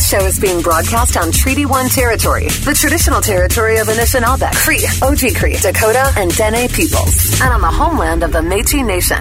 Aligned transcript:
This 0.00 0.08
show 0.08 0.24
is 0.24 0.40
being 0.40 0.62
broadcast 0.62 1.18
on 1.18 1.30
Treaty 1.30 1.66
1 1.66 1.90
territory, 1.90 2.46
the 2.64 2.72
traditional 2.74 3.20
territory 3.20 3.76
of 3.80 3.86
Anishinaabe, 3.88 4.50
Cree, 4.54 4.78
Oji 5.02 5.36
Cree, 5.36 5.56
Dakota, 5.58 6.10
and 6.16 6.34
Dene 6.34 6.70
peoples, 6.70 7.38
and 7.42 7.52
on 7.52 7.60
the 7.60 7.70
homeland 7.70 8.22
of 8.22 8.32
the 8.32 8.38
Métis 8.38 8.82
Nation. 8.82 9.18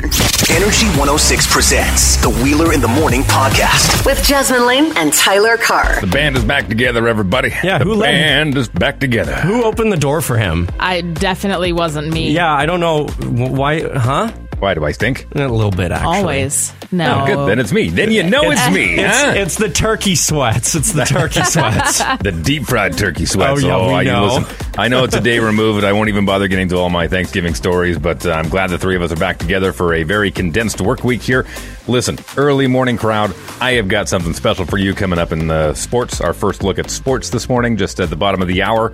Energy 0.56 0.86
106 0.98 1.52
presents 1.52 2.16
the 2.22 2.30
Wheeler 2.30 2.72
in 2.72 2.80
the 2.80 2.88
Morning 2.88 3.24
podcast. 3.24 4.06
With 4.06 4.24
Jasmine 4.24 4.66
Lane 4.66 4.96
and 4.96 5.12
Tyler 5.12 5.58
Carr. 5.58 6.00
The 6.00 6.08
band 6.08 6.38
is 6.38 6.46
back 6.46 6.70
together, 6.70 7.10
everybody. 7.10 7.50
Yeah, 7.62 7.80
the 7.80 7.84
who 7.84 7.96
let- 7.96 8.12
band 8.14 8.56
is 8.58 8.70
back 8.70 9.02
together. 9.02 9.36
Who 9.36 9.66
opened 9.66 9.92
the 9.92 9.98
door 9.98 10.22
for 10.22 10.38
him? 10.38 10.70
I 10.80 11.02
definitely 11.02 11.74
wasn't 11.74 12.08
me. 12.08 12.32
Yeah, 12.32 12.54
I 12.54 12.66
don't 12.66 12.80
know 12.80 13.08
why. 13.08 13.82
Huh? 13.82 14.32
Why 14.60 14.74
do 14.74 14.84
I 14.84 14.92
stink? 14.92 15.26
A 15.36 15.48
little 15.48 15.72
bit, 15.72 15.92
actually. 15.92 16.18
Always. 16.18 16.74
No. 16.92 17.22
Oh, 17.22 17.26
good. 17.26 17.50
Then 17.50 17.60
it's 17.60 17.72
me. 17.72 17.90
Then 17.90 18.12
you 18.12 18.24
know 18.24 18.42
it's 18.52 18.70
me. 18.72 18.96
It's, 18.96 19.22
huh? 19.22 19.34
it's 19.36 19.56
the 19.56 19.70
turkey 19.70 20.16
sweats. 20.16 20.76
It's 20.76 20.92
the 20.92 21.06
turkey 21.06 21.44
sweats. 21.46 22.00
the 22.22 22.32
deep 22.32 22.64
fried 22.64 22.98
turkey 22.98 23.26
sweats. 23.26 23.64
Oh, 23.64 23.68
yeah, 23.68 23.88
we 23.88 23.94
I, 23.94 24.04
know. 24.04 24.26
Listen, 24.26 24.70
I 24.78 24.88
know 24.90 25.06
it's 25.06 25.16
a 25.16 25.22
day 25.22 25.40
removed. 25.40 25.86
I 25.86 25.94
won't 25.94 26.10
even 26.10 26.26
bother 26.26 26.48
getting 26.48 26.68
to 26.70 26.78
all 26.78 26.90
my 26.90 27.08
Thanksgiving 27.08 27.56
stories, 27.56 27.98
but 27.98 28.26
uh, 28.26 28.32
I'm 28.32 28.50
glad 28.50 28.70
the 28.70 28.78
three 28.78 28.96
of 28.96 29.02
us 29.02 29.12
are 29.12 29.18
back 29.18 29.38
together 29.38 29.72
for 29.72 29.94
a 29.94 30.04
very 30.04 30.30
condensed 30.30 30.82
work 30.82 31.04
week 31.04 31.22
here. 31.22 31.46
Listen, 31.88 32.18
early 32.36 32.68
morning 32.68 32.98
crowd, 32.98 33.34
I 33.62 33.74
have 33.74 33.88
got 33.88 34.10
something 34.10 34.34
special 34.34 34.66
for 34.66 34.78
you 34.78 34.94
coming 34.94 35.20
up 35.20 35.32
in 35.32 35.48
the 35.48 35.74
sports. 35.74 36.20
Our 36.22 36.34
first 36.34 36.64
look 36.64 36.80
at 36.80 36.90
sports 36.90 37.30
this 37.30 37.48
morning, 37.48 37.78
just 37.78 38.00
at 38.00 38.10
the 38.10 38.16
bottom 38.16 38.42
of 38.42 38.48
the 38.48 38.62
hour. 38.62 38.94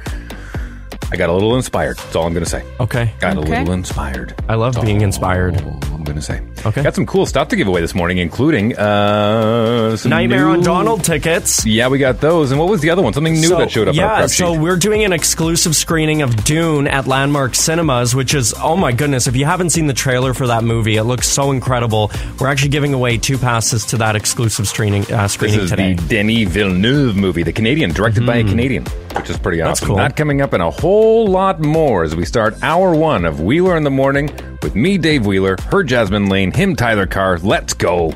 I 1.11 1.17
got 1.17 1.29
a 1.29 1.33
little 1.33 1.55
inspired. 1.55 1.97
That's 1.97 2.15
all 2.15 2.25
I'm 2.25 2.33
going 2.33 2.43
to 2.43 2.49
say. 2.49 2.63
Okay. 2.79 3.13
Got 3.19 3.37
a 3.37 3.39
little 3.41 3.71
inspired. 3.71 4.33
I 4.49 4.55
love 4.55 4.75
being 4.81 5.01
inspired. 5.01 5.55
I'm 5.57 6.03
going 6.03 6.15
to 6.15 6.21
say. 6.21 6.41
Okay. 6.65 6.81
Got 6.83 6.95
some 6.95 7.05
cool 7.05 7.25
stuff 7.25 7.47
to 7.49 7.55
give 7.55 7.67
away 7.67 7.81
this 7.81 7.93
morning, 7.95 8.17
including 8.17 8.75
uh, 8.77 9.95
some 9.97 10.09
Nightmare 10.09 10.45
new- 10.45 10.51
on 10.53 10.61
Donald 10.63 11.03
tickets. 11.03 11.65
Yeah, 11.65 11.87
we 11.89 11.99
got 11.99 12.21
those. 12.21 12.51
And 12.51 12.59
what 12.59 12.69
was 12.69 12.81
the 12.81 12.89
other 12.89 13.01
one? 13.01 13.13
Something 13.13 13.33
new 13.33 13.43
So- 13.47 13.57
that 13.57 13.71
showed 13.71 13.87
up. 13.87 13.95
on 13.95 14.03
our 14.03 14.19
yeah, 14.21 14.25
so 14.27 14.59
we're 14.59 14.77
doing 14.77 15.03
an 15.03 15.13
exclusive 15.13 15.75
screening 15.75 16.21
of 16.21 16.43
Dune 16.43 16.87
at 16.87 17.07
Landmark 17.07 17.55
Cinemas, 17.55 18.15
which 18.15 18.33
is 18.33 18.53
oh 18.61 18.75
my 18.75 18.91
goodness! 18.91 19.27
If 19.27 19.35
you 19.35 19.45
haven't 19.45 19.69
seen 19.71 19.87
the 19.87 19.93
trailer 19.93 20.33
for 20.33 20.47
that 20.47 20.63
movie, 20.63 20.95
it 20.97 21.03
looks 21.03 21.27
so 21.27 21.51
incredible. 21.51 22.11
We're 22.39 22.47
actually 22.47 22.69
giving 22.69 22.93
away 22.93 23.17
two 23.17 23.37
passes 23.37 23.85
to 23.87 23.97
that 23.97 24.15
exclusive 24.15 24.67
screening 24.67 25.03
uh, 25.11 25.27
This 25.27 25.55
is 25.55 25.69
today. 25.69 25.93
the 25.93 26.07
Denis 26.07 26.49
Villeneuve 26.49 27.15
movie, 27.15 27.43
the 27.43 27.53
Canadian, 27.53 27.91
directed 27.91 28.25
by 28.25 28.37
a 28.37 28.43
Canadian, 28.43 28.85
which 29.15 29.29
is 29.29 29.37
pretty 29.37 29.55
Mm-hmm. 29.55 29.67
That's 29.67 29.79
awesome. 29.81 29.87
cool. 29.87 29.97
That 29.97 30.15
coming 30.17 30.41
up 30.41 30.51
and 30.53 30.61
a 30.61 30.69
whole 30.69 30.84
lot 30.85 31.59
more 31.59 32.03
as 32.03 32.15
we 32.15 32.25
start 32.25 32.55
hour 32.61 32.95
one 32.95 33.25
of 33.25 33.41
Wheeler 33.41 33.75
in 33.75 33.83
the 33.83 33.89
Morning 33.89 34.29
with 34.61 34.75
me, 34.75 34.97
Dave 34.97 35.25
Wheeler, 35.25 35.57
her 35.69 35.83
Jasmine 35.83 36.27
Lane, 36.27 36.51
him, 36.51 36.75
Tyler 36.75 37.07
Carr. 37.07 37.39
Let's 37.39 37.73
go. 37.73 38.07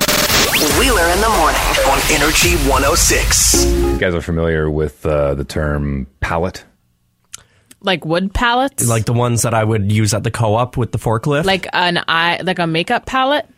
Wheeler 0.78 1.02
in 1.02 1.20
the 1.20 1.28
Morning 1.36 1.60
on 1.88 1.98
Energy 2.12 2.56
106. 2.68 3.64
You 3.64 3.98
guys 3.98 4.14
are 4.14 4.20
familiar 4.20 4.70
with 4.70 5.04
uh, 5.04 5.34
the 5.34 5.44
term 5.44 6.06
palette? 6.20 6.64
Like 7.80 8.04
wood 8.04 8.32
pallets? 8.34 8.86
like 8.86 9.04
the 9.04 9.14
ones 9.14 9.42
that 9.42 9.54
I 9.54 9.64
would 9.64 9.90
use 9.90 10.12
at 10.14 10.22
the 10.22 10.30
co-op 10.30 10.76
with 10.76 10.92
the 10.92 10.98
forklift. 10.98 11.46
like 11.46 11.66
an 11.72 11.98
eye 12.06 12.40
like 12.44 12.58
a 12.58 12.66
makeup 12.66 13.06
palette? 13.06 13.48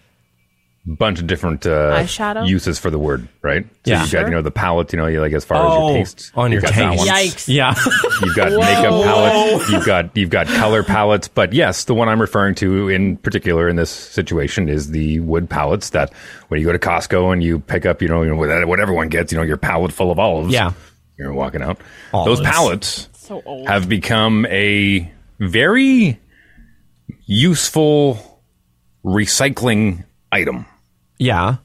Bunch 0.85 1.21
of 1.21 1.29
different 1.29 1.65
uh, 1.65 2.05
uses 2.45 2.81
for 2.81 2.91
the 2.91 2.99
word, 2.99 3.29
right? 3.41 3.65
So 3.85 3.93
Yeah. 3.93 4.03
you've 4.03 4.11
got, 4.11 4.25
you 4.27 4.33
know, 4.33 4.43
the 4.43 4.51
palette, 4.51 4.93
you 4.93 4.99
know, 4.99 5.07
you 5.07 5.21
like 5.21 5.33
as 5.33 5.45
far 5.45 5.59
as 5.59 5.73
Oh, 5.73 5.89
your 5.91 5.99
taste. 5.99 6.33
on 6.35 6.51
your 6.51 6.61
got 6.61 6.73
taste. 6.73 7.07
Yikes. 7.07 7.45
yeah. 7.47 7.75
You've 8.23 8.35
got 8.35 8.51
makeup 8.51 9.05
palettes. 9.05 9.71
You've 9.71 9.87
got 9.87 10.17
you've 10.17 10.31
got 10.31 10.49
color 10.49 10.83
palettes. 10.83 11.29
But 11.29 11.53
yes, 11.53 11.85
the 11.85 11.95
one 11.95 12.09
I'm 12.09 12.21
referring 12.21 12.57
to 12.57 12.89
in 12.89 13.17
particular 13.19 13.69
in 13.69 13.77
this 13.77 13.91
situation 13.91 14.69
is 14.69 14.91
the 14.91 15.21
wood 15.21 15.49
pallets 15.49 15.91
that 15.91 16.13
when 16.49 16.59
you 16.59 16.67
go 16.67 16.73
to 16.73 16.81
Costco 16.81 17.33
and 17.33 17.45
you 17.45 17.61
pick 17.61 17.87
up, 17.87 18.03
you 18.03 18.09
know, 18.09 18.23
you 18.23 18.31
know 18.31 18.37
what 18.37 18.67
what 18.67 18.81
everyone 18.81 19.09
gets, 19.09 19.31
you 19.31 19.39
know, 19.39 19.45
your 19.45 19.59
pallet 19.59 19.93
full 19.93 20.11
of 20.11 20.19
olives. 20.19 20.53
Yeah. 20.53 20.73
You're 21.17 21.33
walking 21.33 21.63
out. 21.63 21.79
Olives. 22.13 22.41
Those 22.41 22.49
pallets 22.49 23.09
So 23.13 23.41
have 23.69 23.89
become 23.89 24.47
a 24.47 25.09
very 25.39 26.19
useful 27.27 28.43
recycling 29.05 30.05
item. 30.33 30.67
Yeah. 31.23 31.57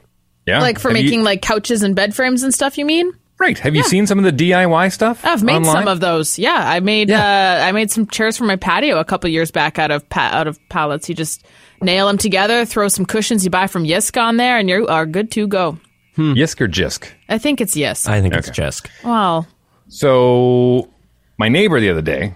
Yeah. 0.46 0.62
Like 0.62 0.80
for 0.80 0.90
Have 0.90 0.98
you- 0.98 1.04
making 1.04 1.24
like 1.24 1.42
couches 1.42 1.84
and 1.84 1.96
bed 1.96 2.16
frames 2.16 2.44
and 2.44 2.54
stuff, 2.54 2.78
you 2.78 2.86
mean? 2.86 3.12
Right. 3.40 3.60
Have 3.60 3.76
you 3.76 3.84
seen 3.84 4.08
some 4.08 4.18
of 4.18 4.26
the 4.26 4.32
DIY 4.32 4.92
stuff? 4.92 5.24
I've 5.24 5.44
made 5.44 5.58
online? 5.58 5.76
some 5.76 5.88
of 5.88 6.00
those. 6.00 6.40
Yeah, 6.40 6.56
I 6.58 6.80
made 6.80 7.12
uh, 7.12 7.62
I 7.64 7.72
made 7.72 7.92
some 7.92 8.08
chairs 8.08 8.36
for 8.38 8.46
my 8.46 8.56
patio 8.56 8.98
a 8.98 9.06
couple 9.06 9.30
years 9.30 9.52
back 9.52 9.78
out 9.78 9.92
of 9.92 10.08
pa- 10.10 10.32
out 10.34 10.48
of 10.48 10.58
pallets. 10.70 11.08
You 11.08 11.14
just 11.14 11.46
nail 11.82 12.08
them 12.08 12.18
together, 12.18 12.66
throw 12.66 12.88
some 12.88 13.06
cushions 13.06 13.44
you 13.44 13.52
buy 13.52 13.68
from 13.68 13.84
Yisk 13.84 14.20
on 14.20 14.38
there, 14.38 14.58
and 14.58 14.68
you 14.70 14.88
are 14.88 15.06
good 15.06 15.30
to 15.32 15.46
go. 15.48 15.78
Yisk 16.18 16.62
or 16.62 16.68
Jisk? 16.68 17.12
I 17.30 17.38
think 17.38 17.62
it's 17.62 17.76
Yisk. 17.76 18.10
I 18.10 18.22
think 18.22 18.34
it's 18.34 18.50
Okay. 18.50 18.64
Jisk. 18.64 18.88
well, 19.04 19.46
So 19.90 20.90
my 21.38 21.50
neighbor 21.50 21.80
the 21.80 21.90
other 21.92 22.02
day, 22.02 22.34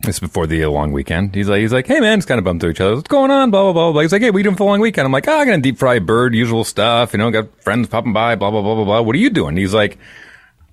this 0.00 0.16
is 0.16 0.20
before 0.20 0.46
the 0.46 0.64
long 0.66 0.92
weekend. 0.92 1.34
He's 1.34 1.48
like, 1.48 1.60
he's 1.60 1.72
like, 1.72 1.86
hey 1.86 2.00
man, 2.00 2.18
just 2.18 2.28
kind 2.28 2.38
of 2.38 2.44
bumped 2.44 2.62
into 2.62 2.70
each 2.70 2.80
other. 2.80 2.94
What's 2.96 3.08
going 3.08 3.30
on? 3.30 3.50
Blah 3.50 3.64
blah 3.64 3.72
blah. 3.72 3.92
blah. 3.92 4.02
He's 4.02 4.12
like, 4.12 4.22
hey, 4.22 4.30
what 4.30 4.36
are 4.36 4.40
you 4.40 4.44
doing 4.44 4.56
for 4.56 4.64
a 4.64 4.66
long 4.66 4.80
weekend? 4.80 5.06
I'm 5.06 5.12
like, 5.12 5.26
oh, 5.28 5.38
I'm 5.38 5.46
gonna 5.46 5.62
deep 5.62 5.78
fry 5.78 5.98
bird, 5.98 6.34
usual 6.34 6.64
stuff. 6.64 7.12
You 7.12 7.18
know, 7.18 7.30
got 7.30 7.62
friends 7.62 7.88
popping 7.88 8.12
by. 8.12 8.34
Blah 8.36 8.50
blah 8.50 8.62
blah 8.62 8.74
blah 8.74 8.84
blah. 8.84 9.00
What 9.02 9.14
are 9.14 9.18
you 9.18 9.30
doing? 9.30 9.56
He's 9.56 9.74
like, 9.74 9.98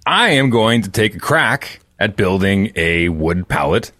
I 0.06 0.32
am 0.32 0.50
going 0.50 0.82
to 0.84 0.90
take 0.92 1.16
a 1.16 1.20
crack 1.20 1.80
at 2.00 2.16
building 2.16 2.72
a 2.76 3.10
wood 3.10 3.48
pallet 3.48 3.92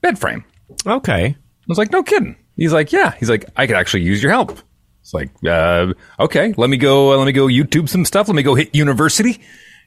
bed 0.00 0.18
frame. 0.18 0.44
Okay. 0.86 1.26
I 1.26 1.36
was 1.68 1.78
like, 1.78 1.92
no 1.92 2.02
kidding. 2.02 2.36
He's 2.56 2.72
like, 2.72 2.92
yeah. 2.92 3.12
He's 3.18 3.30
like, 3.30 3.44
I 3.56 3.66
could 3.66 3.76
actually 3.76 4.02
use 4.02 4.22
your 4.22 4.32
help. 4.32 4.58
It's 5.02 5.14
like, 5.14 5.30
uh, 5.46 5.92
okay, 6.18 6.54
let 6.56 6.70
me 6.70 6.76
go. 6.76 7.12
Uh, 7.12 7.16
let 7.16 7.24
me 7.26 7.32
go 7.32 7.46
YouTube 7.46 7.88
some 7.88 8.04
stuff. 8.04 8.28
Let 8.28 8.34
me 8.34 8.42
go 8.42 8.54
hit 8.54 8.74
university, 8.74 9.40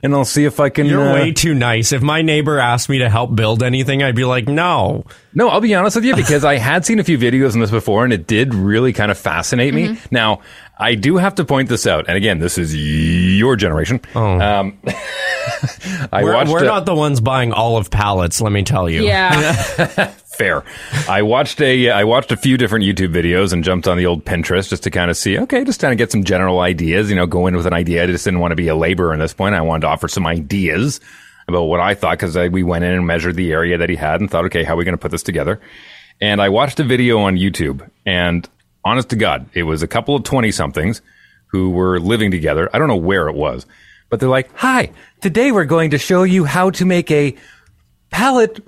and 0.04 0.14
I'll 0.14 0.26
see 0.26 0.46
if 0.46 0.60
I 0.60 0.70
can. 0.70 0.86
You're 0.86 1.08
uh, 1.10 1.14
way 1.14 1.32
too 1.32 1.54
nice. 1.56 1.92
If 1.94 2.02
my 2.02 2.22
neighbor 2.22 2.60
asked 2.60 2.90
me 2.90 3.00
to 3.00 3.10
help 3.10 3.36
build 3.36 3.64
anything, 3.64 4.04
I'd 4.04 4.16
be 4.16 4.26
like, 4.26 4.48
no. 4.48 5.06
No, 5.34 5.50
I'll 5.50 5.62
be 5.62 5.74
honest 5.74 5.96
with 5.96 6.06
you 6.06 6.16
because 6.16 6.46
I 6.46 6.58
had 6.58 6.86
seen 6.86 7.00
a 7.00 7.04
few 7.04 7.18
videos 7.18 7.54
on 7.54 7.62
this 7.62 7.72
before 7.72 8.04
and 8.04 8.14
it 8.14 8.28
did 8.28 8.54
really 8.54 8.94
kind 8.94 9.10
of 9.10 9.18
fascinate 9.18 9.74
me. 9.74 9.98
Now, 10.12 10.42
I 10.78 10.94
do 10.96 11.18
have 11.18 11.36
to 11.36 11.46
point 11.46 11.70
this 11.70 11.88
out. 11.88 12.06
And 12.08 12.18
again, 12.18 12.38
this 12.40 12.58
is 12.60 12.76
your 12.76 13.56
generation. 13.56 14.02
Um, 14.14 14.78
I 16.12 16.24
We're, 16.24 16.34
watched 16.34 16.52
we're 16.52 16.64
a- 16.64 16.68
not 16.68 16.86
the 16.86 16.94
ones 16.96 17.22
buying 17.22 17.52
olive 17.54 17.90
pallets, 17.90 18.42
let 18.42 18.52
me 18.52 18.64
tell 18.64 18.90
you. 18.90 19.04
yeah, 19.04 20.14
fair. 20.36 20.64
I 21.08 21.22
watched 21.22 21.62
a 21.62 21.90
uh, 21.90 21.98
I 21.98 22.04
watched 22.04 22.32
a 22.32 22.38
few 22.38 22.58
different 22.58 22.86
YouTube 22.86 23.14
videos 23.14 23.54
and 23.54 23.64
jumped 23.64 23.88
on 23.88 23.98
the 23.98 24.06
old 24.06 24.26
Pinterest 24.26 24.70
just 24.70 24.84
to 24.84 24.92
kind 24.92 25.10
of 25.10 25.18
see, 25.18 25.38
okay, 25.40 25.64
just 25.64 25.82
kind 25.82 25.92
of 25.92 25.98
get 25.98 26.12
some 26.12 26.24
general 26.24 26.60
ideas, 26.60 27.10
you 27.10 27.16
know, 27.16 27.26
go 27.26 27.48
in 27.48 27.56
with 27.56 27.66
an 27.66 27.74
idea. 27.74 28.04
I 28.04 28.08
just 28.08 28.26
didn't 28.26 28.40
want 28.40 28.52
to 28.52 28.56
be 28.56 28.68
a 28.68 28.76
laborer 28.76 29.14
in 29.14 29.20
this 29.20 29.34
point. 29.34 29.56
I 29.56 29.62
wanted 29.62 29.82
to 29.82 29.88
offer 29.88 30.08
some 30.08 30.28
ideas 30.28 31.00
about 31.48 31.64
what 31.64 31.80
I 31.80 31.94
thought 31.94 32.20
because 32.20 32.36
we 32.50 32.64
went 32.64 32.84
in 32.84 32.94
and 32.94 33.06
measured 33.06 33.36
the 33.36 33.52
area 33.52 33.78
that 33.78 33.90
he 33.90 33.96
had 33.96 34.22
and 34.22 34.30
thought, 34.30 34.46
okay, 34.46 34.64
how 34.64 34.74
are 34.74 34.78
we 34.78 34.86
going 34.86 34.94
to 34.94 35.02
put 35.02 35.12
this 35.12 35.24
together? 35.24 35.60
And 36.22 36.42
I 36.42 36.50
watched 36.50 36.80
a 36.80 36.84
video 36.84 37.20
on 37.20 37.36
YouTube 37.36 37.90
and 38.06 38.48
honest 38.86 39.10
to 39.10 39.16
God, 39.16 39.50
it 39.54 39.64
was 39.64 39.84
a 39.84 39.88
couple 39.88 40.16
of 40.16 40.24
20 40.24 40.52
somethings 40.52 41.02
who 41.48 41.72
were 41.72 42.00
living 42.00 42.32
together. 42.32 42.70
I 42.74 42.80
don't 42.80 42.88
know 42.88 42.96
where 42.96 43.28
it 43.28 43.36
was, 43.36 43.66
but 44.10 44.20
they're 44.20 44.30
like, 44.30 44.56
hi, 44.56 44.92
today 45.22 45.52
we're 45.52 45.66
going 45.66 45.92
to 45.92 45.98
show 45.98 46.24
you 46.24 46.46
how 46.46 46.70
to 46.72 46.86
make 46.86 47.12
a 47.12 47.36
pallet 48.10 48.64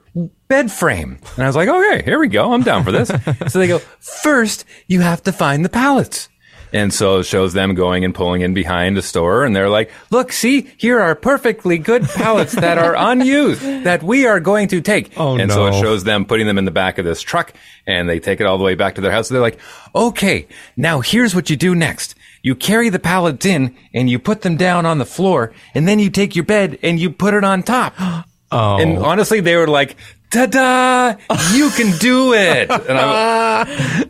bed 0.47 0.71
frame. 0.71 1.19
And 1.35 1.43
I 1.43 1.47
was 1.47 1.55
like, 1.55 1.69
okay, 1.69 2.03
here 2.03 2.19
we 2.19 2.27
go. 2.27 2.53
I'm 2.53 2.63
down 2.63 2.83
for 2.83 2.91
this. 2.91 3.07
so 3.47 3.59
they 3.59 3.67
go, 3.67 3.79
first, 3.99 4.65
you 4.87 5.01
have 5.01 5.23
to 5.23 5.31
find 5.31 5.65
the 5.65 5.69
pallets. 5.69 6.29
And 6.73 6.93
so 6.93 7.19
it 7.19 7.23
shows 7.23 7.53
them 7.53 7.73
going 7.73 8.03
and 8.03 8.13
pulling 8.13 8.41
in 8.41 8.53
behind 8.53 8.97
a 8.97 9.01
store. 9.01 9.45
And 9.45 9.55
they're 9.55 9.69
like, 9.69 9.91
look, 10.09 10.33
see, 10.33 10.69
here 10.77 10.99
are 10.99 11.15
perfectly 11.15 11.77
good 11.77 12.03
pallets 12.03 12.53
that 12.53 12.77
are 12.77 12.95
unused 13.11 13.61
that 13.61 14.03
we 14.03 14.25
are 14.25 14.41
going 14.41 14.67
to 14.69 14.81
take. 14.81 15.17
Oh, 15.17 15.37
and 15.37 15.49
so 15.49 15.67
it 15.67 15.73
shows 15.79 16.03
them 16.03 16.25
putting 16.25 16.47
them 16.47 16.57
in 16.57 16.65
the 16.65 16.71
back 16.71 16.97
of 16.97 17.05
this 17.05 17.21
truck 17.21 17.53
and 17.87 18.09
they 18.09 18.19
take 18.19 18.41
it 18.41 18.45
all 18.45 18.57
the 18.57 18.63
way 18.65 18.75
back 18.75 18.95
to 18.95 19.01
their 19.01 19.11
house. 19.11 19.29
So 19.29 19.35
they're 19.35 19.41
like, 19.41 19.59
okay, 19.93 20.47
now 20.75 20.99
here's 20.99 21.33
what 21.33 21.49
you 21.49 21.55
do 21.55 21.75
next. 21.75 22.15
You 22.41 22.55
carry 22.55 22.89
the 22.89 22.99
pallets 22.99 23.45
in 23.45 23.73
and 23.93 24.09
you 24.09 24.19
put 24.19 24.41
them 24.41 24.57
down 24.57 24.85
on 24.85 24.97
the 24.97 25.05
floor 25.05 25.53
and 25.73 25.87
then 25.87 25.99
you 25.99 26.09
take 26.09 26.35
your 26.35 26.45
bed 26.45 26.77
and 26.83 26.99
you 26.99 27.09
put 27.09 27.33
it 27.33 27.43
on 27.43 27.63
top. 27.63 27.93
Oh. 28.51 28.77
And 28.77 28.99
honestly, 28.99 29.39
they 29.41 29.55
were 29.55 29.67
like, 29.67 29.97
"Ta-da! 30.35 31.15
You 31.53 31.69
can 31.71 31.97
do 31.97 32.33
it!" 32.33 32.69
And 32.89 32.97
I, 32.97 34.05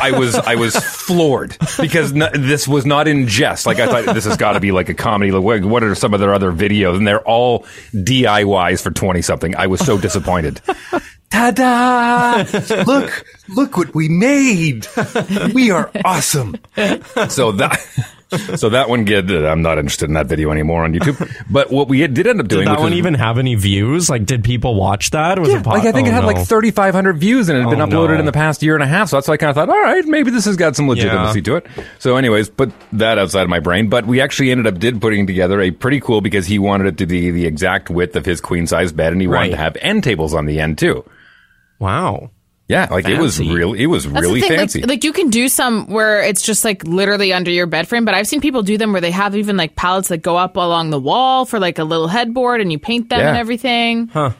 I 0.00 0.10
was, 0.18 0.34
I 0.34 0.54
was 0.54 0.74
floored 0.74 1.56
because 1.78 2.12
no, 2.14 2.28
this 2.32 2.66
was 2.66 2.84
not 2.86 3.06
in 3.08 3.28
jest. 3.28 3.66
Like 3.66 3.78
I 3.78 3.86
thought, 3.86 4.14
this 4.14 4.24
has 4.24 4.36
got 4.38 4.52
to 4.54 4.60
be 4.60 4.72
like 4.72 4.88
a 4.88 4.94
comedy. 4.94 5.30
Like, 5.30 5.42
what- 5.44 5.64
what 5.64 5.82
are 5.84 5.94
some 5.94 6.14
of 6.14 6.20
their 6.20 6.32
other 6.34 6.50
videos? 6.50 6.96
And 6.96 7.06
they're 7.06 7.20
all 7.28 7.64
DIYs 7.94 8.82
for 8.82 8.90
twenty 8.90 9.20
something. 9.22 9.54
I 9.56 9.66
was 9.66 9.80
so 9.84 9.98
disappointed. 9.98 10.60
Ta-da! 11.30 12.44
Look, 12.86 13.24
look 13.48 13.76
what 13.78 13.94
we 13.94 14.08
made. 14.08 14.86
We 15.54 15.70
are 15.70 15.90
awesome. 16.04 16.56
So 17.28 17.52
that 17.52 17.80
so 18.56 18.68
that 18.70 18.88
one 18.88 19.04
get. 19.04 19.30
I'm 19.30 19.62
not 19.62 19.78
interested 19.78 20.08
in 20.08 20.14
that 20.14 20.26
video 20.26 20.50
anymore 20.50 20.84
on 20.84 20.92
YouTube. 20.94 21.30
But 21.50 21.70
what 21.70 21.88
we 21.88 22.06
did 22.06 22.26
end 22.26 22.40
up 22.40 22.48
doing, 22.48 22.66
Did 22.66 22.72
that 22.74 22.80
one 22.80 22.90
was- 22.90 22.98
even 22.98 23.14
have 23.14 23.38
any 23.38 23.54
views? 23.54 24.08
Like, 24.10 24.24
did 24.26 24.42
people 24.44 24.74
watch 24.74 25.10
that? 25.10 25.38
Was 25.38 25.48
Yeah, 25.50 25.58
it 25.58 25.64
pop- 25.64 25.74
like 25.74 25.84
I 25.84 25.92
think 25.92 26.06
oh, 26.06 26.10
it 26.10 26.14
had 26.14 26.20
no. 26.22 26.26
like 26.28 26.46
3,500 26.46 27.18
views 27.18 27.48
and 27.48 27.58
it 27.58 27.62
had 27.62 27.70
been 27.70 27.80
Oh, 27.80 27.86
uploaded 27.86 28.14
no. 28.14 28.20
in 28.20 28.26
the 28.26 28.32
past 28.32 28.62
year 28.62 28.74
and 28.74 28.82
a 28.82 28.86
half. 28.86 29.08
So 29.10 29.16
that's 29.16 29.28
why 29.28 29.34
I 29.34 29.36
kind 29.36 29.50
of 29.50 29.56
thought, 29.56 29.68
all 29.68 29.82
right, 29.82 30.04
maybe 30.06 30.30
this 30.30 30.44
has 30.46 30.56
got 30.56 30.76
some 30.76 30.88
legitimacy 30.88 31.40
Yeah. 31.40 31.44
to 31.44 31.56
it. 31.56 31.66
So, 31.98 32.16
anyways, 32.16 32.48
put 32.50 32.72
that 32.92 33.18
outside 33.18 33.42
of 33.42 33.48
my 33.48 33.60
brain. 33.60 33.88
But 33.88 34.06
we 34.06 34.20
actually 34.20 34.50
ended 34.50 34.66
up 34.66 34.78
did 34.78 35.00
putting 35.00 35.26
together 35.26 35.60
a 35.60 35.70
pretty 35.70 36.00
cool 36.00 36.20
because 36.20 36.46
he 36.46 36.58
wanted 36.58 36.86
it 36.86 36.98
to 36.98 37.06
be 37.06 37.30
the 37.30 37.46
exact 37.46 37.90
width 37.90 38.16
of 38.16 38.24
his 38.24 38.40
queen 38.40 38.66
size 38.66 38.92
bed 38.92 39.12
and 39.12 39.20
he 39.20 39.26
wanted 39.26 39.50
to 39.50 39.56
have 39.56 39.76
end 39.80 40.04
tables 40.04 40.34
on 40.34 40.46
the 40.46 40.60
end 40.60 40.78
too. 40.78 41.04
Wow. 41.78 42.30
Yeah, 42.72 42.88
like 42.90 43.06
it 43.08 43.18
was 43.18 43.36
Fancy. 43.38 43.54
real. 43.54 43.74
It 43.74 43.86
was 43.86 44.04
That's 44.10 44.20
really 44.22 44.40
thing. 44.40 44.50
fancy. 44.56 44.80
Like, 44.80 44.88
like 44.88 45.04
you 45.04 45.12
can 45.12 45.30
do 45.30 45.48
some 45.48 45.86
where 45.86 46.22
it's 46.22 46.42
just 46.42 46.64
like 46.64 46.84
literally 46.84 47.32
under 47.32 47.50
your 47.50 47.66
bed 47.66 47.86
frame, 47.86 48.04
but 48.04 48.14
I've 48.14 48.26
seen 48.26 48.40
people 48.40 48.62
do 48.62 48.76
them 48.78 48.92
where 48.92 49.00
they 49.00 49.10
have 49.12 49.36
even 49.36 49.56
like 49.56 49.76
pallets 49.76 50.08
that 50.08 50.18
go 50.22 50.36
up 50.36 50.56
along 50.56 50.90
the 50.90 51.00
wall 51.00 51.44
for 51.44 51.60
like 51.60 51.78
a 51.78 51.84
little 51.84 52.08
headboard, 52.08 52.60
and 52.60 52.72
you 52.72 52.78
paint 52.78 53.08
them 53.10 53.20
Yeah. 53.20 53.28
and 53.28 53.36
everything. 53.38 54.08
Huh. 54.08 54.30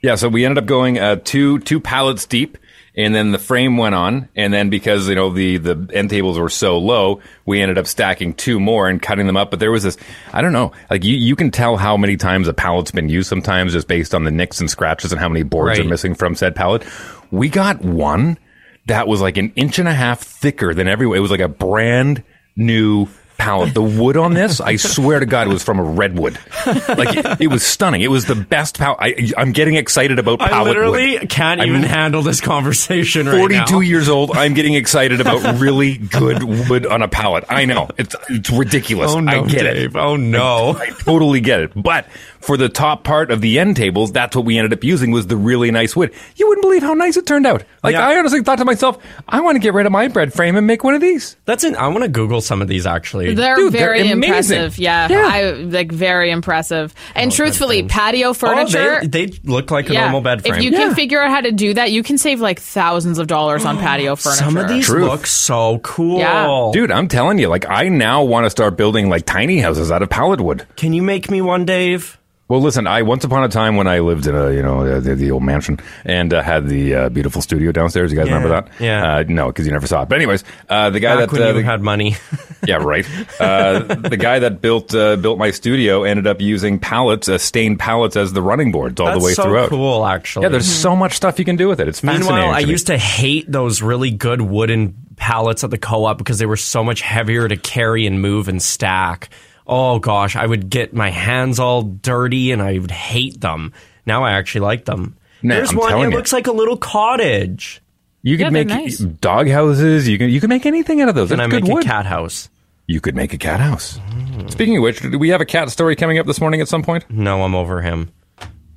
Yeah, 0.00 0.14
so 0.14 0.28
we 0.28 0.44
ended 0.44 0.58
up 0.62 0.66
going 0.66 0.98
uh, 0.98 1.16
two 1.16 1.58
two 1.60 1.80
pallets 1.80 2.24
deep, 2.26 2.56
and 2.96 3.12
then 3.12 3.32
the 3.32 3.38
frame 3.38 3.76
went 3.76 3.96
on, 3.96 4.28
and 4.36 4.52
then 4.54 4.70
because 4.70 5.08
you 5.08 5.16
know 5.16 5.30
the 5.30 5.56
the 5.56 5.90
end 5.92 6.08
tables 6.10 6.38
were 6.38 6.48
so 6.48 6.78
low, 6.78 7.20
we 7.46 7.60
ended 7.60 7.78
up 7.78 7.88
stacking 7.88 8.32
two 8.34 8.60
more 8.60 8.88
and 8.88 9.02
cutting 9.02 9.26
them 9.26 9.36
up. 9.36 9.50
But 9.50 9.58
there 9.58 9.72
was 9.72 9.82
this, 9.82 9.96
I 10.32 10.40
don't 10.40 10.52
know, 10.52 10.70
like 10.88 11.02
you 11.02 11.16
you 11.16 11.34
can 11.34 11.50
tell 11.50 11.76
how 11.76 11.96
many 11.96 12.16
times 12.16 12.46
a 12.46 12.54
pallet's 12.54 12.92
been 12.92 13.08
used 13.08 13.28
sometimes 13.28 13.72
just 13.72 13.88
based 13.88 14.14
on 14.14 14.22
the 14.22 14.30
nicks 14.30 14.60
and 14.60 14.70
scratches 14.70 15.10
and 15.10 15.20
how 15.20 15.28
many 15.28 15.42
boards 15.42 15.78
Right. 15.80 15.84
are 15.86 15.90
missing 15.90 16.14
from 16.14 16.36
said 16.36 16.54
pallet. 16.54 16.84
We 17.30 17.48
got 17.48 17.80
one 17.82 18.38
that 18.86 19.06
was 19.06 19.20
like 19.20 19.36
an 19.36 19.52
inch 19.54 19.78
and 19.78 19.88
a 19.88 19.94
half 19.94 20.20
thicker 20.20 20.74
than 20.74 20.88
everywhere. 20.88 21.18
It 21.18 21.22
was 21.22 21.30
like 21.30 21.40
a 21.40 21.48
brand 21.48 22.24
new 22.56 23.06
pallet. 23.36 23.72
The 23.72 23.82
wood 23.82 24.16
on 24.16 24.34
this, 24.34 24.60
I 24.60 24.76
swear 24.76 25.20
to 25.20 25.26
God, 25.26 25.46
it 25.46 25.50
was 25.50 25.62
from 25.62 25.78
a 25.78 25.82
redwood. 25.84 26.38
Like 26.66 27.16
it, 27.16 27.40
it 27.42 27.46
was 27.48 27.64
stunning. 27.64 28.00
It 28.00 28.10
was 28.10 28.24
the 28.24 28.34
best 28.34 28.78
pallet. 28.78 28.98
I, 29.00 29.30
I'm 29.36 29.52
getting 29.52 29.76
excited 29.76 30.18
about 30.18 30.40
I 30.40 30.62
literally 30.62 31.18
wood. 31.18 31.28
can't 31.28 31.60
I'm 31.60 31.68
even 31.68 31.82
handle 31.84 32.22
this 32.22 32.40
conversation 32.40 33.26
right 33.28 33.38
42 33.38 33.72
now. 33.72 33.80
years 33.80 34.08
old. 34.08 34.36
I'm 34.36 34.54
getting 34.54 34.74
excited 34.74 35.20
about 35.20 35.60
really 35.60 35.98
good 35.98 36.42
wood 36.42 36.84
on 36.86 37.02
a 37.02 37.08
pallet. 37.08 37.44
I 37.48 37.64
know 37.66 37.88
it's 37.96 38.16
it's 38.28 38.50
ridiculous. 38.50 39.12
Oh, 39.12 39.18
oh 39.18 39.20
no, 39.20 39.44
I 39.44 39.46
get 39.46 39.62
Dave. 39.62 39.94
it. 39.94 39.98
Oh 39.98 40.16
no. 40.16 40.76
I 40.76 40.86
totally 40.90 41.40
get 41.40 41.60
it. 41.60 41.72
But 41.80 42.06
for 42.40 42.56
the 42.56 42.68
top 42.68 43.04
part 43.04 43.30
of 43.30 43.40
the 43.40 43.58
end 43.58 43.76
tables, 43.76 44.12
that's 44.12 44.34
what 44.36 44.44
we 44.44 44.58
ended 44.58 44.72
up 44.72 44.84
using 44.84 45.10
was 45.10 45.26
the 45.26 45.36
really 45.36 45.70
nice 45.70 45.94
wood. 45.96 46.12
You 46.36 46.48
wouldn't 46.48 46.62
believe 46.62 46.82
how 46.82 46.94
nice 46.94 47.16
it 47.16 47.26
turned 47.26 47.46
out. 47.46 47.64
Like 47.82 47.94
Yeah. 47.94 48.06
I 48.06 48.18
honestly 48.18 48.42
thought 48.42 48.58
to 48.58 48.64
myself, 48.64 48.98
I 49.28 49.40
want 49.40 49.56
to 49.56 49.60
get 49.60 49.74
rid 49.74 49.86
of 49.86 49.92
my 49.92 50.08
bread 50.08 50.32
frame 50.32 50.56
and 50.56 50.66
make 50.66 50.84
one 50.84 50.94
of 50.94 51.00
these. 51.00 51.36
That's 51.44 51.64
an. 51.64 51.76
I 51.76 51.88
want 51.88 52.02
to 52.02 52.08
Google 52.08 52.40
some 52.40 52.62
of 52.62 52.68
these 52.68 52.86
actually. 52.86 53.34
They're 53.34 53.56
Dude, 53.56 53.72
they're 53.72 53.80
very 53.94 54.10
impressive. 54.10 54.78
Yeah, 54.78 55.08
Yeah. 55.10 55.28
I 55.30 55.50
like 55.52 55.90
very 55.92 56.30
impressive. 56.30 56.94
And 57.14 57.32
oh, 57.32 57.34
truthfully, 57.34 57.82
patio 57.84 58.28
oh, 58.28 58.34
furniture. 58.34 59.00
they, 59.04 59.26
they 59.26 59.38
look 59.44 59.70
like 59.70 59.90
a 59.90 59.92
yeah, 59.94 60.02
normal 60.02 60.20
bed 60.20 60.42
frame. 60.42 60.54
if 60.54 60.62
you 60.62 60.70
Yeah. 60.70 60.78
can 60.78 60.94
figure 60.94 61.22
out 61.22 61.30
how 61.30 61.40
to 61.40 61.52
do 61.52 61.74
that, 61.74 61.90
you 61.92 62.02
can 62.02 62.18
save 62.18 62.40
like 62.40 62.60
thousands 62.60 63.18
of 63.18 63.26
dollars 63.26 63.64
on 63.64 63.78
patio 63.80 64.16
furniture. 64.16 64.44
some 64.44 64.56
of 64.56 64.68
these 64.68 64.86
Truth. 64.86 65.08
look 65.10 65.26
so 65.26 65.78
cool. 65.80 66.18
Yeah. 66.18 66.70
Dude, 66.72 66.90
I'm 66.90 67.08
telling 67.08 67.38
you, 67.38 67.48
like 67.48 67.68
I 67.68 67.88
now 67.88 68.22
want 68.22 68.46
to 68.46 68.50
start 68.50 68.76
building 68.76 69.08
like 69.08 69.26
tiny 69.26 69.58
houses 69.58 69.90
out 69.90 70.02
of 70.02 70.10
pallet 70.10 70.40
wood. 70.40 70.66
Can 70.76 70.92
you 70.92 71.02
make 71.02 71.30
me 71.30 71.40
one, 71.40 71.64
Dave? 71.64 72.18
Well, 72.48 72.62
listen, 72.62 72.86
I 72.86 73.02
once 73.02 73.24
upon 73.24 73.44
a 73.44 73.48
time 73.48 73.76
when 73.76 73.86
I 73.86 73.98
lived 73.98 74.26
in 74.26 74.34
a 74.34 74.50
you 74.52 74.62
know 74.62 75.00
the, 75.00 75.14
the 75.14 75.30
old 75.32 75.42
mansion 75.42 75.78
and 76.06 76.32
uh, 76.32 76.40
had 76.42 76.66
the 76.66 76.94
uh, 76.94 77.08
beautiful 77.10 77.42
studio 77.42 77.72
downstairs. 77.72 78.10
You 78.10 78.16
guys 78.16 78.26
remember 78.28 78.48
that? 78.48 78.68
yeah. 78.80 79.16
Uh, 79.16 79.24
no, 79.28 79.48
because 79.48 79.66
you 79.66 79.72
never 79.72 79.86
saw 79.86 80.02
it. 80.04 80.08
But 80.08 80.16
anyways, 80.16 80.44
uh, 80.70 80.88
the 80.88 80.98
guy 81.00 81.16
Back 81.16 81.28
that 81.28 81.32
when 81.38 81.42
uh, 81.42 81.46
you 81.48 81.52
the- 81.54 81.62
had 81.62 81.82
money. 81.82 82.16
yeah 82.66 82.76
right. 82.76 83.06
Uh, 83.38 83.80
the 83.80 84.16
guy 84.16 84.38
that 84.38 84.62
built 84.62 84.94
uh, 84.94 85.16
built 85.16 85.38
my 85.38 85.50
studio 85.50 86.04
ended 86.04 86.26
up 86.26 86.40
using 86.40 86.78
pallets, 86.78 87.28
uh, 87.28 87.36
stained 87.36 87.78
pallets, 87.78 88.16
as 88.16 88.32
the 88.32 88.40
running 88.40 88.72
boards 88.72 88.98
all 88.98 89.08
That's 89.08 89.18
the 89.18 89.24
way 89.26 89.32
so 89.34 89.42
throughout. 89.42 89.68
cool, 89.68 90.06
actually. 90.06 90.44
Yeah, 90.44 90.48
there's 90.48 90.72
so 90.72 90.96
much 90.96 91.12
stuff 91.14 91.38
you 91.38 91.44
can 91.44 91.56
do 91.56 91.68
with 91.68 91.80
it. 91.80 91.88
It's 91.88 92.00
fascinating. 92.00 92.34
Meanwhile, 92.34 92.54
I 92.54 92.60
to 92.62 92.66
me. 92.66 92.72
used 92.72 92.86
to 92.86 92.96
hate 92.96 93.50
those 93.52 93.82
really 93.82 94.10
good 94.10 94.40
wooden 94.40 94.94
pallets 95.16 95.64
at 95.64 95.70
the 95.70 95.78
co-op 95.78 96.16
because 96.16 96.38
they 96.38 96.46
were 96.46 96.56
so 96.56 96.82
much 96.82 97.02
heavier 97.02 97.46
to 97.46 97.56
carry 97.58 98.06
and 98.06 98.22
move 98.22 98.48
and 98.48 98.62
stack. 98.62 99.28
Oh 99.68 99.98
gosh, 99.98 100.34
I 100.36 100.46
would 100.46 100.70
get 100.70 100.94
my 100.94 101.10
hands 101.10 101.58
all 101.58 101.82
dirty 101.82 102.52
and 102.52 102.62
I 102.62 102.78
would 102.78 102.90
hate 102.90 103.40
them. 103.40 103.72
Now 104.06 104.24
I 104.24 104.32
actually 104.32 104.62
like 104.62 104.84
them. 104.86 105.16
Nah, 105.42 105.56
There's 105.56 105.70
I'm 105.72 105.76
one. 105.76 105.88
telling 105.90 106.06
It 106.08 106.10
you. 106.12 106.16
looks 106.16 106.32
like 106.32 106.46
a 106.46 106.52
little 106.52 106.76
cottage. 106.76 107.82
You 108.22 108.36
could 108.36 108.44
Yeah, 108.46 108.50
make 108.50 108.68
nice. 108.68 108.98
dog 108.98 109.48
houses. 109.48 110.08
You 110.08 110.18
can 110.18 110.30
you 110.30 110.40
can 110.40 110.48
make 110.48 110.64
anything 110.66 111.00
out 111.02 111.08
of 111.08 111.14
those. 111.14 111.28
Can 111.28 111.38
It's 111.40 111.46
I 111.46 111.50
good 111.50 111.64
make 111.64 111.72
wood. 111.74 111.84
a 111.84 111.86
cat 111.86 112.06
house? 112.06 112.48
You 112.86 113.00
could 113.00 113.14
make 113.14 113.34
a 113.34 113.38
cat 113.38 113.60
house. 113.60 114.00
Speaking 114.48 114.78
of 114.78 114.82
which, 114.82 115.00
do 115.00 115.18
we 115.18 115.28
have 115.28 115.42
a 115.42 115.44
cat 115.46 115.68
story 115.70 115.94
coming 115.94 116.18
up 116.18 116.24
this 116.26 116.40
morning 116.40 116.60
at 116.62 116.68
some 116.68 116.82
point? 116.82 117.04
No, 117.10 117.42
I'm 117.42 117.54
over 117.54 117.82
him. 117.82 118.10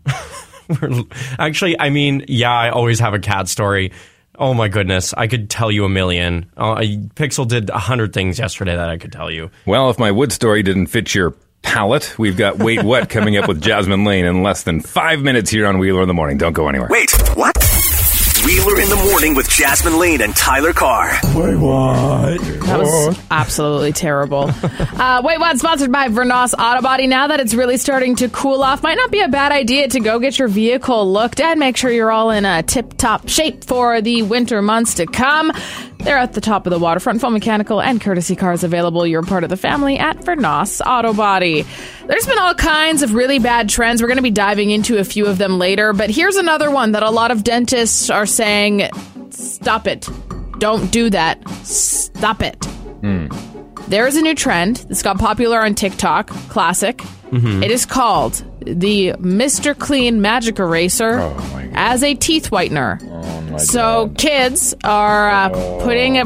Actually, 1.40 1.80
I 1.80 1.90
mean, 1.90 2.26
yeah, 2.28 2.52
I 2.52 2.70
always 2.70 3.00
have 3.00 3.14
a 3.14 3.20
cat 3.20 3.48
story. 3.48 3.92
Oh 4.42 4.56
my 4.56 4.70
goodness, 4.70 5.14
I 5.16 5.28
could 5.28 5.52
tell 5.52 5.70
you 5.72 5.86
a 5.86 5.90
million. 5.90 6.52
Uh, 6.58 6.78
Pixel 7.14 7.48
did 7.48 7.70
a 7.70 7.78
hundred 7.78 8.12
things 8.12 8.40
yesterday 8.40 8.76
that 8.76 8.90
I 8.90 8.98
could 8.98 9.12
tell 9.12 9.30
you. 9.30 9.52
Well, 9.68 9.92
if 9.92 10.00
my 10.00 10.10
wood 10.10 10.32
story 10.32 10.64
didn't 10.64 10.88
fit 10.88 11.14
your 11.14 11.36
palate, 11.62 12.18
we've 12.18 12.36
got 12.36 12.58
Wait 12.58 12.82
What 12.82 13.08
coming 13.08 13.38
up 13.38 13.48
with 13.48 13.62
Jasmine 13.62 14.04
Lane 14.04 14.26
in 14.26 14.42
less 14.42 14.64
than 14.64 14.82
five 14.82 15.22
minutes 15.22 15.52
here 15.52 15.68
on 15.68 15.78
Wheeler 15.78 16.02
in 16.02 16.08
the 16.08 16.16
Morning. 16.16 16.40
Don't 16.40 16.54
go 16.54 16.68
anywhere. 16.68 16.88
Wait, 16.90 17.12
what? 17.36 17.56
Wheeler 18.52 18.82
in 18.82 18.90
the 18.90 19.10
morning 19.10 19.34
with 19.34 19.48
Jasmine 19.48 19.98
Lane 19.98 20.20
and 20.20 20.36
Tyler 20.36 20.74
Carr. 20.74 21.10
Wait, 21.34 21.56
what? 21.56 22.42
That 22.66 22.80
was 22.80 23.18
absolutely 23.32 23.94
terrible. 23.94 24.52
uh, 24.64 25.22
Wait, 25.24 25.40
what? 25.40 25.58
Sponsored 25.58 25.90
by 25.90 26.10
Vernos 26.10 26.54
Auto 26.60 26.82
Body. 26.82 27.08
Now 27.08 27.28
that 27.28 27.40
it's 27.40 27.54
really 27.54 27.78
starting 27.78 28.18
to 28.18 28.28
cool 28.28 28.62
off, 28.62 28.84
might 28.84 28.98
not 28.98 29.10
be 29.10 29.22
a 29.22 29.30
bad 29.30 29.54
idea 29.54 29.88
to 29.88 30.02
go 30.02 30.20
get 30.20 30.38
your 30.38 30.50
vehicle 30.50 31.10
looked 31.10 31.40
at. 31.40 31.58
Make 31.58 31.78
sure 31.78 31.92
you're 31.92 32.12
all 32.12 32.30
in 32.30 32.44
a 32.44 32.62
tip-top 32.62 33.30
shape 33.30 33.64
for 33.64 34.02
the 34.02 34.24
winter 34.24 34.62
months 34.62 34.96
to 34.96 35.06
come. 35.06 35.54
They're 36.04 36.18
at 36.18 36.34
the 36.34 36.42
top 36.42 36.66
of 36.66 36.72
the 36.72 36.80
waterfront. 36.80 37.22
Full 37.22 37.30
mechanical 37.30 37.82
and 37.82 38.02
courtesy 38.02 38.36
cars 38.36 38.64
available. 38.64 39.06
You're 39.06 39.22
part 39.22 39.44
of 39.44 39.50
the 39.50 39.58
family 39.58 39.98
at 39.98 40.18
Vernos 40.18 40.82
Auto 40.86 41.14
Body. 41.14 41.66
There's 42.08 42.26
been 42.26 42.40
all 42.40 42.56
kinds 42.56 43.04
of 43.04 43.14
really 43.14 43.40
bad 43.40 43.70
trends. 43.70 44.02
We're 44.02 44.08
going 44.08 44.18
to 44.18 44.24
be 44.24 44.32
diving 44.32 44.72
into 44.72 44.98
a 44.98 45.04
few 45.04 45.26
of 45.28 45.38
them 45.38 45.60
later, 45.60 45.94
but 45.94 46.10
here's 46.10 46.36
another 46.36 46.72
one 46.72 46.94
that 46.94 47.04
a 47.04 47.10
lot 47.10 47.32
of 47.32 47.44
dentists 47.44 48.10
are 48.10 48.26
saying, 48.26 48.90
stop 49.30 49.88
it. 49.88 50.08
Don't 50.60 50.92
do 50.92 51.10
that. 51.10 51.48
Stop 51.66 52.42
it. 52.42 52.64
Hmm. 52.66 53.28
There 53.88 54.08
is 54.08 54.16
a 54.16 54.22
new 54.22 54.36
trend 54.36 54.78
that's 54.78 55.04
got 55.04 55.20
popular 55.20 55.60
on 55.62 55.76
TikTok, 55.76 56.28
classic. 56.50 57.02
It 57.32 57.72
is 57.72 57.86
called 57.86 58.44
the 58.60 59.14
Mr. 59.14 59.78
Clean 59.78 60.22
Magic 60.22 60.60
Eraser 60.60 61.20
as 61.74 62.04
a 62.04 62.14
teeth 62.14 62.50
whitener. 62.52 63.00
so 63.62 64.12
kids 64.18 64.76
are 64.84 65.30
uh, 65.30 65.50
putting 65.84 66.18
a 66.18 66.26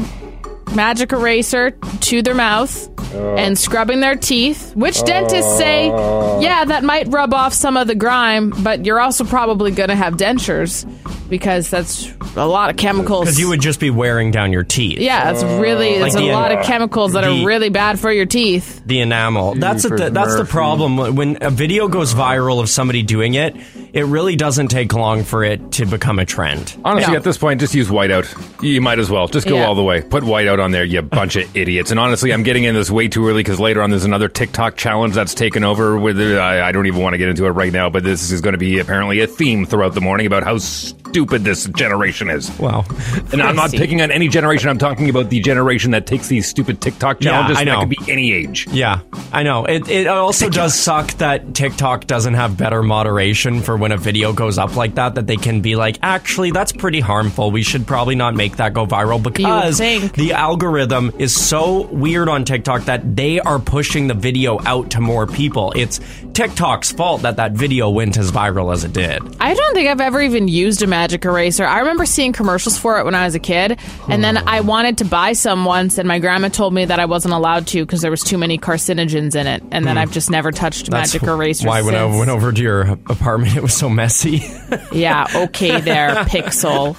magic 0.74 1.12
eraser 1.12 1.70
to 1.70 2.22
their 2.22 2.34
mouth 2.34 2.88
and 3.14 3.56
scrubbing 3.58 4.00
their 4.00 4.16
teeth, 4.16 4.74
which 4.76 5.02
dentists 5.04 5.56
say, 5.56 5.86
yeah, 5.86 6.64
that 6.64 6.84
might 6.84 7.08
rub 7.08 7.32
off 7.32 7.52
some 7.54 7.76
of 7.76 7.86
the 7.86 7.94
grime, 7.94 8.52
but 8.62 8.84
you're 8.84 9.00
also 9.00 9.24
probably 9.24 9.70
going 9.70 9.88
to 9.88 9.94
have 9.96 10.14
dentures 10.14 10.84
because 11.28 11.70
that's 11.70 12.12
a 12.36 12.46
lot 12.46 12.70
of 12.70 12.76
chemicals. 12.76 13.24
Because 13.24 13.40
you 13.40 13.48
would 13.48 13.60
just 13.60 13.80
be 13.80 13.90
wearing 13.90 14.30
down 14.30 14.52
your 14.52 14.62
teeth. 14.62 14.98
Yeah, 14.98 15.30
it's 15.32 15.42
really 15.42 15.90
it's 15.90 16.14
Like 16.14 16.22
a 16.22 16.26
the- 16.26 16.32
lot 16.32 16.52
of 16.52 16.64
chemicals 16.64 17.14
that 17.14 17.22
the- 17.22 17.42
are 17.42 17.46
really 17.46 17.68
bad 17.68 17.98
for 17.98 18.12
your 18.12 18.26
teeth. 18.26 18.82
The 18.86 19.00
enamel. 19.00 19.54
That's 19.54 19.82
the, 19.82 20.10
that's 20.12 20.36
the 20.36 20.44
problem. 20.44 21.16
When 21.16 21.38
a 21.40 21.50
video 21.50 21.88
goes 21.88 22.14
viral 22.14 22.60
of 22.60 22.68
somebody 22.68 23.02
doing 23.02 23.34
it, 23.34 23.56
it 23.96 24.04
really 24.04 24.36
doesn't 24.36 24.68
take 24.68 24.92
long 24.92 25.24
for 25.24 25.42
it 25.42 25.72
to 25.72 25.86
become 25.86 26.18
a 26.18 26.24
trend. 26.26 26.76
Honestly, 26.84 27.12
No. 27.12 27.16
at 27.16 27.24
this 27.24 27.38
point, 27.38 27.60
just 27.60 27.74
use 27.74 27.88
whiteout. 27.88 28.26
You 28.62 28.80
might 28.82 28.98
as 28.98 29.10
well. 29.10 29.26
Just 29.26 29.48
go 29.48 29.56
Yeah. 29.56 29.66
all 29.66 29.74
the 29.74 29.82
way. 29.82 30.02
Put 30.02 30.22
whiteout 30.22 30.62
on 30.62 30.70
there, 30.70 30.84
you 30.84 31.00
bunch 31.02 31.36
of 31.36 31.56
idiots. 31.56 31.90
And 31.90 31.98
honestly, 31.98 32.30
I'm 32.32 32.42
getting 32.42 32.64
in 32.64 32.74
this 32.74 32.90
way 32.90 33.08
too 33.08 33.26
early 33.26 33.40
because 33.42 33.58
later 33.58 33.82
on 33.82 33.90
there's 33.90 34.04
another 34.04 34.28
TikTok 34.28 34.76
challenge 34.76 35.14
that's 35.14 35.32
taken 35.34 35.64
over. 35.64 35.98
With 35.98 36.20
I, 36.20 36.68
I 36.68 36.72
don't 36.72 36.86
even 36.86 37.00
want 37.00 37.14
to 37.14 37.18
get 37.18 37.28
into 37.30 37.46
it 37.46 37.50
right 37.50 37.72
now, 37.72 37.88
but 37.88 38.04
this 38.04 38.30
is 38.30 38.40
going 38.42 38.52
to 38.52 38.58
be 38.58 38.78
apparently 38.78 39.20
a 39.20 39.26
theme 39.26 39.64
throughout 39.64 39.94
the 39.94 40.00
morning 40.02 40.26
about 40.26 40.42
how 40.44 40.58
stupid 40.58 41.44
this 41.44 41.64
generation 41.76 42.28
is. 42.28 42.50
Wow. 42.58 42.84
And 43.32 43.40
I'm 43.42 43.56
not 43.56 43.70
Crazy. 43.70 43.78
picking 43.78 44.02
on 44.02 44.10
any 44.10 44.28
generation. 44.28 44.68
I'm 44.68 44.76
talking 44.78 45.08
about 45.08 45.30
the 45.30 45.40
generation 45.40 45.92
that 45.92 46.06
takes 46.06 46.28
these 46.28 46.46
stupid 46.46 46.82
TikTok 46.82 47.22
Yeah, 47.22 47.30
challenges. 47.30 47.56
I 47.58 47.64
know. 47.64 47.80
That 47.80 47.88
could 47.88 48.04
be 48.06 48.12
any 48.12 48.32
age. 48.32 48.66
Yeah, 48.70 49.00
I 49.32 49.42
know. 49.42 49.64
It, 49.64 49.88
it 49.88 50.06
also 50.06 50.50
does 50.50 50.74
suck 50.74 51.12
that 51.14 51.54
TikTok 51.54 52.06
doesn't 52.06 52.34
have 52.34 52.58
better 52.58 52.82
moderation 52.82 53.62
for 53.62 53.76
when 53.76 53.85
a 53.92 53.96
video 53.96 54.32
goes 54.32 54.58
up 54.58 54.76
like 54.76 54.94
that, 54.96 55.14
that 55.14 55.26
they 55.26 55.36
can 55.36 55.60
be 55.60 55.76
like, 55.76 55.98
actually, 56.02 56.50
that's 56.50 56.72
pretty 56.72 57.00
harmful. 57.00 57.50
We 57.50 57.62
should 57.62 57.86
probably 57.86 58.14
not 58.14 58.34
make 58.34 58.56
that 58.56 58.72
go 58.72 58.86
viral 58.86 59.22
because 59.22 59.78
the 59.78 60.32
algorithm 60.32 61.12
is 61.18 61.34
so 61.34 61.86
weird 61.86 62.28
on 62.28 62.44
TikTok 62.44 62.84
that 62.84 63.16
they 63.16 63.40
are 63.40 63.58
pushing 63.58 64.06
the 64.06 64.14
video 64.14 64.58
out 64.64 64.90
to 64.92 65.00
more 65.00 65.26
people. 65.26 65.72
It's 65.76 66.00
TikTok's 66.32 66.92
fault 66.92 67.22
that 67.22 67.36
that 67.36 67.52
video 67.52 67.88
went 67.88 68.18
as 68.18 68.30
viral 68.30 68.72
as 68.72 68.84
it 68.84 68.92
did. 68.92 69.22
I 69.40 69.54
don't 69.54 69.74
think 69.74 69.88
I've 69.88 70.00
ever 70.00 70.20
even 70.20 70.48
used 70.48 70.82
a 70.82 70.86
magic 70.86 71.24
eraser. 71.24 71.64
I 71.64 71.78
remember 71.78 72.04
seeing 72.04 72.32
commercials 72.32 72.78
for 72.78 72.98
it 72.98 73.04
when 73.04 73.14
I 73.14 73.24
was 73.24 73.34
a 73.34 73.38
kid, 73.38 73.78
and 74.08 74.22
then 74.22 74.36
I 74.36 74.60
wanted 74.60 74.98
to 74.98 75.04
buy 75.04 75.32
some 75.32 75.64
once, 75.64 75.96
and 75.96 76.06
my 76.06 76.18
grandma 76.18 76.48
told 76.48 76.74
me 76.74 76.84
that 76.84 77.00
I 77.00 77.06
wasn't 77.06 77.32
allowed 77.34 77.66
to 77.68 77.84
because 77.84 78.02
there 78.02 78.10
was 78.10 78.22
too 78.22 78.36
many 78.36 78.58
carcinogens 78.58 79.34
in 79.34 79.46
it, 79.46 79.62
and 79.70 79.86
then 79.86 79.96
hmm. 79.96 80.02
I've 80.02 80.12
just 80.12 80.30
never 80.30 80.52
touched 80.52 80.90
magic 80.90 81.22
erasers. 81.22 81.66
Why 81.66 81.82
when 81.82 81.94
I 81.94 82.04
went 82.04 82.30
over 82.30 82.52
to 82.52 82.62
your 82.62 82.82
apartment, 82.82 83.56
it 83.56 83.62
was 83.66 83.74
so 83.76 83.88
messy. 83.88 84.44
Yeah, 84.92 85.26
okay, 85.34 85.80
there, 85.80 86.14
Pixel. 86.26 86.94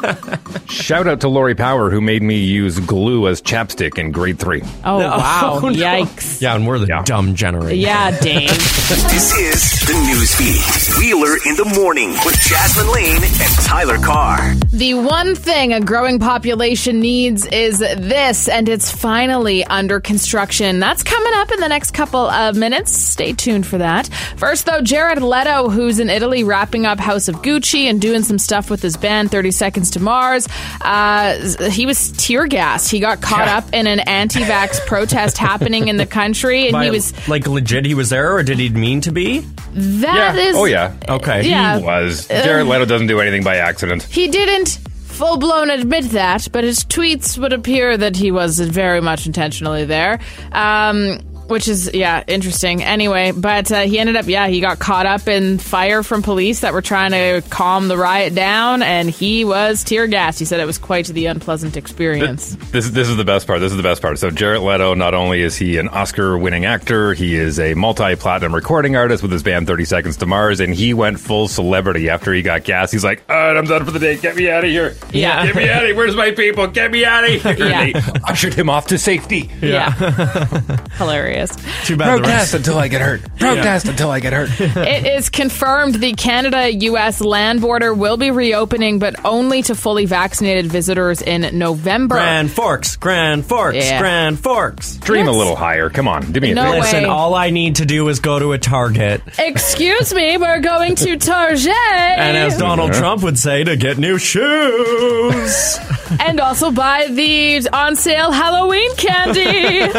Shout 0.70 1.08
out 1.08 1.22
to 1.22 1.30
Lori 1.30 1.56
Power 1.56 1.90
who 1.90 2.02
made 2.02 2.22
me 2.22 2.36
use 2.40 2.78
glue 2.80 3.28
as 3.30 3.42
chapstick 3.42 3.98
in 3.98 4.12
grade 4.12 4.38
three. 4.38 4.62
Oh 4.84 4.98
wow, 4.98 5.60
Oh, 5.64 5.70
no. 5.70 5.70
yikes. 5.72 6.42
yeah, 6.42 6.56
and 6.56 6.68
we're 6.68 6.78
the 6.80 6.88
Yeah. 6.88 7.04
dumb 7.04 7.36
generation. 7.36 7.80
Yeah, 7.80 8.12
Dave. 8.20 8.50
This 8.88 9.34
is 9.38 9.86
the 9.86 9.94
news 10.08 10.34
feed. 10.36 10.98
Wheeler 11.00 11.36
in 11.46 11.56
the 11.58 11.66
morning 11.78 12.12
with 12.26 12.40
Jasmine 12.40 12.90
Lane 12.94 13.18
and 13.24 13.54
Tyler 13.66 13.98
Carr. 13.98 14.56
The 14.72 14.94
one 14.94 15.36
thing 15.36 15.74
a 15.74 15.82
growing 15.82 16.20
population 16.20 17.00
needs 17.02 17.46
is 17.48 17.80
this, 17.80 18.48
and 18.48 18.70
it's 18.70 18.90
finally 18.90 19.66
under 19.66 20.00
construction. 20.00 20.80
That's 20.80 21.04
coming 21.04 21.34
up 21.36 21.52
in 21.52 21.60
the 21.60 21.68
next 21.68 21.92
couple 21.92 22.28
of 22.30 22.56
minutes. 22.56 22.98
Stay 22.98 23.34
tuned 23.34 23.66
for 23.68 23.78
that. 23.80 24.08
First, 24.38 24.66
though, 24.66 24.82
Jared 24.82 25.22
Leto, 25.22 25.68
who's 25.70 26.00
in 26.00 26.10
Italy 26.10 26.44
wrapping 26.58 26.88
up 26.88 27.00
House 27.00 27.28
of 27.28 27.36
Gucci 27.44 27.84
and 27.84 28.02
doing 28.02 28.24
some 28.24 28.40
stuff 28.40 28.72
with 28.72 28.82
his 28.82 28.98
band 28.98 29.30
30 29.30 29.52
Seconds 29.52 29.92
to 29.92 30.00
Mars, 30.00 30.48
uh, 30.82 31.70
he 31.70 31.86
was 31.86 32.12
tear 32.14 32.48
gassed. 32.48 32.90
He 32.90 33.00
got 33.00 33.22
caught 33.22 33.46
Yeah. 33.46 33.58
up 33.60 33.74
in 33.76 33.86
an 33.86 34.00
anti 34.00 34.40
vax 34.42 34.84
protest 34.88 35.38
happening 35.38 35.88
in 35.88 35.98
the 35.98 36.08
country, 36.08 36.64
and 36.64 36.72
By- 36.72 36.86
he 36.86 36.90
was. 36.90 37.14
like 37.28 37.46
legit. 37.48 37.86
He 37.86 37.94
was 37.94 38.10
there, 38.10 38.34
or 38.34 38.42
did 38.42 38.58
he 38.58 38.70
mean 38.70 39.02
to 39.02 39.12
be? 39.12 39.46
That 39.76 40.36
is. 40.36 40.56
Oh 40.58 40.66
yeah. 40.66 40.94
Okay. 41.08 41.48
Yeah. 41.48 41.78
He 41.78 41.84
was. 41.86 42.28
Jared 42.28 42.66
Leto 42.66 42.86
doesn't 42.86 43.06
do 43.06 43.20
anything 43.20 43.44
by 43.44 43.58
accident. 43.58 44.02
He 44.02 44.28
didn't 44.28 44.80
full 45.06 45.38
blown 45.38 45.70
admit 45.70 46.06
that, 46.06 46.48
but 46.52 46.64
his 46.64 46.84
tweets 46.84 47.38
would 47.38 47.54
appear 47.54 47.96
that 47.98 48.16
he 48.16 48.32
was 48.32 48.60
very 48.60 49.00
much 49.00 49.28
intentionally 49.28 49.86
there. 49.86 50.20
Um, 50.52 51.20
which 51.48 51.68
is, 51.68 51.90
yeah, 51.94 52.24
interesting. 52.28 52.84
Anyway, 52.84 53.32
but 53.32 53.72
uh, 53.72 53.82
he 53.82 54.00
ended 54.00 54.16
up, 54.16 54.28
yeah, 54.28 54.48
he 54.48 54.60
got 54.62 54.80
caught 54.80 55.06
up 55.06 55.28
in 55.28 55.58
fire 55.58 56.04
from 56.04 56.22
police 56.22 56.62
that 56.62 56.74
were 56.74 56.82
trying 56.82 57.12
to 57.12 57.48
calm 57.50 57.88
the 57.88 57.98
riot 57.98 58.34
down, 58.36 58.82
and 58.84 59.10
he 59.10 59.46
was 59.46 59.84
tear 59.84 60.08
gassed. 60.08 60.40
He 60.40 60.46
said 60.46 60.60
it 60.60 60.66
was 60.66 60.78
quite 60.78 61.08
the 61.08 61.26
unpleasant 61.28 61.78
experience. 61.78 62.56
This 62.72 62.90
this 62.90 63.10
is 63.10 63.18
the 63.18 63.26
best 63.26 63.48
part. 63.48 63.60
This 63.60 63.72
is 63.72 63.78
the 63.78 63.84
best 63.84 64.02
part. 64.02 64.20
So 64.20 64.30
Jared 64.30 64.62
Leto, 64.62 64.94
not 64.94 65.14
only 65.14 65.42
is 65.42 65.56
he 65.56 65.78
an 65.78 65.88
Oscar-winning 65.88 66.66
actor, 66.66 67.14
he 67.14 67.36
is 67.36 67.60
a 67.60 67.74
multi-platinum 67.76 68.54
recording 68.54 68.96
artist 68.96 69.22
with 69.24 69.32
his 69.32 69.44
band 69.44 69.68
Thirty 69.68 69.86
Seconds 69.86 70.18
to 70.18 70.26
Mars, 70.26 70.60
and 70.60 70.74
he 70.74 70.94
went 70.94 71.20
full 71.20 71.48
celebrity 71.48 72.10
after 72.10 72.34
he 72.34 72.42
got 72.42 72.64
gassed. 72.64 72.92
He's 72.92 73.04
like, 73.04 73.24
"All 73.30 73.36
right, 73.36 73.56
I'm 73.58 73.66
done 73.66 73.86
for 73.86 73.92
the 73.92 74.00
day. 74.00 74.18
Get 74.18 74.36
me 74.36 74.50
out 74.50 74.64
of 74.64 74.70
here. 74.70 74.96
Yeah. 75.12 75.46
get 75.46 75.56
me 75.56 75.70
out 75.70 75.84
of 75.84 75.88
here. 75.88 75.96
Where's 75.96 76.16
my 76.16 76.32
people? 76.32 76.68
Get 76.68 76.92
me 76.92 77.06
out 77.06 77.24
of 77.24 77.30
here." 77.30 77.56
Yeah. 77.68 77.82
And 77.82 77.96
they 77.96 78.20
ushered 78.24 78.54
him 78.54 78.70
off 78.70 78.88
to 78.88 78.98
safety. 78.98 79.50
Yeah. 79.62 79.92
Hilarious. 80.98 81.37
Too 81.86 81.96
bad 81.98 82.08
the 82.18 82.18
Protest 82.24 82.28
rest. 82.28 82.54
until 82.56 82.78
I 82.78 82.88
get 82.88 83.02
hurt. 83.02 83.22
Protest 83.38 83.88
until 83.88 84.10
I 84.10 84.20
get 84.20 84.34
hurt. 84.34 84.50
It 84.88 85.06
is 85.06 85.30
confirmed 85.30 85.96
the 85.96 86.14
Canada 86.14 86.74
US 86.74 87.22
land 87.22 87.62
border 87.62 87.94
will 87.94 88.18
be 88.18 88.32
reopening, 88.32 89.00
but 89.00 89.24
only 89.26 89.62
to 89.64 89.76
fully 89.76 90.06
vaccinated 90.06 90.66
visitors 90.68 91.22
in 91.22 91.58
November. 91.58 92.16
Grand 92.16 92.52
Forks, 92.52 92.96
Grand 92.96 93.46
Forks, 93.46 93.76
Yeah. 93.78 94.00
Grand 94.00 94.40
Forks. 94.40 94.96
Dream 94.98 95.28
a 95.28 95.32
little 95.32 95.56
higher. 95.56 95.90
Come 95.90 96.08
on, 96.08 96.32
do 96.32 96.40
me 96.40 96.52
a 96.52 96.56
No 96.56 96.64
favor. 96.64 96.74
way. 96.74 96.80
Listen, 96.82 97.06
all 97.06 97.36
I 97.36 97.50
need 97.52 97.76
to 97.78 97.86
do 97.86 98.08
is 98.10 98.20
go 98.20 98.40
to 98.40 98.52
a 98.54 98.58
Target, 98.58 99.22
Excuse 99.38 100.14
me, 100.14 100.38
we're 100.38 100.60
going 100.60 100.96
to 100.96 101.18
Target. 101.28 101.68
and 101.68 102.38
as 102.38 102.58
Donald 102.58 102.94
Trump 102.94 103.24
would 103.24 103.38
say, 103.38 103.64
to 103.64 103.76
get 103.76 103.98
new 103.98 104.18
shoes. 104.18 105.78
and 106.20 106.40
also 106.40 106.72
buy 106.72 107.08
the 107.10 107.68
on 107.74 107.96
sale 107.96 108.32
Halloween 108.32 108.96
candy. 108.96 109.48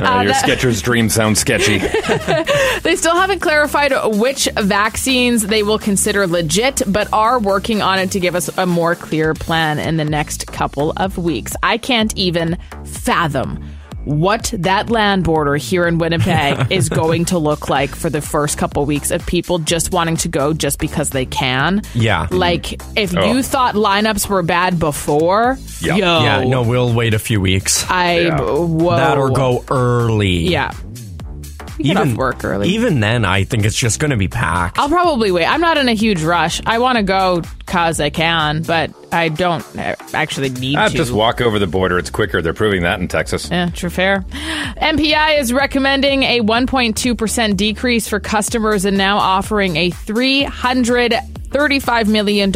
Uh, 0.00 0.22
your 0.22 0.32
that- 0.32 0.44
Skechers 0.46 0.69
dream 0.78 1.08
sounds 1.08 1.40
sketchy. 1.40 1.78
they 2.82 2.96
still 2.96 3.16
haven't 3.16 3.40
clarified 3.40 3.92
which 4.18 4.48
vaccines 4.56 5.46
they 5.46 5.62
will 5.62 5.78
consider 5.78 6.26
legit, 6.26 6.82
but 6.86 7.10
are 7.12 7.38
working 7.38 7.80
on 7.80 7.98
it 7.98 8.10
to 8.10 8.20
give 8.20 8.34
us 8.34 8.50
a 8.58 8.66
more 8.66 8.94
clear 8.94 9.32
plan 9.32 9.78
in 9.78 9.96
the 9.96 10.04
next 10.04 10.46
couple 10.46 10.92
of 10.96 11.16
weeks. 11.16 11.54
I 11.62 11.78
can't 11.78 12.14
even 12.16 12.58
fathom 12.84 13.64
what 14.04 14.52
that 14.58 14.88
land 14.90 15.24
border 15.24 15.56
here 15.56 15.86
in 15.86 15.98
Winnipeg 15.98 16.66
is 16.72 16.88
going 16.88 17.26
to 17.26 17.38
look 17.38 17.68
like 17.68 17.90
for 17.94 18.08
the 18.10 18.20
first 18.20 18.56
couple 18.58 18.84
weeks 18.86 19.10
of 19.10 19.24
people 19.26 19.58
just 19.58 19.92
wanting 19.92 20.16
to 20.18 20.28
go 20.28 20.52
just 20.54 20.78
because 20.78 21.10
they 21.10 21.26
can. 21.26 21.82
Yeah. 21.94 22.26
Like 22.30 22.80
if 22.98 23.14
Oh. 23.16 23.32
you 23.32 23.42
thought 23.42 23.74
lineups 23.74 24.28
were 24.28 24.42
bad 24.42 24.78
before, 24.78 25.58
Yep. 25.82 25.98
yo, 25.98 26.22
yeah, 26.22 26.44
no, 26.44 26.62
we'll 26.62 26.92
wait 26.94 27.12
a 27.14 27.18
few 27.18 27.40
weeks. 27.40 27.84
I 27.90 28.20
Yeah. 28.20 28.40
whoa. 28.40 28.96
that 28.96 29.18
or 29.18 29.30
go 29.30 29.64
early. 29.70 30.48
Yeah. 30.48 30.72
You 31.84 31.94
get 31.94 31.96
off 32.08 32.14
work 32.14 32.44
early. 32.44 32.68
Even 32.70 33.00
then, 33.00 33.24
I 33.24 33.44
think 33.44 33.64
it's 33.64 33.76
just 33.76 33.98
going 34.00 34.10
to 34.10 34.16
be 34.16 34.28
packed. 34.28 34.78
I'll 34.78 34.88
probably 34.88 35.30
wait. 35.32 35.46
I'm 35.46 35.60
not 35.60 35.78
in 35.78 35.88
a 35.88 35.94
huge 35.94 36.22
rush. 36.22 36.60
I 36.66 36.78
want 36.78 36.96
to 36.96 37.02
go 37.02 37.42
because 37.58 38.00
I 38.00 38.10
can, 38.10 38.62
but 38.62 38.90
I 39.12 39.28
don't 39.28 39.64
actually 40.14 40.50
need 40.50 40.76
Ah, 40.76 40.88
to. 40.88 40.96
just 40.96 41.12
walk 41.12 41.40
over 41.40 41.58
the 41.58 41.66
border. 41.66 41.98
It's 41.98 42.10
quicker. 42.10 42.42
They're 42.42 42.52
proving 42.54 42.82
that 42.82 43.00
in 43.00 43.08
Texas. 43.08 43.48
Yeah, 43.50 43.70
true 43.70 43.90
fair. 43.90 44.20
MPI 44.80 45.38
is 45.40 45.52
recommending 45.52 46.22
a 46.24 46.40
1.2% 46.40 47.56
decrease 47.56 48.08
for 48.08 48.20
customers 48.20 48.84
and 48.84 48.96
now 48.98 49.18
offering 49.18 49.76
a 49.76 49.90
$335 51.50 52.08
million 52.08 52.50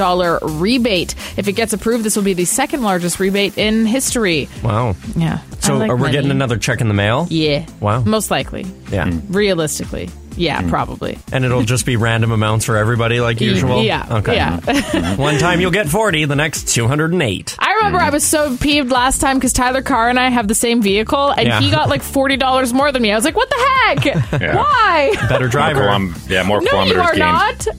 rebate. 0.60 1.14
If 1.36 1.48
it 1.48 1.52
gets 1.52 1.72
approved, 1.72 2.04
this 2.04 2.16
will 2.16 2.22
be 2.24 2.34
the 2.34 2.44
second 2.44 2.82
largest 2.82 3.20
rebate 3.20 3.58
in 3.58 3.86
history. 3.86 4.48
wow. 4.62 4.96
Yeah. 5.16 5.38
So 5.60 5.76
like 5.76 5.90
are 5.90 5.96
we 5.96 6.02
money. 6.02 6.12
getting 6.12 6.30
another 6.30 6.58
check 6.58 6.80
in 6.80 6.88
the 6.88 6.94
mail? 6.94 7.26
Yeah. 7.30 7.66
Wow. 7.80 8.02
Most 8.02 8.30
likely. 8.30 8.66
Yeah. 8.90 9.10
Realistically. 9.28 10.10
Yeah, 10.36 10.62
Hmm. 10.62 10.68
probably. 10.70 11.18
And 11.32 11.44
it'll 11.44 11.62
just 11.62 11.86
be 11.86 11.96
random 11.96 12.30
amounts 12.32 12.64
for 12.64 12.76
everybody 12.76 13.20
like 13.20 13.40
usual? 13.40 13.82
Yeah. 13.82 14.06
Okay. 14.18 14.34
Yeah. 14.36 15.16
One 15.16 15.38
time 15.38 15.60
you'll 15.60 15.70
get 15.70 15.88
40, 15.88 16.24
the 16.26 16.36
next 16.36 16.68
208. 16.74 17.56
I 17.58 17.74
remember 17.74 17.98
I 17.98 18.10
was 18.10 18.24
so 18.24 18.56
peeved 18.56 18.90
last 18.90 19.20
time 19.20 19.36
because 19.36 19.52
Tyler 19.52 19.82
Carr 19.82 20.08
and 20.08 20.18
I 20.18 20.28
have 20.30 20.48
the 20.48 20.54
same 20.54 20.80
vehicle, 20.82 21.30
and 21.30 21.46
Yeah. 21.46 21.60
he 21.60 21.70
got 21.70 21.88
like 21.88 22.02
forty 22.02 22.36
dollars 22.36 22.72
more 22.72 22.90
than 22.92 23.02
me. 23.02 23.12
I 23.12 23.14
was 23.16 23.24
like, 23.24 23.36
"What 23.36 23.50
the 23.50 23.56
heck? 24.02 24.04
Yeah. 24.40 24.56
Why?" 24.56 25.12
Better 25.28 25.44
More 25.44 25.48
driver. 25.48 26.08
yeah, 26.28 26.42
more 26.42 26.60
No, 26.60 26.82
you 26.84 27.00
are 27.00 27.14
gained. 27.14 27.18
not. 27.20 27.58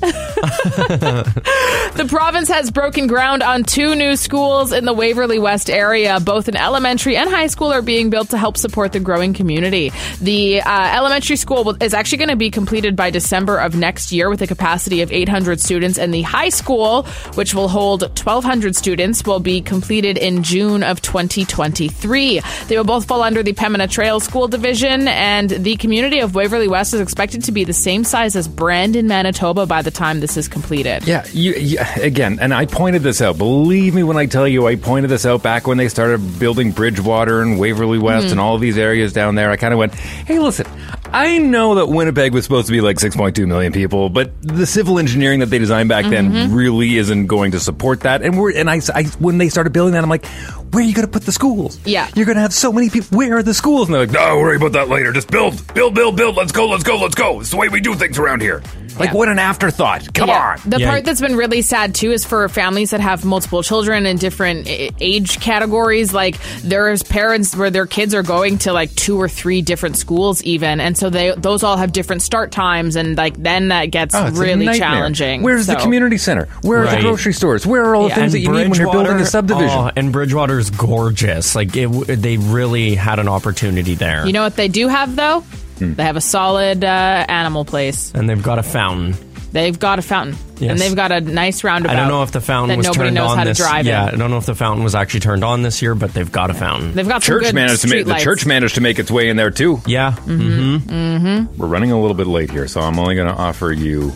the 1.95 2.05
province 2.09 2.47
has 2.49 2.71
broken 2.71 3.07
ground 3.07 3.43
on 3.43 3.63
two 3.63 3.95
new 3.95 4.15
schools 4.15 4.71
in 4.71 4.85
the 4.85 4.93
Waverly 4.93 5.39
West 5.39 5.69
area. 5.69 6.19
Both 6.19 6.47
an 6.47 6.55
elementary 6.55 7.15
and 7.17 7.29
high 7.29 7.47
school 7.47 7.71
are 7.71 7.81
being 7.81 8.09
built 8.09 8.29
to 8.29 8.37
help 8.37 8.57
support 8.57 8.91
the 8.93 8.99
growing 8.99 9.33
community. 9.33 9.91
The 10.21 10.61
uh, 10.61 10.95
elementary 10.97 11.35
school 11.35 11.75
is 11.81 11.93
actually 11.93 12.19
going 12.19 12.29
to 12.29 12.35
be 12.35 12.44
completed 12.49 12.95
by 12.95 13.09
December 13.09 13.57
of 13.57 13.75
next 13.75 14.11
year 14.11 14.29
with 14.29 14.41
a 14.41 14.47
capacity 14.47 15.01
of 15.01 15.11
800 15.11 15.59
students, 15.59 15.97
and 15.97 16.13
the 16.13 16.21
high 16.21 16.49
school, 16.49 17.03
which 17.35 17.53
will 17.53 17.67
hold 17.67 18.01
1,200 18.01 18.75
students, 18.75 19.23
will 19.25 19.39
be 19.39 19.61
completed 19.61 20.17
in 20.17 20.43
June 20.43 20.83
of 20.83 21.01
2023. 21.01 22.41
They 22.67 22.77
will 22.77 22.83
both 22.83 23.05
fall 23.05 23.21
under 23.21 23.43
the 23.43 23.53
Pembina 23.53 23.89
Trail 23.89 24.19
School 24.19 24.47
Division, 24.47 25.07
and 25.07 25.49
the 25.49 25.75
community 25.77 26.19
of 26.19 26.35
Waverly 26.35 26.67
West 26.67 26.93
is 26.93 27.01
expected 27.01 27.43
to 27.45 27.51
be 27.51 27.63
the 27.63 27.73
same 27.73 28.03
size 28.03 28.35
as 28.35 28.47
Brandon, 28.47 29.07
Manitoba 29.07 29.65
by 29.65 29.81
the 29.81 29.91
time 29.91 30.19
this 30.19 30.37
is 30.37 30.47
completed. 30.47 31.07
Yeah, 31.07 31.25
you, 31.31 31.53
you, 31.53 31.77
again, 32.01 32.39
and 32.39 32.53
I 32.53 32.65
pointed 32.65 33.03
this 33.03 33.21
out. 33.21 33.37
Believe 33.37 33.95
me 33.95 34.03
when 34.03 34.17
I 34.17 34.25
tell 34.25 34.47
you, 34.47 34.67
I 34.67 34.75
pointed 34.75 35.09
this 35.09 35.25
out 35.25 35.43
back 35.43 35.67
when 35.67 35.77
they 35.77 35.89
started 35.89 36.39
building 36.39 36.71
Bridgewater 36.71 37.41
and 37.41 37.59
Waverly 37.59 37.99
West 37.99 38.25
mm-hmm. 38.25 38.31
and 38.31 38.39
all 38.39 38.57
these 38.57 38.77
areas 38.77 39.13
down 39.13 39.35
there. 39.35 39.51
I 39.51 39.57
kind 39.57 39.73
of 39.73 39.79
went, 39.79 39.93
hey, 39.95 40.39
listen, 40.39 40.67
I 41.15 41.37
know 41.37 41.75
that 41.75 41.87
Winnipeg 41.87 42.33
was 42.33 42.43
supposed 42.43 42.67
to 42.67 42.73
be 42.73 42.81
like 42.81 42.97
6.2 42.97 43.47
million 43.47 43.71
people, 43.71 44.09
but 44.09 44.31
the 44.41 44.65
civil 44.65 44.99
engineering 44.99 45.39
that 45.39 45.45
they 45.45 45.59
designed 45.59 45.87
back 45.87 46.03
then 46.03 46.29
mm-hmm. 46.29 46.53
really 46.53 46.97
isn't 46.97 47.27
going 47.27 47.51
to 47.51 47.59
support 47.61 48.01
that. 48.01 48.21
And 48.21 48.37
we're 48.37 48.51
and 48.53 48.69
I, 48.69 48.81
I 48.93 49.03
when 49.19 49.37
they 49.37 49.47
started 49.47 49.71
building 49.71 49.93
that, 49.93 50.03
I'm 50.03 50.09
like, 50.09 50.25
where 50.25 50.83
are 50.83 50.85
you 50.85 50.93
going 50.93 51.07
to 51.07 51.11
put 51.11 51.23
the 51.23 51.31
schools? 51.31 51.79
Yeah. 51.85 52.09
you're 52.15 52.25
going 52.25 52.35
to 52.35 52.41
have 52.41 52.53
so 52.53 52.73
many 52.73 52.89
people. 52.89 53.17
Where 53.17 53.37
are 53.37 53.43
the 53.43 53.53
schools? 53.53 53.87
And 53.87 53.95
they're 53.95 54.05
like, 54.05 54.11
no, 54.11 54.39
worry 54.39 54.57
about 54.57 54.73
that 54.73 54.89
later. 54.89 55.13
Just 55.13 55.31
build, 55.31 55.73
build, 55.73 55.95
build, 55.95 56.17
build. 56.17 56.35
Let's 56.35 56.51
go, 56.51 56.67
let's 56.67 56.83
go, 56.83 56.97
let's 56.97 57.15
go. 57.15 57.39
It's 57.39 57.51
the 57.51 57.55
way 57.55 57.69
we 57.69 57.79
do 57.79 57.95
things 57.95 58.19
around 58.19 58.41
here. 58.41 58.61
Like, 58.97 59.09
Yeah. 59.09 59.15
what 59.15 59.29
an 59.29 59.39
afterthought. 59.39 60.13
Come 60.13 60.29
Yeah. 60.29 60.55
on. 60.63 60.69
The 60.69 60.79
Yeah. 60.79 60.89
part 60.89 61.05
that's 61.05 61.21
been 61.21 61.35
really 61.35 61.61
sad 61.61 61.93
too 61.95 62.11
is 62.11 62.25
for 62.25 62.47
families 62.49 62.91
that 62.91 63.01
have 63.01 63.25
multiple 63.25 63.61
children 63.63 64.05
in 64.05 64.17
different 64.17 64.67
age 64.99 65.39
categories. 65.39 66.13
Like 66.13 66.37
there's 66.63 67.03
parents 67.03 67.55
where 67.55 67.69
their 67.69 67.85
kids 67.85 68.13
are 68.13 68.23
going 68.23 68.57
to 68.59 68.73
like 68.73 68.93
two 68.95 69.19
or 69.19 69.27
three 69.27 69.61
different 69.61 69.97
schools 69.97 70.41
even, 70.43 70.79
and 70.79 70.97
so 70.97 71.09
they 71.09 71.33
those 71.37 71.63
all 71.63 71.77
have 71.77 71.91
different 71.91 72.21
start 72.21 72.51
times, 72.51 72.95
and 72.95 73.17
like 73.17 73.35
then 73.41 73.69
that 73.69 73.85
gets 73.91 74.15
Oh, 74.15 74.29
really 74.31 74.77
challenging. 74.77 75.41
Where's 75.41 75.67
the 75.67 75.75
community 75.75 76.17
center? 76.17 76.47
Where 76.61 76.79
are 76.81 76.85
Right. 76.85 76.97
the 76.97 77.01
grocery 77.03 77.33
stores? 77.33 77.65
Where 77.65 77.83
are 77.85 77.95
all 77.95 78.03
the 78.03 78.09
Yeah. 78.09 78.15
things 78.15 78.31
that 78.33 78.39
you 78.39 78.51
need 78.51 78.69
when 78.69 78.79
you're 78.79 78.91
building 78.91 79.17
a 79.19 79.25
subdivision? 79.25 79.69
oh, 79.77 79.91
and 79.95 80.11
Bridgewater's 80.11 80.69
gorgeous. 80.69 81.55
Like 81.55 81.75
it, 81.75 81.87
they 82.21 82.37
really 82.37 82.95
had 82.95 83.19
an 83.19 83.27
opportunity 83.27 83.95
there. 83.95 84.25
You 84.25 84.33
know 84.33 84.43
what 84.43 84.55
they 84.55 84.67
do 84.67 84.87
have 84.87 85.15
though? 85.15 85.43
They 85.79 86.03
have 86.03 86.15
a 86.15 86.21
solid 86.21 86.83
uh, 86.83 86.87
animal 87.27 87.65
place. 87.65 88.11
And 88.13 88.29
they've 88.29 88.41
got 88.41 88.59
a 88.59 88.63
fountain. 88.63 89.15
They've 89.51 89.77
got 89.79 89.99
a 89.99 90.01
fountain, 90.01 90.35
Yes. 90.57 90.71
and 90.71 90.79
they've 90.79 90.95
got 90.97 91.13
a 91.13 91.21
nice 91.21 91.63
roundabout. 91.63 91.95
I 91.95 91.99
don't 92.01 92.09
know 92.09 92.23
if 92.23 92.31
the 92.33 92.41
fountain 92.41 92.71
that 92.71 92.77
was 92.77 92.87
nobody 92.87 93.05
turned 93.05 93.15
knows 93.15 93.31
on 93.31 93.37
how 93.37 93.43
this. 93.45 93.55
to 93.57 93.63
drive 93.63 93.85
yeah, 93.85 94.09
in. 94.09 94.15
I 94.15 94.17
don't 94.17 94.29
know 94.29 94.37
if 94.37 94.45
the 94.45 94.53
fountain 94.55 94.83
was 94.83 94.95
actually 94.95 95.21
turned 95.21 95.45
on 95.45 95.61
this 95.61 95.81
year, 95.81 95.95
but 95.95 96.13
they've 96.13 96.29
got 96.29 96.49
a 96.49 96.53
fountain. 96.53 96.93
They've 96.93 97.07
got 97.07 97.23
some 97.23 97.35
Church 97.35 97.43
good 97.45 97.55
managed 97.55 97.83
to 97.83 97.87
make 97.87 98.03
the 98.03 98.11
lights. 98.11 98.23
church 98.25 98.45
managed 98.45 98.75
to 98.75 98.81
make 98.81 98.99
its 98.99 99.09
way 99.09 99.29
in 99.29 99.37
there 99.37 99.51
too. 99.51 99.79
yeah. 99.87 100.11
Mm-hmm. 100.25 101.55
We're 101.57 101.67
running 101.67 101.93
a 101.93 101.99
little 102.01 102.15
bit 102.17 102.27
late 102.27 102.51
here, 102.51 102.67
so 102.67 102.81
I'm 102.81 102.99
only 102.99 103.15
going 103.15 103.33
to 103.33 103.33
offer 103.33 103.71
you 103.71 104.11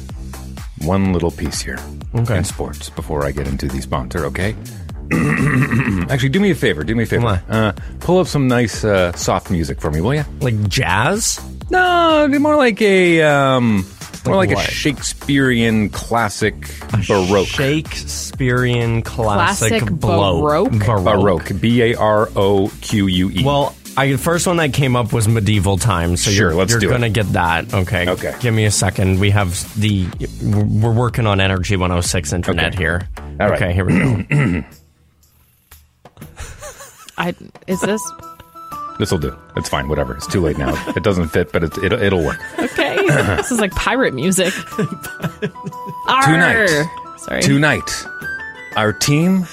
one 0.82 1.14
little 1.14 1.32
piece 1.32 1.62
here 1.62 1.80
Okay. 2.16 2.38
in 2.40 2.44
sports 2.44 2.90
before 2.90 3.26
I 3.26 3.32
get 3.32 3.48
into 3.48 3.68
the 3.70 3.80
sponsor. 3.82 4.26
Okay. 4.26 4.56
Actually, 6.10 6.30
do 6.30 6.40
me 6.40 6.52
a 6.52 6.56
favor. 6.56 6.84
Do 6.84 6.96
me 6.96 7.04
a 7.04 7.06
favor. 7.08 7.24
What? 7.24 7.50
Uh, 7.50 7.72
pull 8.02 8.20
up 8.20 8.28
some 8.28 8.48
nice 8.48 8.84
uh, 8.84 9.12
soft 9.14 9.50
music 9.52 9.80
for 9.80 9.90
me, 9.90 10.02
will 10.02 10.16
you? 10.16 10.26
Like 10.42 10.68
jazz? 10.68 11.40
No, 11.70 12.28
more 12.40 12.56
like 12.56 12.82
a 12.82 13.22
um, 13.22 13.86
more 14.26 14.36
Like 14.36 14.50
like 14.50 14.58
what? 14.58 14.68
a 14.68 14.72
Shakespearean 14.72 15.90
classic 15.90 16.56
baroque. 17.08 17.48
Shakespearean 17.48 19.02
classic, 19.02 19.70
Classic 19.82 19.90
blow- 20.00 20.42
baroque? 20.42 20.72
Baroque. 20.72 21.52
B 21.60 21.82
A 21.84 21.96
R 21.96 22.30
O 22.36 22.72
Q 22.82 23.08
U 23.08 23.30
E. 23.32 23.44
Well, 23.44 23.76
I, 23.98 24.12
the 24.12 24.18
first 24.18 24.48
one 24.48 24.58
that 24.58 24.72
came 24.74 24.96
up 24.96 25.12
was 25.14 25.28
medieval 25.28 25.78
times. 25.78 26.24
So 26.24 26.32
Sure, 26.32 26.50
you're, 26.52 26.58
let's 26.58 26.72
you're 26.72 26.80
do 26.80 26.90
it. 26.90 26.92
gonna 26.92 27.10
get 27.10 27.32
that. 27.34 27.74
Okay. 27.74 28.10
Okay. 28.10 28.36
Give 28.40 28.54
me 28.54 28.66
a 28.66 28.72
second. 28.72 29.20
We 29.20 29.30
have 29.32 29.52
the. 29.80 30.08
We're 30.44 30.94
working 30.94 31.28
on 31.28 31.40
Energy 31.42 31.76
106 31.76 32.34
internet 32.34 32.74
Okay. 32.74 32.78
here. 32.78 33.08
All 33.40 33.50
right. 33.50 33.62
Okay, 33.62 33.74
here 33.74 33.86
we 33.86 34.00
go. 34.00 34.64
I, 37.18 37.36
is 37.68 37.82
this 37.82 38.02
this 39.00 39.12
will 39.12 39.18
do. 39.18 39.36
It's 39.56 39.70
fine. 39.70 39.88
Whatever. 39.88 40.16
It's 40.16 40.28
too 40.28 40.42
late 40.42 40.58
now. 40.58 40.74
It 40.96 41.04
doesn't 41.04 41.30
fit, 41.30 41.52
but 41.52 41.64
it, 41.64 41.78
it, 41.80 41.94
it'll 41.94 42.24
work. 42.24 42.40
okay? 42.60 42.96
this 43.38 43.52
is 43.52 43.60
like 43.60 43.72
pirate 43.72 44.14
music. 44.14 44.54
Arr! 46.08 46.24
Tonight. 46.26 46.90
Sorry. 47.18 47.42
Tonight, 47.42 48.06
our 48.76 48.94
team 48.94 49.46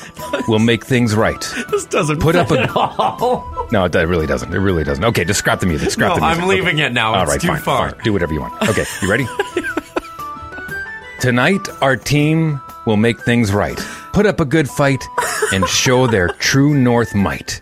will 0.48 0.58
make 0.60 0.84
things 0.84 1.14
right. 1.16 1.40
this 1.70 1.84
doesn't 1.86 2.20
Put 2.20 2.36
up 2.36 2.50
a- 2.50 2.60
at 2.60 2.70
all. 2.76 3.66
No, 3.72 3.84
it, 3.84 3.94
it 3.94 4.06
really 4.06 4.26
doesn't. 4.26 4.52
It 4.54 4.58
really 4.58 4.84
doesn't. 4.84 5.04
Okay, 5.04 5.24
just 5.24 5.38
scrap 5.40 5.60
the 5.60 5.66
music. 5.66 5.90
Scrap 5.90 6.10
No, 6.10 6.14
the 6.16 6.20
music. 6.26 6.42
I'm 6.42 6.48
leaving 6.48 6.76
Okay. 6.76 6.86
it 6.86 6.92
now. 6.92 7.14
All 7.14 7.22
It's 7.22 7.30
right, 7.32 7.40
too 7.40 7.48
fine, 7.48 7.60
far. 7.60 7.90
fine. 7.90 8.04
Do 8.04 8.12
whatever 8.12 8.32
you 8.32 8.40
want. 8.40 8.60
Okay, 8.68 8.84
you 9.02 9.10
ready? 9.10 9.26
Tonight, 11.20 11.66
our 11.80 11.96
team 11.96 12.60
will 12.86 12.96
make 12.98 13.20
things 13.20 13.52
right. 13.52 13.78
Put 14.12 14.26
up 14.26 14.38
a 14.38 14.44
good 14.44 14.68
fight 14.68 15.02
and 15.52 15.66
show 15.66 16.06
their 16.06 16.28
true 16.38 16.74
north 16.74 17.14
might. 17.14 17.60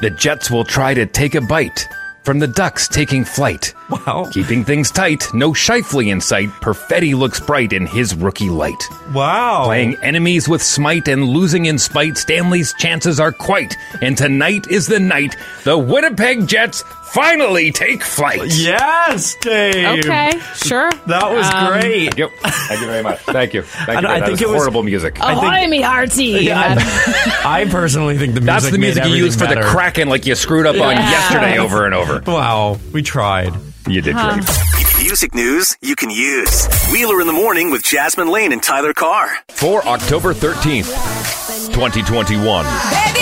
The 0.00 0.10
Jets 0.10 0.50
will 0.50 0.64
try 0.64 0.94
to 0.94 1.06
take 1.06 1.34
a 1.34 1.40
bite 1.40 1.88
from 2.22 2.38
the 2.38 2.46
Ducks 2.46 2.86
taking 2.86 3.24
flight. 3.24 3.74
Wow. 3.90 4.28
Keeping 4.32 4.64
things 4.64 4.90
tight, 4.90 5.24
no 5.32 5.52
Scheifele 5.52 6.12
in 6.12 6.20
sight. 6.20 6.50
Perfetti 6.60 7.14
looks 7.14 7.40
bright 7.40 7.72
in 7.72 7.86
his 7.86 8.14
rookie 8.14 8.50
light. 8.50 8.80
Wow. 9.12 9.64
Playing 9.64 9.96
enemies 10.02 10.48
with 10.48 10.62
smite 10.62 11.08
and 11.08 11.24
losing 11.24 11.64
in 11.64 11.78
spite, 11.78 12.18
Stanley's 12.18 12.74
chances 12.74 13.18
are 13.18 13.32
quite. 13.32 13.74
And 14.02 14.16
tonight 14.16 14.66
is 14.70 14.86
the 14.86 15.00
night 15.00 15.36
the 15.64 15.78
Winnipeg 15.78 16.46
Jets 16.46 16.84
finally 17.12 17.72
take 17.72 18.02
flight. 18.02 18.40
Yes, 18.54 19.34
Dave. 19.40 19.98
Okay, 20.04 20.32
sure. 20.56 20.90
That 21.06 21.30
was 21.30 21.46
Um, 21.52 21.68
great. 21.68 22.16
Yep. 22.18 22.30
Thank 22.40 22.80
you 22.80 22.86
very 22.86 23.02
much. 23.02 23.18
Thank 23.20 23.54
you. 23.54 23.62
Thank 23.62 23.88
And 23.88 24.02
you. 24.02 24.08
I 24.08 24.20
that 24.20 24.26
think 24.26 24.30
was 24.32 24.42
it 24.42 24.48
was- 24.48 24.56
horrible 24.56 24.82
music. 24.82 25.18
Ahoy, 25.20 25.66
me 25.68 25.80
hearty! 25.80 26.24
Yeah, 26.24 26.76
I, 27.44 27.60
I 27.62 27.64
personally 27.66 28.18
think 28.18 28.34
the 28.34 28.40
music 28.40 28.46
That's 28.62 28.70
the 28.70 28.78
music 28.78 29.04
made 29.04 29.10
you 29.10 29.24
use 29.24 29.36
for 29.36 29.44
everything 29.44 29.62
the 29.62 29.66
better. 29.66 29.76
Kraken 29.76 30.08
like 30.08 30.26
you 30.26 30.34
screwed 30.34 30.66
up 30.66 30.74
on 30.76 30.92
Yeah. 30.96 31.10
yesterday 31.10 31.58
over 31.64 31.84
and 31.86 31.94
over. 31.94 32.22
Wow, 32.26 32.78
we 32.92 33.02
tried. 33.02 33.52
You 33.86 34.02
did 34.02 34.14
great. 34.16 34.44
Music 35.00 35.34
news 35.34 35.76
you 35.80 35.94
can 35.96 36.10
use. 36.10 36.66
Wheeler 36.92 37.20
in 37.20 37.26
the 37.26 37.32
morning 37.32 37.70
with 37.70 37.82
Jasmine 37.84 38.28
Lane 38.28 38.52
and 38.52 38.62
Tyler 38.62 38.92
Carr. 38.92 39.30
For 39.48 39.82
October 39.86 40.34
13th, 40.34 41.72
2021. 41.72 42.64
Baby, 42.64 43.20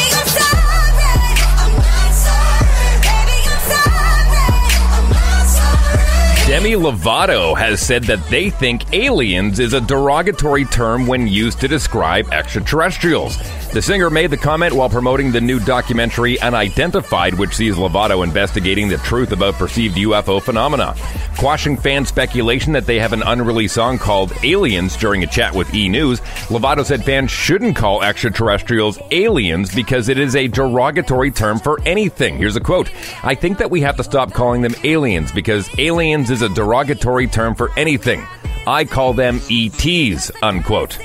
Demi 6.56 6.72
Lovato 6.72 7.54
has 7.54 7.82
said 7.82 8.04
that 8.04 8.30
they 8.30 8.48
think 8.48 8.94
aliens 8.94 9.58
is 9.58 9.74
a 9.74 9.80
derogatory 9.82 10.64
term 10.64 11.06
when 11.06 11.26
used 11.26 11.60
to 11.60 11.68
describe 11.68 12.32
extraterrestrials. 12.32 13.36
The 13.74 13.82
singer 13.82 14.08
made 14.08 14.30
the 14.30 14.38
comment 14.38 14.72
while 14.72 14.88
promoting 14.88 15.30
the 15.30 15.40
new 15.42 15.60
documentary 15.60 16.40
Unidentified, 16.40 17.34
which 17.34 17.54
sees 17.54 17.74
Lovato 17.74 18.24
investigating 18.24 18.88
the 18.88 18.96
truth 18.96 19.32
about 19.32 19.52
perceived 19.56 19.98
UFO 19.98 20.40
phenomena. 20.40 20.96
Quashing 21.36 21.76
fan 21.76 22.06
speculation 22.06 22.72
that 22.72 22.86
they 22.86 22.98
have 22.98 23.12
an 23.12 23.22
unreleased 23.22 23.74
song 23.74 23.98
called 23.98 24.32
Aliens 24.42 24.96
during 24.96 25.24
a 25.24 25.26
chat 25.26 25.54
with 25.54 25.74
E! 25.74 25.90
News, 25.90 26.20
Lovato 26.48 26.82
said 26.82 27.04
fans 27.04 27.30
shouldn't 27.30 27.76
call 27.76 28.02
extraterrestrials 28.02 28.98
aliens 29.10 29.74
because 29.74 30.08
it 30.08 30.18
is 30.18 30.34
a 30.34 30.48
derogatory 30.48 31.30
term 31.30 31.58
for 31.58 31.78
anything. 31.84 32.38
Here's 32.38 32.56
a 32.56 32.60
quote 32.60 32.90
I 33.22 33.34
think 33.34 33.58
that 33.58 33.70
we 33.70 33.82
have 33.82 33.98
to 33.98 34.04
stop 34.04 34.32
calling 34.32 34.62
them 34.62 34.74
aliens 34.84 35.30
because 35.32 35.68
aliens 35.78 36.30
is 36.30 36.40
a 36.40 36.45
derogatory 36.48 37.26
term 37.26 37.54
for 37.54 37.70
anything. 37.78 38.26
I 38.66 38.84
call 38.84 39.12
them 39.12 39.40
ETs, 39.50 40.30
unquote. 40.42 40.98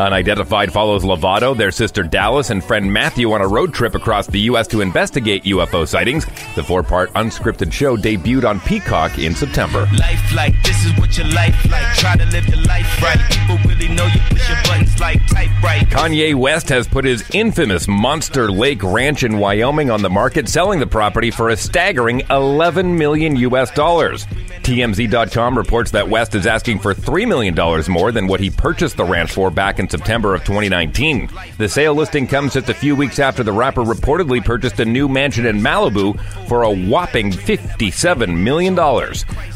Unidentified 0.00 0.72
follows 0.72 1.04
Lovato, 1.04 1.54
their 1.54 1.70
sister 1.70 2.02
Dallas, 2.02 2.48
and 2.48 2.64
friend 2.64 2.90
Matthew 2.90 3.30
on 3.32 3.42
a 3.42 3.46
road 3.46 3.74
trip 3.74 3.94
across 3.94 4.26
the 4.26 4.40
U.S. 4.40 4.66
to 4.68 4.80
investigate 4.80 5.44
UFO 5.44 5.86
sightings. 5.86 6.24
The 6.54 6.64
four 6.64 6.82
part 6.82 7.12
unscripted 7.12 7.70
show 7.70 7.98
debuted 7.98 8.48
on 8.48 8.60
Peacock 8.60 9.18
in 9.18 9.34
September. 9.34 9.86
life 9.98 10.34
like 10.34 10.54
this 10.62 10.86
is 10.86 10.98
what 10.98 11.16
your 11.18 11.26
life 11.28 11.54
like 11.70 11.94
try 11.96 12.16
to 12.16 12.24
live 12.26 12.46
your 12.48 12.62
life 12.64 13.02
right 13.02 13.18
people 13.30 13.58
really 13.68 13.88
know 13.94 14.06
you 14.06 14.20
push 14.30 14.48
your 14.48 14.62
buttons 14.64 14.98
like 15.00 15.26
type 15.26 15.62
right 15.62 15.86
Kanye 15.90 16.34
West 16.34 16.68
has 16.70 16.88
put 16.88 17.04
his 17.04 17.28
infamous 17.34 17.86
Monster 17.86 18.50
Lake 18.50 18.82
Ranch 18.82 19.22
in 19.22 19.38
Wyoming 19.38 19.90
on 19.90 20.02
the 20.02 20.08
market, 20.08 20.48
selling 20.48 20.80
the 20.80 20.86
property 20.86 21.30
for 21.30 21.50
a 21.50 21.56
staggering 21.56 22.22
11 22.30 22.96
million 22.96 23.36
US 23.36 23.70
dollars. 23.72 24.24
TMZ.com 24.62 25.58
reports 25.58 25.90
that 25.90 26.08
West 26.08 26.34
is 26.34 26.46
asking 26.46 26.78
for 26.78 26.94
$3 26.94 27.26
million 27.26 27.54
more 27.90 28.12
than 28.12 28.28
what 28.28 28.40
he 28.40 28.50
purchased 28.50 28.96
the 28.96 29.04
ranch 29.04 29.32
for 29.32 29.50
back 29.50 29.78
in 29.78 29.88
September 29.90 30.34
of 30.34 30.44
2019. 30.44 31.28
The 31.58 31.68
sale 31.68 31.94
listing 31.94 32.26
comes 32.26 32.54
just 32.54 32.68
a 32.68 32.74
few 32.74 32.94
weeks 32.94 33.18
after 33.18 33.42
the 33.42 33.52
rapper 33.52 33.82
reportedly 33.82 34.44
purchased 34.44 34.80
a 34.80 34.84
new 34.84 35.08
mansion 35.08 35.46
in 35.46 35.60
Malibu 35.60 36.18
for 36.46 36.62
a 36.62 36.70
whopping 36.70 37.32
$57 37.32 38.36
million. 38.42 38.74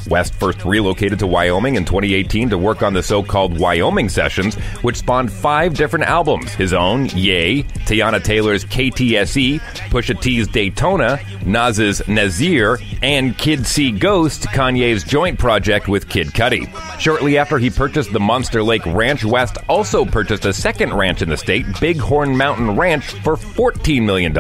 West 0.09 0.35
first 0.35 0.65
relocated 0.65 1.19
to 1.21 1.27
Wyoming 1.27 1.77
in 1.77 1.85
2018 1.85 2.51
to 2.51 2.59
work 2.59 2.83
on 2.83 2.93
the 2.93 3.03
so 3.03 3.23
called 3.23 3.59
Wyoming 3.59 4.09
Sessions, 4.09 4.55
which 4.83 4.97
spawned 4.97 5.33
five 5.33 5.75
different 5.75 6.05
albums 6.05 6.53
his 6.53 6.73
own, 6.73 7.07
Ye, 7.07 7.63
Teyana 7.87 8.23
Taylor's 8.23 8.65
KTSE, 8.65 9.61
Pusha 9.61 10.21
T's 10.21 10.47
Daytona, 10.49 11.21
Nas's 11.47 12.07
Nasir, 12.07 12.79
and 13.03 13.37
Kids 13.39 13.69
See 13.69 13.91
Ghosts, 13.91 14.47
Kanye's 14.47 15.05
joint 15.05 15.39
project 15.39 15.89
with 15.89 16.09
Kid 16.09 16.29
Cudi. 16.29 16.69
Shortly 17.01 17.39
after 17.39 17.59
he 17.59 17.71
purchased 17.71 18.13
the 18.13 18.21
Monster 18.21 18.63
Lake 18.63 18.85
Ranch, 18.87 19.25
West 19.25 19.57
also 19.69 20.05
purchased 20.05 20.24
a 20.31 20.53
second 20.53 20.95
ranch 20.95 21.23
in 21.23 21.29
the 21.29 21.37
state, 21.37 21.67
Bighorn 21.81 22.37
Mountain 22.37 22.77
Ranch, 22.77 23.05
for 23.05 23.37
$14 23.37 24.03
million. 24.03 24.37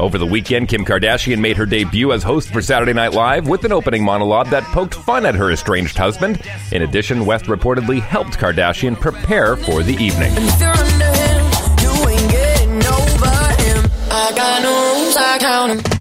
Over 0.00 0.18
the 0.18 0.26
weekend, 0.26 0.68
Kim 0.68 0.84
Kardashian 0.84 1.40
made 1.40 1.56
her 1.56 1.66
debut 1.66 2.12
as 2.12 2.22
host 2.22 2.52
for 2.52 2.60
Saturday 2.60 2.92
Night 2.92 3.12
Live 3.12 3.48
with 3.48 3.64
an 3.64 3.72
opening 3.72 4.04
monologue 4.04 4.48
that 4.48 4.64
poked 4.64 4.94
fun 4.94 5.24
at 5.24 5.34
her 5.34 5.52
estranged 5.52 5.96
husband. 5.96 6.42
In 6.72 6.82
addition, 6.82 7.26
West 7.26 7.44
reportedly 7.44 8.00
helped 8.00 8.38
Kardashian 8.38 8.98
prepare 9.00 9.56
for 9.56 9.82
the 9.82 9.94
evening. 9.94 10.32
If 10.36 10.60
you're 10.60 10.70
under 10.70 11.04
him, 11.04 11.44
you 11.80 12.08
ain't 12.08 12.30
getting 12.30 12.86
over 12.86 13.62
him. 13.62 13.90
I 14.10 14.32
got 14.34 14.62
no 14.62 14.94
rules, 14.94 15.16
I 15.16 15.38
count 15.38 15.70
'em. 15.70 16.00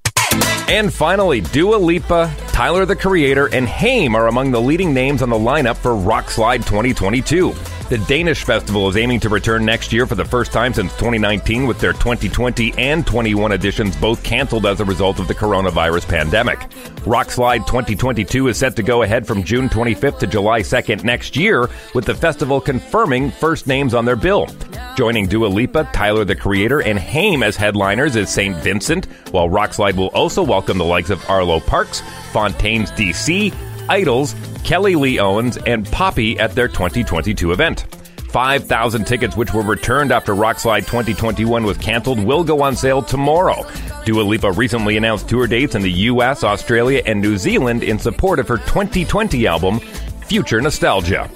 And 0.69 0.91
finally, 0.91 1.41
Dua 1.41 1.75
Lipa, 1.75 2.33
Tyler 2.47 2.85
the 2.85 2.95
Creator, 2.95 3.47
and 3.47 3.67
Haim 3.67 4.15
are 4.15 4.27
among 4.27 4.51
the 4.51 4.61
leading 4.61 4.93
names 4.93 5.21
on 5.21 5.29
the 5.29 5.35
lineup 5.35 5.75
for 5.75 5.95
Roskilde 5.95 6.65
2022. 6.65 7.53
The 7.89 7.97
Danish 8.07 8.45
festival 8.45 8.87
is 8.87 8.95
aiming 8.95 9.19
to 9.19 9.29
return 9.29 9.65
next 9.65 9.91
year 9.91 10.07
for 10.07 10.15
the 10.15 10.23
first 10.23 10.53
time 10.53 10.73
since 10.73 10.93
2019, 10.93 11.67
with 11.67 11.79
their 11.79 11.91
2020 11.91 12.73
and 12.77 13.05
21 13.05 13.51
editions 13.51 13.97
both 13.97 14.23
canceled 14.23 14.65
as 14.65 14.79
a 14.79 14.85
result 14.85 15.19
of 15.19 15.27
the 15.27 15.35
coronavirus 15.35 16.07
pandemic. 16.07 16.59
Roskilde 17.05 17.67
2022 17.67 18.47
is 18.47 18.57
set 18.57 18.77
to 18.77 18.83
go 18.83 19.03
ahead 19.03 19.27
from 19.27 19.43
June 19.43 19.67
25th 19.67 20.17
to 20.19 20.27
July 20.27 20.61
2nd 20.61 21.03
next 21.03 21.35
year, 21.35 21.69
with 21.93 22.05
the 22.05 22.15
festival 22.15 22.61
confirming 22.61 23.29
first 23.29 23.67
names 23.67 23.93
on 23.93 24.05
their 24.05 24.15
bill. 24.15 24.47
Joining 24.95 25.27
Dua 25.27 25.47
Lipa, 25.47 25.83
Tyler 25.91 26.23
the 26.23 26.37
Creator, 26.37 26.83
and 26.83 26.97
Haim 26.97 27.43
as 27.43 27.57
headliners 27.57 28.15
is 28.15 28.29
St. 28.29 28.55
Vincent, 28.57 29.07
while 29.31 29.49
Roskilde 29.49 29.97
will 29.97 30.07
also 30.07 30.41
welcome 30.41 30.77
the 30.77 30.85
likes 30.85 31.09
of 31.09 31.29
Arlo 31.29 31.59
Parks, 31.59 32.01
Fontaines 32.31 32.91
D.C., 32.91 33.51
Idles, 33.89 34.35
Kelly 34.63 34.95
Lee 34.95 35.19
Owens, 35.19 35.57
and 35.57 35.85
Poppy 35.91 36.39
at 36.39 36.55
their 36.55 36.67
2022 36.67 37.51
event. 37.51 37.85
5,000 38.29 39.05
tickets, 39.05 39.37
which 39.37 39.53
were 39.53 39.61
returned 39.61 40.11
after 40.11 40.33
Roskilde 40.33 40.81
2021 40.81 41.63
was 41.63 41.77
canceled, 41.77 42.23
will 42.23 42.43
go 42.43 42.63
on 42.63 42.75
sale 42.75 43.03
tomorrow. 43.03 43.63
Dua 44.05 44.21
Lipa 44.23 44.51
recently 44.51 44.97
announced 44.97 45.29
tour 45.29 45.45
dates 45.45 45.75
in 45.75 45.83
the 45.83 45.91
U.S., 45.91 46.43
Australia, 46.43 47.03
and 47.05 47.21
New 47.21 47.37
Zealand 47.37 47.83
in 47.83 47.99
support 47.99 48.39
of 48.39 48.47
her 48.47 48.57
2020 48.57 49.45
album, 49.45 49.79
Future 50.25 50.61
Nostalgia. 50.61 51.29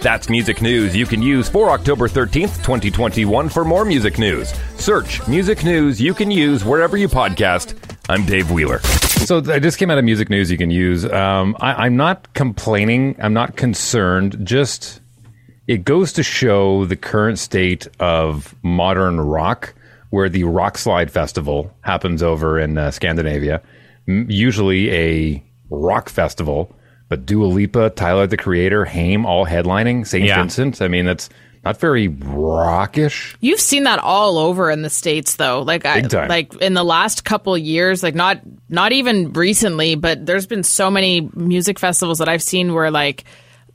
That's 0.00 0.30
music 0.30 0.62
news 0.62 0.96
you 0.96 1.06
can 1.06 1.22
use 1.22 1.48
for 1.48 1.70
October 1.70 2.08
13th, 2.08 2.56
2021 2.64 3.48
for 3.48 3.64
more 3.64 3.84
music 3.84 4.18
news. 4.18 4.52
Search 4.76 5.26
music 5.28 5.64
news 5.64 6.00
you 6.00 6.14
can 6.14 6.30
use 6.30 6.64
wherever 6.64 6.96
you 6.96 7.08
podcast. 7.08 7.91
I'm 8.12 8.26
Dave 8.26 8.50
Wheeler. 8.50 8.78
So 8.80 9.38
I 9.38 9.58
just 9.58 9.78
came 9.78 9.90
out 9.90 9.96
of 9.96 10.04
music 10.04 10.28
news 10.28 10.50
you 10.50 10.58
can 10.58 10.68
use. 10.68 11.10
Um, 11.10 11.56
I, 11.60 11.86
I'm 11.86 11.96
not 11.96 12.34
complaining. 12.34 13.16
I'm 13.18 13.32
not 13.32 13.56
concerned. 13.56 14.36
Just 14.46 15.00
it 15.66 15.86
goes 15.86 16.12
to 16.12 16.22
show 16.22 16.84
the 16.84 16.94
current 16.94 17.38
state 17.38 17.88
of 18.00 18.54
modern 18.62 19.18
rock, 19.18 19.72
where 20.10 20.28
the 20.28 20.44
Roskilde 20.44 21.10
Festival 21.10 21.74
happens 21.80 22.22
over 22.22 22.60
in 22.60 22.76
uh, 22.76 22.90
Scandinavia, 22.90 23.62
M- 24.06 24.26
usually 24.28 24.90
a 24.92 25.42
rock 25.70 26.10
festival. 26.10 26.70
But 27.08 27.24
Dua 27.24 27.46
Lipa, 27.46 27.90
Tyler 27.90 28.26
the 28.26 28.36
Creator, 28.36 28.84
Haim, 28.84 29.24
all 29.24 29.46
headlining. 29.46 30.06
St. 30.06 30.26
Yeah. 30.26 30.36
Vincent. 30.36 30.82
I 30.82 30.88
mean, 30.88 31.06
that's 31.06 31.30
not 31.64 31.78
very 31.78 32.08
rockish. 32.08 33.36
You've 33.40 33.60
seen 33.60 33.84
that 33.84 33.98
all 34.00 34.38
over 34.38 34.70
in 34.70 34.82
the 34.82 34.90
states, 34.90 35.36
though. 35.36 35.62
Like, 35.62 35.86
I, 35.86 36.00
time. 36.02 36.28
like 36.28 36.54
in 36.56 36.74
the 36.74 36.84
last 36.84 37.24
couple 37.24 37.56
years, 37.56 38.02
like 38.02 38.14
not 38.14 38.40
not 38.68 38.92
even 38.92 39.32
recently, 39.32 39.94
but 39.94 40.26
there's 40.26 40.46
been 40.46 40.64
so 40.64 40.90
many 40.90 41.28
music 41.34 41.78
festivals 41.78 42.18
that 42.18 42.28
I've 42.28 42.42
seen 42.42 42.74
where 42.74 42.90
like 42.90 43.24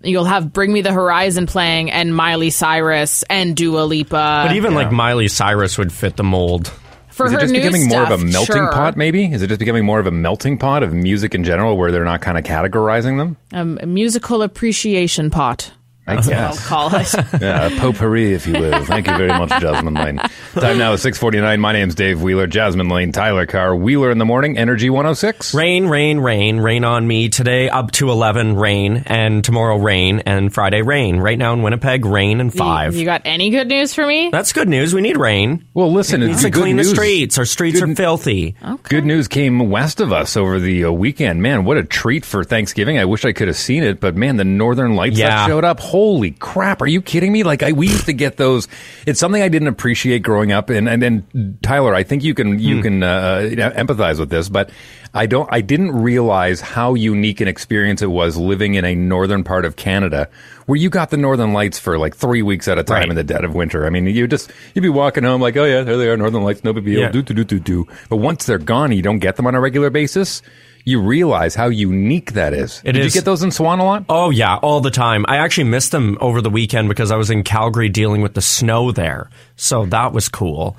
you'll 0.03 0.25
have 0.25 0.53
Bring 0.53 0.73
Me 0.73 0.81
the 0.81 0.91
Horizon 0.91 1.47
playing 1.47 1.89
and 1.91 2.15
Miley 2.15 2.49
Cyrus 2.49 3.23
and 3.29 3.55
Dua 3.55 3.81
Lipa. 3.81 4.43
But 4.47 4.55
even 4.55 4.73
like 4.75 4.91
Miley 4.91 5.27
Cyrus 5.27 5.77
would 5.77 5.91
fit 5.91 6.17
the 6.17 6.23
mold. 6.23 6.71
for 7.09 7.25
Is 7.25 7.31
it 7.31 7.35
her 7.35 7.41
just 7.41 7.53
new 7.53 7.59
becoming 7.61 7.87
more 7.87 8.03
of 8.03 8.11
a 8.11 8.17
melting 8.17 8.55
sure. 8.55 8.71
pot, 8.71 8.95
maybe? 8.95 9.31
Is 9.31 9.41
it 9.41 9.47
just 9.47 9.59
becoming 9.59 9.85
more 9.85 9.99
of 9.99 10.05
a 10.07 10.11
melting 10.11 10.57
pot 10.57 10.83
of 10.83 10.93
music 10.93 11.33
in 11.33 11.43
general 11.43 11.77
where 11.77 11.91
they're 11.91 12.05
not 12.05 12.21
kind 12.21 12.37
of 12.37 12.43
categorizing 12.43 13.17
them? 13.17 13.37
Um, 13.53 13.79
a 13.81 13.85
musical 13.87 14.43
appreciation 14.43 15.31
pot. 15.31 15.71
I 16.07 16.15
I'll 16.15 16.55
call 16.55 16.95
it. 16.95 17.13
Yeah, 17.41 17.69
potpourri, 17.79 18.33
if 18.33 18.47
you 18.47 18.53
will. 18.53 18.85
Thank 18.85 19.07
you 19.07 19.17
very 19.17 19.27
much, 19.29 19.49
Jasmine 19.61 19.93
Lane. 19.93 20.17
Time 20.53 20.77
now 20.77 20.93
is 20.93 21.01
649. 21.01 21.59
My 21.59 21.73
name's 21.73 21.95
Dave 21.95 22.21
Wheeler, 22.21 22.47
Jasmine 22.47 22.89
Lane, 22.89 23.11
Tyler 23.11 23.45
Carr, 23.45 23.75
Wheeler 23.75 24.09
in 24.11 24.17
the 24.17 24.25
morning, 24.25 24.57
Energy 24.57 24.89
106. 24.89 25.53
Rain, 25.53 25.87
rain, 25.87 26.19
rain, 26.19 26.57
rain 26.59 26.83
on 26.83 27.05
me. 27.05 27.29
Today 27.29 27.69
up 27.69 27.91
to 27.93 28.09
11, 28.09 28.55
rain, 28.55 29.03
and 29.05 29.43
tomorrow 29.43 29.77
rain, 29.77 30.19
and 30.25 30.53
Friday 30.53 30.81
rain. 30.81 31.17
Right 31.19 31.37
now 31.37 31.53
in 31.53 31.61
Winnipeg, 31.61 32.05
rain 32.05 32.39
and 32.39 32.53
five. 32.53 32.95
You 32.95 33.05
got 33.05 33.23
any 33.25 33.49
good 33.49 33.67
news 33.67 33.93
for 33.93 34.05
me? 34.07 34.29
That's 34.31 34.53
good 34.53 34.69
news. 34.69 34.93
We 34.93 35.01
need 35.01 35.17
rain. 35.17 35.67
Well, 35.73 35.91
listen, 35.91 36.21
We 36.21 36.31
it's 36.31 36.37
need 36.43 36.43
to 36.43 36.49
good 36.51 36.61
clean 36.61 36.75
news. 36.77 36.89
the 36.89 36.95
streets. 36.95 37.37
Our 37.37 37.45
streets 37.45 37.79
Good- 37.79 37.89
are 37.89 37.95
filthy. 37.95 38.55
Okay. 38.63 38.83
Good 38.89 39.05
news 39.05 39.27
came 39.27 39.69
west 39.69 39.99
of 39.99 40.11
us 40.13 40.37
over 40.37 40.59
the 40.59 40.85
uh, 40.85 40.91
weekend. 40.91 41.41
Man, 41.41 41.65
what 41.65 41.77
a 41.77 41.83
treat 41.83 42.23
for 42.25 42.43
Thanksgiving. 42.43 42.97
I 42.97 43.05
wish 43.05 43.25
I 43.25 43.33
could 43.33 43.47
have 43.47 43.57
seen 43.57 43.83
it, 43.83 43.99
but 43.99 44.15
man, 44.15 44.37
the 44.37 44.45
northern 44.45 44.95
lights 44.95 45.17
that 45.17 45.47
showed 45.47 45.65
up. 45.65 45.79
Holy 45.97 46.29
crap. 46.29 46.83
Are 46.83 46.87
you 46.87 47.01
kidding 47.01 47.31
me? 47.31 47.41
Like 47.41 47.63
I, 47.63 47.71
we 47.71 47.87
used 47.87 48.05
to 48.05 48.13
get 48.13 48.37
those. 48.37 48.67
It's 49.07 49.19
something 49.19 49.41
I 49.41 49.49
didn't 49.49 49.67
appreciate 49.69 50.19
growing 50.21 50.51
up. 50.51 50.69
And, 50.69 50.87
and 50.87 51.01
then 51.01 51.57
Tyler, 51.63 51.95
I 51.95 52.03
think 52.03 52.23
you 52.23 52.35
can, 52.35 52.59
you 52.59 52.83
can, 52.83 53.01
uh, 53.01 53.49
empathize 53.75 54.19
with 54.19 54.29
this, 54.29 54.47
but 54.47 54.69
I 55.15 55.25
don't, 55.25 55.49
I 55.51 55.61
didn't 55.61 55.93
realize 55.93 56.61
how 56.61 56.93
unique 56.93 57.41
an 57.41 57.47
experience 57.47 58.03
it 58.03 58.11
was 58.11 58.37
living 58.37 58.75
in 58.75 58.85
a 58.85 58.93
northern 58.93 59.43
part 59.43 59.65
of 59.65 59.75
Canada 59.75 60.29
where 60.67 60.75
you 60.75 60.91
got 60.91 61.09
the 61.09 61.17
northern 61.17 61.51
lights 61.53 61.79
for 61.79 61.97
like 61.97 62.15
three 62.15 62.43
weeks 62.43 62.67
at 62.67 62.77
a 62.77 62.83
time 62.83 62.97
Right. 62.97 63.09
in 63.09 63.15
the 63.15 63.23
dead 63.23 63.43
of 63.43 63.55
winter. 63.55 63.87
I 63.87 63.89
mean, 63.89 64.05
you 64.05 64.27
just, 64.27 64.51
you'd 64.75 64.83
be 64.83 64.89
walking 64.89 65.23
home 65.23 65.41
like, 65.41 65.57
oh 65.57 65.65
yeah, 65.65 65.81
there 65.81 65.97
they 65.97 66.09
are, 66.09 66.15
northern 66.15 66.43
lights, 66.43 66.63
no 66.63 66.73
big 66.73 66.85
deal. 66.85 66.99
Yeah. 66.99 67.09
Do, 67.09 67.23
do, 67.23 67.33
do, 67.33 67.43
do, 67.43 67.59
do. 67.59 67.87
But 68.07 68.17
once 68.17 68.45
they're 68.45 68.59
gone, 68.59 68.91
and 68.91 68.95
you 68.97 69.01
don't 69.01 69.17
get 69.17 69.35
them 69.35 69.47
on 69.47 69.55
a 69.55 69.59
regular 69.59 69.89
basis. 69.89 70.43
You 70.87 71.01
realize 71.01 71.53
how 71.53 71.67
unique 71.67 72.31
that 72.33 72.53
is. 72.53 72.81
It 72.85 72.93
Did 72.93 73.03
is. 73.05 73.13
you 73.13 73.19
get 73.19 73.25
those 73.25 73.43
in 73.43 73.51
Swan 73.51 73.79
a 73.79 73.83
lot? 73.83 74.05
Oh 74.07 74.29
yeah, 74.29 74.55
all 74.55 74.79
the 74.79 74.89
time. 74.89 75.25
I 75.27 75.37
actually 75.37 75.65
missed 75.65 75.91
them 75.91 76.17
over 76.21 76.41
the 76.41 76.49
weekend 76.49 76.87
because 76.87 77.11
I 77.11 77.17
was 77.17 77.29
in 77.29 77.43
Calgary 77.43 77.89
dealing 77.89 78.21
with 78.21 78.35
the 78.35 78.41
snow 78.41 78.93
there. 78.93 79.29
So 79.57 79.85
that 79.87 80.13
was 80.13 80.29
cool. 80.29 80.77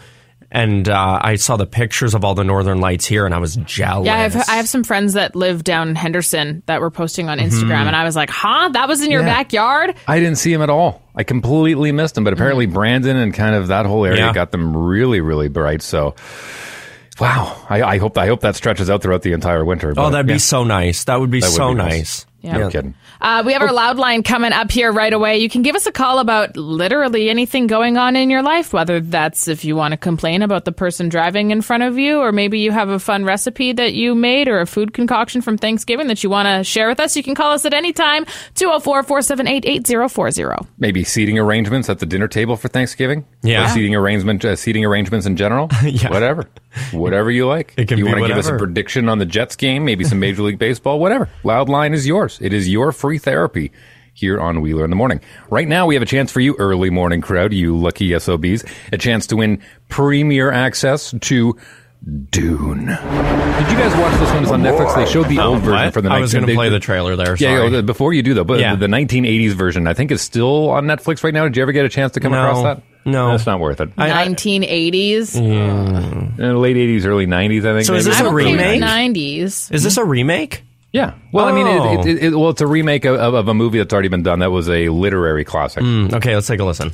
And 0.51 0.89
uh, 0.89 1.19
I 1.23 1.35
saw 1.37 1.59
the 1.59 1.67
pictures 1.67 2.15
of 2.15 2.25
all 2.25 2.35
the 2.35 2.43
northern 2.43 2.81
lights 2.81 3.05
here, 3.05 3.27
and 3.27 3.35
I 3.35 3.39
was 3.39 3.57
jealous. 3.57 4.07
Yeah, 4.07 4.15
I 4.15 4.19
have, 4.21 4.49
I 4.49 4.57
have 4.57 4.67
some 4.67 4.83
friends 4.83 5.13
that 5.13 5.37
live 5.37 5.63
down 5.63 5.91
in 5.91 5.95
Henderson 5.95 6.63
that 6.65 6.81
were 6.81 6.91
posting 6.91 7.29
on 7.29 7.39
Instagram, 7.39 7.85
and 7.87 7.95
I 7.95 8.05
was 8.05 8.17
like, 8.17 8.31
"Huh, 8.31 8.71
that 8.73 8.89
was 8.89 9.03
in 9.03 9.11
your 9.11 9.21
Mm-hmm. 9.21 9.29
Yeah. 9.29 9.35
backyard?" 9.43 9.95
I 10.09 10.19
didn't 10.21 10.39
see 10.39 10.51
him 10.51 10.63
at 10.63 10.71
all. 10.71 11.03
I 11.15 11.23
completely 11.25 11.93
missed 11.93 12.17
him. 12.17 12.25
But 12.25 12.33
apparently, 12.33 12.65
Brandon 12.65 13.19
and 13.19 13.35
kind 13.35 13.55
of 13.57 13.67
that 13.67 13.85
whole 13.85 14.07
area 14.07 14.21
Yeah. 14.25 14.33
got 14.33 14.51
them 14.53 14.75
really, 14.75 15.21
really 15.21 15.49
bright. 15.49 15.83
So, 15.83 16.15
wow. 17.21 17.67
I, 17.69 17.83
I 17.83 17.99
hope 17.99 18.17
I 18.19 18.27
hope 18.27 18.41
that 18.41 18.57
stretches 18.57 18.89
out 18.91 19.03
throughout 19.03 19.23
the 19.23 19.33
entire 19.33 19.65
winter. 19.65 19.93
Oh, 19.97 20.11
that'd 20.11 20.29
yeah, 20.29 20.35
be 20.35 20.39
so 20.39 20.65
nice. 20.65 21.05
That 21.05 21.21
would 21.21 21.31
be 21.31 21.41
That 21.41 21.49
would 21.49 21.57
so 21.57 21.69
be 21.71 21.75
nice. 21.75 21.91
nice. 21.93 22.27
Yeah. 22.41 22.57
No 22.57 22.71
kidding. 22.71 22.95
Uh, 23.21 23.43
we 23.45 23.53
have 23.53 23.63
our 23.63 23.73
loud 23.73 23.99
line 23.99 24.23
coming 24.23 24.53
up 24.53 24.71
here 24.71 24.93
right 24.93 25.13
away. 25.13 25.39
You 25.39 25.49
can 25.49 25.63
give 25.63 25.75
us 25.75 25.87
a 25.87 25.93
call 25.93 26.21
about 26.21 26.57
literally 26.57 27.29
anything 27.31 27.67
going 27.67 27.97
on 27.97 28.15
in 28.15 28.31
your 28.31 28.43
life, 28.43 28.73
whether 28.73 29.01
that's 29.01 29.49
if 29.49 29.65
you 29.65 29.75
want 29.75 29.91
to 29.93 29.97
complain 29.97 30.43
about 30.43 30.65
the 30.65 30.71
person 30.71 31.09
driving 31.09 31.51
in 31.51 31.63
front 31.63 31.83
of 31.83 31.99
you, 31.99 32.21
or 32.21 32.31
maybe 32.31 32.61
you 32.61 32.71
have 32.71 32.91
a 32.91 33.01
fun 33.01 33.25
recipe 33.25 33.73
that 33.73 33.95
you 33.95 34.15
made 34.15 34.47
or 34.47 34.61
a 34.61 34.67
food 34.67 34.93
concoction 34.95 35.43
from 35.43 35.59
Thanksgiving 35.59 36.07
that 36.07 36.23
you 36.23 36.31
want 36.31 36.47
to 36.47 36.63
share 36.63 36.89
with 36.89 37.01
us. 37.01 37.17
You 37.17 37.25
can 37.25 37.35
call 37.35 37.51
us 37.53 37.65
at 37.65 37.75
any 37.75 37.93
time, 37.93 38.25
204 38.55 39.03
478 39.03 39.67
8040. 39.67 40.69
Maybe 40.79 41.03
seating 41.03 41.39
arrangements 41.41 41.89
at 41.89 41.99
the 41.99 42.07
dinner 42.07 42.29
table 42.29 42.57
for 42.57 42.69
Thanksgiving. 42.69 43.25
Yeah. 43.43 43.65
Or 43.65 43.69
seating 43.69 43.97
arrangement, 43.97 44.45
uh, 44.45 44.55
seating 44.55 44.85
arrangements 44.85 45.27
in 45.27 45.37
general. 45.37 45.69
Yeah. 45.89 46.11
Whatever, 46.11 46.49
whatever 46.93 47.31
you 47.31 47.47
like. 47.47 47.73
It 47.79 47.89
can 47.89 47.99
you 47.99 48.05
wanna 48.05 48.27
give 48.27 48.37
us 48.37 48.49
a 48.49 48.59
prediction 48.59 49.09
on 49.09 49.19
the 49.19 49.25
Jets 49.25 49.57
game, 49.57 49.85
maybe 49.87 50.05
some 50.05 50.21
Major 50.21 50.43
League 50.43 50.59
Baseball, 50.59 51.01
whatever. 51.01 51.31
Loud 51.45 51.69
line 51.71 51.95
is 51.95 52.07
yours. 52.07 52.28
It 52.41 52.53
is 52.53 52.69
your 52.69 52.93
free 52.93 53.19
therapy 53.19 53.73
here 54.15 54.41
on 54.41 54.61
Wheeler 54.61 54.85
in 54.85 54.91
the 54.91 54.97
Morning. 54.97 55.21
Right 55.51 55.69
now, 55.69 55.87
we 55.87 55.95
have 55.95 56.03
a 56.03 56.07
chance 56.07 56.31
for 56.33 56.41
you, 56.41 56.57
early 56.59 56.91
morning 56.91 57.21
crowd, 57.21 57.53
you 57.53 57.77
lucky 57.77 58.19
SOBs, 58.19 58.65
a 58.93 58.99
chance 58.99 59.27
to 59.29 59.37
win 59.37 59.61
premier 59.89 60.51
access 60.51 61.15
to 61.21 61.57
Dune. 62.31 62.87
Did 62.87 62.89
you 62.89 63.77
guys 63.77 63.97
watch 64.01 64.19
this 64.21 64.31
one? 64.33 64.43
It's 64.43 64.53
on 64.53 64.63
Netflix. 64.63 64.95
They 64.95 65.07
showed 65.11 65.29
the 65.29 65.39
old 65.41 65.59
version 65.61 65.73
What? 65.87 65.93
for 65.95 66.01
the 66.01 66.11
I 66.11 66.21
was 66.21 66.33
19 66.33 66.47
going 66.47 66.57
to 66.57 66.59
play 66.59 66.69
the 66.69 66.79
trailer 66.81 67.17
there. 67.17 67.37
yeah, 67.39 67.57
sorry. 67.57 67.65
yeah, 67.71 67.77
the- 67.79 67.83
before 67.83 68.13
you 68.13 68.23
do 68.23 68.35
though, 68.35 68.45
but 68.45 68.61
Yeah. 68.61 68.77
the 68.77 68.87
1980s 68.87 69.53
version 69.53 69.87
I 69.89 69.95
think 69.95 70.11
is 70.13 70.23
still 70.23 70.71
on 70.71 70.85
Netflix 70.87 71.23
right 71.25 71.35
now. 71.35 71.45
Did 71.45 71.57
you 71.57 71.63
ever 71.63 71.73
get 71.73 71.85
a 71.85 71.89
chance 71.89 72.13
to 72.13 72.21
come 72.21 72.33
No. 72.33 72.39
across 72.45 72.63
that? 72.63 72.83
No. 73.05 73.31
that's 73.31 73.47
not 73.47 73.59
worth 73.59 73.81
it. 73.81 73.91
I- 73.97 74.11
I- 74.11 74.27
1980s. 74.29 75.37
Uh, 75.37 76.53
late 76.59 76.77
80s, 76.77 77.05
early 77.07 77.27
90s, 77.27 77.65
I 77.65 77.73
think. 77.75 77.87
So 77.87 77.95
is 77.95 78.05
this 78.05 78.21
a 78.21 78.31
remake? 78.31 78.81
90s. 78.83 79.71
Is 79.73 79.83
this 79.83 79.97
a 79.97 80.05
remake? 80.05 80.63
Yeah. 80.93 81.15
Well, 81.33 81.45
I 81.45 81.53
mean, 81.53 81.67
Oh. 81.67 82.01
it, 82.01 82.07
it, 82.07 82.25
it, 82.25 82.31
well, 82.37 82.49
it's 82.51 82.61
a 82.63 82.67
remake 82.67 83.05
of, 83.05 83.17
of, 83.17 83.35
of 83.35 83.49
a 83.49 83.55
movie 83.55 83.79
that's 83.79 83.93
already 83.93 84.09
been 84.09 84.23
done. 84.23 84.39
That 84.39 84.51
was 84.51 84.69
a 84.71 84.89
literary 84.89 85.45
classic. 85.45 85.83
Hmm, 85.83 86.09
Okay, 86.15 86.35
let's 86.35 86.47
take 86.47 86.61
a 86.61 86.65
listen. 86.65 86.91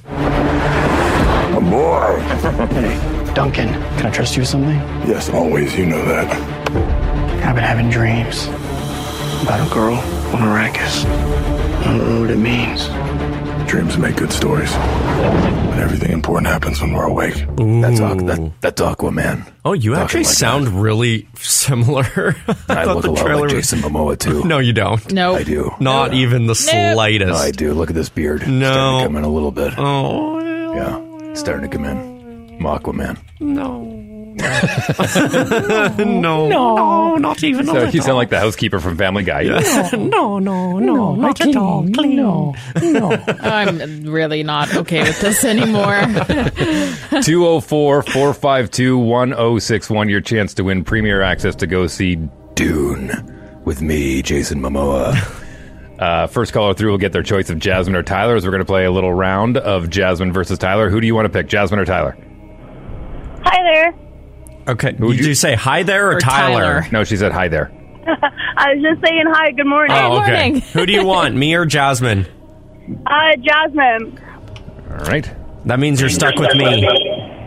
Boy. 1.70 2.20
Duncan, 3.34 3.68
can 3.96 4.06
I 4.06 4.10
trust 4.12 4.36
you 4.36 4.42
with 4.42 4.48
something? 4.48 4.76
Yes, 5.08 5.30
always. 5.30 5.76
You 5.76 5.86
know 5.86 6.04
that. 6.04 6.30
I've 7.44 7.54
been 7.54 7.64
having 7.64 7.88
dreams 7.90 8.46
about 9.42 9.66
a 9.66 9.72
girl 9.72 9.94
on 10.34 10.42
Arrakis. 10.42 11.04
I 11.06 11.84
don't 11.84 11.98
know 11.98 12.20
what 12.20 12.30
it 12.30 12.38
means. 12.38 12.88
Dreams 13.66 13.98
make 13.98 14.16
good 14.16 14.30
stories. 14.32 14.70
But 14.72 15.78
everything 15.80 16.12
important 16.12 16.46
happens 16.46 16.80
when 16.80 16.92
we're 16.92 17.06
awake. 17.06 17.34
That's, 17.34 17.98
Aqu- 18.00 18.26
that, 18.26 18.52
that's 18.60 18.80
Aquaman. 18.80 19.50
Oh, 19.64 19.72
you 19.72 19.90
Talking 19.92 20.02
actually 20.04 20.24
like 20.24 20.34
sound 20.34 20.68
really 20.68 21.28
similar. 21.36 22.02
I 22.48 22.52
thought 22.54 22.86
look 22.96 23.02
the 23.04 23.10
a 23.10 23.12
lot 23.12 23.20
trailer 23.24 23.34
like 23.48 23.54
was- 23.54 23.70
Jason 23.70 23.80
Momoa, 23.80 24.16
too. 24.18 24.44
No, 24.46 24.58
you 24.58 24.72
don't. 24.72 25.12
No. 25.12 25.34
I 25.34 25.42
do. 25.42 25.72
Not 25.80 26.14
even 26.14 26.46
the 26.46 26.54
slightest. 26.54 27.30
No, 27.32 27.36
I 27.36 27.50
do. 27.50 27.72
Look 27.74 27.88
at 27.90 27.96
this 27.96 28.08
beard. 28.08 28.46
No. 28.46 28.72
Starting 28.72 28.98
to 29.00 29.06
come 29.08 29.16
in 29.16 29.24
a 29.24 29.28
little 29.28 29.50
bit. 29.50 29.74
Oh, 29.76 30.38
Yeah. 30.74 31.30
It's 31.30 31.40
starting 31.40 31.68
to 31.68 31.76
come 31.76 31.84
in. 31.86 32.13
I'm 32.58 32.64
Aquaman. 32.66 33.18
no. 33.40 34.04
no. 36.04 36.48
No. 36.48 37.16
not 37.16 37.42
even 37.44 37.68
a 37.68 37.72
So 37.72 37.84
you 37.88 38.02
sound 38.02 38.16
like 38.16 38.30
the 38.30 38.40
housekeeper 38.40 38.80
from 38.80 38.96
Family 38.96 39.22
Guy. 39.22 39.42
no, 39.92 40.38
no, 40.38 40.78
no, 40.78 41.14
not 41.14 41.40
at 41.40 41.56
all. 41.56 41.88
Clean. 41.92 42.16
No. 42.16 42.54
I'm 43.40 44.04
really 44.04 44.42
not 44.42 44.74
okay 44.76 45.02
with 45.02 45.20
this 45.20 45.44
anymore. 45.44 46.00
204 47.22 48.02
452 48.02 48.98
1061. 48.98 50.08
Your 50.08 50.20
chance 50.20 50.54
to 50.54 50.64
win 50.64 50.84
premier 50.84 51.22
access 51.22 51.54
to 51.56 51.66
go 51.66 51.86
see 51.86 52.16
Dune. 52.54 53.30
With 53.64 53.80
me, 53.82 54.22
Jason 54.22 54.60
Momoa. 54.60 55.14
Uh, 55.96 56.26
first 56.26 56.52
caller 56.52 56.74
through 56.74 56.90
will 56.90 56.98
get 56.98 57.12
their 57.12 57.22
choice 57.22 57.50
of 57.50 57.58
Jasmine 57.60 57.94
or 57.94 58.02
Tyler 58.02 58.34
as 58.34 58.44
we're 58.44 58.50
going 58.50 58.60
to 58.60 58.66
play 58.66 58.84
a 58.84 58.90
little 58.90 59.14
round 59.14 59.56
of 59.56 59.88
Jasmine 59.88 60.32
versus 60.32 60.58
Tyler. 60.58 60.90
Who 60.90 61.00
do 61.00 61.06
you 61.06 61.14
want 61.14 61.26
to 61.26 61.28
pick, 61.30 61.46
Jasmine 61.46 61.78
or 61.78 61.84
Tyler? 61.84 62.16
Hi 63.44 63.62
there. 63.62 63.94
Okay. 64.68 64.92
would 64.98 65.16
Did 65.16 65.20
you- 65.20 65.28
you 65.28 65.34
say 65.34 65.54
hi 65.54 65.82
there 65.82 66.10
or, 66.10 66.16
Or 66.16 66.20
Tyler? 66.20 66.80
Tyler. 66.80 66.86
No, 66.92 67.04
she 67.04 67.16
said 67.16 67.32
hi 67.32 67.48
there. 67.48 67.70
I 68.56 68.74
was 68.74 68.82
just 68.82 69.06
saying 69.06 69.24
hi. 69.28 69.50
Good 69.52 69.66
morning. 69.66 69.96
Oh, 69.98 70.20
okay. 70.22 70.42
morning. 70.50 70.60
Who 70.72 70.86
do 70.86 70.92
you 70.92 71.04
want, 71.06 71.34
me 71.34 71.54
or 71.54 71.64
Jasmine? 71.66 72.26
Uh, 73.06 73.36
Jasmine. 73.40 74.20
All 74.90 74.96
right. 75.06 75.30
That 75.66 75.78
means 75.78 76.00
you're 76.00 76.10
stuck 76.10 76.34
with 76.36 76.54
me. 76.54 76.86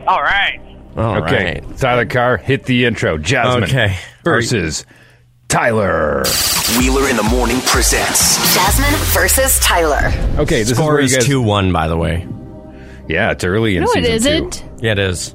All 0.07 0.21
right. 0.21 0.59
All 0.95 1.23
okay. 1.23 1.61
right. 1.63 1.77
Tyler 1.77 2.05
Carr, 2.05 2.37
hit 2.37 2.63
the 2.63 2.85
intro. 2.85 3.17
Jasmine 3.19 3.63
Okay. 3.65 3.95
versus 4.23 4.85
Tyler. 5.47 6.23
Wheeler 6.79 7.07
in 7.09 7.15
the 7.17 7.23
Morning 7.23 7.59
presents 7.61 8.35
Jasmine 8.55 8.99
versus 9.13 9.59
Tyler. 9.59 10.11
Okay, 10.41 10.63
this 10.63 10.71
Score 10.75 10.99
is 10.99 11.11
is 11.11 11.17
where 11.17 11.21
you 11.21 11.27
guys. 11.27 11.27
2 11.27 11.41
1, 11.41 11.71
by 11.71 11.87
the 11.87 11.95
way. 11.97 12.27
Yeah, 13.07 13.31
it's 13.31 13.43
early 13.43 13.77
in 13.77 13.83
No, 13.83 13.91
it 13.91 14.03
season 14.05 14.33
isn't. 14.33 14.63
Yeah, 14.79 14.93
it 14.93 14.99
is. 14.99 15.33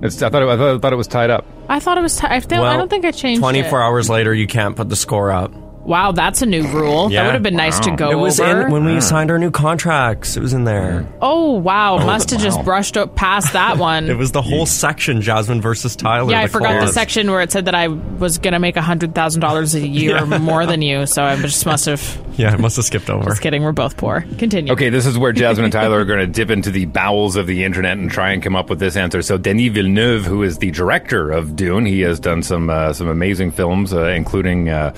Two. 0.00 0.06
It's, 0.06 0.22
I 0.22 0.30
thought 0.30 0.42
it, 0.42 0.48
I 0.48 0.56
thought, 0.56 0.76
I 0.76 0.78
thought 0.78 0.92
it 0.92 0.96
was 0.96 1.08
tied 1.08 1.30
up. 1.30 1.46
I 1.68 1.80
thought 1.80 1.98
it 1.98 2.02
was. 2.02 2.16
T- 2.18 2.26
I, 2.26 2.40
don't, 2.40 2.64
I 2.64 2.76
don't 2.76 2.88
think 2.88 3.04
I 3.04 3.10
changed 3.10 3.40
24 3.40 3.78
it. 3.78 3.82
hours 3.82 4.08
later, 4.10 4.34
you 4.34 4.46
can't 4.46 4.76
put 4.76 4.88
the 4.88 4.96
score 4.96 5.30
up. 5.30 5.52
Wow, 5.88 6.12
that's 6.12 6.42
a 6.42 6.46
new 6.46 6.66
rule. 6.68 7.10
Yeah. 7.10 7.22
That 7.22 7.26
would 7.28 7.34
have 7.34 7.42
been 7.42 7.56
nice 7.56 7.80
to 7.80 7.96
go 7.96 8.10
It 8.10 8.14
was 8.16 8.38
over. 8.38 8.66
in 8.66 8.70
when 8.72 8.84
we 8.84 9.00
signed 9.00 9.30
our 9.30 9.38
new 9.38 9.50
contracts. 9.50 10.36
It 10.36 10.40
was 10.40 10.52
in 10.52 10.64
there. 10.64 11.08
oh 11.22 11.52
wow, 11.54 11.96
must 12.04 12.28
have 12.30 12.40
just 12.42 12.62
brushed 12.62 12.98
up 12.98 13.14
past 13.16 13.54
that 13.54 13.78
one. 13.90 14.10
It 14.10 14.18
was 14.18 14.32
the 14.32 14.42
whole 14.42 14.66
section, 14.66 15.22
Jasmine 15.22 15.62
versus 15.62 15.96
Tyler. 15.96 16.30
yeah, 16.30 16.40
I 16.40 16.46
the 16.46 16.52
forgot 16.52 16.80
the 16.86 16.92
section 16.92 17.30
where 17.30 17.40
it 17.40 17.50
said 17.50 17.64
that 17.64 17.74
I 17.74 17.88
was 17.88 18.36
gonna 18.36 18.58
make 18.60 18.76
hundred 18.76 19.14
thousand 19.14 19.40
dollars 19.40 19.74
a 19.74 19.80
year 19.86 20.26
more 20.38 20.66
than 20.66 20.82
you. 20.82 21.06
So 21.06 21.24
I 21.24 21.36
just 21.40 21.64
must 21.64 21.86
have. 21.86 22.24
Yeah, 22.36 22.52
it 22.54 22.60
must 22.60 22.76
have 22.76 22.84
skipped 22.84 23.10
over. 23.10 23.24
Just 23.30 23.40
kidding. 23.40 23.64
We're 23.64 23.72
both 23.72 23.96
poor. 23.96 24.20
Continue. 24.38 24.72
Okay, 24.74 24.90
this 24.90 25.06
is 25.06 25.16
where 25.18 25.32
Jasmine 25.32 25.64
and 25.64 25.72
Tyler 25.72 25.98
are 26.00 26.04
going 26.04 26.20
to 26.20 26.26
dip 26.28 26.50
into 26.50 26.70
the 26.70 26.84
bowels 26.84 27.34
of 27.34 27.48
the 27.48 27.64
internet 27.64 27.98
and 27.98 28.08
try 28.08 28.30
and 28.30 28.40
come 28.44 28.54
up 28.54 28.70
with 28.70 28.78
this 28.78 28.94
answer. 28.94 29.22
So 29.22 29.38
Denis 29.38 29.72
Villeneuve, 29.72 30.24
who 30.24 30.44
is 30.44 30.58
the 30.58 30.70
director 30.70 31.32
of 31.32 31.56
Dune, 31.56 31.84
he 31.86 32.02
has 32.02 32.20
done 32.20 32.44
some 32.44 32.68
uh, 32.70 32.92
some 32.92 33.08
amazing 33.08 33.50
films, 33.52 33.92
uh, 33.92 34.04
including 34.08 34.68
uh, 34.68 34.94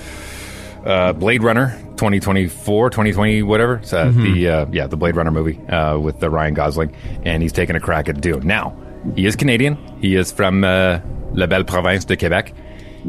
uh, 0.85 1.13
Blade 1.13 1.43
Runner 1.43 1.77
2024, 1.97 2.89
2020, 2.89 3.43
whatever. 3.43 3.75
It's, 3.75 3.93
uh, 3.93 4.11
The 4.11 4.47
uh, 4.49 4.65
yeah, 4.71 4.87
the 4.87 4.97
Blade 4.97 5.15
Runner 5.15 5.31
movie 5.31 5.59
uh, 5.67 5.97
with 5.99 6.21
uh, 6.23 6.29
Ryan 6.29 6.53
Gosling, 6.53 6.95
and 7.23 7.41
he's 7.43 7.53
taking 7.53 7.75
a 7.75 7.79
crack 7.79 8.09
at 8.09 8.21
Dune. 8.21 8.45
Now, 8.45 8.75
he 9.15 9.25
is 9.25 9.35
Canadian. 9.35 9.77
He 9.99 10.15
is 10.15 10.31
from 10.31 10.63
uh, 10.63 10.99
La 11.33 11.45
Belle 11.45 11.63
Province 11.63 12.05
de 12.05 12.17
Quebec. 12.17 12.53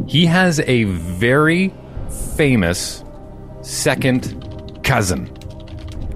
He 0.06 0.26
has 0.26 0.60
a 0.60 0.84
very 0.84 1.72
famous 2.36 3.02
second 3.62 4.80
cousin. 4.84 5.26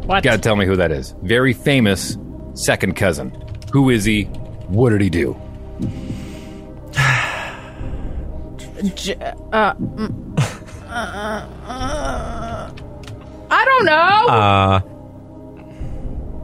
What? 0.07 0.23
Got 0.23 0.33
to 0.37 0.38
tell 0.38 0.57
me 0.57 0.66
who 0.66 0.77
that 0.77 0.92
is. 0.92 1.14
Very 1.23 1.53
famous 1.53 2.16
second 2.55 2.95
cousin. 2.97 3.31
Who 3.73 3.90
is 3.90 4.05
he? 4.05 4.25
What 4.69 4.90
did 4.90 5.01
he 5.01 5.11
do? 5.11 5.37
J- 8.95 9.16
uh, 9.53 9.75
mm, 9.75 10.65
uh, 10.96 12.70
I 13.50 13.64
don't 13.64 13.85
know. 13.85 14.26
Uh, 14.28 14.80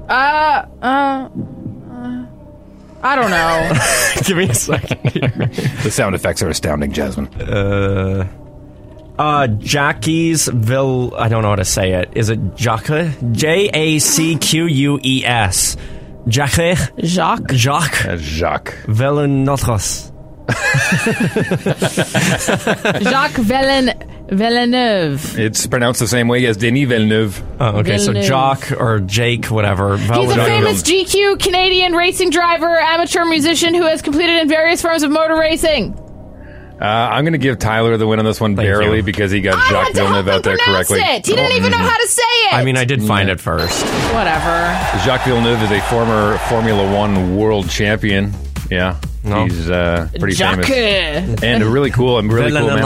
Uh, 0.09 0.67
uh, 0.83 1.29
uh, 1.29 2.27
I 3.03 3.17
don't 3.17 3.31
know. 3.31 3.73
give 4.25 4.37
me 4.37 4.45
a 4.51 4.55
second 4.55 5.11
here. 5.11 5.29
The 5.83 5.91
sound 5.91 6.15
effects 6.15 6.43
are 6.43 6.49
astounding, 6.51 6.93
Jasmine. 6.93 7.29
Uh, 7.41 8.29
uh, 9.19 9.47
Jackie's 9.47 10.49
Vill. 10.49 11.15
I 11.17 11.29
don't 11.29 11.43
know 11.43 11.51
how 11.51 11.57
to 11.57 11.65
say 11.65 11.93
it. 11.95 12.11
Is 12.15 12.29
it 12.29 12.39
Jacques? 12.57 12.91
J 13.33 13.71
A 13.73 13.99
C 14.01 14.37
Q 14.37 14.67
U 14.67 15.01
E 15.03 15.25
S. 15.25 15.77
Jacques. 16.29 16.93
Jacques. 16.99 17.53
Jacques 17.53 18.19
Jacques. 18.19 18.75
Villeneuve. 18.87 20.12
Jacques 23.03 23.39
Villen- 23.41 24.09
Villeneuve. 24.31 25.39
It's 25.39 25.67
pronounced 25.67 26.01
the 26.01 26.09
same 26.09 26.29
way 26.29 26.45
as 26.47 26.57
Denis 26.57 26.89
Villeneuve. 26.89 27.43
Oh, 27.61 27.79
okay. 27.81 27.99
So 27.99 28.07
Villeneuve. 28.13 28.25
Jacques 28.29 28.73
or 28.81 29.01
Jake, 29.01 29.47
whatever. 29.47 29.97
He's 29.99 30.11
a 30.33 30.45
famous 30.45 30.83
GQ 30.83 31.39
Canadian 31.41 31.93
racing 31.95 32.31
driver, 32.31 32.79
amateur 32.81 33.25
musician 33.25 33.75
who 33.75 33.83
has 33.83 34.01
competed 34.03 34.41
in 34.43 34.49
various 34.49 34.81
forms 34.83 35.03
of 35.03 35.11
motor 35.11 35.37
racing. 35.37 35.99
Uh, 36.81 36.85
I'm 36.85 37.23
going 37.25 37.33
to 37.35 37.39
give 37.39 37.59
Tyler 37.61 37.97
the 37.97 38.07
win 38.09 38.19
on 38.19 38.25
this 38.25 38.41
one 38.41 38.57
Thank 38.57 38.67
barely 38.67 38.97
you. 38.99 39.03
because 39.05 39.31
he 39.31 39.41
got 39.41 39.55
I 39.55 39.69
Jacques 39.71 39.87
had 39.89 39.95
Villeneuve 39.97 40.29
out 40.29 40.43
there 40.43 40.57
correctly. 40.59 40.99
it. 41.01 41.25
He 41.27 41.35
didn't 41.37 41.57
even 41.57 41.71
know 41.71 41.79
how 41.79 41.97
to 41.97 42.09
say 42.09 42.23
it. 42.23 42.55
I 42.55 42.65
mean, 42.65 42.77
I 42.77 42.85
did 42.85 43.03
find 43.05 43.31
it 43.31 43.41
first. 43.41 43.85
whatever. 44.13 44.73
Jacques 45.05 45.25
Villeneuve 45.25 45.63
is 45.63 45.71
a 45.71 45.81
former 45.83 46.39
Formula 46.49 46.93
One 46.93 47.37
world 47.37 47.71
champion. 47.71 48.33
Yeah. 48.69 48.99
No. 49.25 49.45
He's 49.45 49.71
uh, 49.71 50.09
pretty 50.19 50.35
Jacques. 50.35 50.65
famous. 50.65 51.43
And 51.45 51.63
a 51.63 51.69
really 51.69 51.91
cool, 51.91 52.19
and 52.19 52.31
really 52.33 52.51
cool 52.51 52.67
man. 52.69 52.83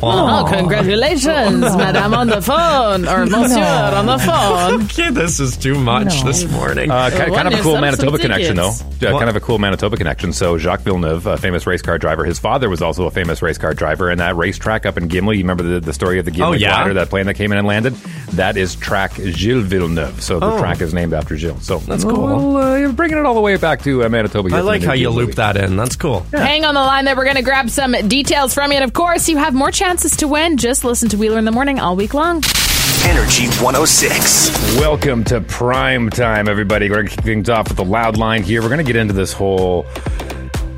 Oh, 0.00 0.46
congratulations, 0.50 1.60
Madame 1.76 2.14
on 2.14 2.26
the 2.28 2.40
phone, 2.40 3.06
or 3.06 3.26
Monsieur 3.26 3.62
on 3.94 4.06
the 4.06 4.18
phone. 4.18 4.82
okay, 4.84 5.10
this 5.10 5.40
is 5.40 5.56
too 5.56 5.74
much 5.78 6.22
this 6.24 6.50
morning. 6.50 6.90
Uh, 6.90 7.10
kind, 7.10 7.30
Well, 7.30 7.36
kind 7.36 7.48
of 7.48 7.52
a 7.52 7.56
yes, 7.56 7.62
cool 7.64 7.72
some- 7.74 7.80
Manitoba 7.82 8.10
some 8.12 8.20
connection, 8.20 8.56
though. 8.56 8.70
tickets. 8.72 9.02
Uh, 9.04 9.18
kind 9.18 9.30
of 9.30 9.36
a 9.36 9.40
cool 9.40 9.58
Manitoba 9.58 9.96
connection. 9.96 10.32
So 10.32 10.58
Jacques 10.58 10.80
Villeneuve, 10.82 11.26
a 11.26 11.36
famous 11.36 11.66
race 11.66 11.82
car 11.82 11.98
driver, 11.98 12.24
his 12.24 12.38
father 12.38 12.68
was 12.68 12.82
also 12.82 13.04
a 13.06 13.10
famous 13.10 13.42
race 13.42 13.58
car 13.58 13.74
driver, 13.74 14.08
and 14.10 14.20
that 14.20 14.36
racetrack 14.36 14.86
up 14.86 14.96
in 14.96 15.08
Gimli. 15.08 15.36
You 15.36 15.42
remember 15.44 15.62
the, 15.64 15.80
the 15.80 15.92
story 15.92 16.18
of 16.18 16.24
the 16.24 16.30
Gimli 16.30 16.48
Oh, 16.48 16.52
yeah? 16.60 16.70
glider, 16.76 16.94
that 16.94 17.08
plane 17.10 17.26
that 17.26 17.34
came 17.34 17.52
in 17.52 17.58
and 17.58 17.66
landed? 17.66 17.94
That 18.32 18.56
is 18.56 18.74
track 18.76 19.12
Gilles 19.14 19.62
Villeneuve. 19.64 20.22
So 20.22 20.38
the 20.40 20.46
Oh. 20.48 20.58
track 20.58 20.80
is 20.80 20.94
named 20.94 21.12
after 21.12 21.36
Gilles. 21.36 21.62
So 21.64 21.78
That's 21.78 22.04
cool. 22.04 22.22
Well, 22.22 22.56
uh, 22.56 22.76
you're 22.76 22.92
bringing 22.92 23.17
it 23.18 23.26
all 23.26 23.34
the 23.34 23.40
way 23.40 23.56
back 23.56 23.82
to 23.82 24.04
uh, 24.04 24.08
Manitoba. 24.08 24.48
here 24.48 24.58
I 24.58 24.60
like 24.62 24.82
how 24.82 24.92
you 24.92 25.10
loop 25.10 25.34
that 25.36 25.56
in. 25.56 25.76
That's 25.76 25.96
cool. 25.96 26.20
Hang 26.32 26.64
on 26.64 26.74
the 26.74 26.80
line 26.80 27.04
there. 27.04 27.16
We're 27.16 27.24
going 27.24 27.36
to 27.36 27.42
grab 27.42 27.70
some 27.70 27.92
details 28.08 28.54
from 28.54 28.70
you. 28.70 28.76
And 28.76 28.84
of 28.84 28.92
course, 28.92 29.28
you 29.28 29.36
have 29.36 29.54
more 29.54 29.70
chances 29.70 30.16
to 30.18 30.28
win. 30.28 30.56
Just 30.56 30.84
listen 30.84 31.08
to 31.10 31.16
Wheeler 31.16 31.38
in 31.38 31.44
the 31.44 31.52
Morning 31.52 31.80
all 31.80 31.96
week 31.96 32.14
long. 32.14 32.42
Energy 33.04 33.46
106. 33.62 34.76
Welcome 34.78 35.24
to 35.24 35.40
prime 35.40 36.10
time, 36.10 36.48
everybody. 36.48 36.88
We're 36.88 36.96
going 36.96 37.08
to 37.08 37.16
kick 37.16 37.24
things 37.24 37.48
off 37.48 37.68
with 37.68 37.76
the 37.76 37.84
loud 37.84 38.16
line 38.16 38.42
here. 38.42 38.60
We're 38.62 38.68
going 38.68 38.84
to 38.84 38.84
get 38.84 38.96
into 38.96 39.14
this 39.14 39.32
whole 39.32 39.86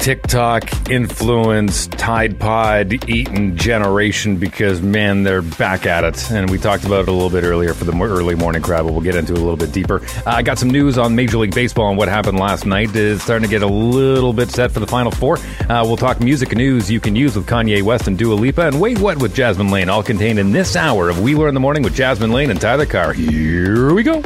TikTok 0.01 0.91
influence, 0.91 1.87
Tide 1.89 2.41
Pod 2.41 3.07
eating 3.09 3.55
generation 3.55 4.39
because, 4.39 4.81
man, 4.81 5.25
they're 5.25 5.43
back 5.43 5.85
at 5.85 6.05
it. 6.05 6.31
And 6.31 6.49
we 6.49 6.57
talked 6.57 6.85
about 6.85 7.01
it 7.01 7.09
a 7.09 7.13
little 7.13 7.29
bit 7.29 7.45
earlier 7.45 7.75
for 7.75 7.85
the 7.85 7.93
early 7.93 8.35
morning 8.35 8.63
crowd, 8.63 8.85
but 8.87 8.93
we'll 8.93 9.03
get 9.03 9.15
into 9.15 9.35
it 9.35 9.39
a 9.39 9.43
little 9.43 9.59
bit 9.59 9.73
deeper. 9.73 10.01
Uh, 10.27 10.31
I 10.31 10.43
got 10.43 10.59
some 10.59 10.71
news 10.71 10.97
on 10.97 11.15
Major 11.15 11.37
League 11.37 11.55
Baseball 11.55 11.91
and 11.91 11.99
what 11.99 12.09
happened 12.09 12.39
last 12.39 12.65
night. 12.65 12.97
It's 12.97 13.23
starting 13.23 13.47
to 13.47 13.51
get 13.51 13.63
a 13.63 13.67
little 13.67 14.33
bit 14.33 14.51
set 14.51 14.73
for 14.73 14.81
the 14.81 14.87
Final 14.87 15.11
Four. 15.13 15.37
Uh, 15.69 15.85
we'll 15.85 15.99
talk 15.99 16.21
music 16.21 16.57
news 16.57 16.91
you 16.91 16.99
can 16.99 17.15
use 17.15 17.37
with 17.37 17.47
Kanye 17.47 17.83
West 17.83 18.09
and 18.09 18.17
Dua 18.17 18.35
Lipa, 18.35 18.69
and 18.69 18.81
Wait 18.81 18.99
What 18.99 19.21
with 19.21 19.35
Jasmine 19.35 19.69
Lane, 19.69 19.91
all 19.91 20.03
contained 20.03 20.39
in 20.39 20.51
this 20.51 20.77
hour 20.77 21.11
of 21.11 21.21
Wheeler 21.21 21.47
in 21.49 21.55
the 21.55 21.61
Morning 21.61 21.83
with 21.83 21.95
Jasmine 21.95 22.33
Lane 22.33 22.51
and 22.51 22.59
Tyler 22.61 22.87
Carr. 22.87 23.13
Here 23.13 23.93
we 23.93 24.03
go. 24.03 24.23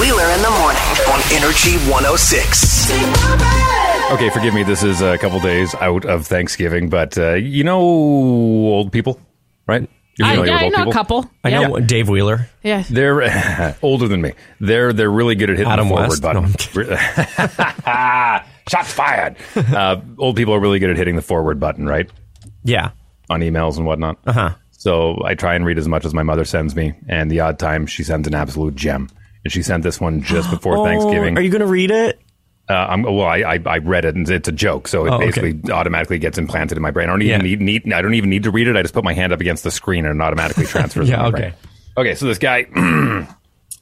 Wheeler 0.00 0.28
in 0.30 0.42
the 0.42 0.50
Morning 0.50 0.82
on 1.08 1.20
Energy 1.32 1.76
106. 1.88 3.81
Okay, 4.12 4.28
forgive 4.28 4.52
me. 4.52 4.62
This 4.62 4.82
is 4.82 5.00
a 5.00 5.16
couple 5.16 5.40
days 5.40 5.74
out 5.76 6.04
of 6.04 6.26
Thanksgiving, 6.26 6.90
but 6.90 7.16
uh, 7.16 7.32
you 7.32 7.64
know, 7.64 7.80
old 7.80 8.92
people, 8.92 9.18
right? 9.66 9.88
You're 10.18 10.28
I, 10.28 10.32
familiar 10.32 10.52
yeah, 10.52 10.58
I 10.58 10.64
with 10.64 10.74
old 10.74 10.84
know 10.84 10.90
a 10.90 10.92
couple. 10.92 11.30
I 11.42 11.48
yeah. 11.48 11.66
know 11.66 11.80
Dave 11.80 12.10
Wheeler. 12.10 12.46
Yeah. 12.62 12.84
They're 12.90 13.74
older 13.82 14.08
than 14.08 14.20
me. 14.20 14.34
They're 14.60 14.92
they're 14.92 15.10
really 15.10 15.34
good 15.34 15.48
at 15.48 15.56
hitting 15.56 15.72
Adam 15.72 15.88
the 15.88 15.94
forward 15.94 16.08
West? 16.10 16.22
No, 16.22 16.42
button. 16.74 17.64
I'm. 17.96 18.44
Shots 18.68 18.92
fired. 18.92 19.36
uh, 19.56 20.02
old 20.18 20.36
people 20.36 20.52
are 20.52 20.60
really 20.60 20.78
good 20.78 20.90
at 20.90 20.98
hitting 20.98 21.16
the 21.16 21.22
forward 21.22 21.58
button, 21.58 21.86
right? 21.86 22.10
Yeah. 22.64 22.90
On 23.30 23.40
emails 23.40 23.78
and 23.78 23.86
whatnot. 23.86 24.18
Uh 24.26 24.32
huh. 24.32 24.54
So 24.72 25.22
I 25.24 25.34
try 25.36 25.54
and 25.54 25.64
read 25.64 25.78
as 25.78 25.88
much 25.88 26.04
as 26.04 26.12
my 26.12 26.22
mother 26.22 26.44
sends 26.44 26.76
me, 26.76 26.92
and 27.08 27.30
the 27.30 27.40
odd 27.40 27.58
time 27.58 27.86
she 27.86 28.04
sends 28.04 28.28
an 28.28 28.34
absolute 28.34 28.76
gem. 28.76 29.08
And 29.42 29.50
she 29.50 29.62
sent 29.62 29.82
this 29.84 30.02
one 30.02 30.22
just 30.22 30.50
before 30.50 30.86
Thanksgiving. 30.86 31.38
Oh, 31.38 31.40
Are 31.40 31.42
you 31.42 31.50
going 31.50 31.62
to 31.62 31.66
read 31.66 31.90
it? 31.90 32.20
Uh, 32.68 32.74
I'm, 32.74 33.02
well, 33.02 33.22
I, 33.22 33.38
I 33.38 33.60
I 33.66 33.78
read 33.78 34.04
it 34.04 34.14
and 34.14 34.28
it's 34.30 34.48
a 34.48 34.52
joke, 34.52 34.88
so 34.88 35.04
it 35.04 35.10
Oh, 35.10 35.14
okay. 35.16 35.26
basically 35.26 35.72
automatically 35.72 36.18
gets 36.18 36.38
implanted 36.38 36.78
in 36.78 36.82
my 36.82 36.90
brain. 36.92 37.08
I 37.08 37.12
don't 37.12 37.22
even 37.22 37.40
Yeah. 37.40 37.56
need, 37.56 37.60
need 37.84 37.92
I 37.92 38.00
don't 38.02 38.14
even 38.14 38.30
need 38.30 38.44
to 38.44 38.50
read 38.50 38.68
it. 38.68 38.76
I 38.76 38.82
just 38.82 38.94
put 38.94 39.04
my 39.04 39.12
hand 39.14 39.32
up 39.32 39.40
against 39.40 39.64
the 39.64 39.70
screen 39.70 40.06
and 40.06 40.20
it 40.20 40.24
automatically 40.24 40.64
transfers. 40.66 41.08
Yeah, 41.10 41.26
okay. 41.26 41.38
brain. 41.38 41.54
Okay, 41.98 42.14
so 42.14 42.26
this 42.26 42.38
guy, 42.38 42.64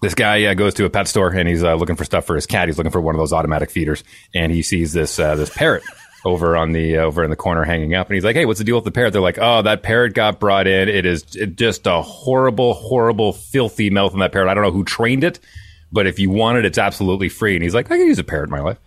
this 0.03 0.15
guy 0.15 0.45
uh, 0.47 0.55
goes 0.55 0.75
to 0.75 0.85
a 0.87 0.91
pet 0.91 1.07
store 1.09 1.29
and 1.31 1.49
he's 1.49 1.63
uh, 1.63 1.75
looking 1.75 1.95
for 1.97 2.05
stuff 2.05 2.25
for 2.25 2.35
his 2.35 2.47
cat. 2.47 2.69
He's 2.69 2.79
looking 2.79 2.91
for 2.93 3.01
one 3.01 3.15
of 3.15 3.19
those 3.21 3.33
automatic 3.33 3.71
feeders, 3.71 4.03
and 4.35 4.51
he 4.51 4.63
sees 4.63 4.93
this 4.93 5.19
uh, 5.19 5.37
this 5.37 5.51
parrot 5.55 5.83
over 6.25 6.57
on 6.57 6.73
the 6.73 6.97
uh, 6.99 7.03
over 7.03 7.23
in 7.23 7.31
the 7.31 7.37
corner 7.37 7.65
hanging 7.65 7.95
up, 7.95 8.09
and 8.09 8.15
he's 8.15 8.25
like, 8.25 8.35
"Hey, 8.37 8.47
what's 8.47 8.59
the 8.59 8.65
deal 8.65 8.77
with 8.77 8.85
the 8.85 8.91
parrot?" 8.91 9.13
They're 9.13 9.23
like, 9.23 9.39
"Oh, 9.41 9.63
that 9.63 9.83
parrot 9.83 10.15
got 10.15 10.41
brought 10.41 10.67
in. 10.67 10.89
It 10.89 11.05
is 11.07 11.23
just 11.23 11.87
a 11.87 12.03
horrible, 12.03 12.75
horrible, 12.75 13.33
filthy 13.35 13.91
mouth 13.91 14.13
on 14.15 14.21
that 14.21 14.33
parrot. 14.33 14.49
I 14.51 14.55
don't 14.55 14.65
know 14.65 14.73
who 14.73 14.85
trained 14.85 15.23
it, 15.23 15.39
but 15.93 16.07
if 16.07 16.19
you 16.19 16.31
want 16.31 16.59
it, 16.59 16.65
it's 16.65 16.79
absolutely 16.79 17.29
free." 17.29 17.55
And 17.55 17.63
he's 17.63 17.75
like, 17.75 17.91
"I 17.91 17.97
can 17.97 18.07
use 18.07 18.19
a 18.19 18.25
parrot 18.25 18.45
in 18.45 18.51
my 18.51 18.61
life." 18.61 18.79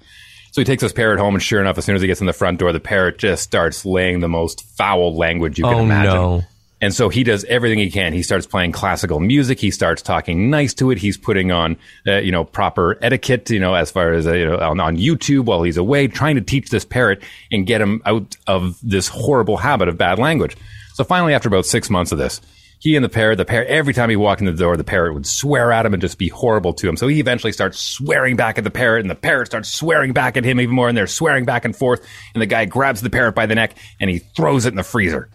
So 0.52 0.62
he 0.62 0.66
takes 0.66 0.82
this 0.84 0.94
parrot 0.94 1.20
home, 1.20 1.34
and 1.34 1.42
sure 1.42 1.60
enough, 1.62 1.78
as 1.80 1.86
soon 1.86 1.96
as 1.96 2.02
he 2.02 2.08
gets 2.08 2.20
in 2.22 2.28
the 2.28 2.34
front 2.34 2.60
door, 2.60 2.72
the 2.72 2.80
parrot 2.80 3.18
just 3.18 3.42
starts 3.44 3.86
laying 3.86 4.20
the 4.20 4.30
most 4.30 4.64
foul 4.78 5.16
language 5.16 5.58
you 5.58 5.64
can 5.66 5.74
Oh, 5.74 5.80
imagine. 5.84 6.14
no. 6.14 6.44
And 6.80 6.94
so 6.94 7.08
he 7.08 7.24
does 7.24 7.46
everything 7.46 7.80
he 7.80 7.90
can. 7.90 8.12
He 8.12 8.22
starts 8.22 8.46
playing 8.46 8.74
classical 8.74 9.22
music. 9.22 9.58
He 9.58 9.72
starts 9.72 10.02
talking 10.02 10.50
nice 10.50 10.74
to 10.76 10.92
it. 10.92 10.98
He's 10.98 11.18
putting 11.18 11.50
on, 11.50 11.78
uh, 12.06 12.18
you 12.18 12.32
know, 12.32 12.44
proper 12.44 13.00
etiquette, 13.02 13.50
you 13.50 13.60
know, 13.60 13.74
as 13.74 13.90
far 13.90 14.12
as, 14.12 14.28
uh, 14.28 14.34
you 14.34 14.46
know, 14.46 14.58
on, 14.60 14.82
on 14.82 14.98
YouTube 14.98 15.46
while 15.46 15.64
he's 15.64 15.78
away, 15.78 16.08
trying 16.08 16.36
to 16.36 16.42
teach 16.42 16.70
this 16.72 16.84
parrot 16.84 17.24
and 17.54 17.66
get 17.66 17.80
him 17.80 18.02
out 18.06 18.36
of 18.48 18.78
this 18.84 19.08
horrible 19.08 19.56
habit 19.56 19.88
of 19.88 19.98
bad 19.98 20.20
language. 20.20 20.58
So 20.96 21.06
finally, 21.06 21.34
after 21.34 21.48
about 21.48 21.66
six 21.66 21.90
months 21.90 22.12
of 22.12 22.18
this, 22.18 22.42
he 22.84 22.98
and 22.98 23.06
the 23.06 23.08
parrot, 23.08 23.38
the 23.38 23.46
parrot, 23.46 23.70
every 23.70 23.94
time 23.94 24.10
he 24.10 24.18
walked 24.18 24.42
in 24.42 24.46
the 24.46 24.52
door, 24.52 24.76
the 24.76 24.84
parrot 24.84 25.14
would 25.14 25.26
swear 25.26 25.72
at 25.72 25.86
him 25.86 25.94
and 25.94 26.02
just 26.02 26.18
be 26.18 26.28
horrible 26.28 26.74
to 26.74 26.90
him. 26.90 26.98
So 26.98 27.08
he 27.08 27.22
eventually 27.22 27.54
starts 27.54 27.80
swearing 27.80 28.36
back 28.36 28.58
at 28.58 28.66
the 28.66 28.70
parrot, 28.70 29.00
and 29.00 29.10
the 29.10 29.16
parrot 29.16 29.46
starts 29.46 29.70
swearing 29.70 30.12
back 30.12 30.36
at 30.36 30.44
him 30.44 30.60
even 30.60 30.76
more, 30.76 30.90
and 30.90 30.98
they're 30.98 31.08
swearing 31.08 31.46
back 31.46 31.64
and 31.64 31.74
forth. 31.74 32.06
And 32.34 32.42
the 32.42 32.46
guy 32.46 32.66
grabs 32.66 33.00
the 33.00 33.10
parrot 33.10 33.36
by 33.36 33.46
the 33.46 33.56
neck 33.56 33.78
and 34.02 34.10
he 34.10 34.20
throws 34.20 34.66
it 34.66 34.74
in 34.74 34.76
the 34.76 34.84
freezer, 34.84 35.30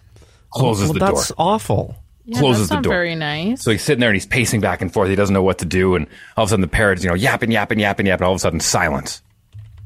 closes 0.52 0.88
well, 0.90 0.92
the 0.92 0.98
door, 0.98 1.14
that's 1.14 1.32
awful. 1.38 1.96
Yeah, 2.26 2.38
closes 2.38 2.64
that's 2.64 2.68
the 2.68 2.74
not 2.74 2.84
door. 2.84 2.92
very 2.92 3.14
nice. 3.14 3.62
So 3.62 3.70
he's 3.70 3.82
sitting 3.82 4.00
there 4.00 4.10
and 4.10 4.16
he's 4.16 4.26
pacing 4.26 4.60
back 4.60 4.82
and 4.82 4.92
forth. 4.92 5.08
He 5.08 5.16
doesn't 5.16 5.32
know 5.32 5.42
what 5.42 5.56
to 5.60 5.64
do, 5.64 5.94
and 5.94 6.06
all 6.36 6.44
of 6.44 6.48
a 6.48 6.50
sudden 6.50 6.60
the 6.60 6.68
parrot's 6.68 7.02
you 7.02 7.08
know 7.08 7.16
yapping, 7.16 7.50
yapping, 7.50 7.78
yapping, 7.78 8.04
yapping. 8.04 8.26
All 8.26 8.32
of 8.34 8.36
a 8.36 8.40
sudden 8.40 8.60
silence, 8.60 9.22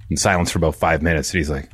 and 0.09 0.19
silence 0.19 0.51
for 0.51 0.59
about 0.59 0.75
five 0.75 1.01
minutes. 1.01 1.31
And 1.31 1.39
he's 1.39 1.49
like, 1.51 1.71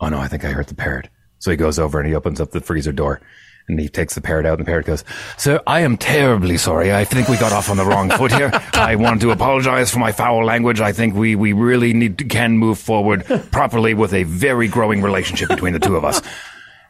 "Oh 0.00 0.10
no, 0.10 0.18
I 0.18 0.28
think 0.28 0.44
I 0.44 0.50
hurt 0.50 0.66
the 0.66 0.74
parrot." 0.74 1.08
So 1.38 1.50
he 1.50 1.56
goes 1.56 1.78
over 1.78 1.98
and 1.98 2.06
he 2.06 2.14
opens 2.14 2.42
up 2.42 2.50
the 2.50 2.60
freezer 2.60 2.92
door. 2.92 3.22
And 3.66 3.80
he 3.80 3.88
takes 3.88 4.14
the 4.14 4.20
parrot 4.20 4.44
out, 4.44 4.58
and 4.58 4.66
the 4.66 4.70
parrot 4.70 4.84
goes, 4.84 5.04
Sir, 5.38 5.58
I 5.66 5.80
am 5.80 5.96
terribly 5.96 6.58
sorry. 6.58 6.92
I 6.92 7.04
think 7.04 7.28
we 7.28 7.38
got 7.38 7.52
off 7.52 7.70
on 7.70 7.78
the 7.78 7.84
wrong 7.84 8.10
foot 8.10 8.30
here. 8.30 8.50
I 8.74 8.96
want 8.96 9.22
to 9.22 9.30
apologize 9.30 9.90
for 9.90 10.00
my 10.00 10.12
foul 10.12 10.44
language. 10.44 10.82
I 10.82 10.92
think 10.92 11.14
we, 11.14 11.34
we 11.34 11.54
really 11.54 11.94
need 11.94 12.18
to, 12.18 12.24
can 12.24 12.58
move 12.58 12.78
forward 12.78 13.24
properly 13.52 13.94
with 13.94 14.12
a 14.12 14.24
very 14.24 14.68
growing 14.68 15.00
relationship 15.00 15.48
between 15.48 15.72
the 15.72 15.78
two 15.78 15.96
of 15.96 16.04
us. 16.04 16.20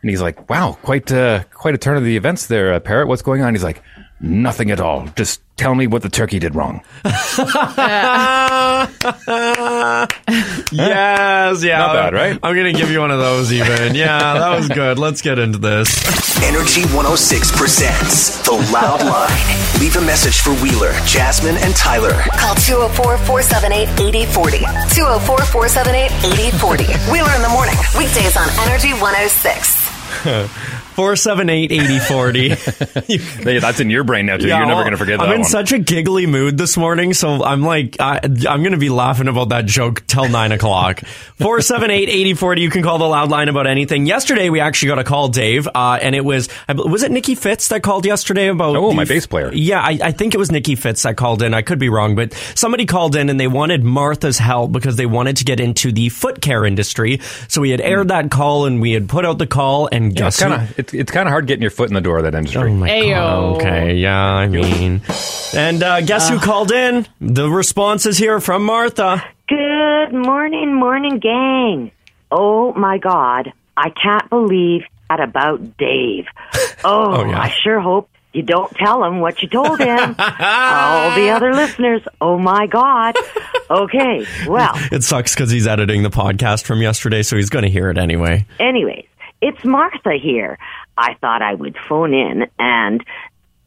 And 0.01 0.11
he's 0.11 0.21
like, 0.21 0.51
"Wow, 0.51 0.77
quite 0.83 1.11
uh, 1.13 1.45
quite 1.55 1.75
a 1.75 1.79
turn 1.79 1.97
of 1.97 2.05
the 2.05 2.17
events 2.17 2.49
there, 2.49 2.75
uh, 2.75 2.81
Parrot. 2.81 3.07
What's 3.09 3.23
going 3.23 3.41
on?" 3.41 3.55
He's 3.55 3.65
like, 3.65 3.81
"Nothing 4.21 4.71
at 4.71 4.81
all. 4.81 5.09
Just 5.17 5.41
tell 5.57 5.75
me 5.75 5.87
what 5.87 6.03
the 6.03 6.09
turkey 6.09 6.39
did 6.39 6.55
wrong." 6.55 6.81
yes, 10.73 11.63
yeah. 11.63 11.79
Not 11.79 11.95
bad, 11.95 12.15
right? 12.15 12.39
I'm 12.43 12.57
gonna 12.57 12.73
give 12.73 12.91
you 12.91 13.01
one 13.01 13.11
of 13.11 13.19
those 13.19 13.53
even. 13.53 13.95
Yeah, 13.95 14.35
that 14.35 14.57
was 14.57 14.69
good. 14.69 14.99
Let's 14.99 15.23
get 15.23 15.39
into 15.39 15.59
this. 15.59 16.03
Energy 16.43 16.83
106 16.95 17.57
presents 17.57 18.43
The 18.45 18.53
Loud 18.73 19.01
Line. 19.03 19.81
Leave 19.81 19.97
a 19.97 20.01
message 20.03 20.41
for 20.41 20.51
Wheeler, 20.63 20.93
Jasmine, 21.07 21.57
and 21.57 21.75
Tyler. 21.77 22.13
Call 22.37 22.55
204 22.57 23.19
478 23.19 23.89
8040. 24.01 24.59
204 24.95 25.39
478 25.39 26.11
8040. 26.61 26.85
Wheeler 27.11 27.35
in 27.35 27.43
the 27.43 27.49
morning. 27.49 27.75
Weekdays 27.97 28.37
on 28.37 28.49
Energy 28.69 28.93
106. 28.93 29.85
Four 30.95 31.17
seven 31.17 31.51
eight 31.51 31.73
eighty 31.73 31.99
forty. 31.99 32.51
Hey, 32.51 33.59
That's 33.59 33.81
in 33.81 33.91
your 33.91 34.05
brain 34.05 34.27
now 34.27 34.37
too. 34.37 34.47
You're 34.47 34.65
never 34.67 34.83
going 34.83 34.93
to 34.93 34.97
forget 34.97 35.19
that 35.19 35.27
I'm 35.29 35.33
in 35.35 35.41
one. 35.41 35.49
such 35.51 35.73
a 35.73 35.79
giggly 35.79 36.27
mood 36.27 36.57
this 36.57 36.77
morning, 36.77 37.13
so 37.15 37.43
I'm 37.43 37.63
like, 37.63 37.97
I, 38.01 38.21
I'm 38.23 38.63
going 38.63 38.73
to 38.73 38.79
be 38.79 38.89
laughing 38.91 39.29
about 39.29 39.49
that 39.51 39.67
joke 39.67 40.07
till 40.07 40.29
nine 40.29 40.53
o'clock. 40.53 41.01
Four 41.41 41.61
seven 41.63 41.91
eight 41.91 42.09
eighty 42.09 42.35
forty. 42.35 42.63
You 42.63 42.71
can 42.71 42.83
call 42.83 42.99
the 42.99 43.05
loud 43.07 43.31
line 43.31 43.49
about 43.49 43.67
anything. 43.67 44.07
Yesterday, 44.07 44.51
we 44.51 44.61
actually 44.61 44.89
got 44.89 44.99
a 45.01 45.05
call, 45.05 45.29
Dave, 45.29 45.67
uh, 45.75 45.99
and 46.01 46.15
it 46.15 46.25
was 46.25 46.49
was 46.69 47.03
it 47.03 47.11
Nikki 47.11 47.35
Fitz 47.35 47.69
that 47.69 47.83
called 47.83 48.07
yesterday 48.07 48.47
about? 48.49 48.77
Oh, 48.77 48.91
the- 48.91 48.95
my 48.95 49.05
bass 49.05 49.27
player. 49.27 49.51
Yeah, 49.53 49.81
I, 49.81 49.99
I 50.03 50.13
think 50.13 50.35
it 50.35 50.39
was 50.39 50.53
Nikki 50.53 50.77
Fitz 50.77 51.03
that 51.03 51.17
called 51.17 51.43
in. 51.43 51.55
I 51.55 51.63
could 51.63 51.79
be 51.79 51.89
wrong, 51.89 52.15
but 52.15 52.33
somebody 52.55 52.87
called 52.87 53.17
in 53.17 53.31
and 53.31 53.39
they 53.41 53.49
wanted 53.49 53.83
Martha's 53.83 54.39
help 54.39 54.71
because 54.73 54.97
they 54.97 55.07
wanted 55.07 55.39
to 55.39 55.45
get 55.45 55.59
into 55.61 55.91
the 55.93 56.09
foot 56.09 56.41
care 56.41 56.65
industry. 56.65 57.21
So 57.49 57.61
we 57.61 57.71
had 57.71 57.81
aired 57.81 58.09
that 58.09 58.31
call 58.31 58.67
and 58.67 58.81
we 58.81 58.93
had 58.93 59.09
put 59.09 59.25
out 59.25 59.39
the 59.39 59.47
call, 59.47 59.89
and 59.91 60.05
Hmm. 60.13 60.17
Yeah, 60.17 60.25
guess 60.25 60.41
who- 60.41 60.49
kind 60.51 60.63
of 60.79 60.79
it's, 60.85 60.95
it's 60.95 61.11
kind 61.13 61.27
of 61.29 61.33
hard 61.33 61.47
getting 61.47 61.63
your 61.63 61.71
foot 61.71 61.89
in 61.89 61.95
the 61.95 62.01
door 62.01 62.19
of 62.19 62.25
that 62.25 62.35
industry. 62.35 62.71
Oh 62.71 62.75
my 62.75 62.89
Ayo. 62.89 63.15
god. 63.15 63.57
Okay, 63.57 63.95
yeah, 63.97 64.23
I 64.23 64.47
mean. 64.49 65.01
And 65.55 65.83
uh, 65.83 66.01
guess 66.03 66.29
who 66.29 66.39
called 66.39 66.71
in? 66.73 67.07
The 67.21 67.49
response 67.49 68.07
is 68.07 68.19
here 68.19 68.41
from 68.41 68.65
Martha. 68.65 69.25
Good 69.49 70.13
morning, 70.13 70.75
morning, 70.75 71.19
gang. 71.19 71.91
Oh 72.31 72.73
my 72.75 72.99
God, 72.99 73.53
I 73.77 73.91
can't 73.91 74.29
believe 74.31 74.83
that 75.09 75.21
about 75.21 75.77
Dave. 75.77 76.27
Oh, 76.87 77.23
Oh, 77.23 77.25
yeah. 77.25 77.41
I 77.41 77.49
sure 77.63 77.81
hope 77.81 78.11
you 78.35 78.43
don't 78.43 78.71
tell 78.77 79.03
him 79.05 79.21
what 79.21 79.41
you 79.43 79.49
told 79.49 79.79
him. 79.81 80.15
All 80.19 81.15
the 81.15 81.31
other 81.31 81.55
listeners, 81.55 82.03
oh 82.21 82.39
my 82.39 82.67
God. 82.67 83.15
Okay, 83.71 84.27
well, 84.47 84.73
It 84.93 85.03
sucks 85.03 85.35
because 85.35 85.51
he's 85.51 85.67
editing 85.67 86.03
the 86.03 86.11
podcast 86.11 86.65
from 86.65 86.83
yesterday, 86.83 87.23
so 87.23 87.37
he's 87.37 87.49
going 87.49 87.63
to 87.65 87.71
hear 87.71 87.89
it 87.91 87.97
anyway. 87.97 88.45
anyways, 88.61 89.07
it's 89.41 89.65
Martha 89.65 90.15
here. 90.21 90.59
I 90.97 91.15
thought 91.15 91.43
I 91.43 91.55
would 91.55 91.77
phone 91.89 92.15
in 92.15 92.47
and 92.59 93.05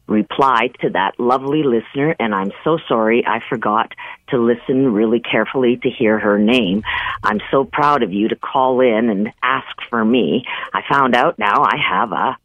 reply 0.08 0.70
to 0.80 0.90
that 0.90 1.20
lovely 1.20 1.62
listener, 1.62 2.16
and 2.18 2.34
I'm 2.34 2.50
so 2.64 2.78
sorry 2.88 3.24
I 3.26 3.40
forgot 3.48 3.92
to 4.28 4.38
listen 4.38 4.92
really 4.92 5.20
carefully 5.20 5.76
to 5.76 5.90
hear 5.90 6.18
her 6.18 6.38
name. 6.38 6.82
I'm 7.22 7.40
so 7.50 7.64
proud 7.64 8.02
of 8.02 8.12
you 8.12 8.28
to 8.28 8.36
call 8.36 8.80
in 8.80 9.10
and 9.10 9.32
ask 9.42 9.68
for 9.88 10.04
me. 10.04 10.44
I 10.72 10.82
found 10.90 11.14
out 11.14 11.38
now 11.38 11.62
I 11.62 11.76
have 11.76 12.12
a 12.12 12.36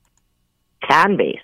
fan 0.87 1.15
base. 1.15 1.39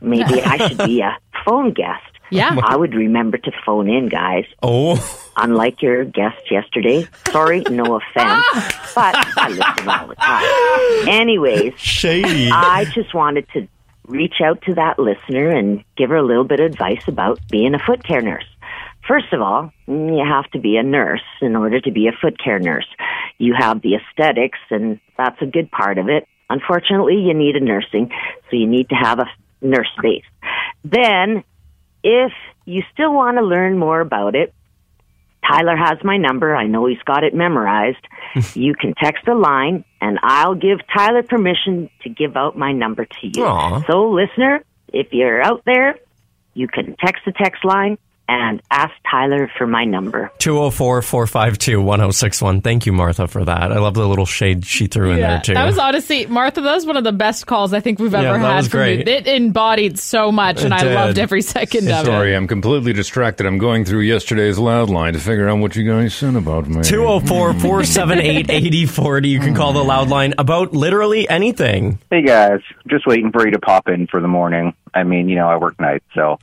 Maybe 0.00 0.42
I 0.42 0.68
should 0.68 0.78
be 0.78 1.00
a 1.02 1.18
phone 1.44 1.72
guest. 1.72 2.09
Yeah. 2.30 2.56
I 2.62 2.76
would 2.76 2.94
remember 2.94 3.38
to 3.38 3.52
phone 3.64 3.88
in, 3.88 4.08
guys 4.08 4.44
Oh, 4.62 4.96
unlike 5.36 5.82
your 5.82 6.04
guest 6.04 6.50
yesterday. 6.50 7.06
Sorry, 7.30 7.60
no 7.70 7.96
offense, 7.96 8.06
ah. 8.16 8.92
but 8.94 9.14
I 9.38 9.48
listen 9.48 9.88
all 9.88 10.06
the 10.06 10.14
time. 10.16 11.08
Anyways, 11.08 11.78
shady. 11.78 12.50
I 12.50 12.84
just 12.94 13.14
wanted 13.14 13.48
to 13.54 13.68
reach 14.06 14.40
out 14.44 14.62
to 14.62 14.74
that 14.74 14.98
listener 14.98 15.48
and 15.48 15.84
give 15.96 16.10
her 16.10 16.16
a 16.16 16.22
little 16.22 16.44
bit 16.44 16.60
of 16.60 16.66
advice 16.66 17.02
about 17.06 17.40
being 17.50 17.74
a 17.74 17.78
foot 17.78 18.04
care 18.04 18.20
nurse. 18.20 18.44
First 19.06 19.32
of 19.32 19.40
all, 19.40 19.72
you 19.86 20.24
have 20.24 20.50
to 20.52 20.58
be 20.60 20.76
a 20.76 20.82
nurse 20.82 21.24
in 21.40 21.56
order 21.56 21.80
to 21.80 21.90
be 21.90 22.06
a 22.06 22.12
foot 22.12 22.38
care 22.42 22.58
nurse. 22.58 22.86
You 23.38 23.54
have 23.58 23.82
the 23.82 23.96
aesthetics, 23.96 24.58
and 24.70 25.00
that's 25.16 25.40
a 25.40 25.46
good 25.46 25.70
part 25.70 25.98
of 25.98 26.08
it. 26.08 26.28
Unfortunately, 26.48 27.16
you 27.16 27.32
need 27.34 27.56
a 27.56 27.60
nursing, 27.60 28.10
so 28.50 28.56
you 28.56 28.66
need 28.66 28.88
to 28.90 28.94
have 28.94 29.20
a 29.20 29.26
nurse 29.62 29.90
base. 30.02 30.24
Then, 30.84 31.44
if 32.02 32.32
you 32.64 32.82
still 32.92 33.12
want 33.12 33.36
to 33.38 33.42
learn 33.42 33.78
more 33.78 34.00
about 34.00 34.34
it, 34.34 34.54
Tyler 35.46 35.76
has 35.76 35.98
my 36.04 36.16
number. 36.16 36.54
I 36.54 36.66
know 36.66 36.86
he's 36.86 37.02
got 37.04 37.24
it 37.24 37.34
memorized. 37.34 38.06
you 38.54 38.74
can 38.74 38.94
text 38.94 39.26
a 39.26 39.34
line, 39.34 39.84
and 40.00 40.18
I'll 40.22 40.54
give 40.54 40.78
Tyler 40.94 41.22
permission 41.22 41.90
to 42.02 42.08
give 42.08 42.36
out 42.36 42.56
my 42.56 42.72
number 42.72 43.04
to 43.04 43.26
you. 43.26 43.44
Aw. 43.44 43.82
So, 43.86 44.10
listener, 44.10 44.62
if 44.92 45.12
you're 45.12 45.42
out 45.42 45.62
there, 45.64 45.96
you 46.54 46.68
can 46.68 46.96
text 46.96 47.22
the 47.24 47.32
text 47.32 47.64
line 47.64 47.98
and 48.30 48.62
ask 48.70 48.92
Tyler 49.10 49.50
for 49.58 49.66
my 49.66 49.84
number. 49.84 50.30
204 50.38 51.02
452 51.02 51.82
1061. 51.82 52.60
Thank 52.60 52.86
you, 52.86 52.92
Martha, 52.92 53.26
for 53.26 53.44
that. 53.44 53.72
I 53.72 53.78
love 53.80 53.94
the 53.94 54.06
little 54.06 54.24
shade 54.24 54.64
she 54.64 54.86
threw 54.86 55.10
in 55.10 55.20
there, 55.20 55.40
too. 55.40 55.54
That 55.54 55.66
was 55.66 55.78
honestly, 55.78 56.26
Martha, 56.26 56.60
that 56.60 56.72
was 56.72 56.86
one 56.86 56.96
of 56.96 57.02
the 57.02 57.12
best 57.12 57.48
calls 57.48 57.72
I 57.72 57.80
think 57.80 57.98
we've 57.98 58.12
Yeah, 58.12 58.20
ever 58.20 58.38
that 58.38 58.46
had 58.46 58.56
was 58.56 58.68
from 58.68 58.80
you. 58.82 59.02
It 59.04 59.26
embodied 59.26 59.98
so 59.98 60.30
much, 60.30 60.62
and 60.62 60.72
It 60.72 60.80
I 60.80 60.94
loved 60.94 61.18
every 61.18 61.42
second 61.42 61.90
of 61.90 62.04
it. 62.04 62.06
Sorry, 62.06 62.36
I'm 62.36 62.46
completely 62.46 62.92
distracted. 62.92 63.46
I'm 63.46 63.58
going 63.58 63.84
through 63.84 64.02
yesterday's 64.02 64.58
loud 64.58 64.90
line 64.90 65.14
to 65.14 65.18
figure 65.18 65.48
out 65.48 65.58
what 65.58 65.74
you 65.74 65.84
guys 65.90 66.14
said 66.14 66.36
about 66.36 66.68
me. 66.68 66.82
204 66.84 67.54
478 67.54 68.48
8040. 68.48 69.28
You 69.28 69.40
can 69.40 69.56
call 69.56 69.72
the 69.72 69.82
loud 69.82 70.08
line 70.08 70.34
about 70.38 70.72
literally 70.72 71.28
anything. 71.28 71.98
Hey 72.10 72.22
guys, 72.22 72.60
just 72.88 73.08
waiting 73.08 73.32
for 73.32 73.44
you 73.44 73.52
to 73.52 73.58
pop 73.58 73.88
in 73.88 74.06
for 74.06 74.20
the 74.20 74.28
morning. 74.28 74.72
I 74.94 75.04
mean, 75.04 75.28
you 75.28 75.36
know, 75.36 75.48
I 75.48 75.56
work 75.56 75.78
nights, 75.80 76.04
so 76.14 76.38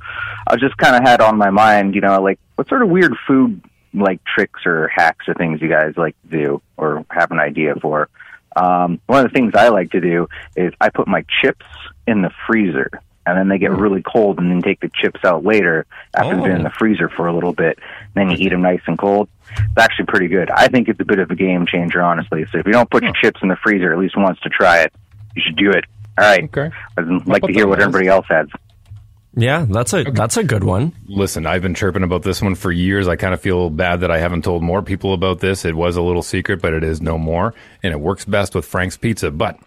I 0.47 0.55
just 0.55 0.77
kind 0.77 0.95
of 0.95 1.03
had 1.03 1.21
on 1.21 1.37
my 1.37 1.49
mind, 1.49 1.95
you 1.95 2.01
know, 2.01 2.21
like 2.21 2.39
what 2.55 2.67
sort 2.69 2.81
of 2.81 2.89
weird 2.89 3.13
food 3.27 3.61
like 3.93 4.21
tricks 4.23 4.65
or 4.65 4.87
hacks 4.89 5.27
or 5.27 5.33
things 5.33 5.61
you 5.61 5.69
guys 5.69 5.93
like 5.97 6.15
to 6.23 6.37
do 6.37 6.61
or 6.77 7.05
have 7.09 7.31
an 7.31 7.39
idea 7.39 7.75
for. 7.75 8.09
Um, 8.55 8.99
one 9.05 9.23
of 9.23 9.31
the 9.31 9.33
things 9.37 9.53
I 9.55 9.69
like 9.69 9.91
to 9.91 10.01
do 10.01 10.27
is 10.55 10.73
I 10.81 10.89
put 10.89 11.07
my 11.07 11.23
chips 11.41 11.65
in 12.07 12.21
the 12.21 12.31
freezer 12.47 12.89
and 13.25 13.37
then 13.37 13.49
they 13.49 13.57
get 13.57 13.71
really 13.71 14.01
cold 14.01 14.39
and 14.39 14.49
then 14.49 14.61
take 14.61 14.79
the 14.79 14.89
chips 14.89 15.19
out 15.25 15.43
later 15.43 15.85
after 16.15 16.33
they've 16.35 16.43
been 16.43 16.55
in 16.55 16.63
the 16.63 16.71
freezer 16.71 17.09
for 17.09 17.27
a 17.27 17.33
little 17.33 17.53
bit. 17.53 17.77
and 17.77 18.29
then 18.29 18.29
you 18.31 18.37
eat 18.45 18.49
them 18.49 18.61
nice 18.61 18.81
and 18.87 18.97
cold. 18.97 19.27
It's 19.51 19.77
actually 19.77 20.05
pretty 20.05 20.27
good. 20.29 20.49
I 20.49 20.69
think 20.69 20.87
it's 20.87 20.99
a 20.99 21.05
bit 21.05 21.19
of 21.19 21.29
a 21.29 21.35
game 21.35 21.65
changer, 21.67 22.01
honestly. 22.01 22.45
So 22.51 22.57
if 22.59 22.65
you 22.65 22.71
don't 22.71 22.89
put 22.89 23.03
your 23.03 23.13
chips 23.21 23.41
in 23.43 23.49
the 23.49 23.57
freezer 23.57 23.91
at 23.91 23.99
least 23.99 24.15
once 24.17 24.39
to 24.39 24.49
try 24.49 24.79
it, 24.79 24.93
you 25.35 25.41
should 25.45 25.57
do 25.57 25.71
it. 25.71 25.83
All 26.17 26.25
right. 26.25 26.43
Okay. 26.43 26.71
I'd 26.97 27.27
like 27.27 27.43
to 27.43 27.53
hear 27.53 27.67
what 27.67 27.79
everybody 27.79 28.07
else 28.07 28.25
has. 28.29 28.47
Yeah, 29.39 29.67
that's 29.69 29.93
a 29.93 30.03
that's 30.03 30.35
a 30.35 30.43
good 30.43 30.63
one. 30.63 30.93
Listen, 31.05 31.45
I've 31.45 31.61
been 31.61 31.75
chirping 31.75 32.01
about 32.01 32.23
this 32.23 32.41
one 32.41 32.55
for 32.55 32.71
years. 32.71 33.07
I 33.07 33.17
kind 33.17 33.35
of 33.35 33.41
feel 33.41 33.69
bad 33.69 33.99
that 33.99 34.09
I 34.09 34.17
haven't 34.17 34.43
told 34.43 34.63
more 34.63 34.81
people 34.81 35.13
about 35.13 35.41
this. 35.41 35.63
It 35.63 35.75
was 35.75 35.95
a 35.95 36.01
little 36.01 36.23
secret, 36.23 36.59
but 36.59 36.73
it 36.73 36.83
is 36.83 37.01
no 37.01 37.19
more. 37.19 37.53
And 37.83 37.93
it 37.93 37.99
works 37.99 38.25
best 38.25 38.55
with 38.55 38.65
Frank's 38.65 38.97
Pizza. 38.97 39.29
But 39.29 39.59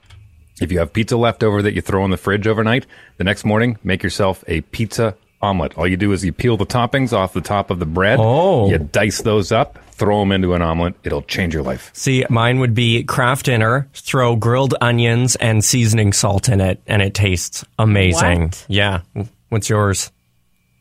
if 0.61 0.73
you 0.73 0.81
have 0.81 0.93
pizza 0.93 1.17
left 1.17 1.45
over 1.45 1.63
that 1.63 1.75
you 1.75 1.83
throw 1.83 2.05
in 2.05 2.11
the 2.11 2.17
fridge 2.17 2.49
overnight, 2.49 2.87
the 3.17 3.25
next 3.25 3.45
morning, 3.45 3.79
make 3.85 4.03
yourself 4.03 4.43
a 4.49 4.61
pizza 4.63 5.17
omelet. 5.43 5.77
All 5.79 5.87
you 5.87 5.97
do 5.97 6.13
is 6.13 6.25
you 6.25 6.33
peel 6.33 6.57
the 6.57 6.67
toppings 6.67 7.13
off 7.13 7.33
the 7.33 7.41
top 7.41 7.71
of 7.71 7.79
the 7.79 7.87
bread. 7.87 8.19
Oh. 8.21 8.69
You 8.69 8.79
dice 8.79 9.23
those 9.23 9.53
up, 9.53 9.79
throw 9.93 10.21
them 10.21 10.33
into 10.33 10.55
an 10.55 10.63
omelet. 10.63 10.95
It'll 11.05 11.23
change 11.23 11.55
your 11.55 11.63
life. 11.63 11.91
See, 11.95 12.25
mine 12.29 12.61
would 12.61 12.75
be 12.75 13.03
Kraft 13.05 13.47
Dinner, 13.47 13.89
throw 13.95 14.37
grilled 14.37 14.75
onions 14.81 15.37
and 15.37 15.65
seasoning 15.65 16.13
salt 16.13 16.49
in 16.49 16.61
it, 16.61 16.83
and 16.87 17.01
it 17.03 17.15
tastes 17.15 17.65
amazing. 17.79 18.43
What? 18.49 18.67
Yeah. 18.69 19.01
What's 19.49 19.69
yours? 19.71 20.11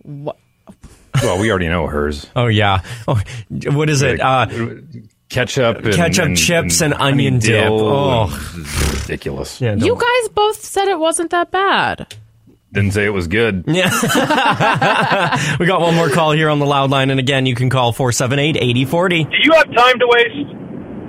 What? 0.04 0.38
Well, 1.24 1.39
we 1.39 1.50
already 1.50 1.67
know 1.67 1.88
hers. 1.88 2.28
Oh, 2.36 2.45
yeah. 2.45 2.82
Oh, 3.08 3.19
what 3.74 3.89
is 3.89 4.04
it? 4.04 4.22
Uh, 4.22 4.45
Ketchup, 5.28 5.78
and, 5.84 5.93
Ketchup, 5.93 6.36
chips, 6.38 6.82
and 6.82 6.93
onion 6.93 7.39
dip. 7.39 7.64
dill 7.64 7.80
Oh. 7.82 8.24
and- 8.53 8.62
it's 8.66 9.01
ridiculous. 9.01 9.60
yeah, 9.60 9.74
You 9.76 9.95
guys 9.95 10.30
both 10.30 10.64
said 10.64 10.88
it 10.88 10.99
wasn't 10.99 11.32
that 11.32 11.49
bad. 11.51 12.16
Didn't 12.72 12.93
say 12.93 13.05
it 13.05 13.13
was 13.13 13.28
good. 13.28 13.63
Yeah. 13.65 13.89
we 15.59 15.65
got 15.65 15.82
one 15.82 15.95
more 15.95 16.09
call 16.09 16.34
here 16.34 16.49
on 16.49 16.59
the 16.59 16.67
loud 16.67 16.91
line, 16.91 17.09
and 17.09 17.20
again, 17.20 17.45
you 17.45 17.55
can 17.55 17.70
call 17.70 17.93
478 17.93 18.57
8040. 18.57 19.24
Do 19.24 19.30
you 19.41 19.53
have 19.53 19.74
time 19.74 19.97
to 19.97 20.05
waste? 20.05 20.53